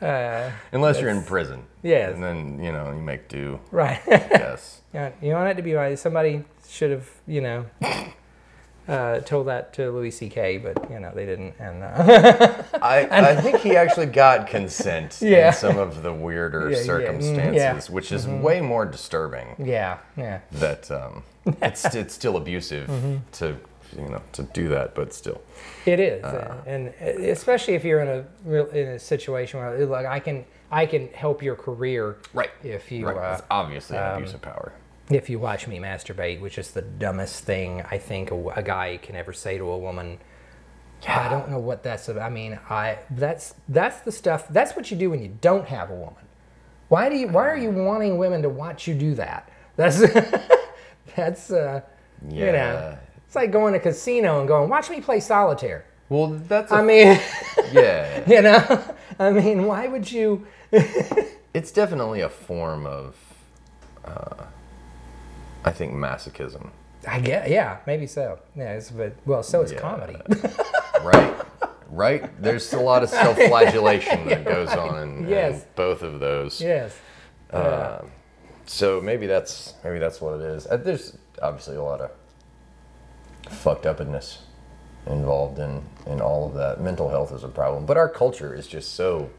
uh, 0.00 0.50
Unless 0.72 1.00
you're 1.00 1.10
in 1.10 1.22
prison. 1.22 1.64
Yes. 1.82 2.14
And 2.14 2.22
then, 2.22 2.58
you 2.64 2.72
know, 2.72 2.90
you 2.92 3.00
make 3.02 3.28
do. 3.28 3.60
right. 3.70 4.00
Yes. 4.08 4.80
Yeah, 4.94 5.10
you 5.20 5.32
want 5.34 5.50
it 5.50 5.56
to 5.56 5.62
be 5.62 5.74
right. 5.74 5.98
Somebody 5.98 6.42
should 6.66 6.90
have, 6.90 7.06
you 7.26 7.42
know, 7.42 7.66
uh, 8.88 9.20
told 9.20 9.46
that 9.48 9.72
to 9.74 9.90
Louis 9.90 10.10
C.K., 10.10 10.58
but 10.58 10.90
you 10.90 11.00
know 11.00 11.10
they 11.14 11.26
didn't. 11.26 11.54
And 11.58 11.82
uh, 11.82 12.62
I, 12.82 13.08
I 13.30 13.36
think 13.40 13.58
he 13.60 13.76
actually 13.76 14.06
got 14.06 14.46
consent 14.46 15.18
Yeah. 15.20 15.48
in 15.48 15.52
some 15.54 15.78
of 15.78 16.02
the 16.02 16.12
weirder 16.12 16.70
Yeah, 16.70 16.76
yeah. 16.76 16.82
Mm, 16.82 16.86
circumstances, 16.86 17.56
yeah. 17.56 17.74
Mm-hmm. 17.74 17.92
which 17.92 18.12
is 18.12 18.26
way 18.26 18.60
more 18.60 18.84
disturbing 18.86 19.56
yeah, 19.58 19.98
yeah, 20.16 20.40
that 20.52 20.90
um, 20.90 21.22
it's, 21.62 21.84
it's 21.94 22.14
still 22.14 22.36
abusive 22.36 22.88
Mm-hmm. 22.88 23.16
to, 23.32 23.56
you 23.96 24.08
know, 24.08 24.22
to 24.32 24.42
do 24.42 24.68
that, 24.68 24.94
but 24.94 25.12
still. 25.12 25.40
it 25.86 26.00
is, 26.00 26.22
uh, 26.24 26.62
and 26.66 26.88
especially 27.30 27.74
if 27.74 27.84
you're 27.84 28.00
in 28.00 28.08
a 28.08 28.24
real, 28.44 28.66
in 28.66 28.88
a 28.88 28.98
situation 28.98 29.60
where 29.60 29.86
like 29.86 30.06
I 30.06 30.20
can 30.20 30.44
I 30.70 30.84
can 30.86 31.08
help 31.12 31.42
your 31.42 31.54
career 31.54 32.16
Right. 32.34 32.50
if 32.64 32.90
you 32.90 33.06
Right. 33.06 33.16
uh, 33.16 33.34
it's 33.34 33.42
obviously 33.50 33.96
um, 33.96 34.04
an 34.04 34.14
abuse 34.18 34.34
of 34.34 34.42
power. 34.42 34.72
If 35.10 35.30
you 35.30 35.38
watch 35.38 35.66
me 35.68 35.78
masturbate, 35.78 36.40
which 36.40 36.58
is 36.58 36.70
the 36.72 36.82
dumbest 36.82 37.44
thing 37.44 37.82
I 37.90 37.98
think 37.98 38.30
a, 38.30 38.48
a 38.50 38.62
guy 38.62 38.98
can 39.02 39.16
ever 39.16 39.32
say 39.32 39.58
to 39.58 39.64
a 39.64 39.78
woman. 39.78 40.18
I 41.06 41.28
don't 41.28 41.50
know 41.50 41.58
what 41.58 41.82
that's 41.82 42.08
about. 42.08 42.24
I 42.24 42.30
mean, 42.30 42.58
I 42.68 42.98
that's 43.10 43.54
that's 43.68 44.00
the 44.00 44.10
stuff. 44.12 44.48
That's 44.48 44.74
what 44.74 44.90
you 44.90 44.96
do 44.96 45.10
when 45.10 45.22
you 45.22 45.36
don't 45.40 45.66
have 45.68 45.90
a 45.90 45.94
woman. 45.94 46.24
Why 46.88 47.08
do 47.08 47.16
you? 47.16 47.28
Why 47.28 47.48
are 47.48 47.56
you 47.56 47.70
wanting 47.70 48.18
women 48.18 48.42
to 48.42 48.48
watch 48.48 48.86
you 48.88 48.94
do 48.94 49.14
that? 49.16 49.48
That's 49.76 49.98
that's 51.16 51.50
uh, 51.50 51.82
you 52.28 52.46
know, 52.46 52.52
Yeah. 52.52 52.96
it's 53.26 53.36
like 53.36 53.52
going 53.52 53.74
to 53.74 53.78
a 53.78 53.82
casino 53.82 54.38
and 54.40 54.48
going, 54.48 54.68
watch 54.70 54.88
me 54.90 55.00
play 55.00 55.20
solitaire. 55.20 55.84
Well, 56.08 56.28
that's 56.48 56.72
a, 56.72 56.76
I 56.76 56.82
mean, 56.82 57.20
yeah. 57.72 58.22
you 58.28 58.42
know, 58.42 58.84
I 59.18 59.30
mean, 59.30 59.66
why 59.66 59.86
would 59.88 60.10
you? 60.10 60.46
It's 61.52 61.70
definitely 61.72 62.20
a 62.20 62.28
form 62.28 62.86
of, 62.86 63.16
uh, 64.04 64.44
I 65.66 65.72
think, 65.72 65.92
masochism. 65.92 66.70
I 67.06 67.20
get, 67.20 67.50
yeah, 67.50 67.78
maybe 67.86 68.06
so. 68.06 68.38
Yeah, 68.56 68.72
it's, 68.74 68.90
but 68.90 69.14
well, 69.26 69.42
so 69.42 69.62
is 69.62 69.72
Yeah. 69.72 69.80
comedy. 69.80 70.16
Right. 71.02 71.34
right. 71.90 72.42
There's 72.42 72.72
a 72.72 72.80
lot 72.80 73.02
of 73.02 73.10
self-flagellation 73.22 74.26
that 74.28 74.44
goes 74.56 74.70
on 74.70 75.02
in, 75.02 75.32
in 75.32 75.62
both 75.76 76.02
of 76.02 76.18
those. 76.20 76.60
yes. 76.60 76.96
Um, 77.52 78.10
so 78.64 79.00
maybe 79.00 79.26
that's 79.28 79.74
maybe 79.84 79.98
that's 80.00 80.20
what 80.20 80.40
it 80.40 80.40
is. 80.40 80.66
Uh, 80.66 80.78
there's 80.78 81.16
obviously 81.42 81.76
a 81.76 81.82
lot 81.82 82.00
of 82.00 82.10
fucked 83.52 83.86
upness 83.86 84.38
involved 85.06 85.58
in 85.60 85.80
in 86.06 86.20
all 86.20 86.48
of 86.48 86.54
that. 86.54 86.80
Mental 86.80 87.08
health 87.08 87.30
is 87.32 87.44
a 87.44 87.48
problem, 87.48 87.86
but 87.86 87.96
our 87.96 88.08
culture 88.08 88.52
is 88.54 88.66
just 88.66 88.94
so 88.94 89.30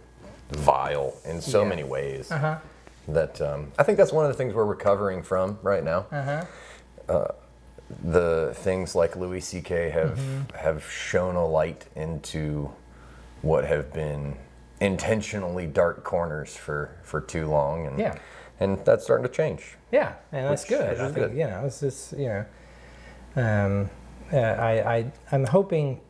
vile 0.52 1.14
in 1.26 1.42
so 1.42 1.64
Yeah. 1.64 1.68
many 1.70 1.84
ways 1.84 2.32
Uh-huh. 2.32 2.58
That 3.08 3.40
um, 3.42 3.72
I 3.80 3.84
think 3.84 3.98
that's 3.98 4.12
one 4.12 4.26
of 4.26 4.32
the 4.32 4.38
things 4.38 4.54
we're 4.54 4.66
recovering 4.66 5.24
from 5.24 5.58
right 5.62 5.84
now. 5.84 6.06
Uh-huh. 6.12 6.46
Uh, 7.08 7.28
the 8.04 8.52
things 8.56 8.96
like 8.96 9.16
Louis 9.16 9.40
C.K. 9.42 9.90
have 9.92 10.18
Mm-hmm. 10.18 10.56
have 10.58 10.84
shown 10.92 11.36
a 11.36 11.46
light 11.48 11.86
into 11.96 12.70
what 13.42 13.64
have 13.66 13.94
been 13.94 14.36
intentionally 14.82 15.66
dark 15.68 16.04
corners 16.04 16.56
for 16.56 16.98
for 17.04 17.22
too 17.22 17.48
long, 17.48 17.88
and 17.88 17.98
Yeah. 17.98 18.16
and 18.60 18.84
that's 18.86 19.04
starting 19.06 19.26
to 19.26 19.32
change. 19.32 19.78
Yeah, 19.92 20.14
and 20.34 20.48
that's 20.48 20.64
Which- 20.70 20.78
good. 20.80 20.90
which 20.90 21.00
I 21.00 21.06
think 21.06 21.16
good. 21.16 21.32
you 21.38 21.48
know, 21.48 21.64
it's 21.66 21.80
just 21.80 22.12
you 22.14 22.28
know, 22.28 22.46
um, 23.38 23.90
uh, 24.34 24.38
I 24.38 24.96
I 24.98 25.12
I'm 25.32 25.46
hoping 25.46 26.02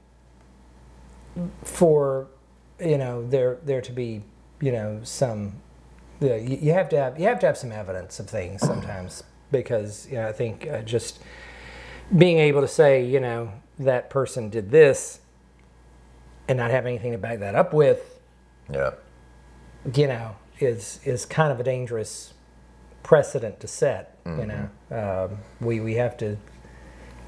for 1.64 2.28
you 2.80 2.98
know 2.98 3.28
there 3.28 3.58
there 3.64 3.82
to 3.82 3.92
be 3.92 4.24
you 4.60 4.72
know 4.72 5.00
some 5.04 5.54
yeah, 6.20 6.36
you, 6.36 6.58
you 6.62 6.74
have 6.74 6.90
to 6.90 6.98
have 6.98 7.20
you 7.20 7.26
have 7.28 7.40
to 7.40 7.46
have 7.46 7.58
some 7.58 7.72
evidence 7.72 8.20
of 8.20 8.30
things 8.30 8.62
sometimes 8.62 9.24
because 9.52 10.08
you 10.10 10.16
know 10.16 10.28
I 10.28 10.32
think 10.34 10.68
uh, 10.68 10.82
just 10.82 11.20
being 12.18 12.40
able 12.40 12.62
to 12.62 12.68
say 12.68 13.04
you 13.06 13.20
know 13.20 13.52
that 13.80 14.10
person 14.10 14.50
did 14.50 14.72
this 14.72 15.20
and 16.48 16.58
not 16.58 16.72
have 16.72 16.86
anything 16.86 17.12
to 17.12 17.18
back 17.18 17.40
that 17.40 17.56
up 17.56 17.74
with 17.74 18.20
Yeah, 18.72 18.92
you 19.94 20.08
know, 20.08 20.36
is 20.60 21.00
is 21.04 21.26
kind 21.26 21.52
of 21.52 21.60
a 21.60 21.64
dangerous 21.64 22.34
precedent 23.04 23.60
to 23.62 23.68
set. 23.68 24.14
You 24.26 24.46
know, 24.46 24.70
um, 25.32 25.38
we 25.62 25.80
we 25.80 25.94
have 25.96 26.18
to. 26.18 26.38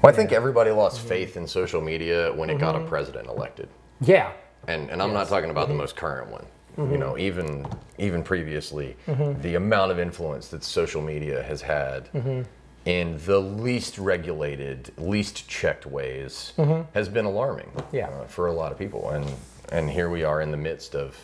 well, 0.02 0.12
I 0.12 0.16
think 0.16 0.32
everybody 0.32 0.68
Mm-hmm. 0.70 0.78
lost 0.80 1.00
faith 1.00 1.36
in 1.36 1.46
social 1.46 1.80
media 1.80 2.30
when 2.32 2.50
it 2.50 2.58
got 2.58 2.76
a 2.76 2.80
president 2.80 3.26
elected, 3.28 3.68
Yeah, 4.02 4.32
and 4.68 4.90
and 4.90 5.00
I'm 5.02 5.12
not 5.14 5.28
talking 5.28 5.44
Mm-hmm. 5.48 5.50
about 5.56 5.68
the 5.68 5.74
most 5.74 5.96
current 5.96 6.30
one. 6.30 6.44
You 6.76 6.98
know, 6.98 7.16
even 7.18 7.66
even 8.00 8.22
previously, 8.22 8.96
Mm-hmm. 9.06 9.40
the 9.42 9.54
amount 9.54 9.92
of 9.92 9.98
influence 9.98 10.48
that 10.48 10.64
social 10.64 11.02
media 11.02 11.42
has 11.42 11.62
had 11.62 12.10
Mm-hmm. 12.12 12.42
in 12.86 13.18
the 13.26 13.38
least 13.40 13.98
regulated, 13.98 14.90
least 14.98 15.48
checked 15.48 15.86
ways 15.86 16.52
has 16.94 17.08
been 17.08 17.24
alarming. 17.26 17.66
Mm-hmm. 17.76 17.96
Yeah. 17.96 18.08
uh, 18.08 18.24
for 18.26 18.46
a 18.46 18.52
lot 18.52 18.72
of 18.72 18.78
people, 18.78 19.10
and 19.10 19.26
and 19.72 19.88
here 19.88 20.10
we 20.10 20.24
are 20.24 20.40
in 20.40 20.50
the 20.50 20.56
midst 20.56 20.94
of 20.96 21.16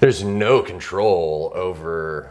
there's 0.00 0.22
no 0.22 0.60
control 0.60 1.50
over 1.54 2.30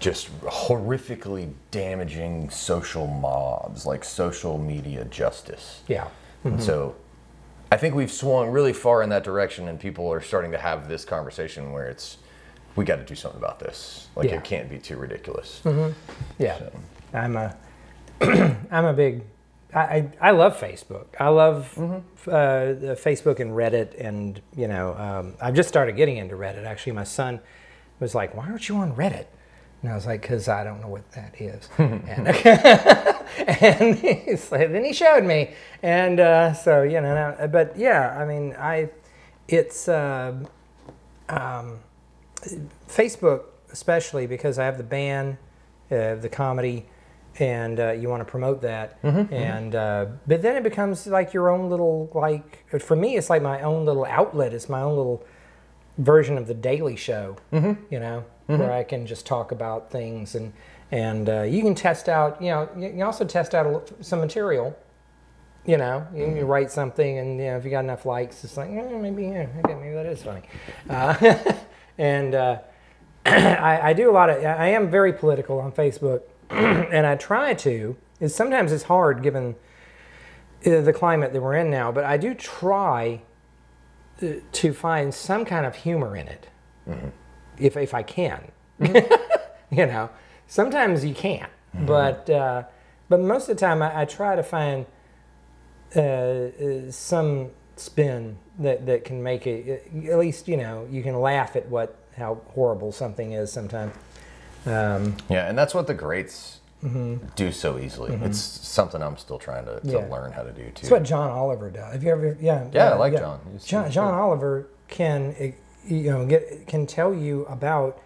just 0.00 0.28
horrifically 0.42 1.52
damaging 1.70 2.48
social 2.50 3.06
mobs 3.06 3.84
like 3.86 4.04
social 4.04 4.58
media 4.58 5.04
justice. 5.06 5.82
Yeah. 5.88 6.08
And 6.44 6.62
so 6.62 6.94
I 7.70 7.76
think 7.76 7.94
we've 7.94 8.10
swung 8.10 8.48
really 8.50 8.72
far 8.72 9.02
in 9.02 9.10
that 9.10 9.24
direction 9.24 9.68
and 9.68 9.78
people 9.78 10.10
are 10.12 10.20
starting 10.20 10.52
to 10.52 10.58
have 10.58 10.88
this 10.88 11.04
conversation 11.04 11.72
where 11.72 11.86
it's 11.88 12.18
we 12.76 12.84
got 12.84 12.96
to 12.96 13.04
do 13.04 13.14
something 13.14 13.38
about 13.40 13.58
this. 13.58 14.08
Like 14.16 14.28
Yeah. 14.30 14.36
it 14.36 14.44
can't 14.44 14.70
be 14.70 14.78
too 14.78 14.96
ridiculous. 14.96 15.60
Yeah, 16.38 16.58
I'm 17.12 17.36
a 17.36 17.56
I'm 18.70 18.84
a 18.84 18.92
big 18.92 19.22
I, 19.74 19.80
I, 19.80 20.10
I 20.20 20.30
love 20.30 20.58
Facebook. 20.58 21.06
I 21.20 21.28
love 21.28 21.76
uh, 21.78 21.92
the 22.26 22.98
Facebook 22.98 23.38
and 23.38 23.50
Reddit, 23.50 23.94
and 24.00 24.40
you 24.56 24.66
know 24.66 24.94
um, 24.94 25.34
I've 25.42 25.54
just 25.54 25.68
started 25.68 25.92
getting 25.94 26.16
into 26.16 26.36
Reddit. 26.36 26.64
Actually, 26.64 26.92
my 26.92 27.04
son 27.04 27.40
was 28.00 28.14
like, 28.14 28.34
"Why 28.34 28.46
aren't 28.46 28.66
you 28.70 28.76
on 28.76 28.94
Reddit?" 28.94 29.26
And 29.82 29.92
I 29.92 29.94
was 29.94 30.06
like, 30.06 30.22
"Cause 30.22 30.48
I 30.48 30.64
don't 30.64 30.80
know 30.80 30.88
what 30.88 31.10
that 31.12 31.40
is." 31.40 31.68
and, 31.78 32.28
and 33.62 33.94
he's 33.96 34.50
like, 34.50 34.72
then 34.72 34.84
he 34.84 34.92
showed 34.92 35.24
me, 35.24 35.54
and 35.82 36.18
uh, 36.18 36.52
so 36.52 36.82
you 36.82 37.00
know. 37.00 37.48
But 37.52 37.76
yeah, 37.78 38.16
I 38.18 38.24
mean, 38.24 38.54
I 38.58 38.90
it's. 39.46 39.88
Uh, 39.88 40.44
um, 41.28 41.80
Facebook, 42.88 43.44
especially 43.72 44.26
because 44.26 44.58
I 44.58 44.64
have 44.64 44.78
the 44.78 44.84
band, 44.84 45.36
uh, 45.90 46.14
the 46.16 46.28
comedy, 46.28 46.86
and 47.38 47.78
uh, 47.78 47.92
you 47.92 48.08
want 48.08 48.20
to 48.20 48.24
promote 48.24 48.62
that. 48.62 48.98
and 49.30 49.74
uh, 49.74 50.06
but 50.26 50.42
then 50.42 50.56
it 50.56 50.62
becomes 50.62 51.06
like 51.06 51.32
your 51.32 51.50
own 51.50 51.68
little 51.70 52.10
like 52.14 52.68
for 52.80 52.96
me, 52.96 53.16
it's 53.16 53.30
like 53.30 53.42
my 53.42 53.60
own 53.62 53.84
little 53.84 54.04
outlet. 54.04 54.52
It's 54.52 54.68
my 54.68 54.80
own 54.82 54.96
little 54.96 55.24
version 55.98 56.38
of 56.38 56.46
the 56.46 56.54
Daily 56.54 56.96
Show. 56.96 57.36
You 57.90 58.00
know, 58.00 58.24
where 58.56 58.72
I 58.72 58.82
can 58.82 59.06
just 59.06 59.26
talk 59.26 59.52
about 59.52 59.90
things 59.90 60.34
and 60.34 60.52
and 60.90 61.28
uh, 61.28 61.42
you 61.42 61.62
can 61.62 61.74
test 61.74 62.08
out. 62.08 62.40
You 62.40 62.50
know, 62.50 62.68
you 62.76 62.90
can 62.90 63.02
also 63.02 63.24
test 63.24 63.54
out 63.54 63.66
a, 63.66 64.04
some 64.04 64.20
material. 64.20 64.76
You 65.66 65.76
know, 65.76 66.06
you, 66.14 66.26
you 66.34 66.46
write 66.46 66.70
something, 66.70 67.18
and 67.18 67.38
you 67.38 67.46
know 67.46 67.58
if 67.58 67.64
you 67.64 67.70
got 67.70 67.84
enough 67.84 68.06
likes, 68.06 68.42
it's 68.42 68.56
like 68.56 68.70
eh, 68.70 68.98
maybe 68.98 69.24
yeah, 69.24 69.46
okay, 69.64 69.74
maybe 69.74 69.94
that 69.94 70.06
is 70.06 70.22
funny. 70.22 70.42
Uh, 70.88 71.54
and 71.98 72.34
uh, 72.34 72.58
I, 73.26 73.90
I 73.90 73.92
do 73.92 74.10
a 74.10 74.12
lot 74.12 74.30
of. 74.30 74.42
I 74.42 74.68
am 74.68 74.90
very 74.90 75.12
political 75.12 75.60
on 75.60 75.72
Facebook, 75.72 76.22
and 76.50 77.06
I 77.06 77.16
try 77.16 77.52
to. 77.54 77.96
Is 78.20 78.34
sometimes 78.34 78.72
it's 78.72 78.84
hard 78.84 79.22
given 79.22 79.56
uh, 80.64 80.80
the 80.80 80.92
climate 80.92 81.34
that 81.34 81.42
we're 81.42 81.54
in 81.54 81.70
now, 81.70 81.92
but 81.92 82.04
I 82.04 82.16
do 82.16 82.32
try 82.32 83.20
uh, 84.22 84.26
to 84.50 84.72
find 84.72 85.12
some 85.12 85.44
kind 85.44 85.66
of 85.66 85.76
humor 85.76 86.16
in 86.16 86.28
it, 86.28 86.48
if 87.60 87.76
if 87.76 87.94
I 87.94 88.02
can. 88.02 88.50
you 88.80 89.86
know, 89.86 90.10
sometimes 90.46 91.04
you 91.04 91.14
can't, 91.14 91.50
but 91.74 92.28
uh, 92.30 92.62
but 93.08 93.20
most 93.20 93.48
of 93.48 93.56
the 93.56 93.60
time 93.60 93.82
I, 93.82 94.02
I 94.02 94.04
try 94.04 94.36
to 94.36 94.42
find 94.42 94.86
uh, 95.96 96.00
uh, 96.00 96.90
some 96.90 97.50
spin 97.76 98.38
that, 98.58 98.86
that 98.86 99.04
can 99.04 99.22
make 99.22 99.46
it 99.46 99.88
at 100.08 100.18
least 100.18 100.48
you 100.48 100.56
know 100.56 100.86
you 100.90 101.02
can 101.02 101.20
laugh 101.20 101.54
at 101.56 101.68
what 101.68 101.96
how 102.16 102.40
horrible 102.54 102.92
something 102.92 103.32
is 103.32 103.52
sometimes. 103.52 103.94
Um, 104.66 105.16
Yeah, 105.30 105.48
and 105.48 105.56
that's 105.56 105.74
what 105.74 105.86
the 105.86 105.94
greats 105.94 106.60
do 107.36 107.50
so 107.52 107.78
easily. 107.78 108.14
It's 108.22 108.38
something 108.38 109.02
I'm 109.02 109.16
still 109.16 109.38
trying 109.38 109.64
to, 109.66 109.80
to 109.80 109.86
Mm-hmm. 109.86 109.90
Yeah. 109.90 110.06
learn 110.14 110.32
how 110.32 110.42
to 110.42 110.52
do 110.52 110.62
too. 110.64 110.82
It's 110.82 110.90
what 110.90 111.02
John 111.04 111.30
Oliver 111.30 111.70
does. 111.70 111.92
Have 111.92 112.02
you 112.04 112.10
ever? 112.10 112.36
Yeah. 112.40 112.68
Yeah, 112.72 112.90
I 112.90 112.94
like 112.96 113.16
John. 113.16 113.40
He's- 113.50 113.64
John, 113.64 113.90
John 113.90 114.14
Oliver 114.14 114.68
can, 114.88 115.34
eh, 115.38 115.52
you 115.88 116.10
know, 116.10 116.26
get 116.26 116.66
can 116.66 116.86
tell 116.86 117.14
you 117.14 117.44
about 117.46 118.00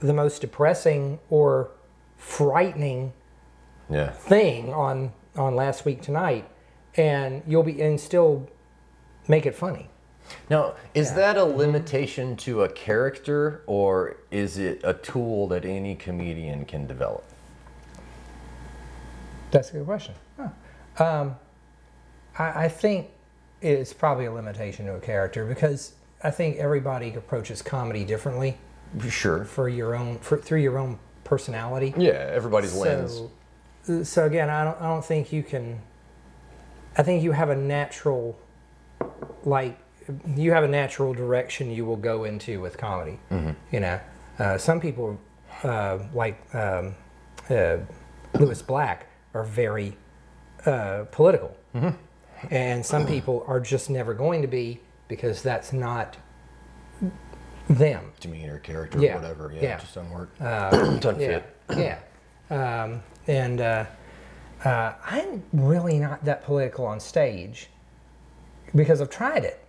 the 0.00 0.12
most 0.12 0.40
depressing 0.40 1.18
or 1.30 1.70
frightening 2.16 3.12
yeah. 3.90 4.10
thing 4.10 4.72
on 4.72 5.12
on 5.36 5.54
last 5.54 5.84
week 5.84 6.02
tonight, 6.02 6.48
and 6.96 7.42
you'll 7.46 7.62
be 7.62 7.80
and 7.80 7.98
still 8.00 8.48
make 9.26 9.46
it 9.46 9.54
funny. 9.54 9.88
Now, 10.50 10.74
is 10.92 11.14
that 11.14 11.38
a 11.38 11.44
limitation 11.44 12.36
to 12.38 12.62
a 12.62 12.68
character, 12.68 13.62
or 13.66 14.16
is 14.30 14.58
it 14.58 14.80
a 14.84 14.92
tool 14.92 15.48
that 15.48 15.64
any 15.64 15.94
comedian 15.94 16.66
can 16.66 16.86
develop? 16.86 17.24
That's 19.50 19.70
a 19.70 19.72
good 19.74 19.86
question. 19.86 20.14
Huh. 20.36 21.02
Um, 21.02 21.36
I, 22.38 22.64
I 22.64 22.68
think 22.68 23.08
it's 23.62 23.92
probably 23.94 24.26
a 24.26 24.32
limitation 24.32 24.86
to 24.86 24.96
a 24.96 25.00
character 25.00 25.46
because 25.46 25.94
I 26.22 26.30
think 26.30 26.56
everybody 26.56 27.14
approaches 27.14 27.62
comedy 27.62 28.04
differently 28.04 28.56
Sure. 29.08 29.44
for 29.44 29.68
your 29.68 29.94
own 29.94 30.18
for, 30.18 30.38
through 30.38 30.60
your 30.60 30.78
own 30.78 30.98
personality. 31.24 31.94
Yeah, 31.96 32.12
everybody's 32.32 32.74
lens. 32.74 33.20
So, 33.82 34.02
so 34.02 34.24
again, 34.26 34.48
I 34.50 34.64
don't, 34.64 34.80
I 34.80 34.86
don't 34.88 35.04
think 35.04 35.32
you 35.32 35.42
can. 35.42 35.80
I 36.96 37.02
think 37.02 37.22
you 37.22 37.32
have 37.32 37.50
a 37.50 37.54
natural, 37.56 38.36
like, 39.44 39.78
you 40.34 40.52
have 40.52 40.64
a 40.64 40.68
natural 40.68 41.14
direction 41.14 41.70
you 41.70 41.84
will 41.84 41.96
go 41.96 42.24
into 42.24 42.60
with 42.60 42.76
comedy. 42.76 43.20
You 43.70 43.80
know, 43.80 44.00
uh, 44.38 44.58
some 44.58 44.80
people, 44.80 45.20
uh, 45.62 45.98
like 46.12 46.42
um, 46.54 46.94
uh, 47.50 47.76
Lewis 48.34 48.62
Black, 48.62 49.06
are 49.34 49.44
very 49.44 49.96
uh, 50.66 51.04
political, 51.12 51.56
and 52.50 52.84
some 52.84 53.06
people 53.06 53.44
are 53.46 53.60
just 53.60 53.90
never 53.90 54.12
going 54.14 54.42
to 54.42 54.48
be 54.48 54.80
because 55.08 55.42
that's 55.42 55.72
not 55.72 56.16
them. 57.68 58.12
Demeanor, 58.20 58.58
character, 58.58 58.98
Yeah, 58.98 59.16
whatever. 59.16 59.52
Yeah, 59.54 59.62
yeah. 59.62 59.78
just 59.78 59.94
doesn't 59.94 60.10
work. 60.12 60.30
Uh, 60.40 60.70
doesn't 60.98 61.20
yeah, 61.20 61.40
fit. 61.68 61.98
yeah. 62.50 62.82
Um, 62.82 63.02
and 63.26 63.60
uh, 63.60 63.84
uh, 64.64 64.94
I'm 65.04 65.42
really 65.52 65.98
not 65.98 66.24
that 66.24 66.44
political 66.44 66.86
on 66.86 66.98
stage 67.00 67.68
because 68.74 69.00
I've 69.00 69.10
tried 69.10 69.44
it, 69.44 69.60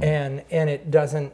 and 0.00 0.42
and 0.50 0.70
it 0.70 0.90
doesn't 0.90 1.32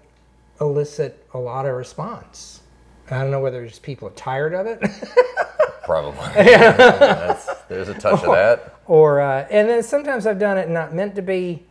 elicit 0.60 1.26
a 1.34 1.38
lot 1.38 1.66
of 1.66 1.74
response. 1.74 2.62
I 3.10 3.20
don't 3.20 3.30
know 3.30 3.40
whether 3.40 3.66
just 3.66 3.82
people 3.82 4.08
are 4.08 4.12
tired 4.12 4.52
of 4.54 4.66
it, 4.66 4.80
Probably. 5.84 6.18
That's, 6.34 7.46
there's 7.68 7.88
a 7.88 7.94
touch 7.94 8.22
of 8.22 8.32
that. 8.34 8.76
or 8.86 9.20
uh, 9.20 9.46
and 9.50 9.68
then 9.68 9.82
sometimes 9.82 10.26
I've 10.26 10.38
done 10.38 10.58
it 10.58 10.68
not 10.68 10.94
meant 10.94 11.14
to 11.14 11.22
be, 11.22 11.64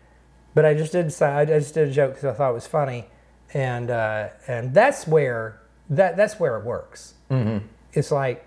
but 0.58 0.66
I 0.66 0.74
just 0.74 0.92
did 0.92 1.06
I 1.22 1.46
just 1.46 1.76
did 1.76 1.88
a 1.88 1.92
joke 1.92 2.16
because 2.16 2.26
I 2.26 2.34
thought 2.34 2.50
it 2.50 2.56
was 2.56 2.66
funny, 2.66 3.06
and 3.54 3.92
uh, 3.92 4.30
and 4.48 4.74
that's 4.74 5.06
where 5.06 5.62
that 5.92 6.18
that's 6.18 6.40
where 6.40 6.58
it 6.58 6.66
works. 6.66 7.14
Mm-hmm. 7.30 7.68
It's 7.94 8.10
like 8.10 8.44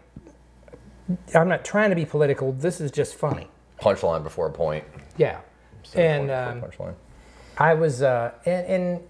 I'm 1.33 1.47
not 1.47 1.65
trying 1.65 1.91
to 1.91 1.95
be 1.95 2.05
political. 2.05 2.51
This 2.51 2.81
is 2.81 2.91
just 2.91 3.15
funny. 3.15 3.47
Punchline 3.81 4.25
before 4.25 4.49
a 4.49 4.51
point. 4.51 4.85
Yeah, 5.19 5.39
and 5.95 6.33
um, 6.33 6.63
punchline. 6.63 6.95
I 7.57 7.75
was 7.75 8.03
uh, 8.03 8.33
and, 8.45 8.67
and 8.67 9.01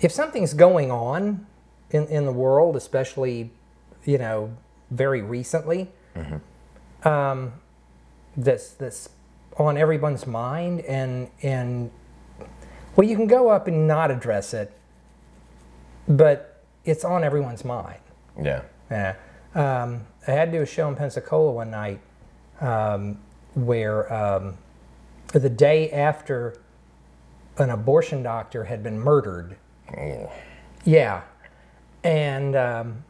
if 0.00 0.12
something's 0.12 0.54
going 0.54 0.92
on 0.92 1.48
in 1.90 2.06
in 2.06 2.26
the 2.26 2.32
world, 2.32 2.76
especially 2.76 3.50
you 4.04 4.18
know 4.18 4.56
very 4.92 5.20
recently, 5.20 5.90
um, 7.02 7.54
that's 8.36 8.70
that's 8.70 9.08
on 9.58 9.76
everyone's 9.76 10.26
mind, 10.26 10.80
and 10.80 11.30
and 11.42 11.90
well, 12.94 13.06
you 13.06 13.16
can 13.16 13.26
go 13.26 13.48
up 13.48 13.68
and 13.68 13.86
not 13.86 14.10
address 14.10 14.54
it, 14.54 14.72
but 16.08 16.62
it's 16.84 17.04
on 17.04 17.24
everyone's 17.24 17.64
mind. 17.64 18.00
Yeah. 18.42 18.62
Yeah. 18.90 19.16
Um, 19.54 20.06
I 20.26 20.32
had 20.32 20.52
to 20.52 20.58
do 20.58 20.62
a 20.62 20.66
show 20.66 20.88
in 20.88 20.96
Pensacola 20.96 21.52
one 21.52 21.70
night 21.70 22.00
um, 22.60 23.18
where 23.54 24.12
um, 24.12 24.56
the 25.32 25.50
day 25.50 25.90
after 25.90 26.58
an 27.58 27.70
abortion 27.70 28.22
doctor 28.22 28.64
had 28.64 28.82
been 28.82 28.98
murdered. 28.98 29.56
Oh. 29.96 30.30
Yeah. 30.84 31.22
And 32.04 32.54
um, 32.54 33.04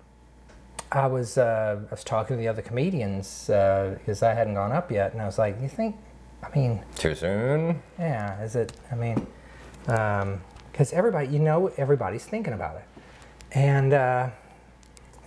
I 0.90 1.06
was 1.06 1.36
uh, 1.36 1.81
I 1.86 1.90
was 1.90 2.05
talking 2.05 2.36
to 2.36 2.40
the 2.40 2.48
other 2.48 2.62
comedians 2.62 3.44
because 3.47 4.23
I 4.23 4.35
hadn't 4.35 4.55
gone 4.55 4.73
up 4.73 4.90
yet, 4.90 5.12
and 5.12 5.20
I 5.20 5.27
was 5.27 5.39
like, 5.39 5.60
"You 5.60 5.68
think? 5.68 5.97
I 6.52 6.59
mean, 6.59 6.82
Too 6.97 7.14
soon? 7.14 7.82
yeah, 7.98 8.40
is 8.43 8.56
it? 8.56 8.73
I 8.90 8.94
mean, 8.94 9.27
because 9.85 10.93
everybody, 10.93 11.28
you 11.28 11.39
know, 11.39 11.68
everybody's 11.77 12.24
thinking 12.24 12.52
about 12.52 12.77
it, 12.77 12.85
and 13.52 13.93
uh, 13.93 14.31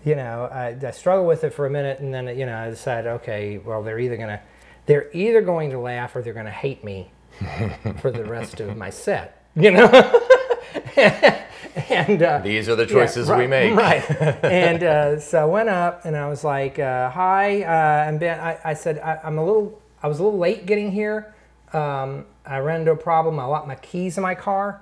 you 0.05 0.15
know, 0.15 0.45
I, 0.51 0.77
I 0.85 0.91
struggled 0.91 1.27
with 1.27 1.43
it 1.43 1.53
for 1.53 1.65
a 1.65 1.69
minute, 1.69 1.99
and 1.99 2.13
then 2.13 2.27
you 2.37 2.45
know, 2.45 2.57
I 2.57 2.69
decide, 2.69 3.05
okay, 3.05 3.57
well, 3.57 3.83
they're 3.83 3.99
either 3.99 4.17
gonna, 4.17 4.41
they're 4.85 5.09
either 5.13 5.41
going 5.41 5.69
to 5.71 5.79
laugh 5.79 6.15
or 6.15 6.21
they're 6.21 6.33
gonna 6.33 6.49
hate 6.51 6.83
me 6.83 7.11
for 8.01 8.11
the 8.11 8.23
rest 8.23 8.59
of 8.59 8.75
my 8.77 8.89
set, 8.89 9.45
you 9.55 9.71
know, 9.71 9.87
and. 10.95 12.23
Uh, 12.23 12.39
These 12.39 12.69
are 12.69 12.75
the 12.75 12.83
yeah, 12.85 12.89
choices 12.89 13.29
we 13.29 13.47
make. 13.47 13.75
Right. 13.75 14.09
and 14.43 14.83
uh, 14.83 15.19
so 15.19 15.41
I 15.41 15.45
went 15.45 15.69
up 15.69 16.05
and 16.05 16.15
I 16.15 16.27
was 16.29 16.43
like, 16.43 16.79
uh, 16.79 17.09
"Hi, 17.09 17.63
uh, 17.63 18.07
I'm 18.07 18.17
Ben." 18.17 18.39
I, 18.39 18.57
I 18.63 18.73
said, 18.73 18.99
I, 18.99 19.19
"I'm 19.23 19.37
a 19.37 19.45
little. 19.45 19.81
I 20.01 20.07
was 20.07 20.19
a 20.19 20.23
little 20.23 20.39
late 20.39 20.65
getting 20.65 20.91
here. 20.91 21.34
Um, 21.73 22.26
I 22.45 22.59
ran 22.59 22.81
into 22.81 22.91
a 22.91 22.95
problem. 22.97 23.39
I 23.39 23.45
locked 23.45 23.67
my 23.67 23.76
keys 23.76 24.17
in 24.17 24.23
my 24.23 24.35
car, 24.35 24.81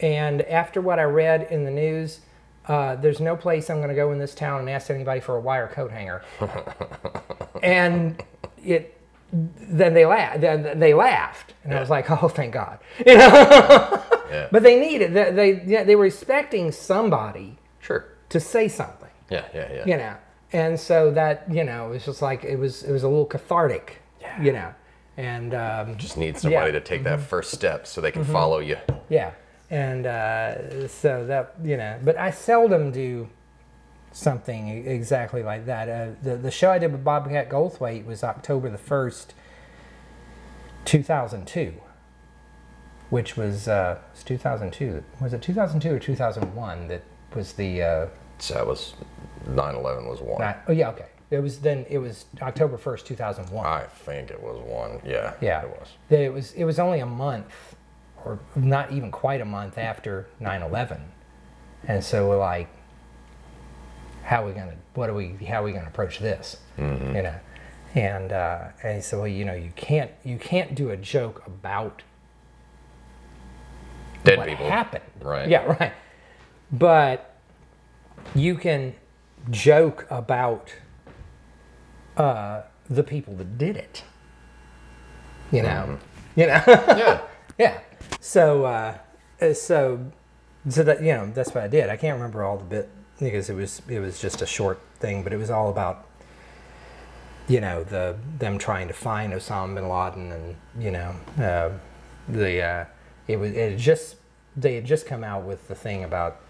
And 0.00 0.42
after 0.42 0.80
what 0.80 0.98
I 0.98 1.02
read 1.04 1.48
in 1.50 1.64
the 1.64 1.70
news, 1.70 2.20
uh, 2.66 2.96
there's 2.96 3.20
no 3.20 3.36
place 3.36 3.68
I'm 3.68 3.76
going 3.78 3.88
to 3.90 3.94
go 3.94 4.10
in 4.12 4.18
this 4.18 4.34
town 4.34 4.60
and 4.60 4.70
ask 4.70 4.90
anybody 4.90 5.20
for 5.20 5.36
a 5.36 5.40
wire 5.40 5.68
coat 5.68 5.90
hanger. 5.90 6.22
and 7.62 8.22
it, 8.64 8.98
then 9.32 9.94
they 9.94 10.06
laughed. 10.06 10.40
Then 10.40 10.78
they 10.78 10.94
laughed, 10.94 11.54
and 11.64 11.74
I 11.74 11.80
was 11.80 11.90
like, 11.90 12.08
"Oh, 12.10 12.28
thank 12.28 12.54
God!" 12.54 12.78
You 13.06 13.16
know. 13.18 14.02
Yeah. 14.30 14.48
but 14.50 14.62
they 14.62 14.78
needed. 14.80 15.12
They 15.12 15.30
they, 15.32 15.62
yeah, 15.66 15.84
they 15.84 15.96
were 15.96 16.06
expecting 16.06 16.72
somebody 16.72 17.58
Sure. 17.80 18.06
to 18.30 18.40
say 18.40 18.68
something 18.68 19.10
Yeah, 19.30 19.44
yeah, 19.54 19.72
yeah. 19.72 19.84
you 19.86 19.96
know 19.98 20.16
and 20.52 20.80
so 20.80 21.10
that 21.10 21.44
you 21.50 21.62
know 21.64 21.88
it 21.88 21.90
was 21.90 22.04
just 22.06 22.22
like 22.22 22.42
it 22.44 22.56
was 22.56 22.82
it 22.84 22.90
was 22.92 23.02
a 23.02 23.08
little 23.08 23.26
cathartic 23.26 24.00
you 24.40 24.52
know 24.52 24.72
and 25.16 25.54
um, 25.54 25.96
Just 25.96 26.16
need 26.16 26.36
somebody 26.36 26.66
Yeah. 26.72 26.78
to 26.78 26.80
take 26.80 27.04
that 27.04 27.20
first 27.20 27.52
step 27.52 27.86
so 27.86 28.00
they 28.00 28.10
can 28.10 28.24
follow 28.24 28.58
you. 28.58 28.76
yeah 29.08 29.30
and 29.70 30.06
uh, 30.06 30.88
so 30.88 31.24
that 31.26 31.54
you 31.64 31.76
know 31.76 31.98
but 32.04 32.16
i 32.18 32.30
seldom 32.30 32.90
do 32.90 33.28
something 34.12 34.68
exactly 34.86 35.42
like 35.42 35.66
that 35.66 35.88
uh, 35.88 36.14
the, 36.22 36.36
the 36.36 36.50
show 36.50 36.70
i 36.70 36.78
did 36.78 36.92
with 36.92 37.02
bobcat 37.02 37.48
goldthwait 37.48 38.04
was 38.04 38.22
october 38.22 38.68
the 38.70 38.78
1st 38.78 39.28
2002 40.84 41.72
which 43.10 43.36
was 43.36 43.68
uh 43.68 43.98
was 44.12 44.22
2002 44.24 45.02
was 45.20 45.32
it 45.32 45.42
2002 45.42 45.94
or 45.94 45.98
2001 45.98 46.88
that 46.88 47.02
was 47.34 47.52
the 47.54 47.82
uh 47.82 48.06
So 48.38 48.54
that 48.54 48.66
was 48.66 48.94
9/11 49.48 50.08
was 50.08 50.20
one. 50.20 50.40
not, 50.40 50.58
oh 50.68 50.72
yeah 50.72 50.90
okay 50.90 51.06
it 51.34 51.42
was 51.42 51.58
then 51.60 51.84
it 51.88 51.98
was 51.98 52.24
october 52.42 52.76
1st 52.78 53.04
2001 53.04 53.66
I 53.66 53.84
think 53.84 54.30
it 54.30 54.40
was 54.42 54.58
one. 54.62 55.00
Yeah. 55.04 55.34
Yeah, 55.40 55.62
It 55.62 55.68
was. 55.68 55.88
That 56.08 56.20
it 56.20 56.32
was 56.32 56.52
it 56.52 56.64
was 56.64 56.78
only 56.78 57.00
a 57.00 57.06
month, 57.06 57.52
or 58.24 58.38
not 58.54 58.92
even 58.92 59.10
quite 59.10 59.40
a 59.40 59.44
month 59.44 59.76
after 59.78 60.26
9/11, 60.40 61.00
and 61.88 62.02
so 62.02 62.28
we're 62.28 62.38
like, 62.38 62.68
how 64.24 64.42
are 64.42 64.46
we 64.46 64.52
gonna 64.52 64.74
what 64.94 65.10
are 65.10 65.14
we 65.14 65.28
how 65.46 65.60
are 65.60 65.64
we 65.64 65.72
gonna 65.72 65.88
approach 65.88 66.18
this? 66.18 66.56
You 66.78 66.84
know, 66.84 67.34
and 67.94 68.32
uh, 68.32 68.68
and 68.82 68.96
he 68.96 69.02
said, 69.02 69.18
well, 69.18 69.28
you 69.28 69.44
know, 69.44 69.54
you 69.54 69.72
can't 69.76 70.10
you 70.24 70.38
can't 70.38 70.74
do 70.74 70.90
a 70.90 70.96
joke 70.96 71.42
about 71.46 72.02
Dead 74.24 74.38
what 74.38 74.48
people. 74.48 74.68
happened. 74.68 75.04
Right. 75.20 75.48
Yeah, 75.48 75.64
right. 75.78 75.92
But 76.72 77.34
you 78.34 78.54
can 78.56 78.94
joke 79.50 80.06
about 80.10 80.72
uh, 82.16 82.62
the 82.88 83.02
people 83.02 83.34
that 83.36 83.58
did 83.58 83.76
it. 83.76 84.02
You 85.52 85.62
know. 85.62 85.98
You 86.36 86.46
know. 86.48 86.62
Yeah. 86.66 87.20
yeah. 87.58 87.80
So 88.20 88.64
uh, 88.64 88.98
so 89.54 90.10
so 90.68 90.82
that 90.82 91.00
you 91.02 91.12
know 91.12 91.30
that's 91.32 91.54
what 91.54 91.62
I 91.64 91.68
did. 91.68 91.88
I 91.90 91.96
can't 91.96 92.14
remember 92.16 92.42
all 92.42 92.56
the 92.56 92.64
bit 92.64 92.88
because 93.20 93.48
it 93.50 93.54
was 93.54 93.82
it 93.88 94.00
was 94.00 94.20
just 94.20 94.42
a 94.42 94.46
short 94.46 94.80
thing, 94.98 95.22
but 95.22 95.32
it 95.32 95.36
was 95.36 95.50
all 95.50 95.70
about 95.70 96.06
you 97.48 97.60
know 97.60 97.84
the 97.84 98.16
them 98.38 98.58
trying 98.58 98.88
to 98.88 98.94
find 98.94 99.32
Osama 99.32 99.74
bin 99.74 99.88
Laden 99.88 100.32
and 100.32 100.56
you 100.82 100.90
know 100.90 101.14
uh, 101.38 101.70
the 102.28 102.62
uh, 102.62 102.84
it 103.28 103.36
was 103.36 103.52
it 103.52 103.70
had 103.72 103.78
just 103.78 104.16
they 104.56 104.74
had 104.74 104.84
just 104.84 105.06
come 105.06 105.22
out 105.22 105.44
with 105.44 105.68
the 105.68 105.74
thing 105.74 106.04
about 106.04 106.40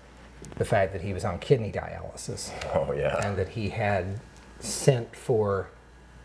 the 0.57 0.65
fact 0.65 0.93
that 0.93 1.03
he 1.03 1.13
was 1.13 1.25
on 1.25 1.39
kidney 1.39 1.73
dialysis 1.73 2.51
Oh 2.75 2.93
yeah. 2.93 3.27
and 3.27 3.37
that 3.37 3.49
he 3.49 3.71
had 3.71 4.21
sent 4.65 5.15
for 5.15 5.69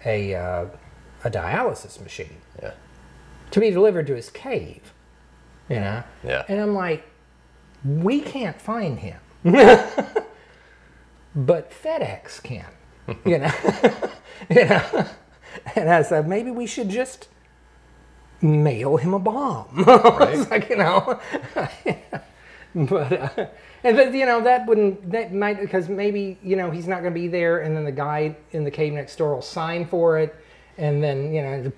a 0.06 0.34
uh, 0.36 0.66
a 1.24 1.30
dialysis 1.30 2.00
machine 2.02 2.38
Yeah. 2.62 2.72
to 3.52 3.60
be 3.60 3.70
delivered 3.72 4.08
to 4.08 4.16
his 4.16 4.30
cave 4.30 4.94
you 5.70 5.76
know? 5.80 6.04
Yeah. 6.24 6.46
and 6.48 6.60
I'm 6.60 6.74
like 6.74 7.06
we 7.86 8.20
can't 8.22 8.60
find 8.62 9.00
him. 9.00 9.20
But 11.36 11.72
FedEx 11.72 12.42
can 12.44 12.66
you 13.26 13.38
know? 13.40 13.52
You 14.50 14.66
know? 14.66 15.06
And 15.76 15.90
I 15.90 16.02
said 16.04 16.28
maybe 16.28 16.50
we 16.52 16.66
should 16.66 16.90
just 16.90 17.28
mail 18.42 18.98
him 18.98 19.14
a 19.14 19.20
bomb. 19.20 19.84
Right. 19.86 20.50
like 20.50 20.70
you 20.70 20.78
know 20.78 21.20
but 22.76 23.12
uh, 23.12 23.48
and 23.84 23.98
but, 23.98 24.14
you 24.14 24.26
know 24.26 24.42
that 24.42 24.68
wouldn't 24.68 25.12
that 25.12 25.34
might 25.34 25.60
because 25.60 25.90
maybe 25.90 26.38
you 26.44 26.56
know 26.56 26.70
he's 26.70 26.88
not 26.88 27.02
going 27.02 27.14
to 27.14 27.20
be 27.20 27.28
there 27.28 27.62
and 27.62 27.76
then 27.76 27.84
the 27.84 27.92
guy 27.92 28.36
in 28.52 28.64
the 28.64 28.72
cave 28.72 28.94
next 28.94 29.16
door 29.16 29.34
will 29.34 29.42
sign 29.42 29.86
for 29.86 30.20
it 30.20 30.36
and 30.78 31.04
then 31.04 31.34
you 31.34 31.42
know 31.42 31.72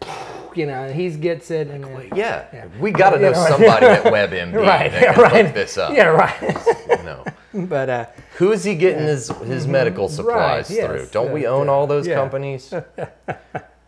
you 0.53 0.65
know 0.65 0.91
he 0.91 1.09
gets 1.11 1.49
it 1.49 1.67
and 1.67 1.83
then, 1.83 2.09
Yeah. 2.15 2.67
We 2.79 2.91
got 2.91 3.11
to 3.11 3.19
know 3.19 3.31
know, 3.31 3.45
somebody 3.49 3.85
at 3.85 4.03
WebMD 4.03 4.55
right 4.55 4.91
that 4.91 5.15
can 5.15 5.23
right 5.23 5.53
this 5.53 5.77
up. 5.77 5.93
yeah 5.93 6.07
right 6.07 6.57
You 6.89 7.03
know. 7.03 7.25
but 7.67 7.89
uh 7.89 8.05
Who 8.37 8.51
is 8.51 8.63
he 8.63 8.75
getting 8.75 9.05
his, 9.05 9.29
his 9.45 9.67
medical 9.67 10.07
supplies 10.07 10.69
yes, 10.69 10.85
through? 10.85 11.07
Don't 11.11 11.31
we 11.31 11.47
own 11.47 11.67
all 11.69 11.87
those 11.87 12.07
yeah. 12.07 12.15
companies? 12.15 12.73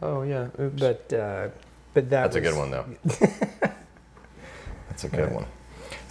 oh 0.02 0.24
yeah. 0.24 0.48
Oops. 0.60 0.80
but 0.80 1.14
uh 1.14 1.50
but 1.94 2.10
that 2.10 2.24
That's 2.24 2.36
a 2.38 2.42
good 2.42 2.58
one 2.58 2.72
though. 2.72 2.86
That's 4.90 5.04
a 5.04 5.10
good 5.10 5.32
one. 5.32 5.46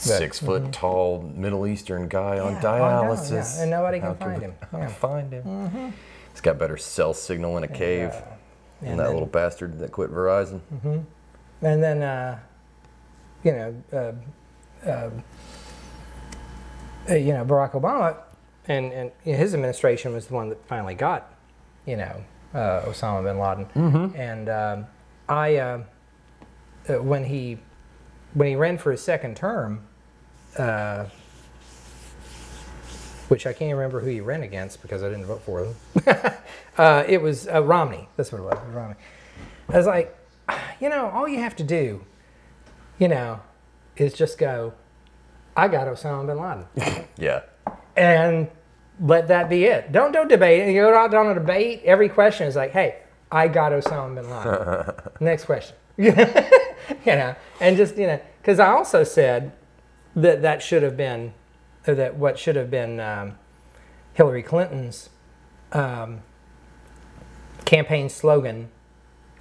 Six 0.03 0.39
foot 0.39 0.73
tall 0.73 1.23
Middle 1.35 1.67
Eastern 1.67 2.09
guy 2.09 2.39
on 2.39 2.55
mm-hmm. 2.57 2.65
Yeah, 2.67 2.79
know, 2.79 3.15
dialysis. 3.15 3.57
yeah, 3.57 3.63
and 3.63 3.71
nobody 3.71 3.99
can 4.01 4.09
How 4.09 4.15
find 4.15 4.39
we- 4.39 4.45
him. 4.45 4.55
Yeah. 4.73 4.87
find 4.89 5.33
him. 5.33 5.95
He's 6.33 6.41
got 6.41 6.59
better 6.59 6.77
cell 6.77 7.15
signal 7.15 7.57
in 7.59 7.65
a 7.65 7.69
cave 7.69 8.11
than 8.81 8.91
and 8.93 8.99
that 9.01 9.05
then- 9.05 9.13
little 9.13 9.29
bastard 9.29 9.79
that 9.79 9.93
quit 9.93 10.11
Verizon. 10.11 10.61
and 10.83 11.05
then 11.83 12.03
uh, 12.03 12.39
you 13.45 13.53
know, 13.53 13.75
uh, 13.93 14.89
uh, 14.89 15.11
uh, 17.11 17.15
you 17.15 17.33
know, 17.33 17.45
Barack 17.45 17.73
Obama 17.73 18.17
and 18.69 18.93
and 18.93 19.11
his 19.23 19.55
administration 19.55 20.13
was 20.13 20.27
the 20.27 20.35
one 20.35 20.49
that 20.49 20.65
finally 20.67 20.95
got, 20.95 21.35
you 21.87 21.97
know, 21.97 22.25
uh, 22.55 22.83
Osama 22.83 23.23
bin 23.25 23.39
Laden. 23.39 24.15
And 24.17 24.49
um, 24.49 24.87
I, 25.29 25.57
uh, 25.57 25.83
uh, 26.89 26.95
when 27.03 27.25
he 27.25 27.59
when 28.35 28.49
he 28.49 28.57
ran 28.57 28.79
for 28.79 28.91
his 28.93 29.03
second 29.03 29.37
term, 29.37 29.87
uh, 30.59 31.07
which 33.29 33.47
I 33.47 33.53
can't 33.53 33.73
remember 33.75 34.01
who 34.01 34.09
he 34.09 34.21
ran 34.21 34.43
against 34.43 34.83
because 34.83 35.03
I 35.03 35.09
didn't 35.09 35.25
vote 35.27 35.43
for 35.43 35.65
him. 35.65 35.75
uh, 36.79 37.05
it 37.09 37.21
was 37.23 37.49
uh, 37.49 37.63
Romney. 37.63 38.09
That's 38.17 38.31
what 38.33 38.39
it 38.41 38.45
was. 38.45 38.55
it 38.55 38.67
was 38.67 38.75
Romney. 38.75 38.97
I 39.71 39.77
was 39.77 39.87
like, 39.87 40.17
you 40.81 40.89
know, 40.89 41.09
all 41.11 41.27
you 41.27 41.39
have 41.41 41.57
to 41.57 41.63
do, 41.65 42.05
you 42.99 43.09
know, 43.09 43.41
is 43.97 44.13
just 44.13 44.37
go, 44.39 44.75
I 45.57 45.69
got 45.69 45.87
Osama 45.87 46.27
bin 46.27 46.39
Laden, 46.39 47.07
Yeah. 47.17 47.43
and 47.97 48.49
let 49.01 49.29
that 49.29 49.49
be 49.49 49.65
it. 49.65 49.93
Don't 49.93 50.13
don't 50.13 50.29
debate. 50.29 50.69
it. 50.69 50.73
You 50.73 50.83
go 50.83 50.95
out 50.95 51.15
on 51.15 51.27
a 51.29 51.35
debate. 51.35 51.83
Every 51.85 52.09
question 52.09 52.47
is 52.47 52.57
like, 52.57 52.73
hey, 52.73 52.97
I 53.31 53.49
got 53.49 53.73
Osama 53.73 54.15
bin 54.15 54.31
Laden. 54.31 54.95
Next 55.21 55.45
question. 55.45 55.77
you 55.97 56.13
know, 57.07 57.35
and 57.61 57.77
just 57.77 57.97
you 57.97 58.07
know, 58.07 58.21
because 58.41 58.59
I 58.59 58.69
also 58.69 59.05
said 59.05 59.53
that 60.17 60.43
that 60.43 60.63
should 60.63 60.83
have 60.83 60.97
been, 60.97 61.35
or 61.87 61.95
that 61.95 62.17
what 62.17 62.39
should 62.39 62.57
have 62.57 62.71
been 62.71 63.01
um, 63.01 63.39
Hillary 64.15 64.43
Clinton's 64.43 65.11
um, 65.73 66.21
campaign 67.65 68.09
slogan 68.09 68.69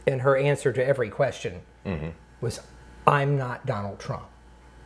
in 0.06 0.20
her 0.20 0.38
answer 0.38 0.72
to 0.74 0.86
every 0.86 1.10
question 1.10 1.62
was, 2.40 2.62
"I'm 3.06 3.38
not 3.38 3.66
Donald 3.66 4.00
Trump." 4.00 4.26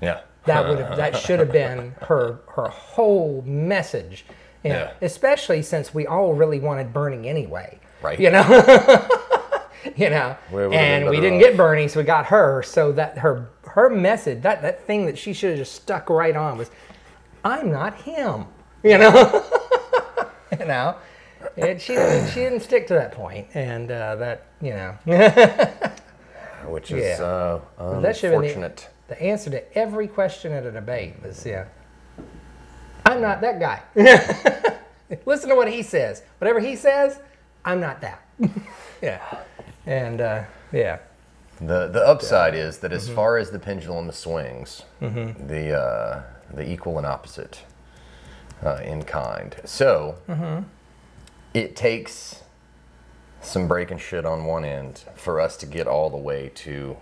Yeah. 0.02 0.22
That 0.45 0.68
would 0.68 0.78
have 0.80 0.98
that 0.98 1.18
should 1.18 1.40
have 1.40 1.52
been 1.52 1.95
her 2.02 2.40
her 2.56 2.68
whole 2.68 3.41
message. 3.45 4.26
Know, 4.64 4.72
Yeah. 4.72 4.91
Especially 5.02 5.62
since 5.62 5.94
we 5.94 6.06
all 6.06 6.34
really 6.34 6.60
wanted 6.60 6.94
Bernie 6.94 7.28
anyway. 7.28 7.80
Right. 8.02 8.20
You 8.20 8.30
know. 8.30 8.44
you 9.95 10.10
know. 10.10 10.36
We 10.52 10.76
And 10.76 11.10
we 11.10 11.16
didn't 11.20 11.38
off. 11.38 11.41
get 11.44 11.57
Bernie, 11.57 11.88
so 11.88 11.99
we 11.99 12.03
got 12.06 12.28
her. 12.28 12.62
So 12.64 12.91
that 12.91 13.18
her 13.20 13.49
her 13.76 13.89
message, 13.89 14.41
that 14.41 14.61
that 14.61 14.85
thing 14.88 15.06
that 15.06 15.18
she 15.18 15.34
should 15.34 15.49
have 15.52 15.60
just 15.60 15.76
stuck 15.76 16.10
right 16.10 16.35
on 16.35 16.57
was, 16.57 16.72
I'm 17.43 17.72
not 17.72 17.95
him. 18.02 18.45
You 18.84 18.97
know. 18.97 19.45
you 20.60 20.65
know. 20.65 20.95
And 21.57 21.80
she 21.81 21.93
didn't, 21.95 22.30
she 22.30 22.39
didn't 22.39 22.61
stick 22.61 22.88
to 22.88 22.93
that 22.95 23.11
point, 23.11 23.47
and 23.53 23.91
uh, 23.91 24.15
that 24.15 24.45
you 24.61 24.72
know 24.72 24.97
Which 26.68 26.89
is 26.91 27.19
Yeah. 27.19 27.23
uh, 27.77 27.99
that 27.99 28.15
should 28.18 28.31
have 28.34 28.41
been 28.41 28.61
the- 28.61 28.84
The 29.07 29.22
answer 29.22 29.49
to 29.52 29.77
every 29.77 30.07
question 30.07 30.52
at 30.52 30.65
a 30.65 30.72
debate 30.72 31.22
was, 31.23 31.45
yeah, 31.45 31.65
I'm 33.06 33.22
not 33.22 33.41
that 33.41 33.60
guy. 33.60 33.81
Listen 35.26 35.49
to 35.49 35.56
what 35.56 35.72
he 35.72 35.84
says. 35.84 36.23
Whatever 36.39 36.60
he 36.60 36.76
says, 36.76 37.19
I'm 37.64 37.80
not 37.80 38.02
that. 38.02 38.22
yeah. 39.02 39.22
And 39.85 40.22
uh, 40.22 40.43
yeah. 40.72 40.97
The 41.60 41.88
the 41.88 42.06
upside 42.06 42.53
is 42.56 42.80
that 42.80 42.91
Mm-hmm. 42.91 42.98
as 42.98 43.10
far 43.10 43.38
as 43.38 43.52
the 43.52 43.60
pendulum 43.60 44.11
swings, 44.11 44.84
the 44.99 45.73
uh, 45.77 46.23
the 46.53 46.69
equal 46.69 46.98
and 46.98 47.07
opposite 47.07 47.64
uh, 48.64 48.82
in 48.84 49.03
kind. 49.03 49.56
So 49.65 50.15
Mm-hmm. 50.27 50.64
it 51.53 51.76
takes 51.76 52.41
some 53.41 53.68
breaking 53.68 53.99
shit 53.99 54.26
on 54.26 54.45
one 54.45 54.65
end 54.65 55.03
for 55.15 55.40
us 55.40 55.56
to 55.57 55.65
get 55.65 55.88
all 55.88 56.10
the 56.10 56.18
way 56.18 56.52
to 56.56 56.98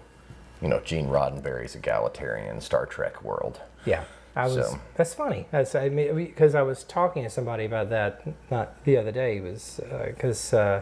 you 0.61 0.69
know, 0.69 0.79
Gene 0.79 1.07
Roddenberry's 1.07 1.75
egalitarian 1.75 2.61
Star 2.61 2.85
Trek 2.85 3.21
world. 3.23 3.59
Yeah, 3.85 4.03
I 4.35 4.45
was. 4.45 4.53
So- 4.69 4.79
That's 4.95 5.13
funny. 5.13 5.47
That's 5.51 5.75
I 5.75 5.89
mean 5.89 6.15
because 6.15 6.55
I 6.55 6.61
was 6.61 6.83
talking 6.83 7.23
to 7.23 7.29
somebody 7.29 7.65
about 7.65 7.89
that 7.89 8.21
not 8.51 8.81
the 8.85 8.97
other 8.97 9.11
day. 9.11 9.37
It 9.37 9.43
was 9.43 9.81
because 10.07 10.53
uh, 10.53 10.81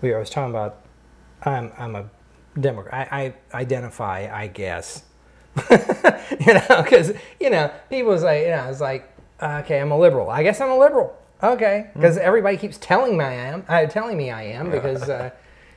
we 0.00 0.14
I 0.14 0.18
was 0.18 0.30
talking 0.30 0.50
about 0.54 0.80
I'm 1.42 1.72
I'm 1.76 1.96
a 1.96 2.08
Democrat. 2.58 3.08
I, 3.12 3.34
I 3.52 3.58
identify, 3.58 4.28
I 4.32 4.46
guess. 4.48 5.02
you 5.70 6.54
know, 6.54 6.82
because 6.82 7.12
you 7.38 7.48
know 7.50 7.70
people 7.88 8.18
say 8.18 8.46
you 8.46 8.56
know 8.56 8.68
it's 8.68 8.80
like 8.80 9.08
okay, 9.40 9.80
I'm 9.80 9.92
a 9.92 9.98
liberal. 9.98 10.30
I 10.30 10.42
guess 10.42 10.60
I'm 10.60 10.70
a 10.70 10.78
liberal. 10.78 11.16
Okay, 11.42 11.90
because 11.94 12.16
everybody 12.16 12.56
keeps 12.56 12.78
telling 12.78 13.16
me 13.16 13.24
I 13.24 13.32
am. 13.34 13.64
Uh, 13.68 13.86
telling 13.86 14.16
me 14.16 14.30
I 14.30 14.42
am 14.44 14.70
because. 14.70 15.08
Uh, 15.08 15.30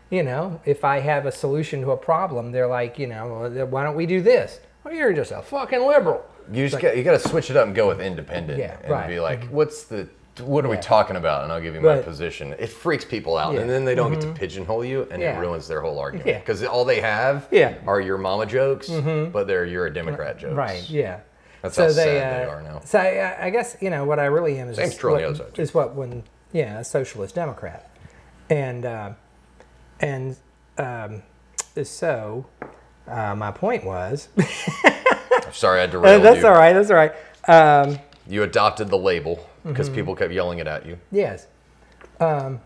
you 0.09 0.23
know, 0.23 0.61
if 0.65 0.85
I 0.85 0.99
have 0.99 1.25
a 1.25 1.31
solution 1.31 1.81
to 1.81 1.91
a 1.91 1.97
problem, 1.97 2.51
they're 2.51 2.67
like, 2.67 2.97
you 2.97 3.07
know, 3.07 3.49
well, 3.51 3.65
why 3.67 3.83
don't 3.83 3.95
we 3.95 4.05
do 4.05 4.21
this? 4.21 4.59
Well, 4.83 4.93
you're 4.93 5.13
just 5.13 5.31
a 5.31 5.41
fucking 5.41 5.85
liberal. 5.85 6.23
You 6.51 6.67
just 6.69 6.81
got, 6.81 6.95
you 6.95 7.03
got 7.03 7.19
to 7.21 7.27
switch 7.27 7.49
it 7.49 7.57
up 7.57 7.67
and 7.67 7.75
go 7.75 7.89
with 7.89 7.99
independent 7.99 8.57
Yeah, 8.57 8.77
and 8.81 8.91
right. 8.91 9.01
Mm-hmm. 9.01 9.09
be 9.09 9.19
like, 9.19 9.43
what's 9.49 9.83
the 9.83 10.07
what 10.41 10.65
are 10.65 10.69
we 10.69 10.77
talking 10.77 11.15
about? 11.15 11.43
And 11.43 11.51
I'll 11.51 11.61
give 11.61 11.73
you 11.75 11.81
my 11.81 11.95
Right. 11.95 12.03
position. 12.03 12.53
It 12.59 12.67
freaks 12.69 13.05
people 13.05 13.37
out, 13.37 13.53
Yeah. 13.53 13.61
and 13.61 13.69
then 13.69 13.85
they 13.85 13.95
don't 13.95 14.11
get 14.11 14.21
to 14.21 14.31
pigeonhole 14.33 14.83
you, 14.85 15.07
and 15.11 15.21
Yeah. 15.21 15.37
it 15.37 15.39
ruins 15.39 15.67
their 15.67 15.81
whole 15.81 15.99
argument 15.99 16.27
Yeah. 16.27 16.39
because 16.39 16.63
all 16.63 16.85
they 16.85 17.01
have 17.01 17.47
Yeah. 17.51 17.71
Mm-hmm. 17.73 17.89
are 17.89 17.99
your 18.01 18.17
mama 18.17 18.45
jokes, 18.45 18.89
but 18.89 19.47
they're 19.47 19.65
you're 19.65 19.85
a 19.87 19.93
Democrat 19.93 20.37
jokes. 20.37 20.53
Right. 20.55 20.87
Yeah. 20.89 21.17
That's 21.61 21.75
how 21.77 21.89
sad 21.89 22.45
they 22.45 22.49
are 22.49 22.61
now. 22.61 22.81
So 22.85 22.99
I, 22.99 23.47
I 23.47 23.49
guess 23.49 23.75
you 23.81 23.89
know 23.89 24.05
what 24.05 24.19
I 24.19 24.25
really 24.25 24.59
am 24.59 24.69
is 24.69 24.75
Same's 24.77 24.91
is 24.91 24.97
true 24.97 25.09
on 25.09 25.13
what, 25.15 25.21
the 25.21 25.27
other 25.29 25.37
side, 25.37 25.53
too. 25.55 25.61
is 25.61 25.73
what 25.73 25.95
when 25.95 26.23
yeah 26.51 26.79
a 26.79 26.83
socialist 26.83 27.33
Democrat, 27.35 27.89
and 28.49 28.85
uh, 28.85 29.09
and 29.99 30.37
um, 30.77 31.23
so 31.83 32.45
uh, 33.07 33.33
my 33.35 33.51
point 33.51 33.83
was 33.83 34.29
Sorry, 35.51 35.81
I 35.81 35.87
derailed 35.87 36.23
that's 36.23 36.41
you. 36.41 36.47
all 36.47 36.53
right 36.53 36.73
that's 36.73 36.91
all 36.91 36.97
right 36.97 37.13
um, 37.47 37.97
You 38.27 38.43
adopted 38.43 38.89
the 38.89 38.97
label 38.97 39.46
because 39.67 39.87
Mm-hmm. 39.87 39.95
people 39.95 40.15
kept 40.15 40.33
yelling 40.33 40.59
it 40.59 40.67
at 40.67 40.85
you. 40.85 40.97
yes, 41.11 41.47
um, 42.19 42.59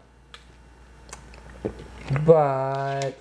but 2.26 3.12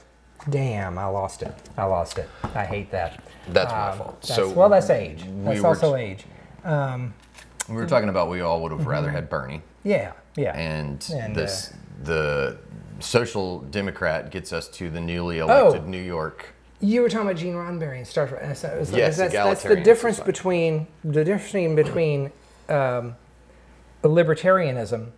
damn 0.48 0.98
I 0.98 1.05
lost 1.07 1.43
it 1.43 1.55
I 1.77 1.85
lost 1.85 2.19
it 2.19 2.28
I 2.55 2.65
hate 2.65 2.90
that. 2.93 3.23
That's 3.48 3.70
my 3.73 3.90
Um, 3.90 3.98
fault. 3.98 4.23
that's- 4.23 4.36
So 4.36 4.51
well 4.51 4.69
that's 4.69 4.90
age 4.90 5.24
that's 5.44 5.62
also 5.65 5.94
t- 5.97 6.02
age 6.02 6.24
we 7.69 7.74
were 7.77 7.86
talking 7.86 8.09
about 8.09 8.28
we 8.28 8.40
all 8.40 8.62
would 8.62 8.73
have 8.73 8.86
rather 8.86 9.11
had 9.11 9.28
Bernie, 9.28 9.62
yeah 9.85 10.12
yeah 10.36 10.57
and, 10.57 11.05
And, 11.15 11.35
this 11.36 11.73
the 12.02 12.59
social 13.01 13.61
Democrat 13.61 14.31
gets 14.31 14.52
us 14.52 14.69
to 14.69 14.90
the 14.90 15.01
newly 15.01 15.39
elected 15.39 15.82
Oh. 15.82 15.86
New 15.86 16.01
York. 16.02 16.47
You 16.81 17.02
were 17.02 17.09
talking 17.11 17.27
about 17.28 17.39
Gene 17.39 17.55
Roddenberry 17.55 17.98
and 17.98 18.07
Star 18.07 18.27
Trek. 18.27 18.57
so 18.57 18.69
Yes, 18.93 19.16
that's, 19.19 19.32
that's 19.35 19.62
the 19.62 19.77
difference 19.77 20.16
society. 20.16 20.32
between 20.32 20.86
the 21.05 21.24
difference 21.24 21.74
between 21.77 22.32
um, 22.70 23.16
libertarianism 24.09 25.10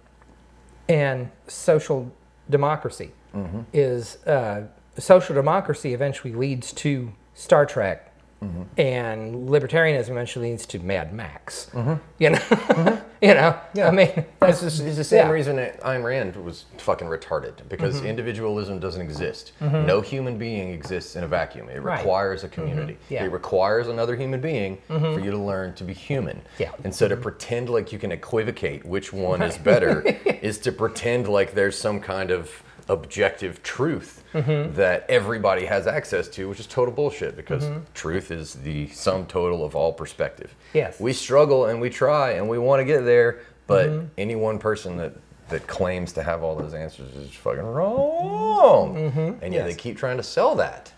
and 0.89 1.31
social 1.47 2.13
democracy 2.51 3.13
Mm-hmm. 3.35 3.61
is 3.73 4.19
uh, 4.27 4.67
social 4.99 5.35
democracy 5.35 5.95
eventually 5.95 6.35
leads 6.35 6.71
to 6.75 7.13
Star 7.35 7.65
Trek, 7.65 8.09
Mm-hmm. 8.43 8.63
and 8.77 9.49
libertarianism 9.49 10.11
eventually 10.11 10.51
leads 10.51 10.67
to 10.67 10.79
Mad 10.81 11.15
Max. 11.15 11.71
You 12.19 12.31
know, 12.31 13.01
you 13.27 13.35
know. 13.35 13.57
I 13.77 13.91
mean, 13.93 14.09
It's, 14.09 14.27
that's 14.41 14.61
just, 14.63 14.81
it's 14.81 14.97
the 14.97 15.05
same 15.05 15.27
yeah. 15.27 15.31
reason 15.31 15.57
that 15.57 15.81
Ayn 15.83 16.03
Rand 16.03 16.35
was 16.37 16.65
fucking 16.79 17.07
retarded 17.07 17.55
because 17.69 17.97
Mm-hmm. 17.97 18.07
individualism 18.07 18.81
doesn't 18.81 19.01
exist. 19.01 19.53
Mm-hmm. 19.61 19.87
No 19.87 20.01
human 20.01 20.39
being 20.39 20.71
exists 20.71 21.15
in 21.15 21.23
a 21.23 21.29
vacuum. 21.29 21.69
It 21.69 21.83
Right. 21.83 21.99
requires 21.99 22.43
a 22.43 22.49
mm-hmm. 22.49 22.55
community. 22.63 22.99
Yeah. 23.09 23.25
It 23.25 23.29
requires 23.33 23.87
another 23.87 24.17
human 24.17 24.41
being 24.41 24.79
mm-hmm. 24.89 25.15
for 25.15 25.21
you 25.21 25.31
to 25.31 25.39
learn 25.39 25.75
to 25.75 25.85
be 25.85 25.93
human. 25.93 26.41
Yeah. 26.59 26.73
And 26.83 26.93
so 26.95 27.07
to 27.07 27.17
pretend 27.17 27.69
like 27.69 27.93
you 27.93 27.99
can 27.99 28.11
equivocate 28.11 28.85
which 28.85 29.13
one 29.13 29.41
is 29.43 29.57
better 29.71 30.03
is 30.43 30.59
to 30.59 30.73
pretend 30.73 31.29
like 31.29 31.55
there's 31.55 31.79
some 31.79 32.01
kind 32.01 32.31
of 32.33 32.63
objective 32.89 33.63
truth 33.63 34.19
Mm-hmm. 34.33 34.75
that 34.77 35.05
everybody 35.11 35.67
has 35.67 35.87
access 35.87 36.27
to, 36.29 36.49
which 36.49 36.59
is 36.59 36.67
total 36.67 36.95
bullshit 36.95 37.37
because 37.37 37.69
truth 37.93 38.31
is 38.31 38.55
the 38.55 38.89
sum 38.89 39.27
total 39.27 39.63
of 39.63 39.77
all 39.77 39.93
perspective. 39.93 40.55
Mm-hmm. 40.69 40.79
Yes. 40.79 40.99
We 40.99 41.13
struggle 41.13 41.67
and 41.67 41.83
we 41.83 41.91
try 41.91 42.31
and 42.33 42.49
we 42.49 42.57
want 42.59 42.81
to 42.81 42.85
get 42.87 43.05
there, 43.05 43.41
but 43.67 43.91
Mm-hmm. 43.91 44.07
any 44.17 44.35
one 44.37 44.59
person 44.59 44.97
that 44.97 45.13
that 45.51 45.67
claims 45.67 46.13
to 46.15 46.23
have 46.23 46.43
all 46.43 46.57
those 46.57 46.73
answers 46.73 47.15
is 47.15 47.31
fucking 47.35 47.61
wrong. 47.63 48.97
And 48.97 49.05
yet 49.05 49.13
Mm-hmm. 49.13 49.53
Yes. 49.53 49.53
Mm-hmm. 49.61 49.67
they 49.69 49.75
keep 49.75 49.99
trying 49.99 50.17
to 50.17 50.23
sell 50.23 50.55
that. 50.55 50.91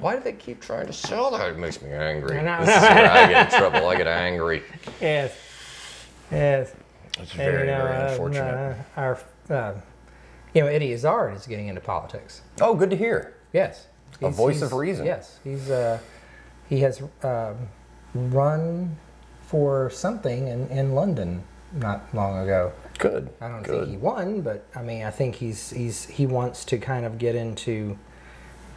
Why 0.00 0.16
do 0.16 0.22
they 0.22 0.32
keep 0.32 0.62
trying 0.62 0.86
to 0.86 0.92
sell 0.94 1.30
that? 1.32 1.46
It 1.50 1.58
makes 1.58 1.82
me 1.82 1.90
angry. 1.90 2.36
This 2.42 2.74
is 2.74 2.82
where 2.82 3.10
I 3.10 3.28
get 3.28 3.52
in 3.52 3.58
trouble. 3.58 3.86
I 3.86 3.96
get 3.98 4.06
angry. 4.28 4.62
yes, 4.98 5.36
yes. 6.32 6.72
It's 7.18 7.32
very, 7.32 7.66
you 7.66 7.72
know, 7.74 7.82
very 7.84 7.96
uh, 7.96 8.10
unfortunate. 8.12 8.76
uh, 8.96 9.00
our, 9.00 9.18
uh, 9.50 9.74
you 10.58 10.64
know, 10.64 10.70
Eddie 10.70 10.90
Izzard 10.90 11.36
is 11.36 11.46
getting 11.46 11.68
into 11.68 11.80
politics. 11.80 12.42
oh, 12.60 12.74
good 12.74 12.90
to 12.90 12.96
hear. 12.96 13.34
Yes, 13.52 13.86
A 14.20 14.28
voice 14.28 14.60
of 14.60 14.72
reason. 14.72 15.06
Yes, 15.06 15.38
he's 15.44 15.70
uh, 15.70 16.00
he 16.68 16.80
has 16.80 17.00
um, 17.22 17.68
run 18.12 18.96
for 19.42 19.88
something 19.88 20.48
in, 20.48 20.66
in 20.68 20.96
London 20.96 21.44
not 21.74 22.12
long 22.12 22.40
ago. 22.40 22.72
Good. 22.98 23.30
I 23.40 23.48
don't 23.48 23.62
good. 23.62 23.84
think 23.84 23.90
he 23.90 23.96
won, 23.98 24.40
but 24.40 24.66
I 24.74 24.82
mean, 24.82 25.04
I 25.04 25.12
think 25.12 25.36
he's 25.36 25.70
he's 25.70 26.06
he 26.06 26.26
wants 26.26 26.64
to 26.64 26.78
kind 26.78 27.06
of 27.06 27.18
get 27.18 27.36
into 27.36 27.96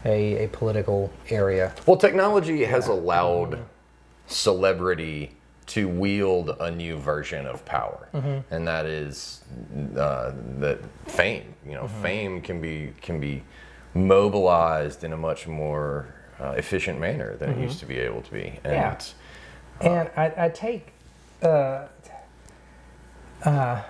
a, 0.05 0.45
a 0.45 0.49
political 0.49 1.11
area. 1.31 1.73
Well, 1.87 1.97
technology 1.97 2.63
has 2.63 2.87
allowed 2.87 3.65
celebrity 4.27 5.35
to 5.73 5.87
wield 5.87 6.49
a 6.59 6.69
new 6.71 6.97
version 6.97 7.45
of 7.45 7.63
power, 7.65 8.07
Mm-hmm. 8.13 8.53
and 8.53 8.67
that 8.67 8.85
is 8.85 9.41
uh, 9.97 10.31
that 10.59 10.79
fame. 11.07 11.53
You 11.65 11.75
know, 11.75 11.83
Mm-hmm. 11.83 12.01
fame 12.01 12.41
can 12.41 12.59
be 12.61 12.93
can 13.01 13.19
be 13.19 13.43
mobilized 13.93 15.03
in 15.03 15.13
a 15.13 15.17
much 15.17 15.47
more 15.47 16.13
uh, 16.39 16.53
efficient 16.57 16.99
manner 16.99 17.35
than 17.37 17.51
it 17.51 17.59
used 17.61 17.79
to 17.79 17.85
be 17.85 17.97
able 17.97 18.21
to 18.21 18.31
be. 18.31 18.59
And 18.63 18.97
Mm-hmm. 18.97 19.85
Yeah. 19.85 19.99
And 19.99 20.09
I, 20.15 20.45
I 20.45 20.49
take, 20.49 20.93
uh, 21.41 21.87
uh, 23.43 23.81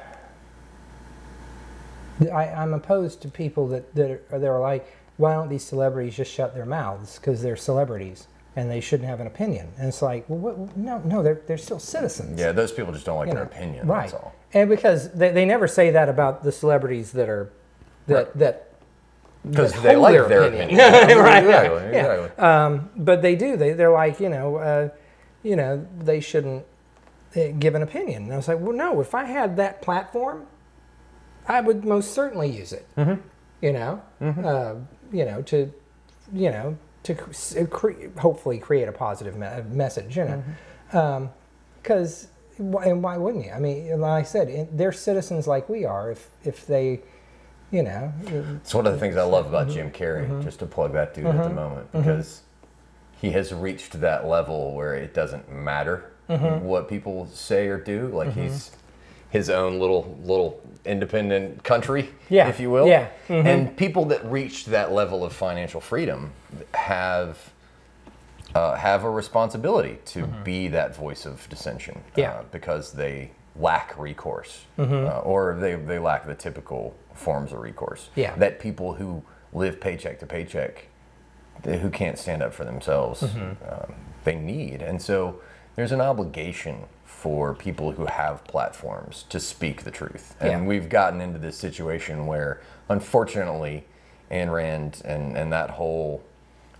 I, 2.31 2.45
I'm 2.47 2.73
opposed 2.73 3.21
to 3.23 3.27
people 3.27 3.67
that, 3.69 3.93
that, 3.95 4.09
are, 4.31 4.39
that 4.39 4.47
are 4.47 4.59
like, 4.61 4.85
why 5.17 5.33
don't 5.33 5.49
these 5.49 5.63
celebrities 5.63 6.15
just 6.15 6.31
shut 6.31 6.53
their 6.55 6.65
mouths 6.65 7.17
because 7.17 7.41
they're 7.41 7.57
celebrities 7.57 8.27
and 8.55 8.69
they 8.69 8.81
shouldn't 8.81 9.07
have 9.09 9.19
an 9.19 9.27
opinion? 9.27 9.69
And 9.77 9.87
it's 9.87 10.01
like, 10.01 10.25
well, 10.27 10.39
what, 10.55 10.77
no, 10.77 10.99
no, 10.99 11.23
they're, 11.23 11.41
they're 11.47 11.57
still 11.57 11.79
citizens. 11.79 12.39
yeah, 12.39 12.51
those 12.51 12.71
people 12.71 12.91
just 12.93 13.05
don't 13.05 13.17
like 13.17 13.27
you 13.27 13.33
their 13.33 13.45
know. 13.45 13.49
opinion. 13.51 13.87
right? 13.87 14.01
That's 14.09 14.13
all. 14.13 14.33
And 14.53 14.69
because 14.69 15.11
they, 15.11 15.31
they 15.31 15.45
never 15.45 15.67
say 15.67 15.91
that 15.91 16.09
about 16.09 16.43
the 16.43 16.51
celebrities 16.51 17.11
that 17.13 17.29
are 17.29 17.51
that 18.07 18.15
Right. 18.15 18.37
that 18.39 18.67
Because 19.49 19.73
they 19.81 19.95
like 19.95 20.13
their 20.13 20.27
their 20.27 20.43
opinion. 20.43 20.79
opinion. 20.79 21.17
Right, 21.19 21.43
Exactly. 21.43 21.81
yeah. 21.93 21.99
exactly. 21.99 22.43
Um, 22.43 22.89
but 22.97 23.21
they 23.21 23.35
do. 23.35 23.55
They 23.57 23.71
they're 23.73 23.91
like 23.91 24.19
you 24.19 24.29
know, 24.29 24.55
uh, 24.57 24.89
you 25.43 25.55
know, 25.55 25.87
they 25.99 26.19
shouldn't 26.19 26.65
uh, 27.35 27.47
give 27.59 27.73
an 27.75 27.81
opinion. 27.83 28.23
And 28.23 28.33
I 28.33 28.35
was 28.35 28.47
like, 28.49 28.59
well, 28.59 28.73
no. 28.75 28.99
If 29.01 29.15
I 29.15 29.23
had 29.23 29.55
that 29.57 29.81
platform, 29.81 30.45
I 31.47 31.61
would 31.61 31.85
most 31.85 32.13
certainly 32.13 32.49
use 32.49 32.73
it. 32.73 32.85
Mm-hmm. 32.97 33.21
You 33.61 33.71
know, 33.73 34.01
uh, 34.21 34.75
you 35.13 35.23
know, 35.25 35.41
to 35.43 35.71
you 36.33 36.49
know, 36.51 36.77
to 37.03 37.15
cr- 37.15 37.29
s- 37.29 37.55
uh, 37.55 37.65
cre- 37.65 38.07
hopefully 38.17 38.59
create 38.59 38.87
a 38.87 38.91
positive 38.91 39.35
me- 39.37 39.47
uh, 39.47 39.63
message. 39.63 40.17
You 40.17 40.25
know, 40.25 40.43
mm-hmm. 40.91 40.97
um, 40.97 41.29
because 41.81 42.27
and 42.57 43.01
why 43.03 43.17
wouldn't 43.17 43.45
you? 43.45 43.51
I 43.51 43.59
mean, 43.59 43.99
like 43.99 44.21
I 44.21 44.23
said, 44.27 44.49
it- 44.49 44.77
they're 44.77 44.91
citizens 44.91 45.47
like 45.47 45.69
we 45.69 45.85
are. 45.85 46.11
If 46.11 46.29
if 46.43 46.67
they, 46.67 47.01
you 47.71 47.83
know, 47.83 48.13
uh, 48.27 48.55
It's 48.57 48.73
one 48.73 48.85
of 48.87 48.93
the 48.93 48.99
things 48.99 49.17
I 49.17 49.23
love 49.23 49.47
about 49.47 49.67
Mm-hmm. 49.67 49.73
Jim 49.75 49.91
Carrey, 49.91 50.25
mm-hmm. 50.27 50.41
just 50.41 50.59
to 50.59 50.65
plug 50.65 50.93
that 50.93 51.13
dude 51.13 51.25
at 51.25 51.37
the 51.37 51.43
mm-hmm. 51.43 51.55
moment, 51.55 51.91
because 51.91 52.41
he 53.19 53.31
has 53.31 53.53
reached 53.53 53.99
that 54.01 54.27
level 54.27 54.73
where 54.75 54.95
it 54.95 55.13
doesn't 55.13 55.51
matter 55.51 56.05
Mm-hmm. 56.29 56.65
what 56.65 56.87
people 56.87 57.27
say 57.27 57.67
or 57.67 57.77
do. 57.77 58.07
Like 58.07 58.31
he's 58.33 58.71
his 59.31 59.49
own 59.49 59.79
little 59.79 60.17
little 60.23 60.61
independent 60.85 61.63
country, 61.63 62.09
Yeah, 62.29 62.49
if 62.49 62.59
you 62.59 62.69
will. 62.71 62.87
yeah, 62.87 63.07
Mm-hmm. 63.27 63.47
And 63.47 63.77
people 63.77 64.05
that 64.05 64.23
reach 64.25 64.65
that 64.65 64.91
level 64.91 65.23
of 65.23 65.31
financial 65.33 65.79
freedom 65.81 66.31
have 66.73 67.37
uh, 68.55 68.75
have 68.75 69.03
a 69.05 69.09
responsibility 69.09 69.97
to 70.05 70.27
be 70.43 70.67
that 70.67 70.95
voice 70.95 71.25
of 71.25 71.47
dissension. 71.49 71.95
Mm-hmm. 71.95 72.19
Yeah. 72.19 72.31
Mm-hmm. 72.31 72.39
Uh, 72.39 72.43
because 72.51 72.91
they 72.93 73.31
lack 73.55 73.97
recourse, 73.97 74.65
uh, 74.79 75.19
or 75.19 75.55
they, 75.59 75.75
they 75.75 75.99
lack 75.99 76.25
the 76.25 76.35
typical 76.35 76.93
forms 77.13 77.51
of 77.51 77.59
recourse. 77.59 78.09
Yeah. 78.15 78.35
That 78.37 78.59
people 78.59 78.93
who 78.93 79.23
live 79.53 79.79
paycheck 79.79 80.19
to 80.19 80.25
paycheck, 80.25 80.87
they- 81.63 81.77
who 81.77 81.89
can't 81.89 82.17
stand 82.17 82.41
up 82.43 82.53
for 82.53 82.63
themselves, 82.65 83.21
Mm-hmm. 83.21 83.71
um, 83.71 83.93
they 84.23 84.35
need. 84.35 84.81
And 84.81 85.01
so 85.01 85.41
there's 85.75 85.91
an 85.91 86.01
obligation 86.01 86.83
for 87.21 87.53
people 87.53 87.91
who 87.91 88.07
have 88.07 88.43
platforms 88.45 89.25
to 89.29 89.39
speak 89.39 89.83
the 89.83 89.91
truth. 89.91 90.35
And 90.39 90.49
Yeah. 90.51 90.61
we've 90.63 90.89
gotten 90.89 91.21
into 91.21 91.37
this 91.37 91.55
situation 91.55 92.25
where, 92.25 92.59
unfortunately, 92.89 93.85
Ayn 94.31 94.51
Rand 94.51 95.03
and, 95.05 95.37
and 95.37 95.53
that 95.53 95.69
whole 95.69 96.23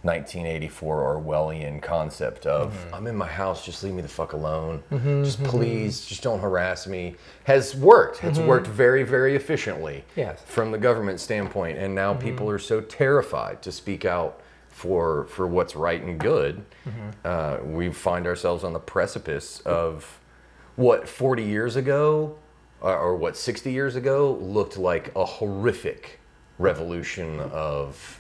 1984 0.02 1.22
Orwellian 1.22 1.80
concept 1.80 2.48
of 2.48 2.74
Mm-hmm. 2.74 2.96
I'm 2.96 3.06
in 3.06 3.16
my 3.16 3.28
house, 3.28 3.64
just 3.64 3.84
leave 3.84 3.94
me 3.94 4.02
the 4.02 4.08
fuck 4.08 4.34
alone. 4.34 4.82
just 5.24 5.44
please, 5.44 6.06
just 6.08 6.24
don't 6.24 6.40
harass 6.40 6.88
me. 6.88 7.16
Has 7.44 7.76
worked. 7.76 8.24
It's 8.24 8.40
worked 8.40 8.66
very, 8.66 9.04
very 9.04 9.36
efficiently 9.36 10.04
Mm-hmm. 10.12 10.20
Yes. 10.22 10.40
Mm-hmm. 10.40 10.50
from 10.52 10.72
the 10.72 10.80
government 10.80 11.20
standpoint. 11.20 11.78
And 11.78 11.94
now 11.94 12.16
people 12.16 12.50
are 12.50 12.58
so 12.60 12.82
terrified 12.82 13.62
to 13.62 13.72
speak 13.72 14.06
out 14.06 14.42
for 14.70 15.26
for 15.26 15.46
what's 15.46 15.76
right 15.76 16.02
and 16.02 16.18
good. 16.20 16.64
Mm-hmm. 16.88 17.10
Uh, 17.24 17.58
we 17.72 17.92
find 17.92 18.26
ourselves 18.26 18.64
on 18.64 18.74
the 18.74 18.80
precipice 18.80 19.60
of 19.66 20.18
what 20.76 21.08
40 21.08 21.44
years 21.44 21.76
ago 21.76 22.38
or, 22.82 22.98
or 22.98 23.16
what 23.16 23.38
60 23.38 23.72
years 23.72 23.96
ago 23.96 24.38
looked 24.42 24.78
like 24.78 25.12
a 25.16 25.26
horrific 25.26 26.20
revolution 26.58 27.40
of 27.40 28.20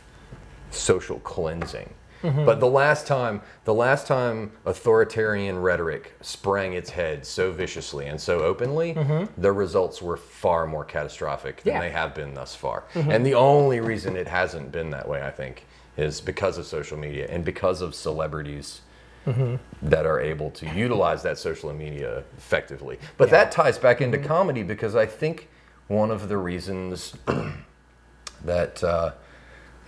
social 0.69 1.19
cleansing. 1.19 1.93
Mm-hmm. 2.23 2.45
But 2.45 2.59
the 2.59 2.67
last 2.67 3.07
time, 3.07 3.41
the 3.65 3.73
last 3.73 4.05
time 4.05 4.51
authoritarian 4.65 5.57
rhetoric 5.59 6.15
sprang 6.21 6.73
its 6.73 6.91
head 6.91 7.25
so 7.25 7.51
viciously 7.51 8.05
and 8.05 8.21
so 8.21 8.41
openly, 8.41 8.93
mm-hmm. 8.93 9.41
the 9.41 9.51
results 9.51 10.01
were 10.01 10.17
far 10.17 10.67
more 10.67 10.85
catastrophic 10.85 11.63
than 11.63 11.73
Yeah. 11.73 11.81
they 11.81 11.89
have 11.89 12.13
been 12.13 12.33
thus 12.35 12.55
far. 12.55 12.83
Mm-hmm. 12.93 13.11
And 13.11 13.25
the 13.25 13.33
only 13.33 13.79
reason 13.79 14.15
it 14.15 14.27
hasn't 14.27 14.71
been 14.71 14.91
that 14.91 15.07
way, 15.07 15.23
I 15.23 15.31
think, 15.31 15.65
is 15.97 16.21
because 16.21 16.57
of 16.57 16.65
social 16.65 16.97
media 16.97 17.27
and 17.29 17.43
because 17.43 17.81
of 17.81 17.95
celebrities 17.95 18.81
Mm-hmm. 19.25 19.55
that 19.89 20.05
are 20.07 20.19
able 20.19 20.49
to 20.51 20.65
utilize 20.75 21.21
that 21.23 21.37
social 21.37 21.71
media 21.73 22.23
effectively. 22.37 22.97
But 23.17 23.29
that 23.29 23.51
ties 23.51 23.77
back 23.77 24.01
into 24.01 24.17
mm-hmm. 24.17 24.27
comedy 24.27 24.63
because 24.63 24.95
I 24.95 25.05
think 25.05 25.47
one 25.87 26.09
of 26.09 26.27
the 26.27 26.37
reasons 26.37 27.15
that 28.45 28.83
uh, 28.83 29.11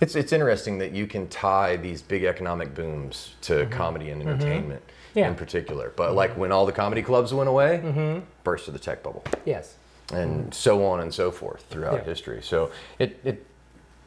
it's 0.00 0.14
it's 0.14 0.32
interesting 0.32 0.78
that 0.78 0.92
you 0.92 1.06
can 1.06 1.28
tie 1.28 1.76
these 1.76 2.02
big 2.02 2.24
economic 2.24 2.74
booms 2.74 3.34
to 3.42 3.52
mm-hmm. 3.54 3.72
comedy 3.72 4.10
and 4.10 4.22
entertainment 4.22 4.82
Yeah. 5.14 5.28
in 5.28 5.34
particular. 5.34 5.92
But 5.96 6.14
like 6.14 6.36
when 6.36 6.52
all 6.52 6.66
the 6.66 6.72
comedy 6.72 7.02
clubs 7.02 7.32
went 7.32 7.48
away, 7.48 8.22
burst 8.44 8.68
of 8.68 8.74
the 8.74 8.80
tech 8.80 9.02
bubble 9.02 9.24
Yes. 9.44 9.76
and 10.12 10.52
so 10.52 10.84
on 10.84 11.00
and 11.00 11.12
so 11.12 11.30
forth 11.30 11.64
throughout 11.70 11.94
Yeah. 11.94 12.04
history. 12.04 12.42
So 12.42 12.70
it, 12.98 13.18
it 13.24 13.46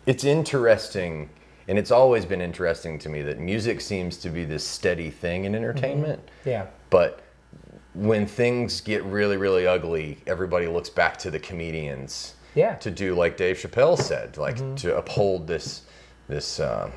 it's 0.06 0.24
interesting, 0.24 1.30
and 1.68 1.78
it's 1.78 1.92
always 1.92 2.26
been 2.26 2.42
interesting 2.42 2.98
to 3.00 3.10
me 3.10 3.22
that 3.24 3.40
music 3.40 3.82
seems 3.82 4.18
to 4.18 4.30
be 4.30 4.46
this 4.46 4.64
steady 4.66 5.10
thing 5.10 5.46
in 5.46 5.54
entertainment. 5.56 6.22
Yeah. 6.46 6.68
But 6.90 7.22
when 7.94 8.26
things 8.26 8.80
get 8.82 9.04
really, 9.04 9.38
really 9.38 9.68
ugly, 9.68 10.20
everybody 10.28 10.68
looks 10.68 10.90
back 10.90 11.18
to 11.18 11.32
the 11.32 11.40
comedians 11.40 12.36
Yeah. 12.56 12.76
to 12.76 12.92
do 12.92 13.16
like 13.16 13.38
Dave 13.38 13.58
Chappelle 13.58 13.98
said, 14.00 14.38
like 14.38 14.76
to 14.78 14.98
uphold 14.98 15.48
this 15.48 15.82
this 16.28 16.60
uh, 16.60 16.92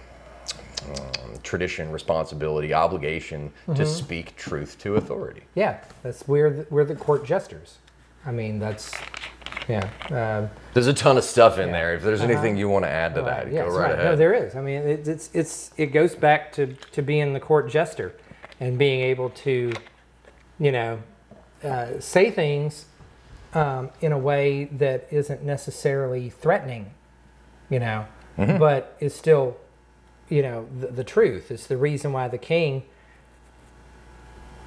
um, 0.89 1.39
tradition, 1.45 1.93
responsibility, 1.93 2.75
obligation 2.75 3.53
to 3.77 3.87
speak 3.87 4.35
truth 4.37 4.77
to 4.79 4.97
authority. 4.97 5.43
Yeah. 5.55 5.79
That's 6.03 6.27
we're 6.27 6.51
the, 6.51 6.67
we're 6.71 6.85
the 6.85 6.97
court 6.97 7.25
jesters. 7.25 7.79
I 8.27 8.33
mean, 8.33 8.59
that's 8.59 8.93
yeah. 9.68 9.89
Um, 10.10 10.51
There's 10.74 10.86
a 10.86 10.94
ton 10.94 11.16
of 11.18 11.24
stuff 11.24 11.59
in 11.59 11.68
Yeah. 11.68 11.72
there. 11.72 11.94
If 11.94 12.02
there's 12.02 12.20
Uh-huh. 12.20 12.31
anything 12.32 12.56
you 12.56 12.68
want 12.68 12.85
to 12.85 12.90
add 12.90 13.14
to 13.14 13.22
that, 13.22 13.51
yes, 13.52 13.66
go 13.68 13.78
right, 13.78 13.93
ahead. 13.93 14.05
No, 14.05 14.16
there 14.16 14.32
is. 14.35 14.55
I 14.56 14.60
mean, 14.60 14.82
it, 14.82 15.06
it's 15.09 15.31
it's 15.32 15.70
it 15.77 15.86
goes 15.86 16.14
back 16.14 16.52
to 16.52 16.66
to 16.93 17.02
being 17.02 17.32
the 17.32 17.40
court 17.40 17.68
jester 17.70 18.14
and 18.60 18.78
being 18.78 19.01
able 19.01 19.31
to, 19.31 19.72
you 20.59 20.72
know, 20.72 21.02
uh, 21.64 21.98
say 21.98 22.31
things 22.31 22.86
um, 23.55 23.90
in 24.01 24.12
a 24.12 24.18
way 24.18 24.64
that 24.64 25.06
isn't 25.10 25.43
necessarily 25.43 26.31
threatening, 26.31 26.93
you 27.68 27.78
know, 27.81 28.06
Mm-hmm. 28.39 28.59
but 28.59 28.97
is 29.01 29.14
still, 29.14 29.56
you 30.28 30.40
know, 30.40 30.66
the, 30.78 30.86
the 30.86 31.05
truth. 31.05 31.51
It's 31.51 31.66
the 31.66 31.77
reason 31.77 32.12
why 32.12 32.28
the 32.28 32.39
king 32.39 32.85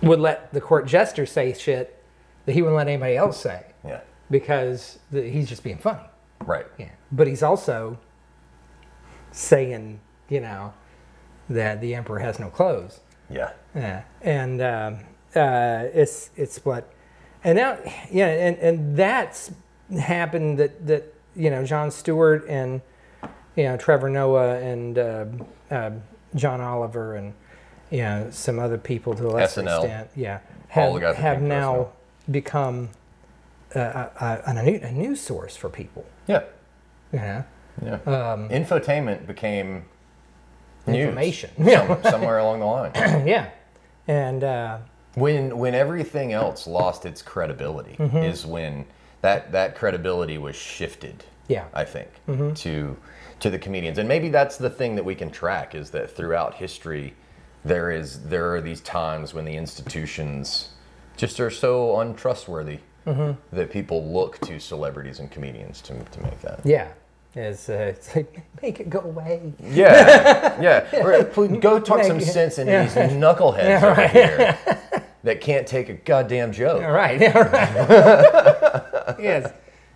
would 0.01 0.19
let 0.19 0.51
the 0.53 0.61
court 0.61 0.85
jester 0.85 1.25
say 1.25 1.53
shit 1.53 1.97
that 2.45 2.51
he 2.53 2.61
wouldn't 2.61 2.75
let 2.77 2.87
anybody 2.89 3.15
else 3.15 3.39
say 3.39 3.67
yeah, 3.85 4.01
because 4.33 4.97
the, 5.11 5.21
he's 5.21 5.47
just 5.47 5.63
being 5.63 5.77
funny. 5.77 6.01
right. 6.43 6.65
Yeah, 6.79 6.89
but 7.11 7.27
he's 7.27 7.43
also 7.43 7.99
saying, 9.31 9.99
you 10.27 10.41
know, 10.41 10.73
that 11.49 11.79
the 11.79 11.93
emperor 11.93 12.19
has 12.19 12.39
no 12.39 12.49
clothes. 12.49 12.99
Yeah, 13.29 13.51
Yeah, 13.75 14.03
and 14.21 14.61
um, 14.61 14.99
uh, 15.35 15.85
it's 15.93 16.31
it's 16.35 16.57
what, 16.65 16.91
and 17.43 17.57
now 17.57 17.77
yeah, 18.11 18.27
and 18.27 18.57
and 18.57 18.97
that's 18.97 19.51
happened 19.97 20.57
that 20.57 20.85
that 20.87 21.13
you 21.35 21.51
know 21.51 21.63
Jon 21.63 21.91
Stewart 21.91 22.45
and 22.49 22.81
you 23.55 23.63
know 23.63 23.77
Trevor 23.77 24.09
Noah 24.09 24.55
and 24.59 24.97
uh, 24.97 25.25
uh, 25.69 25.91
John 26.35 26.59
Oliver 26.59 27.15
and 27.15 27.33
you 27.91 27.99
know 27.99 28.29
some 28.31 28.57
other 28.57 28.79
people 28.79 29.13
to 29.13 29.27
a 29.27 29.29
lesser 29.29 29.61
SNL. 29.61 29.83
extent, 29.83 30.09
yeah, 30.15 30.39
have, 30.69 31.15
have 31.15 31.41
now 31.41 31.91
become 32.31 32.89
a, 33.75 34.41
a, 34.45 34.51
a, 34.51 34.63
new, 34.63 34.79
a 34.81 34.91
news 34.91 35.21
source 35.21 35.55
for 35.55 35.69
people. 35.69 36.05
yeah, 36.27 36.43
You 37.11 37.19
know, 37.19 37.43
yeah. 37.83 37.93
um, 38.05 38.49
Infotainment 38.49 39.25
became 39.27 39.85
news 40.87 40.97
information. 41.07 41.49
some- 41.65 42.03
somewhere 42.11 42.37
along 42.39 42.59
the 42.59 42.65
line. 42.65 42.91
yeah, 43.27 43.49
and 44.07 44.43
uh, 44.43 44.77
When 45.15 45.57
when 45.57 45.75
everything 45.75 46.33
else 46.33 46.67
lost 46.67 47.05
its 47.05 47.21
credibility 47.21 47.95
Mm-hmm. 47.99 48.17
is 48.17 48.45
when 48.45 48.85
that 49.21 49.51
that 49.51 49.75
credibility 49.75 50.37
was 50.37 50.55
shifted. 50.55 51.23
yeah, 51.47 51.65
I 51.73 51.85
think 51.85 52.09
Mm-hmm. 52.27 52.53
to 52.53 52.97
to 53.39 53.49
the 53.49 53.59
comedians, 53.59 53.97
and 53.97 54.07
maybe 54.07 54.29
that's 54.29 54.57
the 54.57 54.69
thing 54.69 54.95
that 54.95 55.03
we 55.05 55.15
can 55.15 55.29
track 55.29 55.75
is 55.75 55.89
that 55.91 56.09
throughout 56.15 56.53
history, 56.55 57.13
there 57.65 57.91
is 57.91 58.23
there 58.23 58.53
are 58.53 58.61
these 58.61 58.81
times 58.81 59.33
when 59.33 59.45
the 59.45 59.55
institutions 59.55 60.69
just 61.17 61.39
are 61.39 61.49
so 61.51 61.99
untrustworthy 61.99 62.79
Mm-hmm. 63.05 63.55
that 63.55 63.69
people 63.71 64.05
look 64.11 64.39
to 64.41 64.59
celebrities 64.59 65.19
and 65.19 65.29
comedians 65.29 65.81
to 65.81 65.93
to 66.03 66.21
make 66.21 66.39
that. 66.41 66.61
yeah. 66.65 66.87
It's, 67.35 67.67
uh, 67.67 67.73
it's 67.73 68.15
like 68.15 68.43
make 68.61 68.79
it 68.79 68.91
go 68.91 68.99
away. 69.01 69.53
Yeah, 69.59 70.61
yeah. 70.91 71.23
Please 71.33 71.57
go 71.59 71.79
talk 71.79 72.03
some 72.03 72.19
Yeah. 72.19 72.25
sense 72.27 72.59
into 72.59 72.71
these 72.71 72.93
knuckleheads 73.13 73.81
over 73.81 74.07
here 74.07 74.55
that 75.23 75.41
can't 75.41 75.65
take 75.65 75.89
a 75.89 75.93
goddamn 75.93 76.51
joke. 76.51 76.83
All 76.83 76.91
right. 76.91 77.19
All 77.35 77.41
right. 77.43 77.75
yes. 79.19 79.51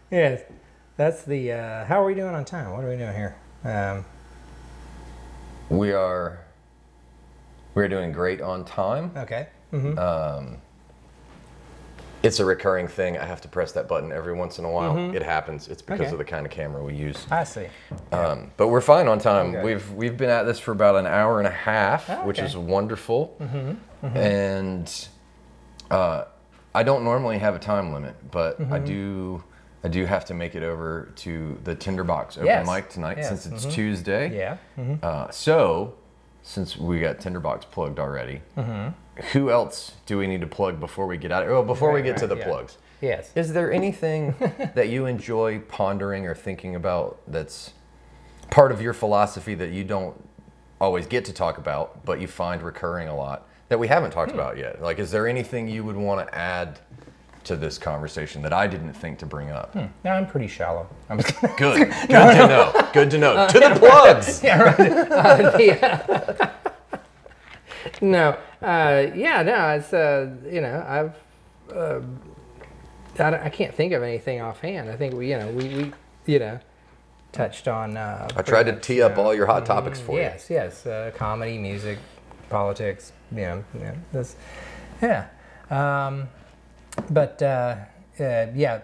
Yes. 0.09 0.41
That's 0.97 1.21
the. 1.23 1.51
Uh, 1.51 1.85
how 1.85 2.01
are 2.01 2.05
we 2.05 2.15
doing 2.15 2.33
on 2.33 2.43
time? 2.43 2.71
What 2.71 2.83
are 2.83 2.89
we 2.89 2.97
doing 2.97 3.13
here? 3.13 3.35
Um, 3.63 4.03
We 5.69 5.91
are 5.93 6.39
we're 7.75 7.87
doing 7.87 8.11
great 8.11 8.41
on 8.41 8.65
time. 8.65 9.11
okay. 9.15 9.47
It's 12.27 12.39
a 12.39 12.45
recurring 12.45 12.87
thing. 12.87 13.17
I 13.17 13.25
have 13.25 13.41
to 13.41 13.47
press 13.47 13.71
that 13.71 13.87
button 13.87 14.11
every 14.11 14.33
once 14.33 14.59
in 14.59 14.65
a 14.65 14.69
while. 14.71 15.15
It 15.15 15.23
happens. 15.23 15.67
It's 15.69 15.81
because 15.81 15.97
Mm-hmm. 15.99 16.03
Okay. 16.07 16.11
of 16.11 16.17
the 16.19 16.25
kind 16.25 16.45
of 16.45 16.51
camera 16.51 16.83
we 16.83 16.93
use. 16.93 17.25
I 17.31 17.43
see. 17.45 17.67
Um, 18.11 18.51
but 18.57 18.67
we're 18.67 18.81
fine 18.81 19.07
on 19.07 19.19
time. 19.19 19.55
Okay. 19.55 19.63
We've 19.63 19.91
we've 19.93 20.17
been 20.17 20.29
at 20.29 20.43
this 20.43 20.59
for 20.59 20.71
about 20.73 20.95
an 20.97 21.07
hour 21.07 21.39
and 21.39 21.47
a 21.47 21.51
half, 21.51 22.09
Oh, 22.09 22.25
which 22.27 22.39
is 22.39 22.55
wonderful. 22.57 23.35
And 24.03 25.07
uh, 25.89 26.25
I 26.75 26.83
don't 26.83 27.03
normally 27.03 27.37
have 27.39 27.55
a 27.55 27.59
time 27.59 27.93
limit, 27.93 28.15
but 28.31 28.59
Mm-hmm. 28.59 28.73
I 28.73 28.79
do 28.79 29.43
I 29.83 29.87
do 29.89 30.05
have 30.05 30.25
to 30.25 30.33
make 30.33 30.55
it 30.55 30.63
over 30.63 31.11
to 31.17 31.57
the 31.63 31.75
Tinderbox 31.75 32.35
open 32.37 32.47
Yes. 32.47 32.67
mic 32.67 32.89
tonight 32.89 33.17
Yes. 33.17 33.29
since 33.29 33.45
it's 33.45 33.65
Tuesday. 33.73 34.35
Yeah. 34.35 34.57
Uh, 35.03 35.29
so, 35.31 35.95
since 36.47 36.77
we 36.77 37.01
got 37.01 37.19
Tinderbox 37.19 37.65
plugged 37.65 37.99
already, 37.99 38.41
Mm-hmm. 38.57 39.21
who 39.33 39.51
else 39.51 39.93
do 40.05 40.17
we 40.17 40.27
need 40.27 40.39
to 40.41 40.47
plug 40.47 40.79
before 40.79 41.05
we 41.05 41.17
get 41.17 41.31
out? 41.31 41.47
Oh, 41.47 41.61
before 41.63 41.91
we 41.91 41.99
Right, 41.99 42.05
get 42.05 42.17
to 42.17 42.27
the 42.27 42.37
yeah. 42.37 42.45
plugs. 42.45 42.77
Yes. 43.01 43.31
Is 43.35 43.51
there 43.53 43.71
anything 43.71 44.33
that 44.75 44.87
you 44.89 45.05
enjoy 45.05 45.59
pondering 45.59 46.25
or 46.25 46.33
thinking 46.33 46.73
about 46.75 47.19
that's 47.27 47.73
part 48.49 48.71
of 48.71 48.81
your 48.81 48.93
philosophy 48.93 49.55
that 49.55 49.71
you 49.71 49.83
don't 49.83 50.15
always 50.79 51.05
get 51.05 51.25
to 51.25 51.33
talk 51.33 51.57
about, 51.57 52.05
but 52.05 52.21
you 52.21 52.27
find 52.27 52.61
recurring 52.61 53.07
a 53.09 53.15
lot 53.15 53.45
that 53.69 53.77
we 53.77 53.87
haven't 53.89 54.11
Hmm. 54.11 54.19
talked 54.19 54.31
about 54.31 54.57
yet? 54.57 54.81
Like, 54.81 54.99
is 54.99 55.11
there 55.11 55.27
anything 55.27 55.67
you 55.67 55.83
would 55.83 55.97
want 55.97 56.25
to 56.25 56.33
add 56.33 56.79
to 57.47 57.55
this 57.55 57.77
conversation 57.77 58.41
that 58.43 58.53
I 58.53 58.67
didn't 58.67 58.93
think 58.93 59.19
to 59.19 59.25
bring 59.25 59.49
up? 59.49 59.75
No, 59.75 59.89
I'm 60.05 60.27
pretty 60.27 60.47
shallow. 60.47 60.87
I'm 61.09 61.19
just 61.19 61.39
Good. 61.57 61.89
Good 61.89 62.07
to 62.09 62.47
know. 62.47 62.89
Good 62.93 63.11
to 63.11 63.17
know. 63.17 63.47
to 63.47 63.59
the 63.59 63.75
plugs. 63.79 64.43
yeah, 64.43 64.61
right. 64.61 64.79
Uh, 65.11 65.57
yeah. 65.59 66.51
no, 68.01 68.37
uh, 68.61 69.07
yeah, 69.15 69.41
no. 69.43 69.69
It's 69.69 69.93
uh, 69.93 70.29
you 70.49 70.61
know, 70.61 70.85
I've 70.87 71.15
uh, 71.75 72.01
I, 73.19 73.45
I 73.45 73.49
can't 73.49 73.73
think 73.73 73.93
of 73.93 74.03
anything 74.03 74.41
offhand. 74.41 74.89
I 74.89 74.95
think 74.95 75.13
we, 75.13 75.31
you 75.31 75.37
know, 75.37 75.49
we, 75.49 75.67
we 75.69 75.93
you 76.25 76.39
know, 76.39 76.59
touched 77.31 77.67
on. 77.67 77.97
Uh, 77.97 78.27
I 78.35 78.41
tried 78.41 78.65
to 78.67 78.73
much, 78.73 78.83
tee 78.83 79.01
up 79.01 79.15
know, 79.15 79.23
all 79.23 79.35
your 79.35 79.45
hot 79.45 79.65
topics 79.65 79.99
for 79.99 80.13
you. 80.13 80.21
Yes, 80.21 80.49
yes. 80.49 80.85
Uh, 80.85 81.11
comedy, 81.15 81.57
music, 81.57 81.97
politics. 82.49 83.11
You 83.31 83.37
know, 83.41 83.63
yeah. 83.79 83.95
That's, 84.11 84.35
yeah. 85.01 85.27
Um, 85.69 86.29
but 87.09 87.41
uh, 87.41 87.75
uh, 88.19 88.47
yeah, 88.55 88.81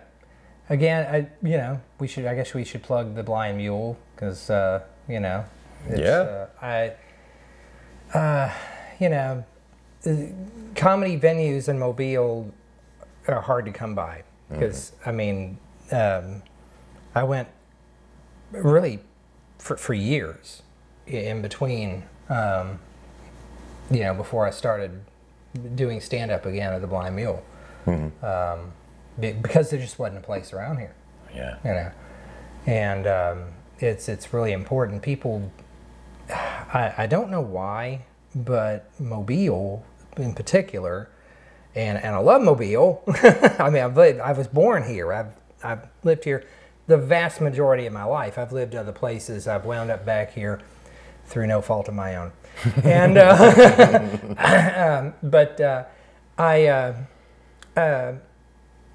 again, 0.69 1.07
I 1.14 1.48
you 1.48 1.57
know 1.57 1.81
we 1.99 2.07
should. 2.07 2.26
I 2.26 2.35
guess 2.35 2.53
we 2.53 2.64
should 2.64 2.84
plug 2.84 3.15
the 3.15 3.23
Blind 3.23 3.57
Mule 3.57 3.98
because 4.15 4.49
uh, 4.49 4.84
you 5.07 5.19
know. 5.19 5.45
It's, 5.88 5.99
Yeah. 5.99 6.10
Uh, 6.10 6.48
I 6.61 6.94
you 8.99 9.10
know, 9.10 9.44
uh, 10.06 10.15
comedy 10.76 11.19
venues 11.19 11.68
in 11.68 11.80
Mobile 11.80 12.53
are 13.27 13.41
hard 13.41 13.65
to 13.65 13.72
come 13.72 13.95
by 13.95 14.23
because 14.49 14.91
I 15.06 15.11
mean, 15.11 15.57
um, 15.91 16.44
I 17.15 17.23
went 17.23 17.48
really 18.52 18.99
for, 19.57 19.77
for 19.77 19.94
years 19.94 20.61
in 21.07 21.41
between, 21.41 22.03
um, 22.30 22.80
you 23.90 24.02
know, 24.02 24.14
before 24.14 24.45
I 24.45 24.52
started 24.52 25.02
doing 25.76 26.02
stand 26.02 26.31
up 26.31 26.45
again 26.45 26.73
at 26.73 26.81
the 26.81 26.88
Blind 26.88 27.15
Mule 27.15 27.44
um, 27.88 28.72
be- 29.19 29.34
because 29.34 29.69
there 29.69 29.80
just 29.80 29.99
wasn't 29.99 30.18
a 30.19 30.22
place 30.22 30.53
around 30.53 30.77
here. 30.77 30.95
Yeah. 31.34 31.57
you 31.64 31.72
know? 31.72 31.91
And 32.65 33.07
um, 33.07 33.43
it's 33.80 34.07
it's 34.07 34.34
really 34.34 34.51
important. 34.51 35.01
People 35.01 35.51
I, 36.30 36.93
I 36.99 37.07
don't 37.07 37.30
know 37.30 37.41
why 37.41 38.05
but 38.35 38.89
mobile 38.99 39.85
in 40.18 40.34
particular 40.34 41.10
and 41.76 41.97
and 41.97 42.15
i 42.15 42.19
love 42.19 42.41
mobile. 42.41 43.03
I 43.60 43.69
mean 43.69 43.84
I've 43.84 43.97
lived, 43.97 44.19
i 44.19 44.31
was 44.31 44.47
born 44.47 44.84
here. 44.84 45.11
I've 45.11 45.34
i've 45.64 45.88
lived 46.03 46.23
here 46.23 46.45
the 46.88 46.97
vast 46.97 47.41
majority 47.41 47.85
of 47.85 47.93
my 47.93 48.03
life. 48.03 48.38
I've 48.38 48.51
lived 48.51 48.76
other 48.76 48.91
places. 48.91 49.47
I've 49.47 49.65
wound 49.65 49.89
up 49.89 50.05
back 50.05 50.34
here 50.34 50.61
through 51.26 51.47
no 51.47 51.61
fault 51.61 51.88
of 51.88 51.93
my 51.93 52.15
own. 52.15 52.31
And 52.84 53.18
uh, 53.18 54.34
um, 55.03 55.30
but 55.30 55.60
uh, 55.60 55.84
i 56.38 56.65
uh, 56.68 56.95
uh, 57.76 58.14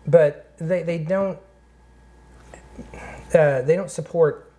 but 0.06 0.52
they, 0.58 0.82
they 0.82 0.98
don't 0.98 1.38
uh, 3.34 3.62
they 3.62 3.74
don't 3.76 3.90
support 3.90 4.52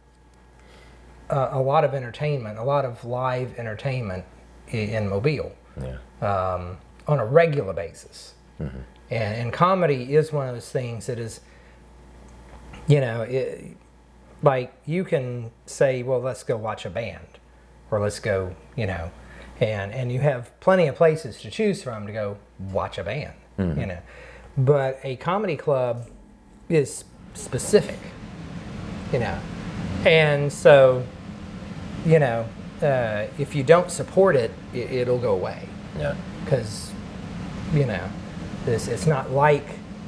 uh, 1.30 1.50
a 1.52 1.62
lot 1.62 1.84
of 1.84 1.94
entertainment, 1.94 2.58
a 2.58 2.64
lot 2.64 2.86
of 2.86 3.04
live 3.06 3.58
entertainment 3.58 4.26
in 4.70 5.08
Mobile 5.10 5.52
Yeah. 5.82 5.98
um, 6.22 6.78
on 7.08 7.20
a 7.20 7.26
regular 7.26 7.74
basis. 7.74 8.34
And, 8.60 8.76
and 9.10 9.54
comedy 9.54 10.16
is 10.16 10.32
one 10.34 10.48
of 10.50 10.54
those 10.54 10.70
things 10.70 11.06
that 11.08 11.18
is, 11.18 11.40
you 12.88 13.00
know, 13.00 13.22
it, 13.22 13.78
like 14.44 14.74
you 14.86 15.04
can 15.06 15.52
say, 15.66 16.04
well, 16.04 16.20
let's 16.20 16.44
go 16.44 16.58
watch 16.58 16.86
a 16.86 16.90
band 16.90 17.40
or 17.90 18.00
let's 18.02 18.20
go, 18.20 18.56
you 18.76 18.86
know, 18.86 19.12
and, 19.62 19.92
and 19.94 20.12
you 20.12 20.20
have 20.20 20.58
plenty 20.60 20.88
of 20.88 20.96
places 20.96 21.42
to 21.42 21.50
choose 21.50 21.82
from 21.82 22.06
to 22.06 22.14
go 22.14 22.38
watch 22.60 22.98
a 22.98 23.04
band, 23.04 23.34
you 23.60 23.86
know. 23.86 23.98
But 24.58 25.00
a 25.04 25.16
comedy 25.18 25.56
club 25.56 26.08
is 26.70 27.04
specific, 27.34 28.00
you 29.14 29.20
know. 29.20 29.38
And 30.06 30.52
so, 30.52 31.06
you 32.06 32.20
know, 32.20 32.46
uh, 32.82 33.28
if 33.38 33.54
you 33.56 33.64
don't 33.64 33.92
support 33.92 34.36
it, 34.36 34.52
it 34.74 34.92
it'll 34.92 35.18
go 35.20 35.34
away 35.34 35.68
Yeah. 35.98 36.16
because 36.44 36.92
you 37.74 37.86
know 37.86 38.10
this 38.66 38.88
it's 38.88 39.06
not 39.06 39.32
like 39.32 39.66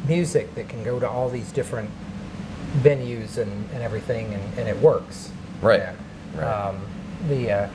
music 0.08 0.56
that 0.56 0.68
can 0.70 0.84
go 0.84 1.00
to 1.00 1.08
all 1.08 1.30
these 1.30 1.52
different 1.52 1.90
venues 2.82 3.38
and, 3.38 3.70
and 3.74 3.84
everything 3.84 4.34
and, 4.34 4.58
and 4.58 4.68
it 4.70 4.78
works 4.82 5.30
Right. 5.62 5.84
Right. 6.36 6.44
um, 6.44 6.80
the 7.28 7.52
uh, 7.52 7.70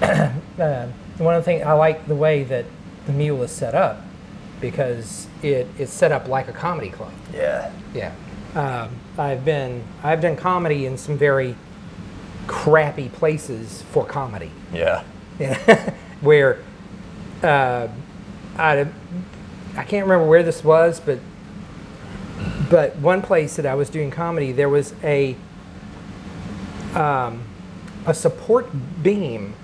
uh, 0.62 0.86
one 1.18 1.34
of 1.34 1.40
the 1.42 1.44
things 1.44 1.62
I 1.64 1.72
like 1.72 2.06
the 2.06 2.14
way 2.14 2.44
that 2.44 2.64
the 3.06 3.12
mule 3.12 3.42
is 3.42 3.50
set 3.50 3.74
up 3.74 4.00
because 4.60 5.26
it's 5.42 5.92
set 5.92 6.12
up 6.12 6.28
like 6.28 6.48
a 6.48 6.52
comedy 6.52 6.90
club 6.90 7.12
Yeah. 7.32 7.72
yeah. 7.94 8.12
Um, 8.54 8.90
I've 9.16 9.44
been 9.44 9.84
I've 10.02 10.20
done 10.20 10.36
comedy 10.36 10.86
in 10.86 10.98
some 10.98 11.16
very 11.16 11.56
crappy 12.46 13.08
places 13.08 13.82
for 13.90 14.04
comedy. 14.04 14.50
Yeah. 14.72 15.04
Yeah. 15.38 15.94
where 16.20 16.58
uh, 17.42 17.88
I 18.58 18.86
I 19.76 19.84
can't 19.84 20.04
remember 20.06 20.26
where 20.26 20.42
this 20.42 20.64
was, 20.64 21.00
but 21.00 21.20
but 22.68 22.96
one 22.96 23.22
place 23.22 23.56
that 23.56 23.66
I 23.66 23.74
was 23.74 23.88
doing 23.88 24.10
comedy, 24.10 24.52
there 24.52 24.68
was 24.68 24.94
a 25.02 25.36
um, 26.94 27.44
a 28.06 28.14
support 28.14 28.68
beam 29.02 29.54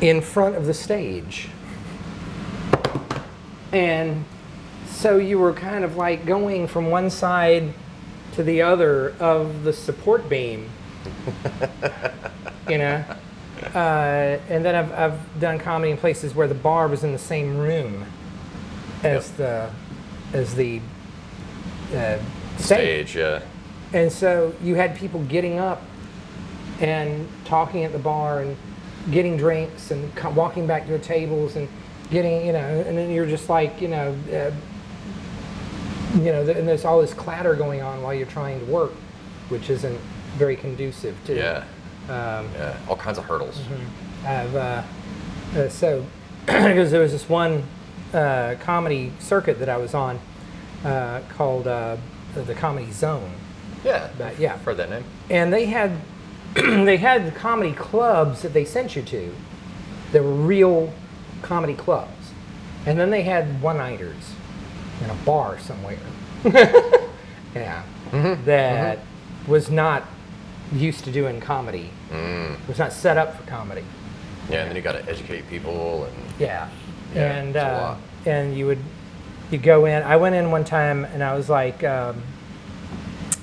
in 0.00 0.20
front 0.20 0.56
of 0.56 0.66
the 0.66 0.74
stage, 0.74 1.48
and 3.72 4.24
so 4.86 5.16
you 5.16 5.38
were 5.38 5.52
kind 5.52 5.84
of 5.84 5.96
like 5.96 6.26
going 6.26 6.66
from 6.66 6.90
one 6.90 7.10
side 7.10 7.72
to 8.32 8.42
the 8.42 8.62
other 8.62 9.14
of 9.20 9.64
the 9.64 9.72
support 9.72 10.28
beam, 10.28 10.68
you 12.68 12.78
know. 12.78 13.04
Uh, 13.74 14.38
and 14.48 14.64
then 14.64 14.74
I've, 14.74 14.92
I've 14.92 15.40
done 15.40 15.58
comedy 15.58 15.90
in 15.90 15.96
places 15.96 16.34
where 16.34 16.46
the 16.46 16.54
bar 16.54 16.86
was 16.88 17.02
in 17.02 17.12
the 17.12 17.18
same 17.18 17.58
room 17.58 18.06
as 19.02 19.32
the 19.32 19.70
as 20.32 20.54
the 20.54 20.80
uh, 21.92 22.18
stage. 22.56 23.10
Stage. 23.10 23.16
Yeah. 23.16 23.42
And 23.92 24.12
so 24.12 24.54
you 24.62 24.74
had 24.74 24.96
people 24.96 25.22
getting 25.24 25.58
up 25.58 25.82
and 26.80 27.26
talking 27.44 27.84
at 27.84 27.92
the 27.92 27.98
bar 27.98 28.40
and 28.42 28.56
getting 29.10 29.36
drinks 29.36 29.90
and 29.90 30.14
co- 30.14 30.30
walking 30.30 30.66
back 30.66 30.82
to 30.84 30.90
their 30.90 30.98
tables 30.98 31.56
and 31.56 31.68
getting, 32.10 32.46
you 32.46 32.52
know, 32.52 32.58
and 32.86 32.96
then 32.96 33.10
you're 33.10 33.26
just 33.26 33.48
like, 33.48 33.80
you 33.80 33.88
know, 33.88 34.16
uh, 34.32 34.50
you 36.16 36.32
know, 36.32 36.44
th- 36.44 36.56
and 36.56 36.66
there's 36.66 36.84
all 36.84 37.00
this 37.00 37.12
clatter 37.14 37.54
going 37.54 37.82
on 37.82 38.02
while 38.02 38.14
you're 38.14 38.26
trying 38.26 38.58
to 38.60 38.66
work, 38.66 38.92
which 39.50 39.68
isn't 39.70 39.98
very 40.36 40.56
conducive 40.56 41.16
to. 41.26 41.36
Yeah. 41.36 41.64
Um, 42.08 42.48
Yeah. 42.54 42.76
All 42.88 42.96
kinds 42.96 43.18
of 43.18 43.24
hurdles. 43.24 43.60
I've 44.26 44.54
uh, 44.56 44.82
uh, 45.56 45.68
so 45.68 46.04
because 46.46 46.90
there 46.90 47.00
was 47.02 47.12
this 47.12 47.28
one 47.28 47.62
uh, 48.14 48.54
comedy 48.60 49.12
circuit 49.18 49.58
that 49.58 49.68
I 49.68 49.76
was 49.76 49.94
on 49.94 50.18
uh, 50.84 51.20
called 51.28 51.66
uh, 51.66 51.96
the 52.34 52.54
Comedy 52.54 52.90
Zone, 52.90 53.30
Yeah. 53.84 54.08
but 54.16 54.38
yeah, 54.38 54.54
I've 54.54 54.76
that 54.78 54.88
name. 54.90 55.04
and 55.28 55.52
they 55.52 55.66
had 55.66 55.92
they 56.54 56.96
had 56.96 57.26
the 57.26 57.30
comedy 57.32 57.72
clubs 57.72 58.40
that 58.42 58.54
they 58.54 58.64
sent 58.64 58.96
you 58.96 59.02
to. 59.02 59.34
They 60.12 60.20
were 60.20 60.32
real 60.32 60.92
comedy 61.42 61.74
clubs, 61.74 62.32
and 62.86 62.98
then 62.98 63.10
they 63.10 63.22
had 63.22 63.60
one-nighters 63.62 64.34
in 65.02 65.10
a 65.10 65.14
bar 65.24 65.58
somewhere. 65.58 65.98
yeah, 67.54 67.82
that 68.44 68.98
was 69.46 69.70
not 69.70 70.04
used 70.72 71.04
to 71.04 71.10
doing 71.10 71.40
comedy. 71.40 71.90
it 72.12 72.68
Was 72.68 72.78
not 72.78 72.92
set 72.92 73.16
up 73.16 73.36
for 73.36 73.46
comedy. 73.48 73.84
Yeah, 74.50 74.60
and 74.60 74.70
then 74.70 74.76
you 74.76 74.82
got 74.82 74.92
to 74.92 75.08
educate 75.08 75.48
people 75.48 76.04
and 76.04 76.14
Yeah, 76.38 76.68
Yeah, 77.14 77.36
and 77.36 77.56
uh, 77.56 77.94
and 78.26 78.56
you 78.56 78.66
would 78.66 78.78
you 79.50 79.58
go 79.58 79.86
in. 79.86 80.02
I 80.02 80.16
went 80.16 80.34
in 80.34 80.50
one 80.50 80.64
time 80.64 81.04
and 81.06 81.22
I 81.22 81.34
was 81.34 81.48
like, 81.48 81.82
um, 81.84 82.22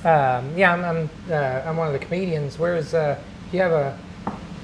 um, 0.03 0.55
yeah, 0.57 0.73
I'm 0.73 0.83
I'm, 0.83 1.09
uh, 1.29 1.61
I'm 1.65 1.77
one 1.77 1.87
of 1.87 1.93
the 1.93 1.99
comedians. 1.99 2.57
Where's 2.59 2.93
uh, 2.93 3.19
you 3.51 3.59
have 3.59 3.71
a 3.71 3.97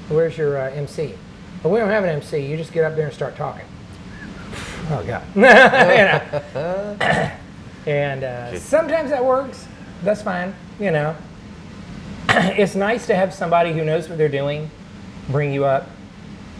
where's 0.09 0.37
your 0.37 0.57
uh, 0.57 0.71
MC? 0.71 1.15
Well, 1.63 1.73
we 1.73 1.79
don't 1.79 1.89
have 1.89 2.03
an 2.03 2.09
MC. 2.09 2.45
You 2.45 2.57
just 2.57 2.73
get 2.73 2.83
up 2.83 2.95
there 2.95 3.05
and 3.05 3.13
start 3.13 3.35
talking. 3.35 3.65
Oh 4.89 5.03
God, 5.05 5.23
you 5.35 5.41
know. 5.41 7.31
and 7.85 8.23
uh, 8.23 8.59
sometimes 8.59 9.09
that 9.11 9.23
works. 9.23 9.67
That's 10.03 10.21
fine. 10.21 10.55
You 10.79 10.91
know, 10.91 11.15
it's 12.29 12.75
nice 12.75 13.05
to 13.07 13.15
have 13.15 13.33
somebody 13.33 13.73
who 13.73 13.85
knows 13.85 14.09
what 14.09 14.17
they're 14.17 14.29
doing 14.29 14.69
bring 15.29 15.53
you 15.53 15.63
up 15.63 15.87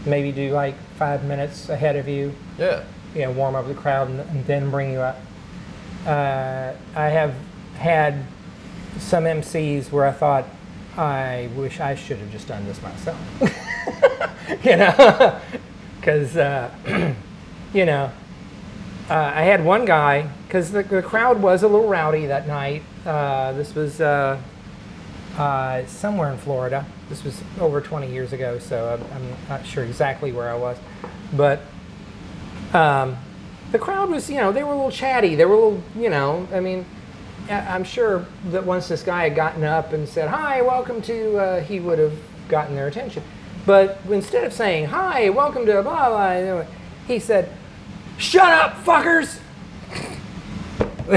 maybe 0.06 0.32
do 0.32 0.52
like 0.52 0.76
five 0.98 1.24
minutes 1.24 1.70
ahead 1.70 1.96
of 1.96 2.08
you, 2.08 2.34
yeah. 2.58 2.84
you 3.14 3.22
know, 3.22 3.32
warm 3.32 3.56
up 3.56 3.68
the 3.68 3.74
crowd 3.74 4.10
and, 4.10 4.20
and 4.20 4.46
then 4.46 4.70
bring 4.72 4.92
you 4.92 5.00
up. 5.00 5.20
Uh, 6.06 6.74
I 6.96 7.10
have 7.10 7.36
had 7.76 8.26
some 8.98 9.26
MCs 9.26 9.92
where 9.92 10.06
I 10.06 10.12
thought, 10.12 10.46
I 10.98 11.50
wish 11.56 11.80
I 11.80 11.96
should 11.96 12.18
have 12.18 12.32
just 12.32 12.48
done 12.48 12.66
this 12.66 12.82
myself. 12.82 13.20
you 14.64 14.76
know, 14.76 15.40
because, 16.00 16.36
uh, 16.36 16.70
you 17.74 17.86
know, 17.86 18.12
uh, 19.10 19.32
I 19.36 19.44
had 19.44 19.64
one 19.64 19.86
guy, 19.86 20.30
because 20.48 20.72
the, 20.72 20.84
the 20.84 21.02
crowd 21.02 21.42
was 21.42 21.64
a 21.64 21.68
little 21.68 21.88
rowdy 21.88 22.26
that 22.28 22.48
night. 22.48 22.84
Uh, 23.06 23.54
this 23.54 23.74
was 23.76 24.02
uh, 24.02 24.40
uh, 25.38 25.86
somewhere 25.86 26.32
in 26.32 26.38
Florida. 26.38 26.86
This 27.10 27.24
was 27.24 27.42
over 27.60 27.82
20 27.82 28.12
years 28.12 28.34
ago, 28.34 28.60
so 28.60 28.94
I'm, 28.94 29.16
I'm 29.16 29.38
not 29.50 29.66
sure 29.66 29.84
exactly 29.84 30.32
where 30.32 30.50
I 30.50 30.56
was. 30.56 30.78
But 31.34 31.62
um, 32.74 33.18
the 33.72 33.80
crowd 33.80 34.10
was, 34.10 34.30
you 34.30 34.38
know, 34.38 34.52
they 34.52 34.64
were 34.64 34.74
a 34.74 34.76
little 34.76 34.92
chatty. 34.92 35.36
They 35.36 35.46
were 35.46 35.56
a 35.56 35.60
little, 35.60 35.84
you 35.96 36.10
know, 36.10 36.48
I 36.54 36.60
mean, 36.60 36.86
I'm 37.50 37.84
sure 37.84 38.26
that 38.46 38.66
once 38.66 38.88
this 38.88 39.04
guy 39.04 39.24
had 39.24 39.36
gotten 39.36 39.64
up 39.64 39.94
and 39.94 40.08
said, 40.08 40.30
Hi, 40.30 40.62
welcome 40.62 41.02
to, 41.04 41.38
uh, 41.38 41.62
he 41.62 41.80
would 41.80 42.00
have 42.00 42.18
gotten 42.48 42.76
their 42.76 42.88
attention. 42.88 43.24
But 43.66 44.00
instead 44.10 44.44
of 44.44 44.54
saying, 44.54 44.86
Hi, 44.88 45.30
welcome 45.30 45.66
to 45.66 45.82
blah, 45.82 46.10
blah, 46.10 46.34
you 46.38 46.66
he 47.08 47.20
said, 47.20 47.52
Shut 48.18 48.52
up, 48.52 48.84
fuckers! 48.84 49.40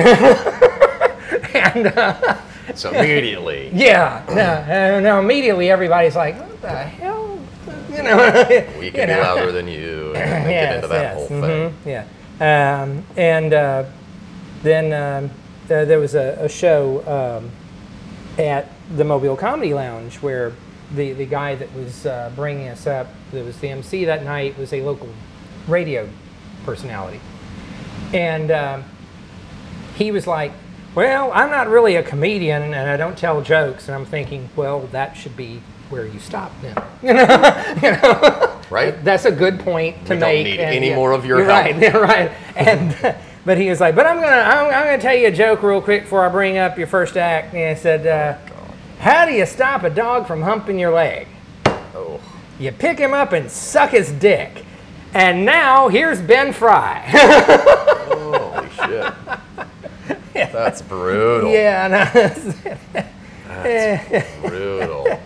and 1.55 1.87
uh, 1.87 2.37
So 2.75 2.91
immediately. 2.93 3.71
yeah, 3.75 4.25
no, 4.29 5.01
now 5.01 5.21
immediately 5.21 5.71
everybody's 5.71 6.17
like, 6.17 6.39
what 6.39 6.61
the 6.63 6.71
hell? 6.71 7.39
you 7.91 8.03
know. 8.03 8.17
We 8.79 8.87
you 8.87 8.93
can 8.93 9.09
be 9.09 9.15
know. 9.15 9.21
louder 9.21 9.53
than 9.53 9.69
you, 9.69 10.15
and 10.17 10.47
then 10.47 10.49
get 10.49 10.75
into 10.77 10.89
that 10.89 11.15
whole 11.15 11.27
thing. 11.29 11.41
mhm, 11.41 11.73
Yeah. 11.85 12.05
Um, 12.83 13.05
and 13.17 13.53
uh, 13.55 13.85
then 14.63 14.93
um, 14.93 15.31
uh, 15.67 15.85
there 15.85 16.01
was 16.01 16.15
a, 16.15 16.37
a 16.41 16.49
show 16.49 17.05
um, 17.07 17.51
at 18.45 18.69
the 18.97 19.05
Mobile 19.05 19.37
Comedy 19.37 19.73
Lounge 19.75 20.17
where 20.17 20.53
the, 20.95 21.13
the 21.13 21.27
guy 21.27 21.55
that 21.55 21.73
was 21.75 22.07
uh, 22.07 22.31
bringing 22.35 22.69
us 22.69 22.87
up, 22.87 23.09
that 23.33 23.45
was 23.45 23.59
the 23.59 23.69
MC 23.69 24.05
that 24.05 24.25
night, 24.25 24.57
was 24.59 24.73
a 24.73 24.83
local 24.83 25.09
radio 25.69 26.09
personality. 26.65 27.21
And 28.13 28.51
um, 28.51 28.85
he 29.97 30.11
was 30.13 30.27
like, 30.27 30.53
Well, 30.95 31.33
I'm 31.33 31.51
not 31.51 31.69
really 31.69 31.97
a 31.97 32.03
comedian 32.03 32.63
and 32.63 32.91
I 32.91 32.97
don't 32.97 33.19
tell 33.19 33.43
jokes. 33.43 33.89
And 33.89 33.95
I'm 33.95 34.07
thinking, 34.07 34.49
Well, 34.57 34.81
that 34.93 35.17
should 35.17 35.37
be 35.37 35.61
where 35.91 36.07
you 36.07 36.19
stop 36.19 36.53
then. 36.63 36.77
You 37.03 37.13
know? 37.13 38.61
Right? 38.71 39.05
That's 39.05 39.25
a 39.27 39.33
good 39.33 39.61
point 39.61 40.07
to 40.07 40.15
We 40.15 40.21
don't 40.21 40.29
make. 40.29 40.45
need 40.47 40.61
and 40.61 40.75
any 40.75 40.89
yeah, 40.89 40.97
more 40.97 41.13
of 41.13 41.27
your 41.27 41.45
help. 41.45 41.77
right, 41.81 41.95
right. 41.95 42.31
And 42.57 43.17
but 43.45 43.59
he 43.59 43.69
was 43.69 43.81
like, 43.81 43.95
but 43.95 44.07
I'm 44.07 44.17
gonna 44.17 44.27
I'm, 44.37 44.67
I'm 44.67 44.85
gonna 44.85 44.99
tell 44.99 45.15
you 45.15 45.29
a 45.29 45.33
joke 45.33 45.63
real 45.63 45.83
quick 45.83 46.05
before 46.05 46.25
I 46.25 46.31
bring 46.31 46.57
up 46.57 46.79
your 46.79 46.87
first 46.87 47.17
act. 47.17 47.55
And 47.55 47.77
he 47.77 47.81
said, 47.83 48.07
uh, 48.07 48.54
how 49.05 49.27
do 49.27 49.33
you 49.33 49.45
stop 49.45 49.83
a 49.83 49.91
dog 49.91 50.27
from 50.27 50.41
humping 50.41 50.79
your 50.79 50.91
leg? 50.91 51.29
Oh. 51.95 52.19
You 52.59 52.73
pick 52.73 52.99
him 52.99 53.13
up 53.13 53.33
and 53.33 53.51
suck 53.51 53.91
his 53.91 54.11
dick. 54.11 54.65
And 55.13 55.45
now 55.45 55.89
here's 55.89 56.23
Ben 56.23 56.55
Fry. 56.55 57.05
Holy 58.09 58.71
shit. 58.71 59.13
That's 60.53 60.81
brutal. 60.81 61.53
yeah, 61.53 61.87
no, 61.87 62.07
Brutal. 64.49 65.21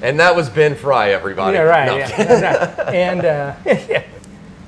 And 0.00 0.18
that 0.18 0.34
was 0.34 0.48
Ben 0.48 0.74
Fry, 0.74 1.10
everybody. 1.10 1.58
yeah, 1.58 1.64
right. 1.64 1.86
No, 1.86 1.98
yeah, 1.98 2.08
that's. 2.16 2.80
And 2.88 3.24
uh, 3.26 3.54
yeah. 3.66 4.04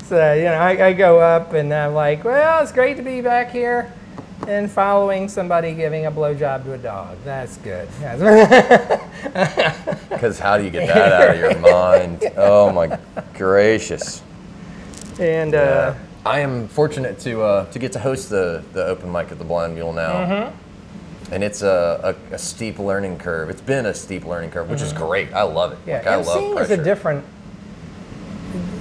so 0.05 0.35
you 0.35 0.45
know, 0.45 0.53
I, 0.53 0.89
I 0.89 0.93
go 0.93 1.19
up 1.19 1.55
and 1.55 1.73
I'm 1.73 1.95
like, 1.95 2.25
well, 2.25 2.63
it's 2.63 2.73
great 2.73 2.99
to 2.99 3.03
be 3.03 3.23
back 3.23 3.51
here 3.51 3.91
and 4.47 4.71
following 4.71 5.29
somebody 5.29 5.75
giving 5.75 6.07
a 6.07 6.13
blowjob 6.13 6.65
to 6.65 6.73
a 6.75 6.79
dog. 6.79 7.17
That's 7.25 7.57
good. 7.59 7.89
Because 10.11 10.39
how 10.39 10.57
do 10.57 10.65
you 10.65 10.71
get 10.71 10.87
that 10.87 11.13
out 11.13 11.35
of 11.35 11.39
your 11.41 11.59
mind? 11.61 12.23
Oh 12.37 12.71
my 12.73 12.99
gracious. 13.35 14.23
and 15.19 15.55
uh, 15.55 15.95
I 16.25 16.41
am 16.41 16.69
fortunate 16.69 17.19
to 17.21 17.43
uh, 17.43 17.65
to 17.73 17.79
get 17.79 17.93
to 17.93 17.99
host 17.99 18.31
the, 18.31 18.63
the 18.73 18.85
open 18.87 19.11
mic 19.13 19.31
at 19.33 19.39
the 19.39 19.45
Blind 19.45 19.75
Mule 19.75 19.93
now. 19.93 20.13
Mm-hmm. 20.13 21.33
And 21.35 21.43
it's 21.43 21.63
a, 21.63 22.17
a, 22.31 22.35
a 22.35 22.39
steep 22.39 22.79
learning 22.79 23.19
curve. 23.19 23.51
It's 23.51 23.61
been 23.61 23.87
a 23.87 23.95
steep 23.95 24.25
learning 24.25 24.51
curve, 24.51 24.69
which 24.71 24.83
is 24.83 24.93
great. 24.93 25.33
I 25.33 25.43
love 25.43 25.73
it. 25.73 25.79
Mm-hmm. 25.81 25.89
yeah, 25.91 25.97
like, 25.99 26.07
I 26.07 26.17
love 26.17 26.27
MCing 26.43 26.61
is 26.63 26.71
a 26.71 26.83
different. 26.85 27.25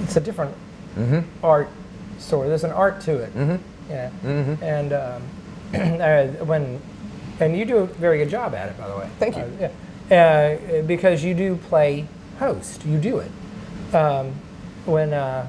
It's 0.04 0.16
a 0.16 0.20
different 0.20 0.54
Mm-hmm. 0.96 1.44
art 1.44 1.68
sort. 2.18 2.46
There's 2.46 2.62
an 2.62 2.70
art 2.70 3.00
to 3.02 3.16
it. 3.18 3.32
Yeah. 3.90 4.10
Mm-hmm. 4.24 4.62
And 4.62 4.92
um, 4.92 5.22
uh, 6.00 6.26
when, 6.44 6.80
and 7.40 7.56
you 7.56 7.64
do 7.64 7.78
a 7.78 7.86
very 7.86 8.18
good 8.18 8.30
job 8.30 8.54
at 8.54 8.68
it, 8.68 8.78
by 8.78 8.88
the 8.88 8.96
way. 8.96 9.08
Thank 9.18 9.36
you. 9.36 9.42
Uh, 9.42 9.48
yeah. 9.60 9.70
Uh, 10.10 10.82
because 10.82 11.24
you 11.24 11.34
do 11.34 11.56
play 11.56 12.06
host. 12.38 12.84
You 12.84 12.98
do 12.98 13.18
it. 13.18 13.30
Um, 13.94 14.32
when 14.84 15.14
uh, 15.14 15.46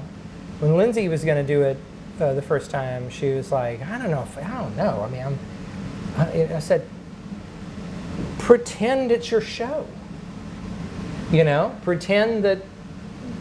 when 0.60 0.76
Lindsay 0.76 1.08
was 1.08 1.24
going 1.24 1.36
to 1.36 1.54
do 1.54 1.62
it 1.62 1.76
uh, 2.20 2.32
the 2.32 2.42
first 2.42 2.70
time, 2.70 3.10
she 3.10 3.32
was 3.32 3.52
like, 3.52 3.82
I 3.82 3.98
don't 3.98 4.10
know. 4.10 4.22
If, 4.22 4.38
I 4.38 4.62
don't 4.62 4.76
know. 4.76 5.02
I 5.02 5.10
mean, 5.10 5.22
I'm. 5.22 5.38
I, 6.16 6.54
I 6.54 6.58
said, 6.60 6.88
pretend 8.38 9.12
it's 9.12 9.30
your 9.30 9.40
show. 9.40 9.86
You 11.30 11.44
know, 11.44 11.76
pretend 11.82 12.44
that, 12.44 12.62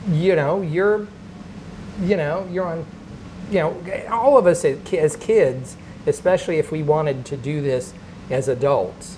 you 0.10 0.36
know, 0.36 0.62
you're, 0.62 1.08
you 2.02 2.18
know, 2.18 2.48
you're 2.52 2.66
on, 2.66 2.86
you 3.52 3.60
know, 3.60 4.08
all 4.10 4.38
of 4.38 4.48
us 4.48 4.66
as 4.66 4.80
as 4.94 5.16
kids, 5.16 5.78
especially 6.06 6.58
if 6.58 6.72
we 6.72 6.84
wanted 6.84 7.26
to 7.26 7.38
do 7.38 7.62
this 7.62 7.94
as 8.30 8.48
adults, 8.48 9.18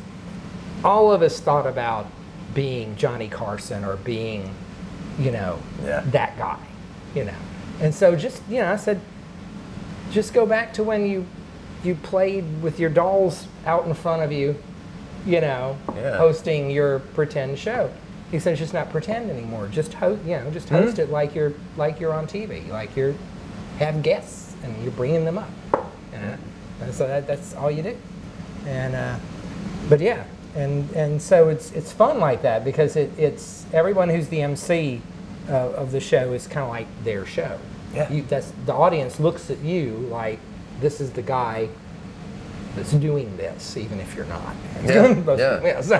all 0.83 1.11
of 1.11 1.21
us 1.21 1.39
thought 1.39 1.67
about 1.67 2.07
being 2.53 2.95
Johnny 2.95 3.27
Carson 3.27 3.83
or 3.83 3.97
being, 3.97 4.53
you 5.19 5.31
know, 5.31 5.59
Yeah. 5.83 6.01
that 6.07 6.37
guy, 6.37 6.57
you 7.13 7.25
know. 7.25 7.33
And 7.81 7.93
so 7.93 8.15
just, 8.15 8.41
you 8.49 8.61
know, 8.61 8.71
I 8.71 8.77
said, 8.77 8.99
just 10.11 10.33
go 10.33 10.45
back 10.45 10.73
to 10.73 10.83
when 10.83 11.05
you 11.05 11.25
you 11.83 11.93
played 11.93 12.43
with 12.63 12.79
your 12.79 12.89
dolls 12.89 13.47
out 13.65 13.85
in 13.85 13.93
front 13.93 14.23
of 14.23 14.31
you, 14.31 14.55
you 15.25 15.39
know, 15.39 15.77
Yeah. 15.95 16.17
hosting 16.17 16.71
your 16.71 16.99
pretend 16.99 17.59
show. 17.59 17.91
He 18.31 18.39
said 18.39 18.57
just 18.57 18.73
not 18.73 18.89
pretend 18.89 19.29
anymore. 19.29 19.67
Just 19.71 19.93
host, 19.93 20.21
you 20.25 20.31
know, 20.37 20.49
just 20.49 20.69
host 20.69 20.93
mm-hmm. 20.93 21.01
it 21.01 21.11
like 21.11 21.35
you're 21.35 21.53
like 21.77 21.99
you're 21.99 22.13
on 22.13 22.25
TV, 22.27 22.67
like 22.69 22.95
you're 22.95 23.13
have 23.79 24.01
guests 24.01 24.55
and 24.63 24.75
you're 24.81 24.91
bringing 24.91 25.23
them 25.23 25.37
up. 25.37 25.49
You 26.11 26.19
know? 26.19 26.37
And 26.81 26.93
so 26.93 27.07
that, 27.07 27.27
that's 27.27 27.55
all 27.55 27.71
you 27.71 27.83
do. 27.83 27.97
And 28.65 28.95
uh, 28.95 29.15
but 29.89 29.99
yeah, 29.99 30.23
and 30.55 30.89
and 30.91 31.21
so 31.21 31.49
it's 31.49 31.71
it's 31.71 31.91
fun 31.91 32.19
like 32.19 32.41
that 32.41 32.63
because 32.65 32.95
it, 32.95 33.11
it's 33.17 33.65
everyone 33.73 34.09
who's 34.09 34.27
the 34.27 34.41
MC 34.41 35.01
uh, 35.49 35.53
of 35.71 35.91
the 35.91 35.99
show 35.99 36.33
is 36.33 36.47
kind 36.47 36.63
of 36.63 36.69
like 36.69 36.87
their 37.03 37.25
show. 37.25 37.57
Yeah. 37.93 38.11
You, 38.11 38.23
that's 38.23 38.51
the 38.65 38.73
audience 38.73 39.19
looks 39.19 39.49
at 39.49 39.59
you 39.59 39.91
like 40.11 40.39
this 40.81 40.99
is 41.01 41.11
the 41.11 41.21
guy 41.21 41.69
that's 42.75 42.91
doing 42.91 43.35
this, 43.37 43.75
even 43.77 43.99
if 43.99 44.13
you're 44.15 44.25
not. 44.25 44.55
Yeah, 44.85 45.13
Most- 45.25 45.39
yeah. 45.39 45.81
so, 45.81 45.97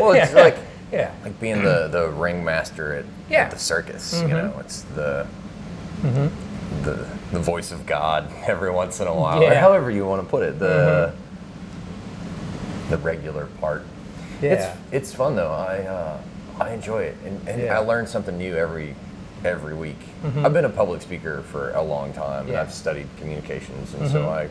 Well, 0.00 0.12
it's 0.12 0.32
yeah. 0.34 0.40
like 0.42 0.56
yeah. 0.92 1.12
like 1.24 1.38
being 1.40 1.62
the, 1.62 1.88
the 1.88 2.08
ringmaster 2.10 2.94
at, 2.94 3.04
Yeah. 3.28 3.42
at 3.44 3.50
the 3.50 3.58
circus. 3.58 4.22
You 4.22 4.28
know, 4.28 4.54
it's 4.60 4.82
the 4.94 5.26
the 6.82 7.06
the 7.32 7.40
voice 7.40 7.72
of 7.72 7.86
God 7.86 8.30
every 8.46 8.70
once 8.70 9.00
in 9.00 9.06
a 9.06 9.14
while, 9.14 9.42
or 9.42 9.54
however 9.54 9.90
you 9.90 10.06
want 10.06 10.22
to 10.22 10.28
put 10.28 10.42
it. 10.42 10.58
The 10.58 11.14
mm-hmm. 11.14 12.90
the 12.90 12.98
regular 12.98 13.46
part. 13.60 13.84
Yeah. 14.42 14.52
It's 14.52 14.78
it's 14.92 15.14
fun 15.14 15.36
though. 15.36 15.52
I 15.52 15.78
uh, 15.78 16.20
I 16.60 16.72
enjoy 16.72 17.02
it, 17.04 17.16
and, 17.24 17.48
and 17.48 17.62
Yeah. 17.62 17.76
I 17.76 17.82
learn 17.82 18.06
something 18.06 18.36
new 18.36 18.54
every 18.56 18.94
every 19.44 19.74
week. 19.74 19.98
Mm-hmm. 20.22 20.46
I've 20.46 20.52
been 20.52 20.64
a 20.64 20.70
public 20.70 21.02
speaker 21.02 21.42
for 21.42 21.72
a 21.72 21.82
long 21.82 22.12
time, 22.12 22.48
and 22.48 22.56
I've 22.56 22.72
studied 22.72 23.08
communications, 23.18 23.94
and 23.94 24.10
so 24.10 24.20
mm-hmm. 24.22 24.28
I 24.28 24.48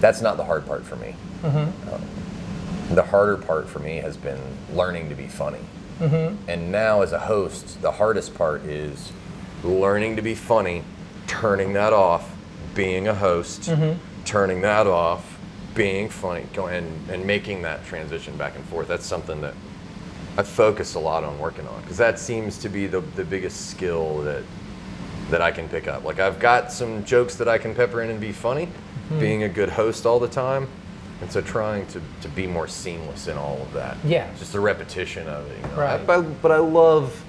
that's 0.00 0.20
not 0.22 0.36
the 0.36 0.44
hard 0.44 0.66
part 0.66 0.84
for 0.84 0.96
me. 0.96 1.14
Um, 1.92 2.02
the 2.94 3.02
harder 3.02 3.36
part 3.36 3.68
for 3.68 3.78
me 3.78 3.96
has 3.98 4.16
been 4.16 4.40
learning 4.72 5.08
to 5.10 5.14
be 5.14 5.28
funny. 5.28 5.60
And 6.48 6.72
now, 6.72 7.02
as 7.02 7.12
a 7.12 7.18
host, 7.18 7.80
the 7.82 7.92
hardest 7.92 8.34
part 8.34 8.62
is 8.64 9.12
learning 9.62 10.16
to 10.16 10.22
be 10.22 10.34
funny, 10.34 10.82
turning 11.30 11.72
that 11.74 11.92
off, 11.92 12.28
being 12.74 13.06
a 13.06 13.14
host, 13.14 13.62
mm-hmm. 13.62 13.96
turning 14.24 14.60
that 14.62 14.88
off, 14.88 15.38
being 15.76 16.08
funny, 16.08 16.44
going 16.52 16.74
and, 16.74 17.10
and 17.10 17.24
making 17.24 17.62
that 17.62 17.84
transition 17.84 18.36
back 18.36 18.56
and 18.56 18.64
forth. 18.64 18.88
That's 18.88 19.06
something 19.06 19.40
that 19.40 19.54
I 20.36 20.42
focus 20.42 20.96
a 20.96 20.98
lot 20.98 21.22
on 21.22 21.38
working 21.38 21.68
on 21.68 21.80
because 21.82 21.96
that 21.98 22.18
seems 22.18 22.58
to 22.58 22.68
be 22.68 22.88
the, 22.88 23.00
the 23.14 23.24
biggest 23.24 23.70
skill 23.70 24.22
that 24.22 24.42
that 25.30 25.40
I 25.40 25.52
can 25.52 25.68
pick 25.68 25.86
up. 25.86 26.02
Like 26.02 26.18
I've 26.18 26.40
got 26.40 26.72
some 26.72 27.04
jokes 27.04 27.36
that 27.36 27.46
I 27.46 27.58
can 27.58 27.76
pepper 27.76 28.02
in 28.02 28.10
and 28.10 28.20
be 28.20 28.32
funny, 28.32 28.66
mm-hmm. 28.66 29.20
being 29.20 29.44
a 29.44 29.48
good 29.48 29.68
host 29.68 30.06
all 30.06 30.18
the 30.18 30.26
time. 30.28 30.66
And 31.20 31.30
so 31.30 31.40
trying 31.40 31.86
to, 31.88 32.02
to 32.22 32.28
be 32.30 32.48
more 32.48 32.66
seamless 32.66 33.28
in 33.28 33.38
all 33.38 33.62
of 33.62 33.72
that. 33.74 33.96
Yeah. 34.04 34.28
Just 34.36 34.52
the 34.52 34.58
repetition 34.58 35.28
of 35.28 35.48
it. 35.48 35.58
You 35.58 35.62
know? 35.68 35.76
Right. 35.76 36.00
I- 36.00 36.04
but, 36.04 36.42
but 36.42 36.50
I 36.50 36.58
love 36.58 37.24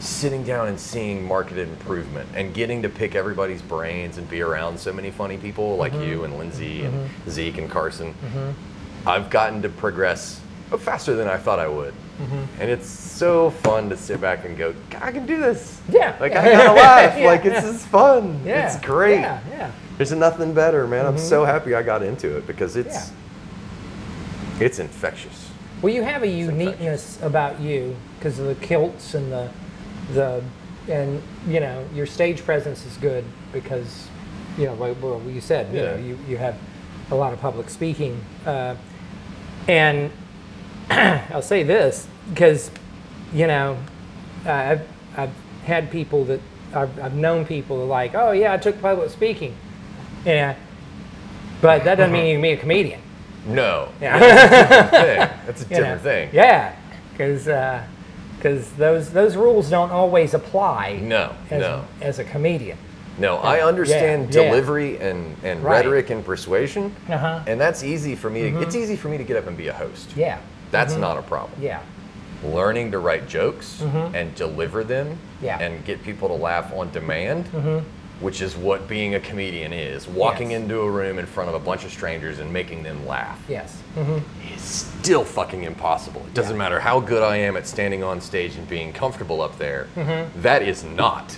sitting 0.00 0.44
down 0.44 0.68
and 0.68 0.78
seeing 0.78 1.24
market 1.26 1.58
improvement 1.58 2.28
and 2.34 2.54
getting 2.54 2.82
to 2.82 2.88
pick 2.88 3.14
everybody's 3.14 3.62
brains 3.62 4.16
and 4.18 4.28
be 4.30 4.40
around 4.40 4.78
so 4.78 4.92
many 4.92 5.10
funny 5.10 5.36
people 5.36 5.76
like 5.76 5.92
Mm-hmm. 5.92 6.02
you 6.10 6.24
and 6.24 6.38
Lindsay 6.38 6.84
and 6.84 7.10
Zeke 7.28 7.58
and 7.58 7.68
Carson. 7.70 8.14
I've 9.06 9.30
gotten 9.30 9.62
to 9.62 9.68
progress 9.68 10.40
faster 10.78 11.14
than 11.16 11.28
I 11.28 11.36
thought 11.38 11.58
I 11.58 11.66
would. 11.68 11.94
Mm-hmm. 12.20 12.60
And 12.60 12.70
it's 12.70 12.86
so 12.88 13.50
fun 13.50 13.88
to 13.90 13.96
sit 13.96 14.20
back 14.20 14.44
and 14.44 14.56
go, 14.56 14.74
I 15.00 15.10
can 15.12 15.24
do 15.24 15.38
this. 15.38 15.80
Yeah. 15.88 16.16
Like, 16.20 16.32
I 16.36 16.50
gotta 16.52 16.72
laugh. 16.72 17.18
Yeah, 17.18 17.26
like, 17.26 17.44
it's 17.44 17.54
yeah. 17.54 17.60
just 17.72 17.86
fun. 17.86 18.40
Yeah. 18.44 18.66
It's 18.74 18.84
great. 18.84 19.20
Yeah. 19.20 19.40
Yeah. 19.50 19.72
There's 19.96 20.12
nothing 20.12 20.52
better, 20.52 20.86
man. 20.86 21.06
I'm 21.06 21.18
so 21.18 21.44
happy 21.44 21.74
I 21.74 21.82
got 21.82 22.02
into 22.02 22.36
it 22.36 22.46
because 22.46 22.76
it's 22.76 22.94
Yeah. 22.94 24.60
it's 24.60 24.78
infectious. 24.78 25.50
Well, 25.80 25.92
you 25.94 26.02
have 26.02 26.22
a 26.22 26.28
uniqueness 26.28 27.18
about 27.22 27.60
you 27.60 27.96
because 28.18 28.38
of 28.40 28.46
the 28.46 28.54
kilts 28.56 29.14
and 29.14 29.30
the 29.32 29.48
the 30.12 30.42
and 30.88 31.22
you 31.46 31.60
know 31.60 31.86
your 31.94 32.06
stage 32.06 32.44
presence 32.44 32.86
is 32.86 32.96
good 32.96 33.24
because 33.52 34.08
you 34.56 34.64
know 34.64 34.74
like 34.74 34.96
well 35.02 35.20
you 35.26 35.40
said 35.40 35.72
you 35.74 35.82
know 35.82 35.96
you, 35.96 36.18
you 36.28 36.36
have 36.36 36.58
a 37.10 37.14
lot 37.14 37.32
of 37.32 37.40
public 37.40 37.68
speaking 37.68 38.20
uh, 38.46 38.74
and 39.68 40.10
I'll 40.90 41.42
say 41.42 41.62
this 41.62 42.06
because 42.30 42.70
you 43.32 43.46
know 43.46 43.76
uh, 44.46 44.50
I've 44.52 44.88
I've 45.16 45.32
had 45.64 45.90
people 45.90 46.24
that 46.24 46.40
I've, 46.74 46.98
I've 47.00 47.14
known 47.14 47.44
people 47.44 47.76
that 47.78 47.84
are 47.84 47.86
like 47.86 48.14
oh 48.14 48.32
yeah 48.32 48.54
I 48.54 48.56
took 48.56 48.80
public 48.80 49.10
speaking 49.10 49.54
yeah 50.24 50.56
but 51.60 51.84
that 51.84 51.96
doesn't 51.96 52.12
mean 52.12 52.26
you 52.26 52.34
can 52.34 52.42
be 52.42 52.50
a 52.52 52.56
comedian 52.56 53.00
No. 53.46 53.88
yeah. 54.00 54.18
That's 54.18 54.42
a 54.42 54.48
different 54.48 54.90
thing. 54.90 55.16
That's 55.46 55.62
a 55.62 55.74
you 55.74 55.80
know. 55.80 55.98
thing. 55.98 56.30
Yeah, 56.32 56.76
because 57.12 57.48
uh, 57.48 57.84
because 58.38 58.70
those 58.72 59.10
those 59.10 59.36
rules 59.36 59.68
don't 59.68 59.90
always 59.90 60.34
apply. 60.34 61.00
No, 61.02 61.34
as, 61.50 61.60
no. 61.60 61.84
as 62.00 62.18
a 62.18 62.24
comedian. 62.24 62.78
No, 63.18 63.38
I 63.38 63.62
understand 63.62 64.32
yeah, 64.32 64.42
yeah. 64.42 64.48
delivery 64.50 64.96
and, 64.98 65.34
and 65.42 65.62
Right. 65.64 65.78
rhetoric 65.84 66.10
and 66.10 66.24
persuasion, 66.24 66.94
Uh-huh. 67.08 67.40
and 67.48 67.60
that's 67.60 67.82
easy 67.82 68.14
for 68.14 68.30
me. 68.30 68.50
To, 68.50 68.60
It's 68.62 68.76
easy 68.76 68.94
for 68.94 69.08
me 69.08 69.18
to 69.18 69.24
get 69.24 69.36
up 69.36 69.48
and 69.48 69.56
be 69.56 69.66
a 69.66 69.72
host. 69.72 70.12
Yeah, 70.16 70.38
That's 70.70 70.94
not 70.94 71.18
a 71.18 71.22
problem. 71.22 71.60
yeah, 71.60 71.80
Learning 72.44 72.92
to 72.92 73.00
write 73.00 73.26
jokes 73.28 73.82
and 74.14 74.32
deliver 74.36 74.84
them 74.84 75.06
Mm-hmm. 75.08 75.44
Yeah. 75.44 75.54
Mm-hmm. 75.54 75.62
and 75.74 75.84
get 75.84 76.02
people 76.04 76.28
to 76.28 76.34
laugh 76.34 76.72
on 76.72 76.90
demand, 76.92 77.46
which 78.20 78.40
is 78.42 78.56
what 78.56 78.88
being 78.88 79.14
a 79.14 79.20
comedian 79.20 79.72
is. 79.72 80.08
Walking 80.08 80.50
Yes. 80.50 80.62
into 80.62 80.80
a 80.80 80.90
room 80.90 81.18
in 81.18 81.26
front 81.26 81.48
of 81.48 81.54
a 81.54 81.58
bunch 81.58 81.84
of 81.84 81.92
strangers 81.92 82.38
and 82.40 82.52
making 82.52 82.82
them 82.82 83.06
laugh 83.06 83.38
yes, 83.48 83.76
is 84.54 84.60
still 84.60 85.24
fucking 85.24 85.62
impossible. 85.64 86.22
It 86.26 86.34
doesn't 86.34 86.52
Yeah. 86.52 86.58
matter 86.58 86.80
how 86.80 87.00
good 87.00 87.22
I 87.22 87.36
am 87.36 87.56
at 87.56 87.66
standing 87.66 88.02
on 88.02 88.20
stage 88.20 88.56
and 88.56 88.68
being 88.68 88.92
comfortable 88.92 89.40
up 89.40 89.56
there. 89.58 89.86
Mm-hmm. 89.96 90.42
That 90.42 90.62
is 90.62 90.82
not 90.82 91.36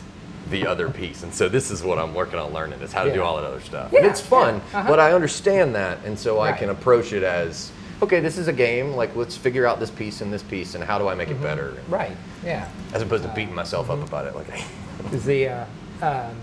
the 0.51 0.66
other 0.66 0.89
piece. 0.89 1.23
And 1.23 1.32
so 1.35 1.48
this 1.48 1.70
is 1.70 1.82
what 1.82 1.98
I'm 1.98 2.15
working 2.15 2.39
on 2.39 2.52
learning 2.52 2.81
is 2.81 2.93
how 2.93 3.05
to 3.05 3.12
do 3.12 3.23
all 3.23 3.36
that 3.36 3.44
other 3.44 3.61
stuff. 3.61 3.93
and 3.93 4.02
Yeah, 4.05 4.11
it's 4.11 4.20
fun, 4.20 4.62
yeah, 4.73 4.81
uh-huh. 4.81 4.89
but 4.89 4.98
I 4.98 5.12
understand 5.12 5.74
that 5.74 5.98
and 6.05 6.19
so 6.19 6.40
I 6.40 6.52
can 6.52 6.70
approach 6.70 7.12
it 7.12 7.23
as 7.23 7.70
okay, 8.02 8.19
this 8.20 8.39
is 8.39 8.48
a 8.48 8.52
game, 8.55 8.93
like 8.94 9.15
let's 9.15 9.36
figure 9.36 9.66
out 9.66 9.78
this 9.78 9.90
piece 9.90 10.23
and 10.23 10.32
this 10.32 10.43
piece 10.43 10.74
and 10.74 10.82
how 10.82 10.98
do 10.98 11.07
I 11.09 11.15
make 11.15 11.28
Mm-hmm. 11.28 11.44
it 11.44 11.47
better? 11.47 11.74
right, 11.90 12.16
yeah. 12.43 12.66
As 12.94 13.02
opposed 13.02 13.23
to 13.24 13.28
beating 13.28 13.55
myself 13.55 13.89
Mm-hmm. 13.89 14.02
up 14.02 14.09
about 14.09 14.24
it 14.27 14.35
like 14.35 14.47
Is 15.12 15.24
the, 15.27 15.48
uh, 15.48 15.65
um, 16.02 16.35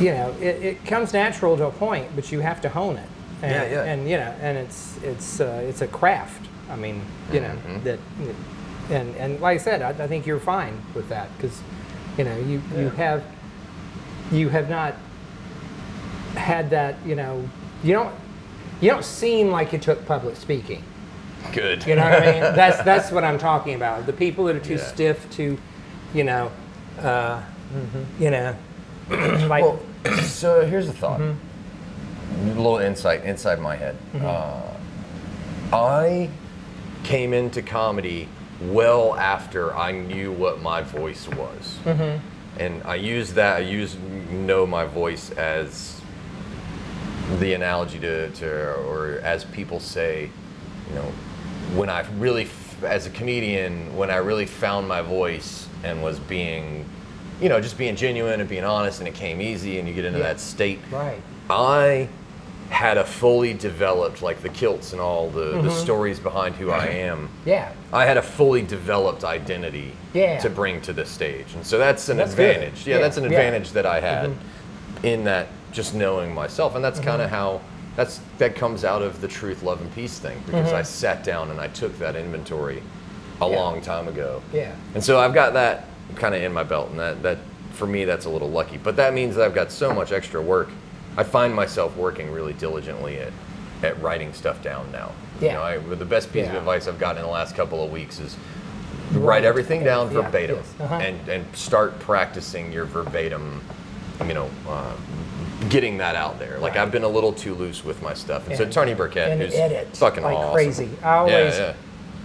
you 0.00 0.10
know, 0.10 0.34
it, 0.40 0.62
it 0.62 0.84
comes 0.86 1.12
natural 1.12 1.56
to 1.56 1.66
a 1.66 1.70
point, 1.70 2.08
but 2.14 2.30
you 2.32 2.40
have 2.40 2.60
to 2.62 2.68
hone 2.68 2.96
it. 2.96 3.08
And, 3.42 3.52
Yeah, 3.52 3.70
yeah. 3.84 3.92
And 3.92 4.08
you 4.08 4.16
know, 4.16 4.34
and 4.40 4.58
it's 4.58 4.98
it's 5.02 5.40
uh, 5.40 5.62
it's 5.68 5.82
a 5.82 5.86
craft. 5.88 6.46
I 6.70 6.76
mean, 6.76 7.02
you 7.32 7.40
know 7.40 7.48
Mm-hmm. 7.66 7.84
that, 7.84 7.98
and 8.90 9.14
and 9.16 9.40
like 9.40 9.60
I 9.60 9.62
said, 9.62 9.82
I, 9.82 9.90
I 10.04 10.06
think 10.08 10.26
you're 10.26 10.40
fine 10.40 10.80
with 10.94 11.08
that 11.10 11.28
because, 11.36 11.60
you 12.18 12.24
know, 12.24 12.36
you 12.38 12.62
you 12.76 12.88
have 12.90 13.22
you 14.32 14.48
have 14.48 14.68
not 14.70 14.94
had 16.36 16.70
that. 16.70 16.96
You 17.06 17.14
know, 17.16 17.48
you 17.82 17.92
don't 17.92 18.14
you 18.80 18.90
don't 18.90 19.04
seem 19.04 19.50
like 19.50 19.72
you 19.72 19.78
took 19.78 20.04
public 20.06 20.36
speaking. 20.36 20.82
good. 21.52 21.86
You 21.86 21.96
know 21.96 22.04
what 22.04 22.22
I 22.22 22.32
mean? 22.32 22.40
That's 22.56 22.82
that's 22.82 23.10
what 23.12 23.24
I'm 23.24 23.38
talking 23.38 23.74
about. 23.74 24.06
The 24.06 24.12
people 24.12 24.44
that 24.46 24.56
are 24.56 24.60
too 24.60 24.74
Yeah. 24.74 24.84
stiff 24.92 25.30
to, 25.32 25.58
you 26.14 26.24
know, 26.24 26.50
uh, 27.00 27.42
you 28.18 28.30
know, 28.30 28.54
like 29.48 29.62
Well, 29.64 29.78
so 30.22 30.64
here's 30.66 30.86
the 30.86 30.92
thought. 30.92 31.20
Mm-hmm. 31.20 32.50
A 32.50 32.54
little 32.54 32.78
insight 32.78 33.24
inside 33.24 33.60
my 33.60 33.76
head. 33.76 33.96
Uh, 34.20 34.60
I 35.72 36.30
came 37.04 37.32
into 37.32 37.62
comedy 37.62 38.28
well 38.62 39.14
after 39.16 39.74
I 39.74 39.92
knew 39.92 40.32
what 40.32 40.60
my 40.62 40.82
voice 40.82 41.28
was, 41.28 41.78
Mm-hmm. 41.84 42.26
and 42.60 42.82
I 42.84 42.94
use 42.96 43.34
that. 43.34 43.56
I 43.56 43.60
use 43.60 43.96
know 44.30 44.66
my 44.66 44.84
voice 44.84 45.30
as 45.32 46.00
the 47.38 47.54
analogy 47.54 47.98
to, 48.00 48.30
to 48.30 48.74
or 48.86 49.20
as 49.22 49.44
people 49.44 49.80
say, 49.80 50.30
you 50.88 50.94
know, 50.94 51.12
when 51.74 51.88
I 51.88 52.06
really, 52.18 52.48
as 52.82 53.06
a 53.06 53.10
comedian, 53.10 53.96
when 53.96 54.10
I 54.10 54.16
really 54.16 54.46
found 54.46 54.86
my 54.86 55.00
voice 55.02 55.66
and 55.82 56.02
was 56.02 56.18
being, 56.20 56.84
you 57.40 57.48
know, 57.48 57.60
just 57.60 57.76
being 57.78 57.96
genuine 57.96 58.40
and 58.40 58.48
being 58.48 58.64
honest, 58.64 58.98
and 59.00 59.08
it 59.08 59.14
came 59.14 59.40
easy, 59.40 59.78
and 59.78 59.88
you 59.88 59.94
get 59.94 60.04
into 60.04 60.18
Yeah. 60.18 60.26
that 60.28 60.40
state. 60.40 60.80
right, 60.90 61.20
I 61.50 62.08
had 62.70 62.96
a 62.96 63.04
fully 63.04 63.52
developed, 63.54 64.22
like 64.22 64.42
the 64.42 64.48
kilts 64.48 64.92
and 64.92 65.00
all 65.00 65.28
the, 65.30 65.52
Mm-hmm. 65.52 65.66
the 65.66 65.70
stories 65.72 66.18
behind 66.18 66.54
who 66.56 66.70
I 66.70 66.86
am. 66.86 67.28
yeah, 67.44 67.68
I 67.92 68.06
had 68.06 68.16
a 68.16 68.22
fully 68.22 68.62
developed 68.62 69.22
identity 69.24 69.92
Yeah. 70.12 70.38
to 70.38 70.48
bring 70.50 70.80
to 70.82 70.92
the 70.92 71.04
stage, 71.04 71.46
and 71.54 71.64
so 71.64 71.78
that's 71.78 72.08
an 72.08 72.16
That's 72.16 72.30
advantage. 72.32 72.86
Yeah, 72.86 72.96
Yeah, 72.96 73.02
that's 73.02 73.16
an. 73.16 73.24
Mm-hmm. 73.24 73.32
advantage 73.32 73.70
that 73.72 73.86
I 73.86 74.00
had 74.00 74.32
in 75.02 75.24
that 75.24 75.48
just 75.72 75.94
knowing 75.94 76.32
myself, 76.34 76.74
and 76.74 76.84
that's 76.84 77.00
kind 77.00 77.20
of 77.20 77.30
how 77.30 77.60
that's 77.96 78.20
that 78.38 78.56
comes 78.56 78.84
out 78.84 79.02
of 79.02 79.20
the 79.20 79.28
truth, 79.28 79.62
love, 79.62 79.80
and 79.80 79.94
peace 79.94 80.18
thing 80.18 80.40
because 80.46 80.72
I 80.72 80.82
sat 80.82 81.22
down 81.22 81.50
and 81.50 81.60
I 81.60 81.68
took 81.68 81.96
that 81.98 82.16
inventory 82.16 82.78
a 83.40 83.44
Mm-hmm. 83.44 83.54
Long 83.54 83.80
time 83.82 84.08
ago. 84.08 84.40
yeah, 84.52 84.72
And 84.94 85.02
so 85.04 85.18
I've 85.20 85.34
got 85.34 85.52
that 85.54 85.84
kind 86.16 86.34
of 86.34 86.42
in 86.42 86.52
my 86.52 86.62
belt, 86.62 86.90
and 86.90 86.98
that, 86.98 87.22
that 87.22 87.38
for 87.72 87.86
me 87.86 88.04
that's 88.04 88.24
a 88.26 88.30
little 88.30 88.50
lucky. 88.50 88.78
But 88.78 88.96
that 88.96 89.14
means 89.14 89.34
that 89.36 89.44
I've 89.44 89.54
got 89.54 89.70
so 89.72 89.92
much 89.92 90.12
extra 90.12 90.40
work. 90.40 90.68
I 91.16 91.22
find 91.24 91.54
myself 91.54 91.96
working 91.96 92.30
really 92.32 92.52
diligently 92.54 93.18
at, 93.18 93.32
at 93.82 94.00
writing 94.02 94.32
stuff 94.32 94.62
down 94.62 94.90
now. 94.92 95.12
You 95.40 95.46
Yeah. 95.48 95.54
know, 95.54 95.62
I, 95.62 95.78
the 95.78 96.04
best 96.04 96.32
piece 96.32 96.46
of 96.48 96.54
advice 96.54 96.86
I've 96.88 96.98
gotten 96.98 97.18
in 97.18 97.24
the 97.24 97.30
last 97.32 97.54
couple 97.56 97.84
of 97.84 97.90
weeks 97.90 98.18
is 98.20 98.36
write 99.12 99.44
everything 99.44 99.84
down 99.84 100.12
Yeah, 100.12 100.22
verbatim 100.22 100.56
yes. 100.56 100.74
Uh-huh. 100.80 100.94
and, 100.96 101.28
and 101.28 101.56
start 101.56 101.98
practicing 102.00 102.72
your 102.72 102.84
verbatim, 102.84 103.60
you 104.26 104.34
know, 104.34 104.50
uh, 104.68 104.92
getting 105.68 105.98
that 105.98 106.16
out 106.16 106.38
there. 106.38 106.58
Like 106.58 106.74
Right. 106.74 106.82
I've 106.82 106.90
been 106.92 107.04
a 107.04 107.08
little 107.08 107.32
too 107.32 107.54
loose 107.54 107.84
with 107.84 108.02
my 108.02 108.14
stuff. 108.14 108.48
And, 108.48 108.56
so 108.56 108.68
Tony 108.68 108.94
Burkett, 108.94 109.30
and 109.30 109.40
who's 109.42 109.54
edit 109.54 109.96
fucking 109.96 110.22
like 110.22 110.36
awesome. 110.36 110.52
crazy. 110.52 110.88
I 111.02 111.16
always, 111.16 111.32
yeah, 111.58 111.74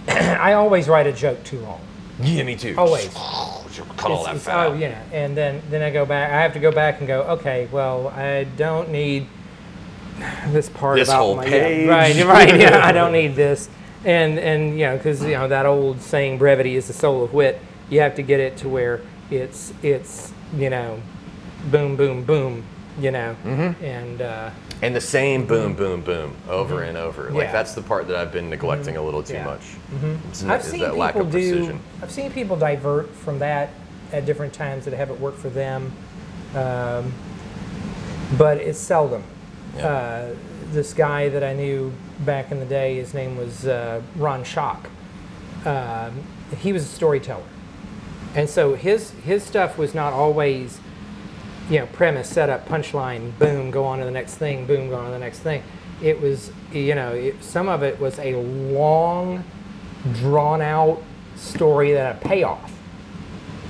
yeah. 0.08 0.38
I 0.42 0.52
always 0.54 0.88
write 0.88 1.06
a 1.06 1.12
joke 1.12 1.42
too 1.44 1.60
long. 1.60 1.80
Yeah, 2.20 2.42
me 2.44 2.56
too. 2.56 2.74
Always. 2.76 3.08
Cut 3.96 4.10
all 4.10 4.20
It's- 4.20 4.24
that 4.26 4.30
it's- 4.36 4.44
fat 4.44 4.66
oh 4.66 4.72
out. 4.72 4.78
yeah, 4.78 4.98
and 5.12 5.36
then 5.36 5.62
then 5.70 5.82
I 5.82 5.90
go 5.90 6.04
back. 6.04 6.30
I 6.32 6.40
have 6.42 6.52
to 6.54 6.58
go 6.58 6.70
back 6.72 6.98
and 6.98 7.06
go. 7.08 7.22
Okay, 7.22 7.68
well, 7.70 8.08
I 8.16 8.44
don't 8.56 8.90
need 8.90 9.26
this 10.48 10.68
part 10.68 10.98
This 10.98 11.08
about 11.08 11.18
whole 11.20 11.36
my, 11.36 11.44
yeah, 11.44 11.50
page. 11.50 11.88
right, 11.88 12.24
right. 12.26 12.60
Yeah, 12.60 12.80
I 12.86 12.92
don't 12.92 13.12
need 13.20 13.36
this. 13.36 13.68
And 14.04 14.38
and 14.38 14.78
you 14.78 14.86
know, 14.86 14.96
because 14.96 15.22
you 15.22 15.32
know 15.32 15.48
that 15.48 15.66
old 15.66 16.00
saying, 16.00 16.38
"Brevity 16.38 16.76
is 16.76 16.86
the 16.86 16.92
soul 16.92 17.22
of 17.24 17.32
wit." 17.32 17.60
You 17.88 18.00
have 18.00 18.14
to 18.16 18.22
get 18.22 18.40
it 18.40 18.56
to 18.58 18.68
where 18.68 19.00
it's 19.30 19.72
it's 19.82 20.32
you 20.56 20.70
know, 20.70 21.00
boom, 21.70 21.96
boom, 21.96 22.24
boom. 22.24 22.64
You 22.98 23.10
know, 23.12 23.36
Mm-hmm. 23.44 23.84
and 23.84 24.20
uh, 24.22 24.50
And 24.82 24.96
the 24.96 25.00
same 25.00 25.46
boom, 25.46 25.74
boom, 25.74 26.00
boom 26.00 26.34
over 26.48 26.82
and 26.82 26.96
over. 26.96 27.24
Like 27.24 27.28
Mm-hmm. 27.30 27.36
Yeah. 27.38 27.44
Mm-hmm. 27.44 27.52
that's 27.52 27.74
the 27.74 27.82
part 27.82 28.06
that 28.08 28.16
I've 28.16 28.32
been 28.32 28.48
neglecting 28.48 28.96
a 28.96 29.02
little 29.02 29.22
too 29.22 29.34
Yeah. 29.34 29.44
much. 29.44 29.60
It's- 30.02 30.42
I've 30.44 30.60
is 30.60 30.66
seen 30.70 30.80
that 30.80 30.96
lack 30.96 31.12
people 31.14 31.26
of 31.26 31.32
do. 31.32 31.50
precision. 31.52 31.80
I've 32.02 32.10
seen 32.10 32.32
people 32.32 32.56
divert 32.56 33.14
from 33.14 33.38
that 33.40 33.70
at 34.12 34.24
different 34.26 34.52
times 34.54 34.84
that 34.86 34.94
haven't 34.94 35.20
worked 35.20 35.38
for 35.38 35.50
them, 35.50 35.92
um, 36.54 37.12
but 38.38 38.56
it's 38.58 38.78
seldom. 38.78 39.22
Yeah. 39.76 39.86
Uh, 39.86 40.34
this 40.72 40.92
guy 40.94 41.28
that 41.28 41.44
I 41.44 41.52
knew 41.52 41.92
back 42.20 42.50
in 42.50 42.58
the 42.60 42.64
day, 42.66 42.96
his 42.96 43.12
name 43.14 43.36
was 43.36 43.66
uh, 43.66 44.00
Ron 44.16 44.44
Shock. 44.44 44.88
Um, 45.64 46.22
he 46.58 46.72
was 46.72 46.84
a 46.84 46.88
storyteller, 46.88 47.42
and 48.34 48.48
so 48.48 48.74
his 48.74 49.10
his 49.24 49.42
stuff 49.44 49.76
was 49.76 49.94
not 49.94 50.12
always, 50.12 50.80
you 51.70 51.78
know, 51.78 51.86
premise, 51.86 52.28
setup, 52.28 52.68
punchline, 52.68 53.38
boom, 53.38 53.70
go 53.70 53.84
on 53.84 54.00
to 54.00 54.04
the 54.04 54.10
next 54.10 54.34
thing, 54.34 54.66
boom, 54.66 54.88
go 54.90 54.96
on 54.96 55.04
to 55.06 55.10
the 55.12 55.18
next 55.18 55.38
thing. 55.38 55.62
It 56.02 56.20
was, 56.20 56.50
you 56.72 56.94
know, 56.94 57.12
it, 57.12 57.42
some 57.44 57.68
of 57.68 57.82
it 57.82 57.98
was 58.00 58.18
a 58.18 58.34
long, 58.34 59.44
drawn 60.14 60.60
out 60.60 61.02
story 61.36 61.92
that 61.92 62.16
had 62.16 62.24
a 62.24 62.28
payoff, 62.28 62.72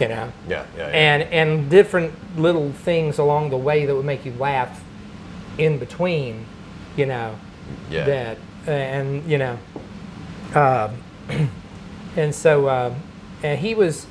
you 0.01 0.09
know, 0.09 0.32
Yeah, 0.48 0.64
yeah, 0.77 0.86
yeah. 0.86 0.86
and 0.86 1.22
and 1.24 1.70
different 1.70 2.12
little 2.39 2.72
things 2.72 3.18
along 3.18 3.51
the 3.51 3.56
way 3.59 3.85
that 3.85 3.94
would 3.94 4.06
make 4.06 4.24
you 4.24 4.32
laugh 4.39 4.82
in 5.59 5.78
between, 5.78 6.47
you 6.97 7.06
know, 7.06 7.39
yeah. 7.90 8.05
that 8.05 8.39
and 8.66 9.24
you 9.31 9.39
know, 9.39 9.59
um, 10.55 10.97
and 12.16 12.35
so 12.35 12.66
uh, 12.66 12.94
and 13.43 13.59
he 13.59 13.74
was 13.74 14.06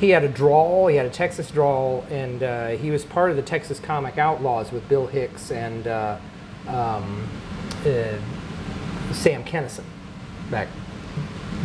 he 0.00 0.10
had 0.10 0.24
a 0.24 0.28
drawl, 0.28 0.86
he 0.86 0.96
had 0.96 1.06
a 1.06 1.10
Texas 1.10 1.50
drawl, 1.50 2.04
and 2.10 2.42
uh, 2.42 2.68
he 2.68 2.90
was 2.90 3.04
part 3.04 3.30
of 3.30 3.36
the 3.36 3.42
Texas 3.42 3.80
Comic 3.80 4.16
Outlaws 4.16 4.70
with 4.70 4.88
Bill 4.88 5.06
Hicks 5.06 5.50
and 5.50 5.86
uh, 5.86 6.18
um, 6.68 7.28
uh, 7.84 8.18
Sam 9.12 9.44
Kinison 9.44 9.84
back 10.50 10.68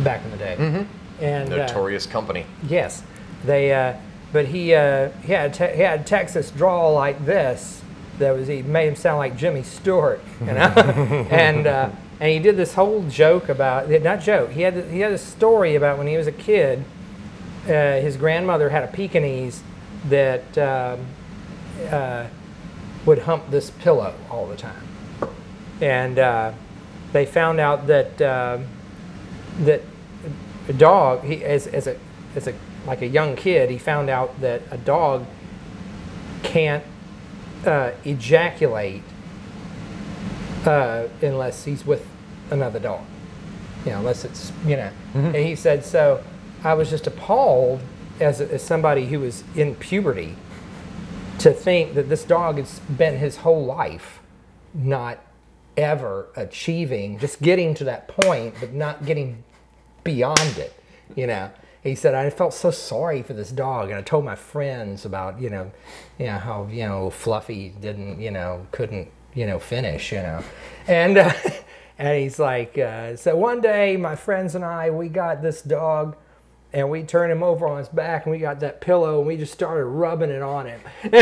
back 0.02 0.24
in 0.24 0.30
the 0.30 0.36
day. 0.36 0.56
Mm-hmm. 0.58 1.24
And 1.24 1.52
uh, 1.52 1.56
Notorious 1.58 2.06
company. 2.06 2.44
Yes, 2.68 3.02
they. 3.44 3.72
Uh, 3.72 3.94
but 4.32 4.46
he 4.46 4.74
uh, 4.74 5.10
he 5.24 5.32
had 5.32 5.54
te- 5.54 5.74
he 5.76 5.82
had 5.82 6.06
Texas 6.06 6.50
drawl 6.50 6.94
like 6.94 7.24
this. 7.24 7.82
That 8.18 8.32
was 8.32 8.48
he 8.48 8.62
made 8.62 8.88
him 8.88 8.96
sound 8.96 9.18
like 9.18 9.36
Jimmy 9.36 9.62
Stewart, 9.62 10.20
you 10.40 10.46
know. 10.46 10.52
and 11.30 11.68
uh, 11.68 11.90
and 12.18 12.30
he 12.30 12.40
did 12.40 12.56
this 12.56 12.74
whole 12.74 13.04
joke 13.08 13.48
about 13.48 13.88
not 13.88 14.20
joke. 14.20 14.50
He 14.50 14.62
had 14.62 14.74
he 14.90 15.00
had 15.00 15.12
a 15.12 15.18
story 15.18 15.76
about 15.76 15.98
when 15.98 16.08
he 16.08 16.16
was 16.16 16.26
a 16.26 16.32
kid. 16.32 16.84
Uh, 17.64 18.00
his 18.00 18.16
grandmother 18.16 18.68
had 18.68 18.84
a 18.84 18.88
Pekingese 18.88 19.62
that 20.08 20.58
um, 20.58 21.06
uh, 21.90 22.26
would 23.06 23.20
hump 23.20 23.50
this 23.50 23.70
pillow 23.70 24.14
all 24.30 24.46
the 24.46 24.56
time, 24.56 24.86
and 25.80 26.18
uh, 26.18 26.52
they 27.12 27.24
found 27.24 27.60
out 27.60 27.86
that 27.86 28.20
um 28.20 28.66
that 29.60 29.80
a 30.68 30.72
dog 30.72 31.22
he 31.24 31.44
as, 31.44 31.66
as 31.68 31.86
a 31.86 31.96
as 32.34 32.46
a 32.48 32.54
like 32.86 33.00
a 33.02 33.06
young 33.06 33.36
kid 33.36 33.70
he 33.70 33.78
found 33.78 34.10
out 34.10 34.40
that 34.40 34.60
a 34.70 34.76
dog 34.76 35.24
can't 36.42 36.84
uh, 37.66 37.92
ejaculate 38.04 39.02
uh, 40.66 41.06
unless 41.22 41.64
he's 41.64 41.86
with 41.86 42.06
another 42.50 42.78
dog. 42.78 43.04
You 43.84 43.92
know, 43.92 43.98
unless 43.98 44.24
it's 44.24 44.52
you 44.66 44.76
know. 44.76 44.90
And 45.14 45.36
he 45.36 45.56
said, 45.56 45.84
so 45.84 46.22
I 46.64 46.74
was 46.74 46.90
just 46.90 47.06
appalled 47.06 47.80
as 48.20 48.40
as 48.40 48.62
somebody 48.62 49.06
who 49.06 49.20
was 49.20 49.44
in 49.54 49.74
puberty 49.74 50.36
to 51.38 51.52
think 51.52 51.94
that 51.94 52.08
this 52.08 52.24
dog 52.24 52.58
has 52.58 52.68
spent 52.68 53.18
his 53.18 53.38
whole 53.38 53.64
life 53.64 54.20
not 54.72 55.18
ever 55.76 56.28
achieving, 56.36 57.18
just 57.18 57.42
getting 57.42 57.74
to 57.74 57.84
that 57.84 58.08
point, 58.08 58.54
but 58.60 58.72
not 58.72 59.04
getting 59.04 59.42
beyond 60.04 60.58
it. 60.58 60.74
You 61.16 61.26
know, 61.26 61.50
he 61.82 61.94
said 61.94 62.14
I 62.14 62.30
felt 62.30 62.54
so 62.54 62.70
sorry 62.70 63.22
for 63.22 63.34
this 63.34 63.50
dog, 63.50 63.90
and 63.90 63.98
I 63.98 64.02
told 64.02 64.24
my 64.24 64.36
friends 64.36 65.04
about 65.04 65.40
you 65.40 65.50
know, 65.50 65.70
you 66.18 66.26
know 66.26 66.38
how 66.38 66.66
you 66.70 66.86
know 66.86 67.10
Fluffy 67.10 67.74
didn't 67.80 68.20
you 68.20 68.30
know 68.30 68.66
couldn't 68.70 69.10
you 69.34 69.46
know 69.46 69.58
finish 69.58 70.12
you 70.12 70.18
know, 70.18 70.42
and 70.86 71.18
uh, 71.18 71.32
and 71.98 72.18
he's 72.22 72.38
like 72.38 72.78
uh, 72.78 73.16
so 73.16 73.36
one 73.36 73.60
day 73.60 73.96
my 73.96 74.16
friends 74.16 74.54
and 74.54 74.64
I 74.64 74.90
we 74.90 75.08
got 75.08 75.42
this 75.42 75.62
dog. 75.62 76.16
And 76.74 76.90
we 76.90 77.04
turned 77.04 77.30
him 77.30 77.44
over 77.44 77.68
on 77.68 77.78
his 77.78 77.88
back, 77.88 78.26
and 78.26 78.32
we 78.32 78.38
got 78.38 78.58
that 78.60 78.80
pillow, 78.80 79.18
and 79.18 79.26
we 79.28 79.36
just 79.36 79.52
started 79.52 79.84
rubbing 79.84 80.30
it 80.30 80.42
on 80.42 80.66
him. 80.66 80.80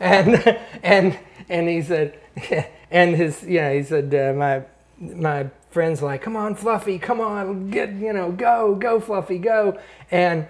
and 0.00 0.58
and 0.82 1.18
and 1.50 1.68
he 1.68 1.82
said, 1.82 2.18
and 2.90 3.14
his 3.14 3.44
yeah, 3.44 3.72
he 3.72 3.82
said 3.82 4.14
uh, 4.14 4.32
my 4.36 4.62
my 4.98 5.50
friends 5.70 6.00
like, 6.00 6.22
come 6.22 6.34
on, 6.34 6.54
Fluffy, 6.54 6.98
come 6.98 7.20
on, 7.20 7.70
get 7.70 7.92
you 7.92 8.12
know, 8.12 8.32
go, 8.32 8.74
go, 8.74 9.00
Fluffy, 9.00 9.38
go, 9.38 9.78
and 10.10 10.48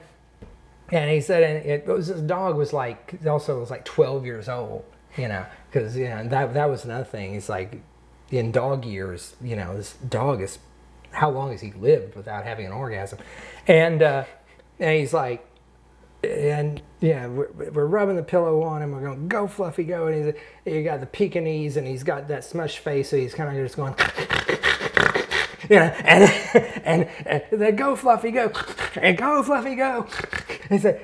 and 0.90 1.10
he 1.10 1.20
said, 1.20 1.42
and 1.42 1.66
it 1.66 1.86
was 1.86 2.06
his 2.06 2.20
dog 2.20 2.56
was 2.56 2.72
like 2.72 3.14
also 3.26 3.58
was 3.58 3.70
like 3.70 3.84
12 3.84 4.24
years 4.24 4.48
old, 4.48 4.84
you 5.16 5.26
know, 5.26 5.44
because 5.70 5.96
you 5.96 6.08
know 6.08 6.26
that 6.28 6.54
that 6.54 6.70
was 6.70 6.84
another 6.84 7.04
thing. 7.04 7.34
He's 7.34 7.48
like 7.48 7.82
in 8.30 8.52
dog 8.52 8.84
years, 8.84 9.34
you 9.42 9.56
know, 9.56 9.76
this 9.76 9.94
dog 10.08 10.40
is 10.40 10.58
how 11.12 11.30
long 11.30 11.50
has 11.52 11.60
he 11.60 11.72
lived 11.72 12.16
without 12.16 12.44
having 12.44 12.66
an 12.66 12.72
orgasm, 12.72 13.18
and 13.66 14.02
uh, 14.02 14.24
and 14.78 14.98
he's 14.98 15.12
like 15.12 15.46
and 16.24 16.80
yeah, 17.00 17.26
we're, 17.26 17.50
we're 17.50 17.86
rubbing 17.86 18.16
the 18.16 18.22
pillow 18.22 18.62
on 18.62 18.82
him. 18.82 18.92
We're 18.92 19.00
going, 19.00 19.28
go 19.28 19.46
Fluffy, 19.46 19.84
go. 19.84 20.06
And 20.06 20.24
he's, 20.24 20.34
he 20.64 20.82
got 20.82 21.00
the 21.00 21.06
Pekingese 21.06 21.76
and 21.76 21.86
he's 21.86 22.04
got 22.04 22.28
that 22.28 22.42
smushed 22.42 22.78
face, 22.78 23.10
so 23.10 23.16
he's 23.16 23.34
kind 23.34 23.50
of 23.50 23.64
just 23.64 23.76
going, 23.76 23.94
you 25.68 25.76
know, 25.76 25.92
and, 26.04 26.30
and, 26.84 27.08
and 27.26 27.42
then 27.50 27.76
go 27.76 27.96
Fluffy, 27.96 28.30
go, 28.30 28.52
and 28.96 29.16
go 29.16 29.42
Fluffy, 29.42 29.74
go. 29.74 30.06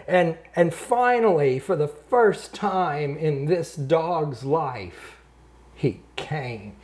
And, 0.07 0.39
and 0.55 0.73
finally, 0.73 1.59
for 1.59 1.75
the 1.77 1.89
first 1.89 2.55
time 2.55 3.17
in 3.17 3.47
this 3.47 3.75
dog's 3.75 4.45
life, 4.45 5.17
he 5.75 6.01
came. 6.17 6.77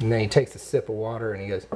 And 0.00 0.10
then 0.10 0.20
he 0.20 0.28
takes 0.28 0.54
a 0.54 0.58
sip 0.58 0.88
of 0.88 0.94
water 0.96 1.32
and 1.32 1.42
he 1.42 1.48
goes, 1.48 1.66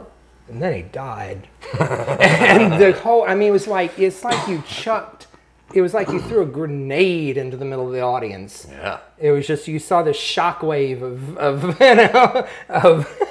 and 0.48 0.62
then 0.62 0.74
he 0.74 0.82
died. 0.82 1.48
and 1.80 2.80
the 2.80 2.92
whole, 3.02 3.24
I 3.24 3.34
mean, 3.34 3.48
it 3.48 3.52
was 3.52 3.66
like, 3.66 3.98
it's 3.98 4.24
like 4.24 4.48
you 4.48 4.62
chucked 4.66 5.26
it 5.74 5.80
was 5.80 5.92
like 5.92 6.08
you 6.08 6.20
threw 6.20 6.42
a 6.42 6.46
grenade 6.46 7.36
into 7.36 7.56
the 7.56 7.64
middle 7.64 7.86
of 7.86 7.92
the 7.92 8.00
audience. 8.00 8.66
Yeah. 8.70 9.00
It 9.18 9.32
was 9.32 9.46
just 9.46 9.66
you 9.66 9.80
saw 9.80 10.02
the 10.02 10.12
shockwave 10.12 11.02
of 11.02 11.36
of 11.36 11.62
you 11.80 11.94
know 11.96 12.46
of 12.68 13.22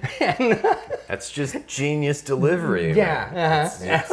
and, 0.20 0.62
That's 1.08 1.30
just 1.30 1.66
genius 1.66 2.22
delivery. 2.22 2.92
yeah, 2.92 3.70
uh-huh. 3.80 3.84
It's- 3.84 4.10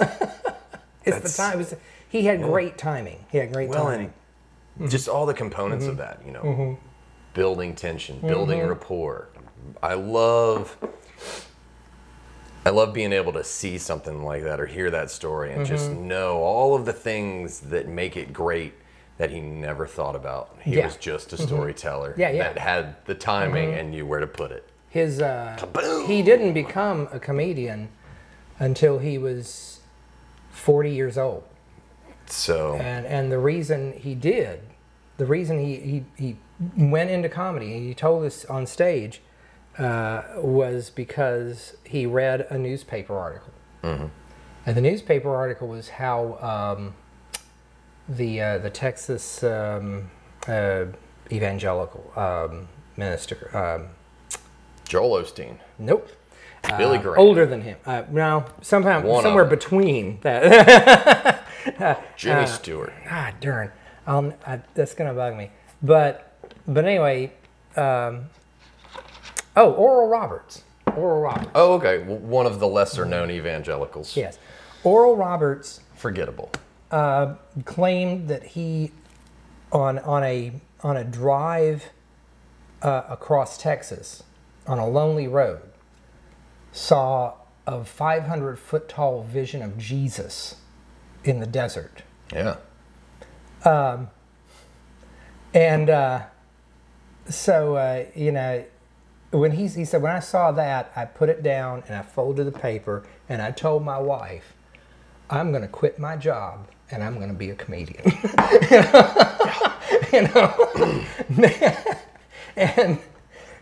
it's- 1.06 1.32
the 1.32 1.44
time. 1.44 1.54
It 1.56 1.58
was, 1.58 1.76
he 2.10 2.26
had 2.26 2.42
great 2.42 2.78
timing. 2.78 3.26
He 3.32 3.38
had 3.38 3.54
great 3.54 3.70
well, 3.70 3.84
timing. 3.84 4.14
and 4.80 4.90
just 4.90 5.08
mm-hmm. 5.08 5.16
all 5.16 5.26
the 5.26 5.34
components 5.34 5.86
of 5.86 5.98
mm-hmm. 5.98 6.02
that, 6.02 6.22
you 6.26 6.32
know, 6.32 6.42
mm-hmm. 6.42 6.86
building 7.34 7.76
tension, 7.76 8.20
building 8.20 8.66
rapport. 8.68 9.30
I 9.82 9.94
love, 9.94 10.78
I 12.66 12.72
love 12.72 12.94
being 12.94 13.14
able 13.14 13.34
to 13.34 13.44
see 13.44 13.78
something 13.78 14.24
like 14.24 14.44
that 14.44 14.60
or 14.60 14.66
hear 14.66 14.92
that 14.92 15.10
story 15.10 15.54
and 15.54 15.66
just 15.66 15.90
mm-hmm. 15.90 16.08
know 16.08 16.38
all 16.38 16.76
of 16.76 16.86
the 16.86 16.94
things 16.94 17.62
that 17.62 17.88
make 17.88 18.18
it 18.18 18.34
great 18.34 18.74
that 19.18 19.32
he 19.32 19.40
never 19.40 19.86
thought 19.86 20.16
about. 20.16 20.56
He 20.62 20.78
Yeah. 20.78 20.86
was 20.86 20.96
just 20.96 21.34
a 21.34 21.36
mm-hmm. 21.36 21.46
storyteller 21.46 22.14
Yeah, 22.18 22.32
yeah. 22.32 22.44
that 22.44 22.58
had 22.58 23.06
the 23.06 23.16
timing 23.16 23.70
mm-hmm. 23.70 23.80
and 23.80 23.92
knew 23.92 24.06
where 24.06 24.20
to 24.20 24.28
put 24.28 24.52
it. 24.52 24.70
His 24.90 25.22
uh, 25.22 25.58
he 26.08 26.24
didn't 26.24 26.54
become 26.54 27.08
a 27.12 27.20
comedian 27.20 27.90
until 28.58 28.98
he 28.98 29.18
was 29.18 29.82
forty 30.50 30.92
years 30.92 31.18
old. 31.18 31.44
So 32.26 32.76
and 32.76 33.06
and 33.06 33.32
the 33.32 33.38
reason 33.38 33.94
he 33.94 34.16
did, 34.16 34.62
the 35.18 35.28
reason 35.28 35.60
he 35.60 35.76
he, 35.76 36.06
he 36.16 36.38
went 36.76 37.12
into 37.12 37.30
comedy, 37.30 37.88
he 37.88 37.94
told 37.94 38.26
us 38.26 38.46
on 38.46 38.66
stage, 38.66 39.22
uh, 39.80 40.24
was 40.36 40.90
because 40.90 41.76
he 41.84 42.06
read 42.06 42.42
a 42.50 42.58
newspaper 42.58 43.18
article, 43.18 43.54
and 43.82 44.12
the 44.66 44.82
newspaper 44.82 45.34
article 45.34 45.68
was 45.68 45.90
how 45.90 46.38
um, 46.78 46.94
the 48.08 48.42
uh, 48.42 48.58
the 48.58 48.70
Texas 48.70 49.44
um, 49.44 50.12
uh, 50.48 50.86
evangelical 51.32 52.12
um, 52.16 52.68
minister, 52.98 53.50
um, 53.58 53.88
Joel 54.86 55.24
Osteen, 55.24 55.58
nope. 55.78 56.10
Billy 56.78 56.98
Uh, 56.98 57.02
Graham, 57.02 57.20
older 57.20 57.46
than 57.46 57.62
him. 57.62 57.78
Uh, 57.86 58.04
no, 58.12 58.46
sometime 58.62 59.04
One 59.04 59.24
somewhere 59.24 59.46
between 59.46 60.20
that. 60.22 61.46
Jimmy 62.18 62.46
Stewart. 62.48 62.92
Ah, 63.10 63.32
darn. 63.40 63.72
Um, 64.06 64.34
I, 64.46 64.60
that's 64.74 64.94
gonna 64.94 65.14
bug 65.14 65.38
me. 65.38 65.52
But, 65.82 66.36
but 66.68 66.84
anyway, 66.84 67.32
um, 67.78 68.30
oh, 69.60 69.72
Oral 69.74 70.08
Roberts. 70.08 70.64
Oral 70.96 71.22
Roberts. 71.22 71.50
Oh, 71.56 71.74
okay. 71.74 72.00
One 72.04 72.46
of 72.46 72.60
the 72.60 72.68
lesser 72.68 73.06
known 73.06 73.30
evangelicals. 73.32 74.16
Yes, 74.18 74.38
Oral 74.84 75.16
Roberts 75.16 75.82
Forgettable. 75.96 76.50
uh, 76.92 77.36
claimed 77.66 78.28
that 78.30 78.44
he, 78.44 78.92
on 79.72 80.00
on 80.00 80.24
a 80.24 80.54
on 80.82 80.98
a 80.98 81.04
drive 81.04 81.86
uh, 82.82 83.04
across 83.10 83.58
Texas, 83.58 84.24
on 84.66 84.80
a 84.80 84.88
lonely 84.88 85.28
road, 85.28 85.62
saw 86.72 87.34
a 87.68 87.84
500 87.86 88.58
foot 88.58 88.90
tall 88.90 89.24
vision 89.24 89.62
of 89.62 89.78
Jesus 89.78 90.56
in 91.24 91.40
the 91.40 91.46
desert. 91.46 92.02
Yeah. 92.34 92.56
Um, 93.66 94.10
And 95.54 95.90
uh, 95.90 96.22
so, 97.28 97.76
uh, 97.76 98.06
you 98.16 98.32
know, 98.32 98.64
when 99.32 99.52
he, 99.52 99.68
he 99.68 99.86
said, 99.86 100.02
when 100.02 100.12
I 100.12 100.20
saw 100.20 100.52
that, 100.54 100.92
I 100.96 101.06
put 101.06 101.30
it 101.30 101.44
down 101.44 101.84
and 101.88 101.96
I 101.96 102.02
folded 102.02 102.46
the 102.46 102.52
paper 102.52 103.04
and 103.28 103.42
I 103.42 103.52
told 103.52 103.84
my 103.84 104.00
wife, 104.00 104.54
I'm 105.30 105.52
going 105.52 105.62
to 105.62 105.68
quit 105.68 106.00
my 106.00 106.18
job 106.18 106.68
and 106.90 107.04
I'm 107.04 107.16
going 107.16 107.30
to 107.30 107.36
be 107.36 107.52
a 107.52 107.56
comedian. 107.56 108.04
you 110.12 110.24
know? 110.24 111.06
and 112.56 113.00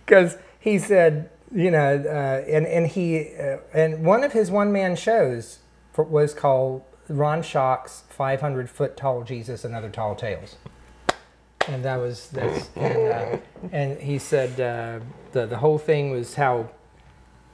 because 0.05 0.37
he 0.59 0.79
said, 0.79 1.29
you 1.53 1.71
know, 1.71 2.03
uh, 2.05 2.49
and, 2.49 2.65
and 2.65 2.87
he, 2.87 3.35
uh, 3.37 3.57
and 3.73 4.05
one 4.05 4.23
of 4.23 4.31
his 4.31 4.49
one 4.49 4.71
man 4.71 4.95
shows 4.95 5.59
for, 5.91 6.05
was 6.05 6.33
called 6.33 6.83
Ron 7.09 7.41
Shock's 7.41 8.03
500 8.09 8.69
Foot 8.69 8.95
Tall 8.95 9.23
Jesus 9.23 9.65
and 9.65 9.75
Other 9.75 9.89
Tall 9.89 10.15
Tales 10.15 10.55
and 11.67 11.83
that 11.83 11.97
was 11.97 12.29
that's 12.29 12.69
and, 12.75 12.97
uh, 12.97 13.37
and 13.71 13.99
he 13.99 14.17
said 14.17 14.59
uh, 14.59 15.03
the 15.33 15.45
the 15.45 15.57
whole 15.57 15.77
thing 15.77 16.11
was 16.11 16.35
how 16.35 16.69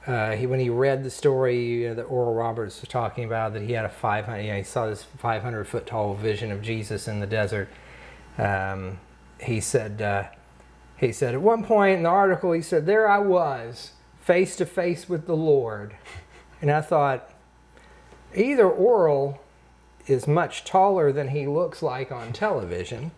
uh, 0.06 0.32
he 0.32 0.46
when 0.46 0.60
he 0.60 0.70
read 0.70 1.02
the 1.02 1.10
story 1.10 1.88
uh, 1.88 1.94
that 1.94 2.04
Oral 2.04 2.34
Roberts 2.34 2.80
was 2.80 2.88
talking 2.88 3.24
about 3.24 3.52
that 3.54 3.62
he 3.62 3.72
had 3.72 3.84
a 3.84 3.88
500 3.88 4.40
you 4.40 4.50
know, 4.50 4.58
he 4.58 4.62
saw 4.62 4.86
this 4.86 5.02
500 5.02 5.66
foot 5.66 5.86
tall 5.86 6.14
vision 6.14 6.50
of 6.50 6.62
Jesus 6.62 7.08
in 7.08 7.20
the 7.20 7.26
desert. 7.26 7.68
Um, 8.38 8.98
he 9.40 9.60
said 9.60 10.00
uh, 10.00 10.24
he 10.96 11.12
said 11.12 11.34
at 11.34 11.42
one 11.42 11.64
point 11.64 11.98
in 11.98 12.02
the 12.04 12.08
article 12.08 12.52
he 12.52 12.62
said 12.62 12.86
there 12.86 13.08
I 13.08 13.18
was 13.18 13.92
face 14.20 14.56
to 14.56 14.66
face 14.66 15.08
with 15.08 15.26
the 15.26 15.36
Lord, 15.36 15.96
and 16.60 16.70
I 16.70 16.80
thought 16.80 17.30
either 18.34 18.68
Oral 18.68 19.40
is 20.06 20.26
much 20.26 20.64
taller 20.64 21.12
than 21.12 21.28
he 21.28 21.46
looks 21.46 21.82
like 21.82 22.12
on 22.12 22.32
television 22.32 23.10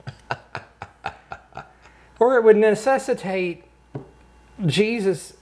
or 2.18 2.36
it 2.36 2.42
would 2.44 2.56
necessitate 2.56 3.64
Jesus 4.64 5.34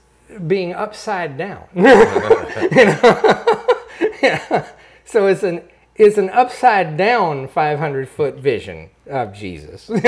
being 0.47 0.73
upside 0.73 1.37
down. 1.37 1.65
you 1.75 1.83
know? 1.83 3.65
yeah. 4.21 4.67
So 5.05 5.27
it's 5.27 5.43
an 5.43 5.61
it's 5.95 6.17
an 6.17 6.29
upside 6.29 6.97
down 6.97 7.47
500 7.47 8.09
foot 8.09 8.35
vision 8.35 8.89
of 9.09 9.33
Jesus. 9.33 9.89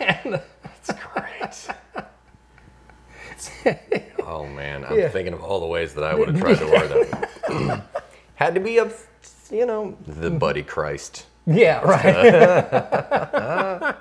Uh, 0.00 0.38
That's 0.62 1.68
great. 3.64 4.02
oh 4.24 4.46
man, 4.46 4.84
I'm 4.84 4.98
Yeah. 4.98 5.08
thinking 5.10 5.34
of 5.34 5.42
all 5.42 5.60
the 5.60 5.66
ways 5.66 5.92
that 5.94 6.04
I 6.04 6.14
would 6.14 6.28
have 6.28 6.40
tried 6.40 6.58
to 6.58 6.64
word 6.64 6.88
that. 7.10 7.28
Had 8.36 8.54
to 8.54 8.60
be 8.60 8.78
a, 8.78 8.90
you 9.50 9.66
know, 9.66 9.96
the 10.06 10.28
mm-hmm. 10.28 10.38
buddy 10.38 10.62
Christ. 10.62 11.26
yeah, 11.46 11.80
right. 11.80 13.96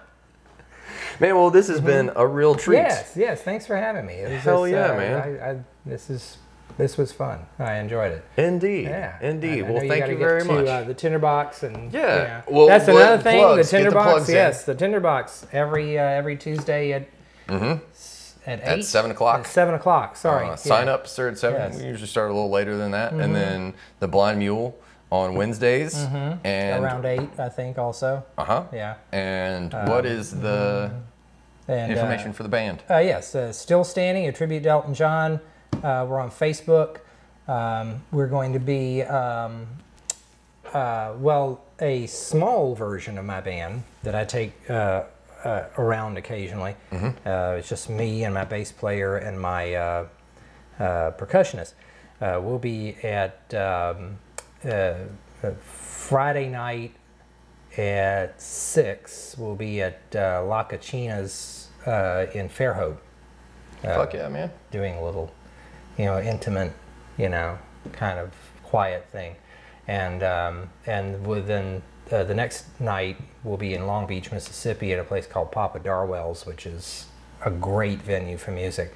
Man, 1.20 1.36
well, 1.36 1.50
this 1.50 1.68
has 1.68 1.82
been 1.82 2.12
a 2.16 2.26
real 2.28 2.56
treat. 2.56 2.78
Yes, 2.78 3.14
yes. 3.16 3.42
Thanks 3.42 3.66
for 3.66 3.76
having 3.76 4.06
me. 4.06 4.14
It 4.16 4.32
was 4.32 4.42
Hell 4.44 4.64
just, 4.66 4.72
yeah, 4.74 4.92
uh, 4.92 4.98
man. 4.98 5.40
I, 5.42 5.50
I, 5.52 5.60
this 5.86 6.10
is 6.10 6.38
this 6.78 6.98
was 6.98 7.12
fun. 7.12 7.40
I 7.58 7.76
enjoyed 7.78 8.12
it. 8.12 8.24
Indeed. 8.38 8.86
Yeah, 8.86 9.18
Indeed. 9.22 9.64
Well, 9.64 9.80
thank 9.88 10.08
you 10.08 10.18
very 10.18 10.42
to, 10.42 10.48
much. 10.52 10.68
Uh, 10.68 10.84
the 10.84 10.94
tinderbox 10.94 11.64
and 11.64 11.92
Yeah. 11.92 12.44
Well, 12.48 12.68
that's 12.68 12.88
another 12.88 13.22
thing. 13.22 13.40
plugs, 13.40 13.72
the 13.72 13.78
the 13.78 13.84
tinderbox, 13.84 14.12
plugs 14.12 14.30
in. 14.30 14.36
yes, 14.36 14.64
the 14.64 14.76
tinderbox 14.76 15.48
every 15.52 15.98
uh, 15.98 16.04
every 16.04 16.38
Tuesday 16.38 16.94
at 16.94 17.08
s- 17.50 18.36
at 18.46 18.62
At 18.62 18.78
eight? 18.80 18.86
7 18.86 19.12
o'clock. 19.12 19.40
At 19.42 19.48
seven 19.48 19.74
o'clock. 19.76 20.16
Sorry. 20.16 20.46
Uh, 20.46 20.52
yeah. 20.52 20.56
Sign 20.56 20.88
up 20.88 21.08
are 21.18 21.28
at 21.28 21.38
7. 21.38 21.60
Yes. 21.60 21.74
Mm-hmm. 21.74 21.84
We 21.84 21.90
usually 21.90 22.08
start 22.08 22.30
a 22.32 22.34
little 22.34 22.50
later 22.50 22.78
than 22.78 22.92
that. 22.92 23.12
And 23.14 23.36
then 23.36 23.74
the 24.00 24.08
Blind 24.08 24.40
Mule 24.40 24.78
on 25.12 25.36
Wednesdays. 25.36 25.96
And 25.96 26.84
around 26.84 27.06
eight, 27.06 27.30
I 27.40 27.50
think. 27.50 27.78
Also. 27.78 28.24
Uh-huh. 28.38 28.64
Yeah. 28.74 28.96
And 29.12 29.74
what 29.74 30.06
is 30.06 30.32
the 30.32 30.92
And 31.68 31.92
uh, 31.92 31.96
information 31.96 32.34
for 32.34 32.44
the 32.44 32.50
band? 32.50 32.84
Uh, 32.90 32.98
yes, 32.98 33.36
uh, 33.36 33.52
Still 33.52 33.84
Standing, 33.84 34.28
a 34.28 34.32
tribute 34.32 34.64
to 34.64 34.70
Elton 34.70 34.94
John. 34.94 35.40
Uh, 35.84 36.06
we're 36.10 36.20
on 36.20 36.32
Facebook. 36.32 36.98
Um, 37.48 38.04
we're 38.12 38.28
going 38.28 38.54
to 38.54 38.60
be, 38.60 39.04
um, 39.04 39.68
uh, 40.74 41.14
well, 41.18 41.62
a 41.80 42.06
small 42.08 42.76
version 42.76 43.18
of 43.18 43.24
my 43.26 43.40
band 43.40 43.84
that 44.04 44.16
I 44.16 44.26
take 44.26 44.54
uh, 44.70 45.04
uh, 45.46 45.64
around 45.78 46.18
occasionally. 46.18 46.76
Uh, 46.92 47.56
it's 47.58 47.70
just 47.70 47.90
me 47.90 48.26
and 48.26 48.34
my 48.34 48.44
bass 48.44 48.72
player 48.72 49.16
and 49.18 49.40
my 49.40 49.74
uh, 49.76 50.08
uh, 50.80 51.12
percussionist. 51.12 51.74
Uh, 52.20 52.40
we'll 52.44 52.60
be 52.60 52.96
at 53.04 53.54
um, 53.54 53.58
uh, 53.58 53.62
uh, 53.62 54.08
Friday 55.62 56.50
night 56.50 56.94
at 57.78 58.42
6. 58.42 59.36
We'll 59.38 59.56
be 59.56 59.82
at 59.82 60.00
uh, 60.16 60.44
La 60.46 60.64
Cachina's 60.64 61.70
uh, 61.86 62.26
in 62.34 62.50
Fairhope 62.50 62.98
Fuck 63.84 64.14
yeah, 64.14 64.28
man. 64.28 64.52
doing 64.72 64.96
a 64.96 65.04
little, 65.04 65.32
you 65.98 66.06
know, 66.06 66.20
intimate, 66.20 66.74
you 67.18 67.30
know, 67.30 67.58
kind 67.94 68.20
of 68.20 68.32
quiet 68.64 69.08
thing. 69.10 69.36
And 69.88 70.24
um, 70.24 70.70
and 70.86 71.26
within 71.26 71.82
uh, 72.12 72.24
the 72.24 72.34
next 72.34 72.66
night, 72.82 73.18
we'll 73.44 73.56
be 73.58 73.74
in 73.74 73.86
Long 73.86 74.06
Beach, 74.08 74.32
Mississippi, 74.32 74.92
at 74.94 75.00
a 75.00 75.04
place 75.04 75.28
called 75.28 75.52
Papa 75.52 75.80
Darwell's, 75.80 76.46
which 76.46 76.66
is 76.66 77.06
a 77.46 77.52
great 77.52 78.00
venue 78.02 78.38
for 78.38 78.52
music. 78.52 78.94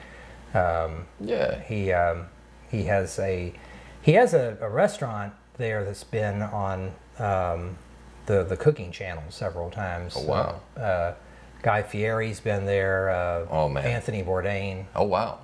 Um, 0.53 1.05
Yeah. 1.21 1.61
he 1.61 1.93
um, 1.93 2.25
he 2.69 2.85
has 2.85 3.19
a 3.19 3.53
he 4.01 4.13
has 4.13 4.33
a, 4.33 4.57
a 4.59 4.69
restaurant 4.69 5.33
there 5.57 5.83
that's 5.83 6.03
been 6.03 6.41
on 6.41 6.93
um, 7.19 7.77
the 8.25 8.43
the 8.43 8.57
cooking 8.57 8.91
channel 8.91 9.23
several 9.29 9.69
times. 9.69 10.15
Oh, 10.17 10.23
wow. 10.25 10.61
Uh, 10.77 11.13
Guy 11.61 11.83
Fieri's 11.83 12.39
been 12.39 12.65
there. 12.65 13.09
Uh, 13.11 13.45
Oh, 13.49 13.69
man. 13.69 13.85
Anthony 13.85 14.23
Bourdain 14.23 14.85
Oh, 14.95 15.03
wow. 15.03 15.39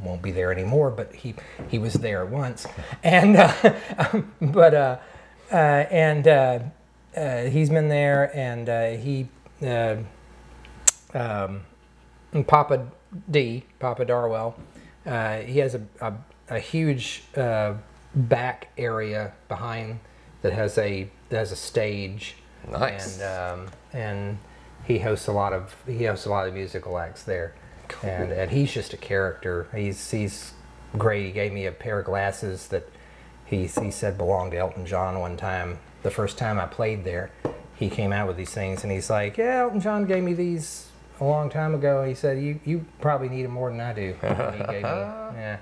won't 0.00 0.22
be 0.22 0.30
there 0.32 0.50
anymore, 0.52 0.90
but 0.90 1.14
he 1.14 1.34
he 1.68 1.78
was 1.78 1.94
there 1.94 2.24
once, 2.24 2.66
and 3.02 3.36
uh, 3.36 3.52
but 4.40 4.74
uh, 4.74 4.98
uh, 5.50 5.54
and 5.54 6.26
uh, 6.26 6.58
uh, 7.16 7.42
he's 7.44 7.68
been 7.70 7.88
there, 7.88 8.30
and 8.36 8.68
uh, 8.68 8.90
he 8.92 9.28
uh, 9.62 9.96
um, 11.14 11.62
Papa 12.46 12.86
D 13.30 13.64
Papa 13.78 14.04
Darwell, 14.06 14.56
uh, 15.06 15.38
he 15.40 15.58
has 15.58 15.74
a 15.74 15.82
a, 16.00 16.14
a 16.48 16.58
huge 16.58 17.24
uh, 17.36 17.74
back 18.14 18.68
area 18.78 19.32
behind 19.48 20.00
that 20.42 20.52
has 20.52 20.76
a 20.78 21.08
that 21.28 21.38
has 21.38 21.52
a 21.52 21.56
stage, 21.56 22.36
Nice. 22.70 23.20
and 23.20 23.60
um, 23.62 23.68
and 23.92 24.38
he 24.84 24.98
hosts 24.98 25.26
a 25.28 25.32
lot 25.32 25.52
of 25.52 25.74
he 25.86 26.04
hosts 26.04 26.26
a 26.26 26.30
lot 26.30 26.46
of 26.48 26.54
musical 26.54 26.98
acts 26.98 27.22
there, 27.22 27.54
and 28.02 28.32
and 28.32 28.50
he's 28.50 28.72
just 28.72 28.92
a 28.92 28.96
character. 28.96 29.68
He's 29.74 30.10
he's 30.10 30.52
great. 30.98 31.26
He 31.26 31.32
gave 31.32 31.52
me 31.52 31.66
a 31.66 31.72
pair 31.72 32.00
of 32.00 32.04
glasses 32.06 32.68
that 32.68 32.88
he 33.44 33.66
he 33.66 33.90
said 33.90 34.18
belonged 34.18 34.52
to 34.52 34.58
Elton 34.58 34.84
John 34.86 35.18
one 35.20 35.36
time. 35.36 35.78
The 36.02 36.10
first 36.10 36.36
time 36.36 36.58
I 36.58 36.66
played 36.66 37.04
there, 37.04 37.30
he 37.76 37.88
came 37.88 38.12
out 38.12 38.26
with 38.26 38.36
these 38.36 38.50
things, 38.52 38.82
and 38.82 38.92
he's 38.92 39.08
like, 39.08 39.38
"Yeah, 39.38 39.62
Elton 39.62 39.80
John 39.80 40.04
gave 40.04 40.24
me 40.24 40.34
these 40.34 40.88
a 41.20 41.24
long 41.24 41.48
time 41.48 41.74
ago." 41.76 42.04
He 42.04 42.14
said, 42.14 42.42
"You 42.42 42.58
you 42.64 42.84
probably 43.00 43.28
need 43.28 43.44
them 43.44 43.52
more 43.52 43.70
than 43.70 43.80
I 43.80 43.92
do." 43.92 44.16
And 44.22 44.54
he 44.56 44.58
gave 44.64 44.82
me, 44.82 44.88
yeah, 45.38 45.58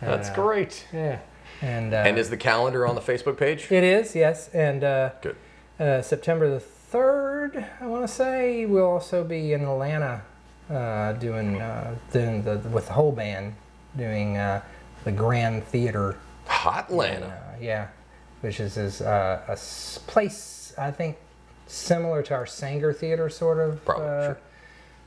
That's 0.00 0.30
uh, 0.30 0.34
great. 0.34 0.86
yeah, 0.94 1.18
and 1.62 1.92
uh, 1.94 1.98
And 2.06 2.18
is 2.18 2.30
the 2.30 2.36
calendar 2.36 2.86
on 2.86 2.94
the 2.94 3.00
Facebook 3.00 3.36
page? 3.38 3.70
it 3.70 3.84
is 3.84 4.14
yes, 4.14 4.48
and. 4.52 4.84
Uh, 4.84 5.10
Good. 5.22 5.36
uh, 5.80 6.02
September 6.02 6.48
the 6.50 6.62
3rd, 6.92 7.66
I 7.80 7.86
want 7.86 8.06
to 8.06 8.12
say. 8.12 8.64
We'll 8.66 8.86
also 8.86 9.24
be 9.24 9.52
in 9.52 9.62
Atlanta 9.64 10.22
uh, 10.70 11.12
doing, 11.14 11.60
uh, 11.60 11.96
doing 12.12 12.42
the, 12.42 12.58
with 12.70 12.86
the 12.86 12.92
whole 12.92 13.12
band, 13.12 13.54
doing 13.96 14.36
uh, 14.36 14.62
the 15.04 15.12
Grand 15.12 15.64
Theater. 15.64 16.16
Hot 16.46 16.88
Atlanta. 16.90 17.56
yeah, 17.60 17.88
which 18.40 18.60
is, 18.60 18.76
is 18.76 19.00
uh, 19.02 19.42
a 19.48 19.56
place, 20.08 20.72
I 20.78 20.90
think, 20.92 21.16
similar 21.66 22.22
to 22.22 22.34
our 22.34 22.44
Saenger 22.46 22.94
Theater, 22.96 23.28
sort 23.28 23.58
of. 23.58 23.84
Probably, 23.84 24.06
sure. 24.06 24.38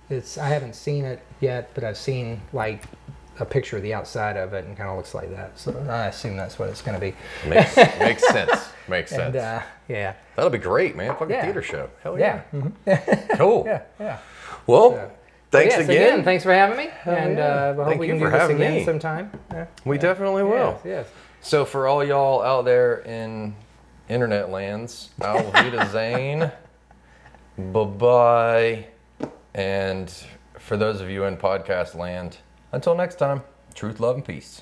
It's 0.10 0.38
I 0.38 0.48
haven't 0.50 0.76
seen 0.76 1.06
it 1.06 1.22
yet, 1.40 1.70
but 1.76 1.84
I've 1.84 1.98
seen 1.98 2.42
like 2.52 2.84
a 3.40 3.46
picture 3.46 3.78
of 3.78 3.84
the 3.84 3.94
outside 3.94 4.36
of 4.38 4.54
it 4.54 4.66
and 4.66 4.76
kind 4.78 4.90
of 4.90 4.98
looks 4.98 5.14
like 5.14 5.30
that. 5.36 5.58
So 5.58 5.72
I 5.90 6.08
assume 6.08 6.36
that's 6.38 6.60
what 6.60 6.70
it's 6.70 6.82
going 6.82 6.96
to 6.96 7.02
be. 7.02 7.16
Makes, 7.48 7.78
makes 8.00 8.28
sense. 8.28 8.52
Makes 8.88 9.12
sense. 9.12 9.36
And 9.36 9.36
uh, 9.38 9.62
yeah, 9.88 10.14
That'll 10.36 10.50
be 10.52 10.58
great, 10.58 10.96
man. 10.96 11.14
Fucking 11.14 11.30
Yeah. 11.32 11.44
theater 11.46 11.62
show. 11.62 11.90
Hell 12.04 12.20
yeah, 12.20 12.42
yeah. 12.54 12.60
mhm, 12.98 13.30
Cool. 13.38 13.64
yeah, 13.66 13.82
yeah. 14.00 14.18
Well, 14.68 15.12
thanks 15.52 15.76
yes, 15.76 15.86
again. 15.88 16.24
Thanks 16.24 16.44
for 16.44 16.54
having 16.54 16.78
me. 16.78 16.90
and 17.06 17.38
yeah. 17.38 17.46
uh, 17.46 17.72
we 17.74 17.78
hope 17.78 17.88
Thank 17.88 18.00
we 18.02 18.08
can 18.08 18.20
do 18.20 18.30
this 18.30 18.50
again 18.50 18.74
me. 18.76 18.86
sometime. 18.86 19.32
Yeah. 19.52 19.66
We 19.86 19.98
definitely 19.98 20.44
will. 20.44 20.80
Yes, 20.84 20.86
yes. 20.86 21.08
So 21.42 21.66
for 21.66 21.88
all 21.88 22.04
y'all 22.04 22.42
out 22.42 22.66
there 22.66 23.00
in 23.00 23.56
internet 24.10 24.50
lands, 24.50 25.10
Al 25.22 25.50
Vida 25.52 25.88
Zane, 25.92 26.52
bye 27.58 27.84
bye. 27.86 28.88
And 29.54 30.14
for 30.58 30.78
those 30.78 31.00
of 31.02 31.10
you 31.10 31.24
in 31.24 31.38
podcast 31.38 31.96
land, 31.96 32.38
until 32.72 32.96
next 32.96 33.16
time, 33.16 33.44
truth, 33.74 34.00
love, 34.00 34.16
and 34.16 34.26
peace. 34.26 34.62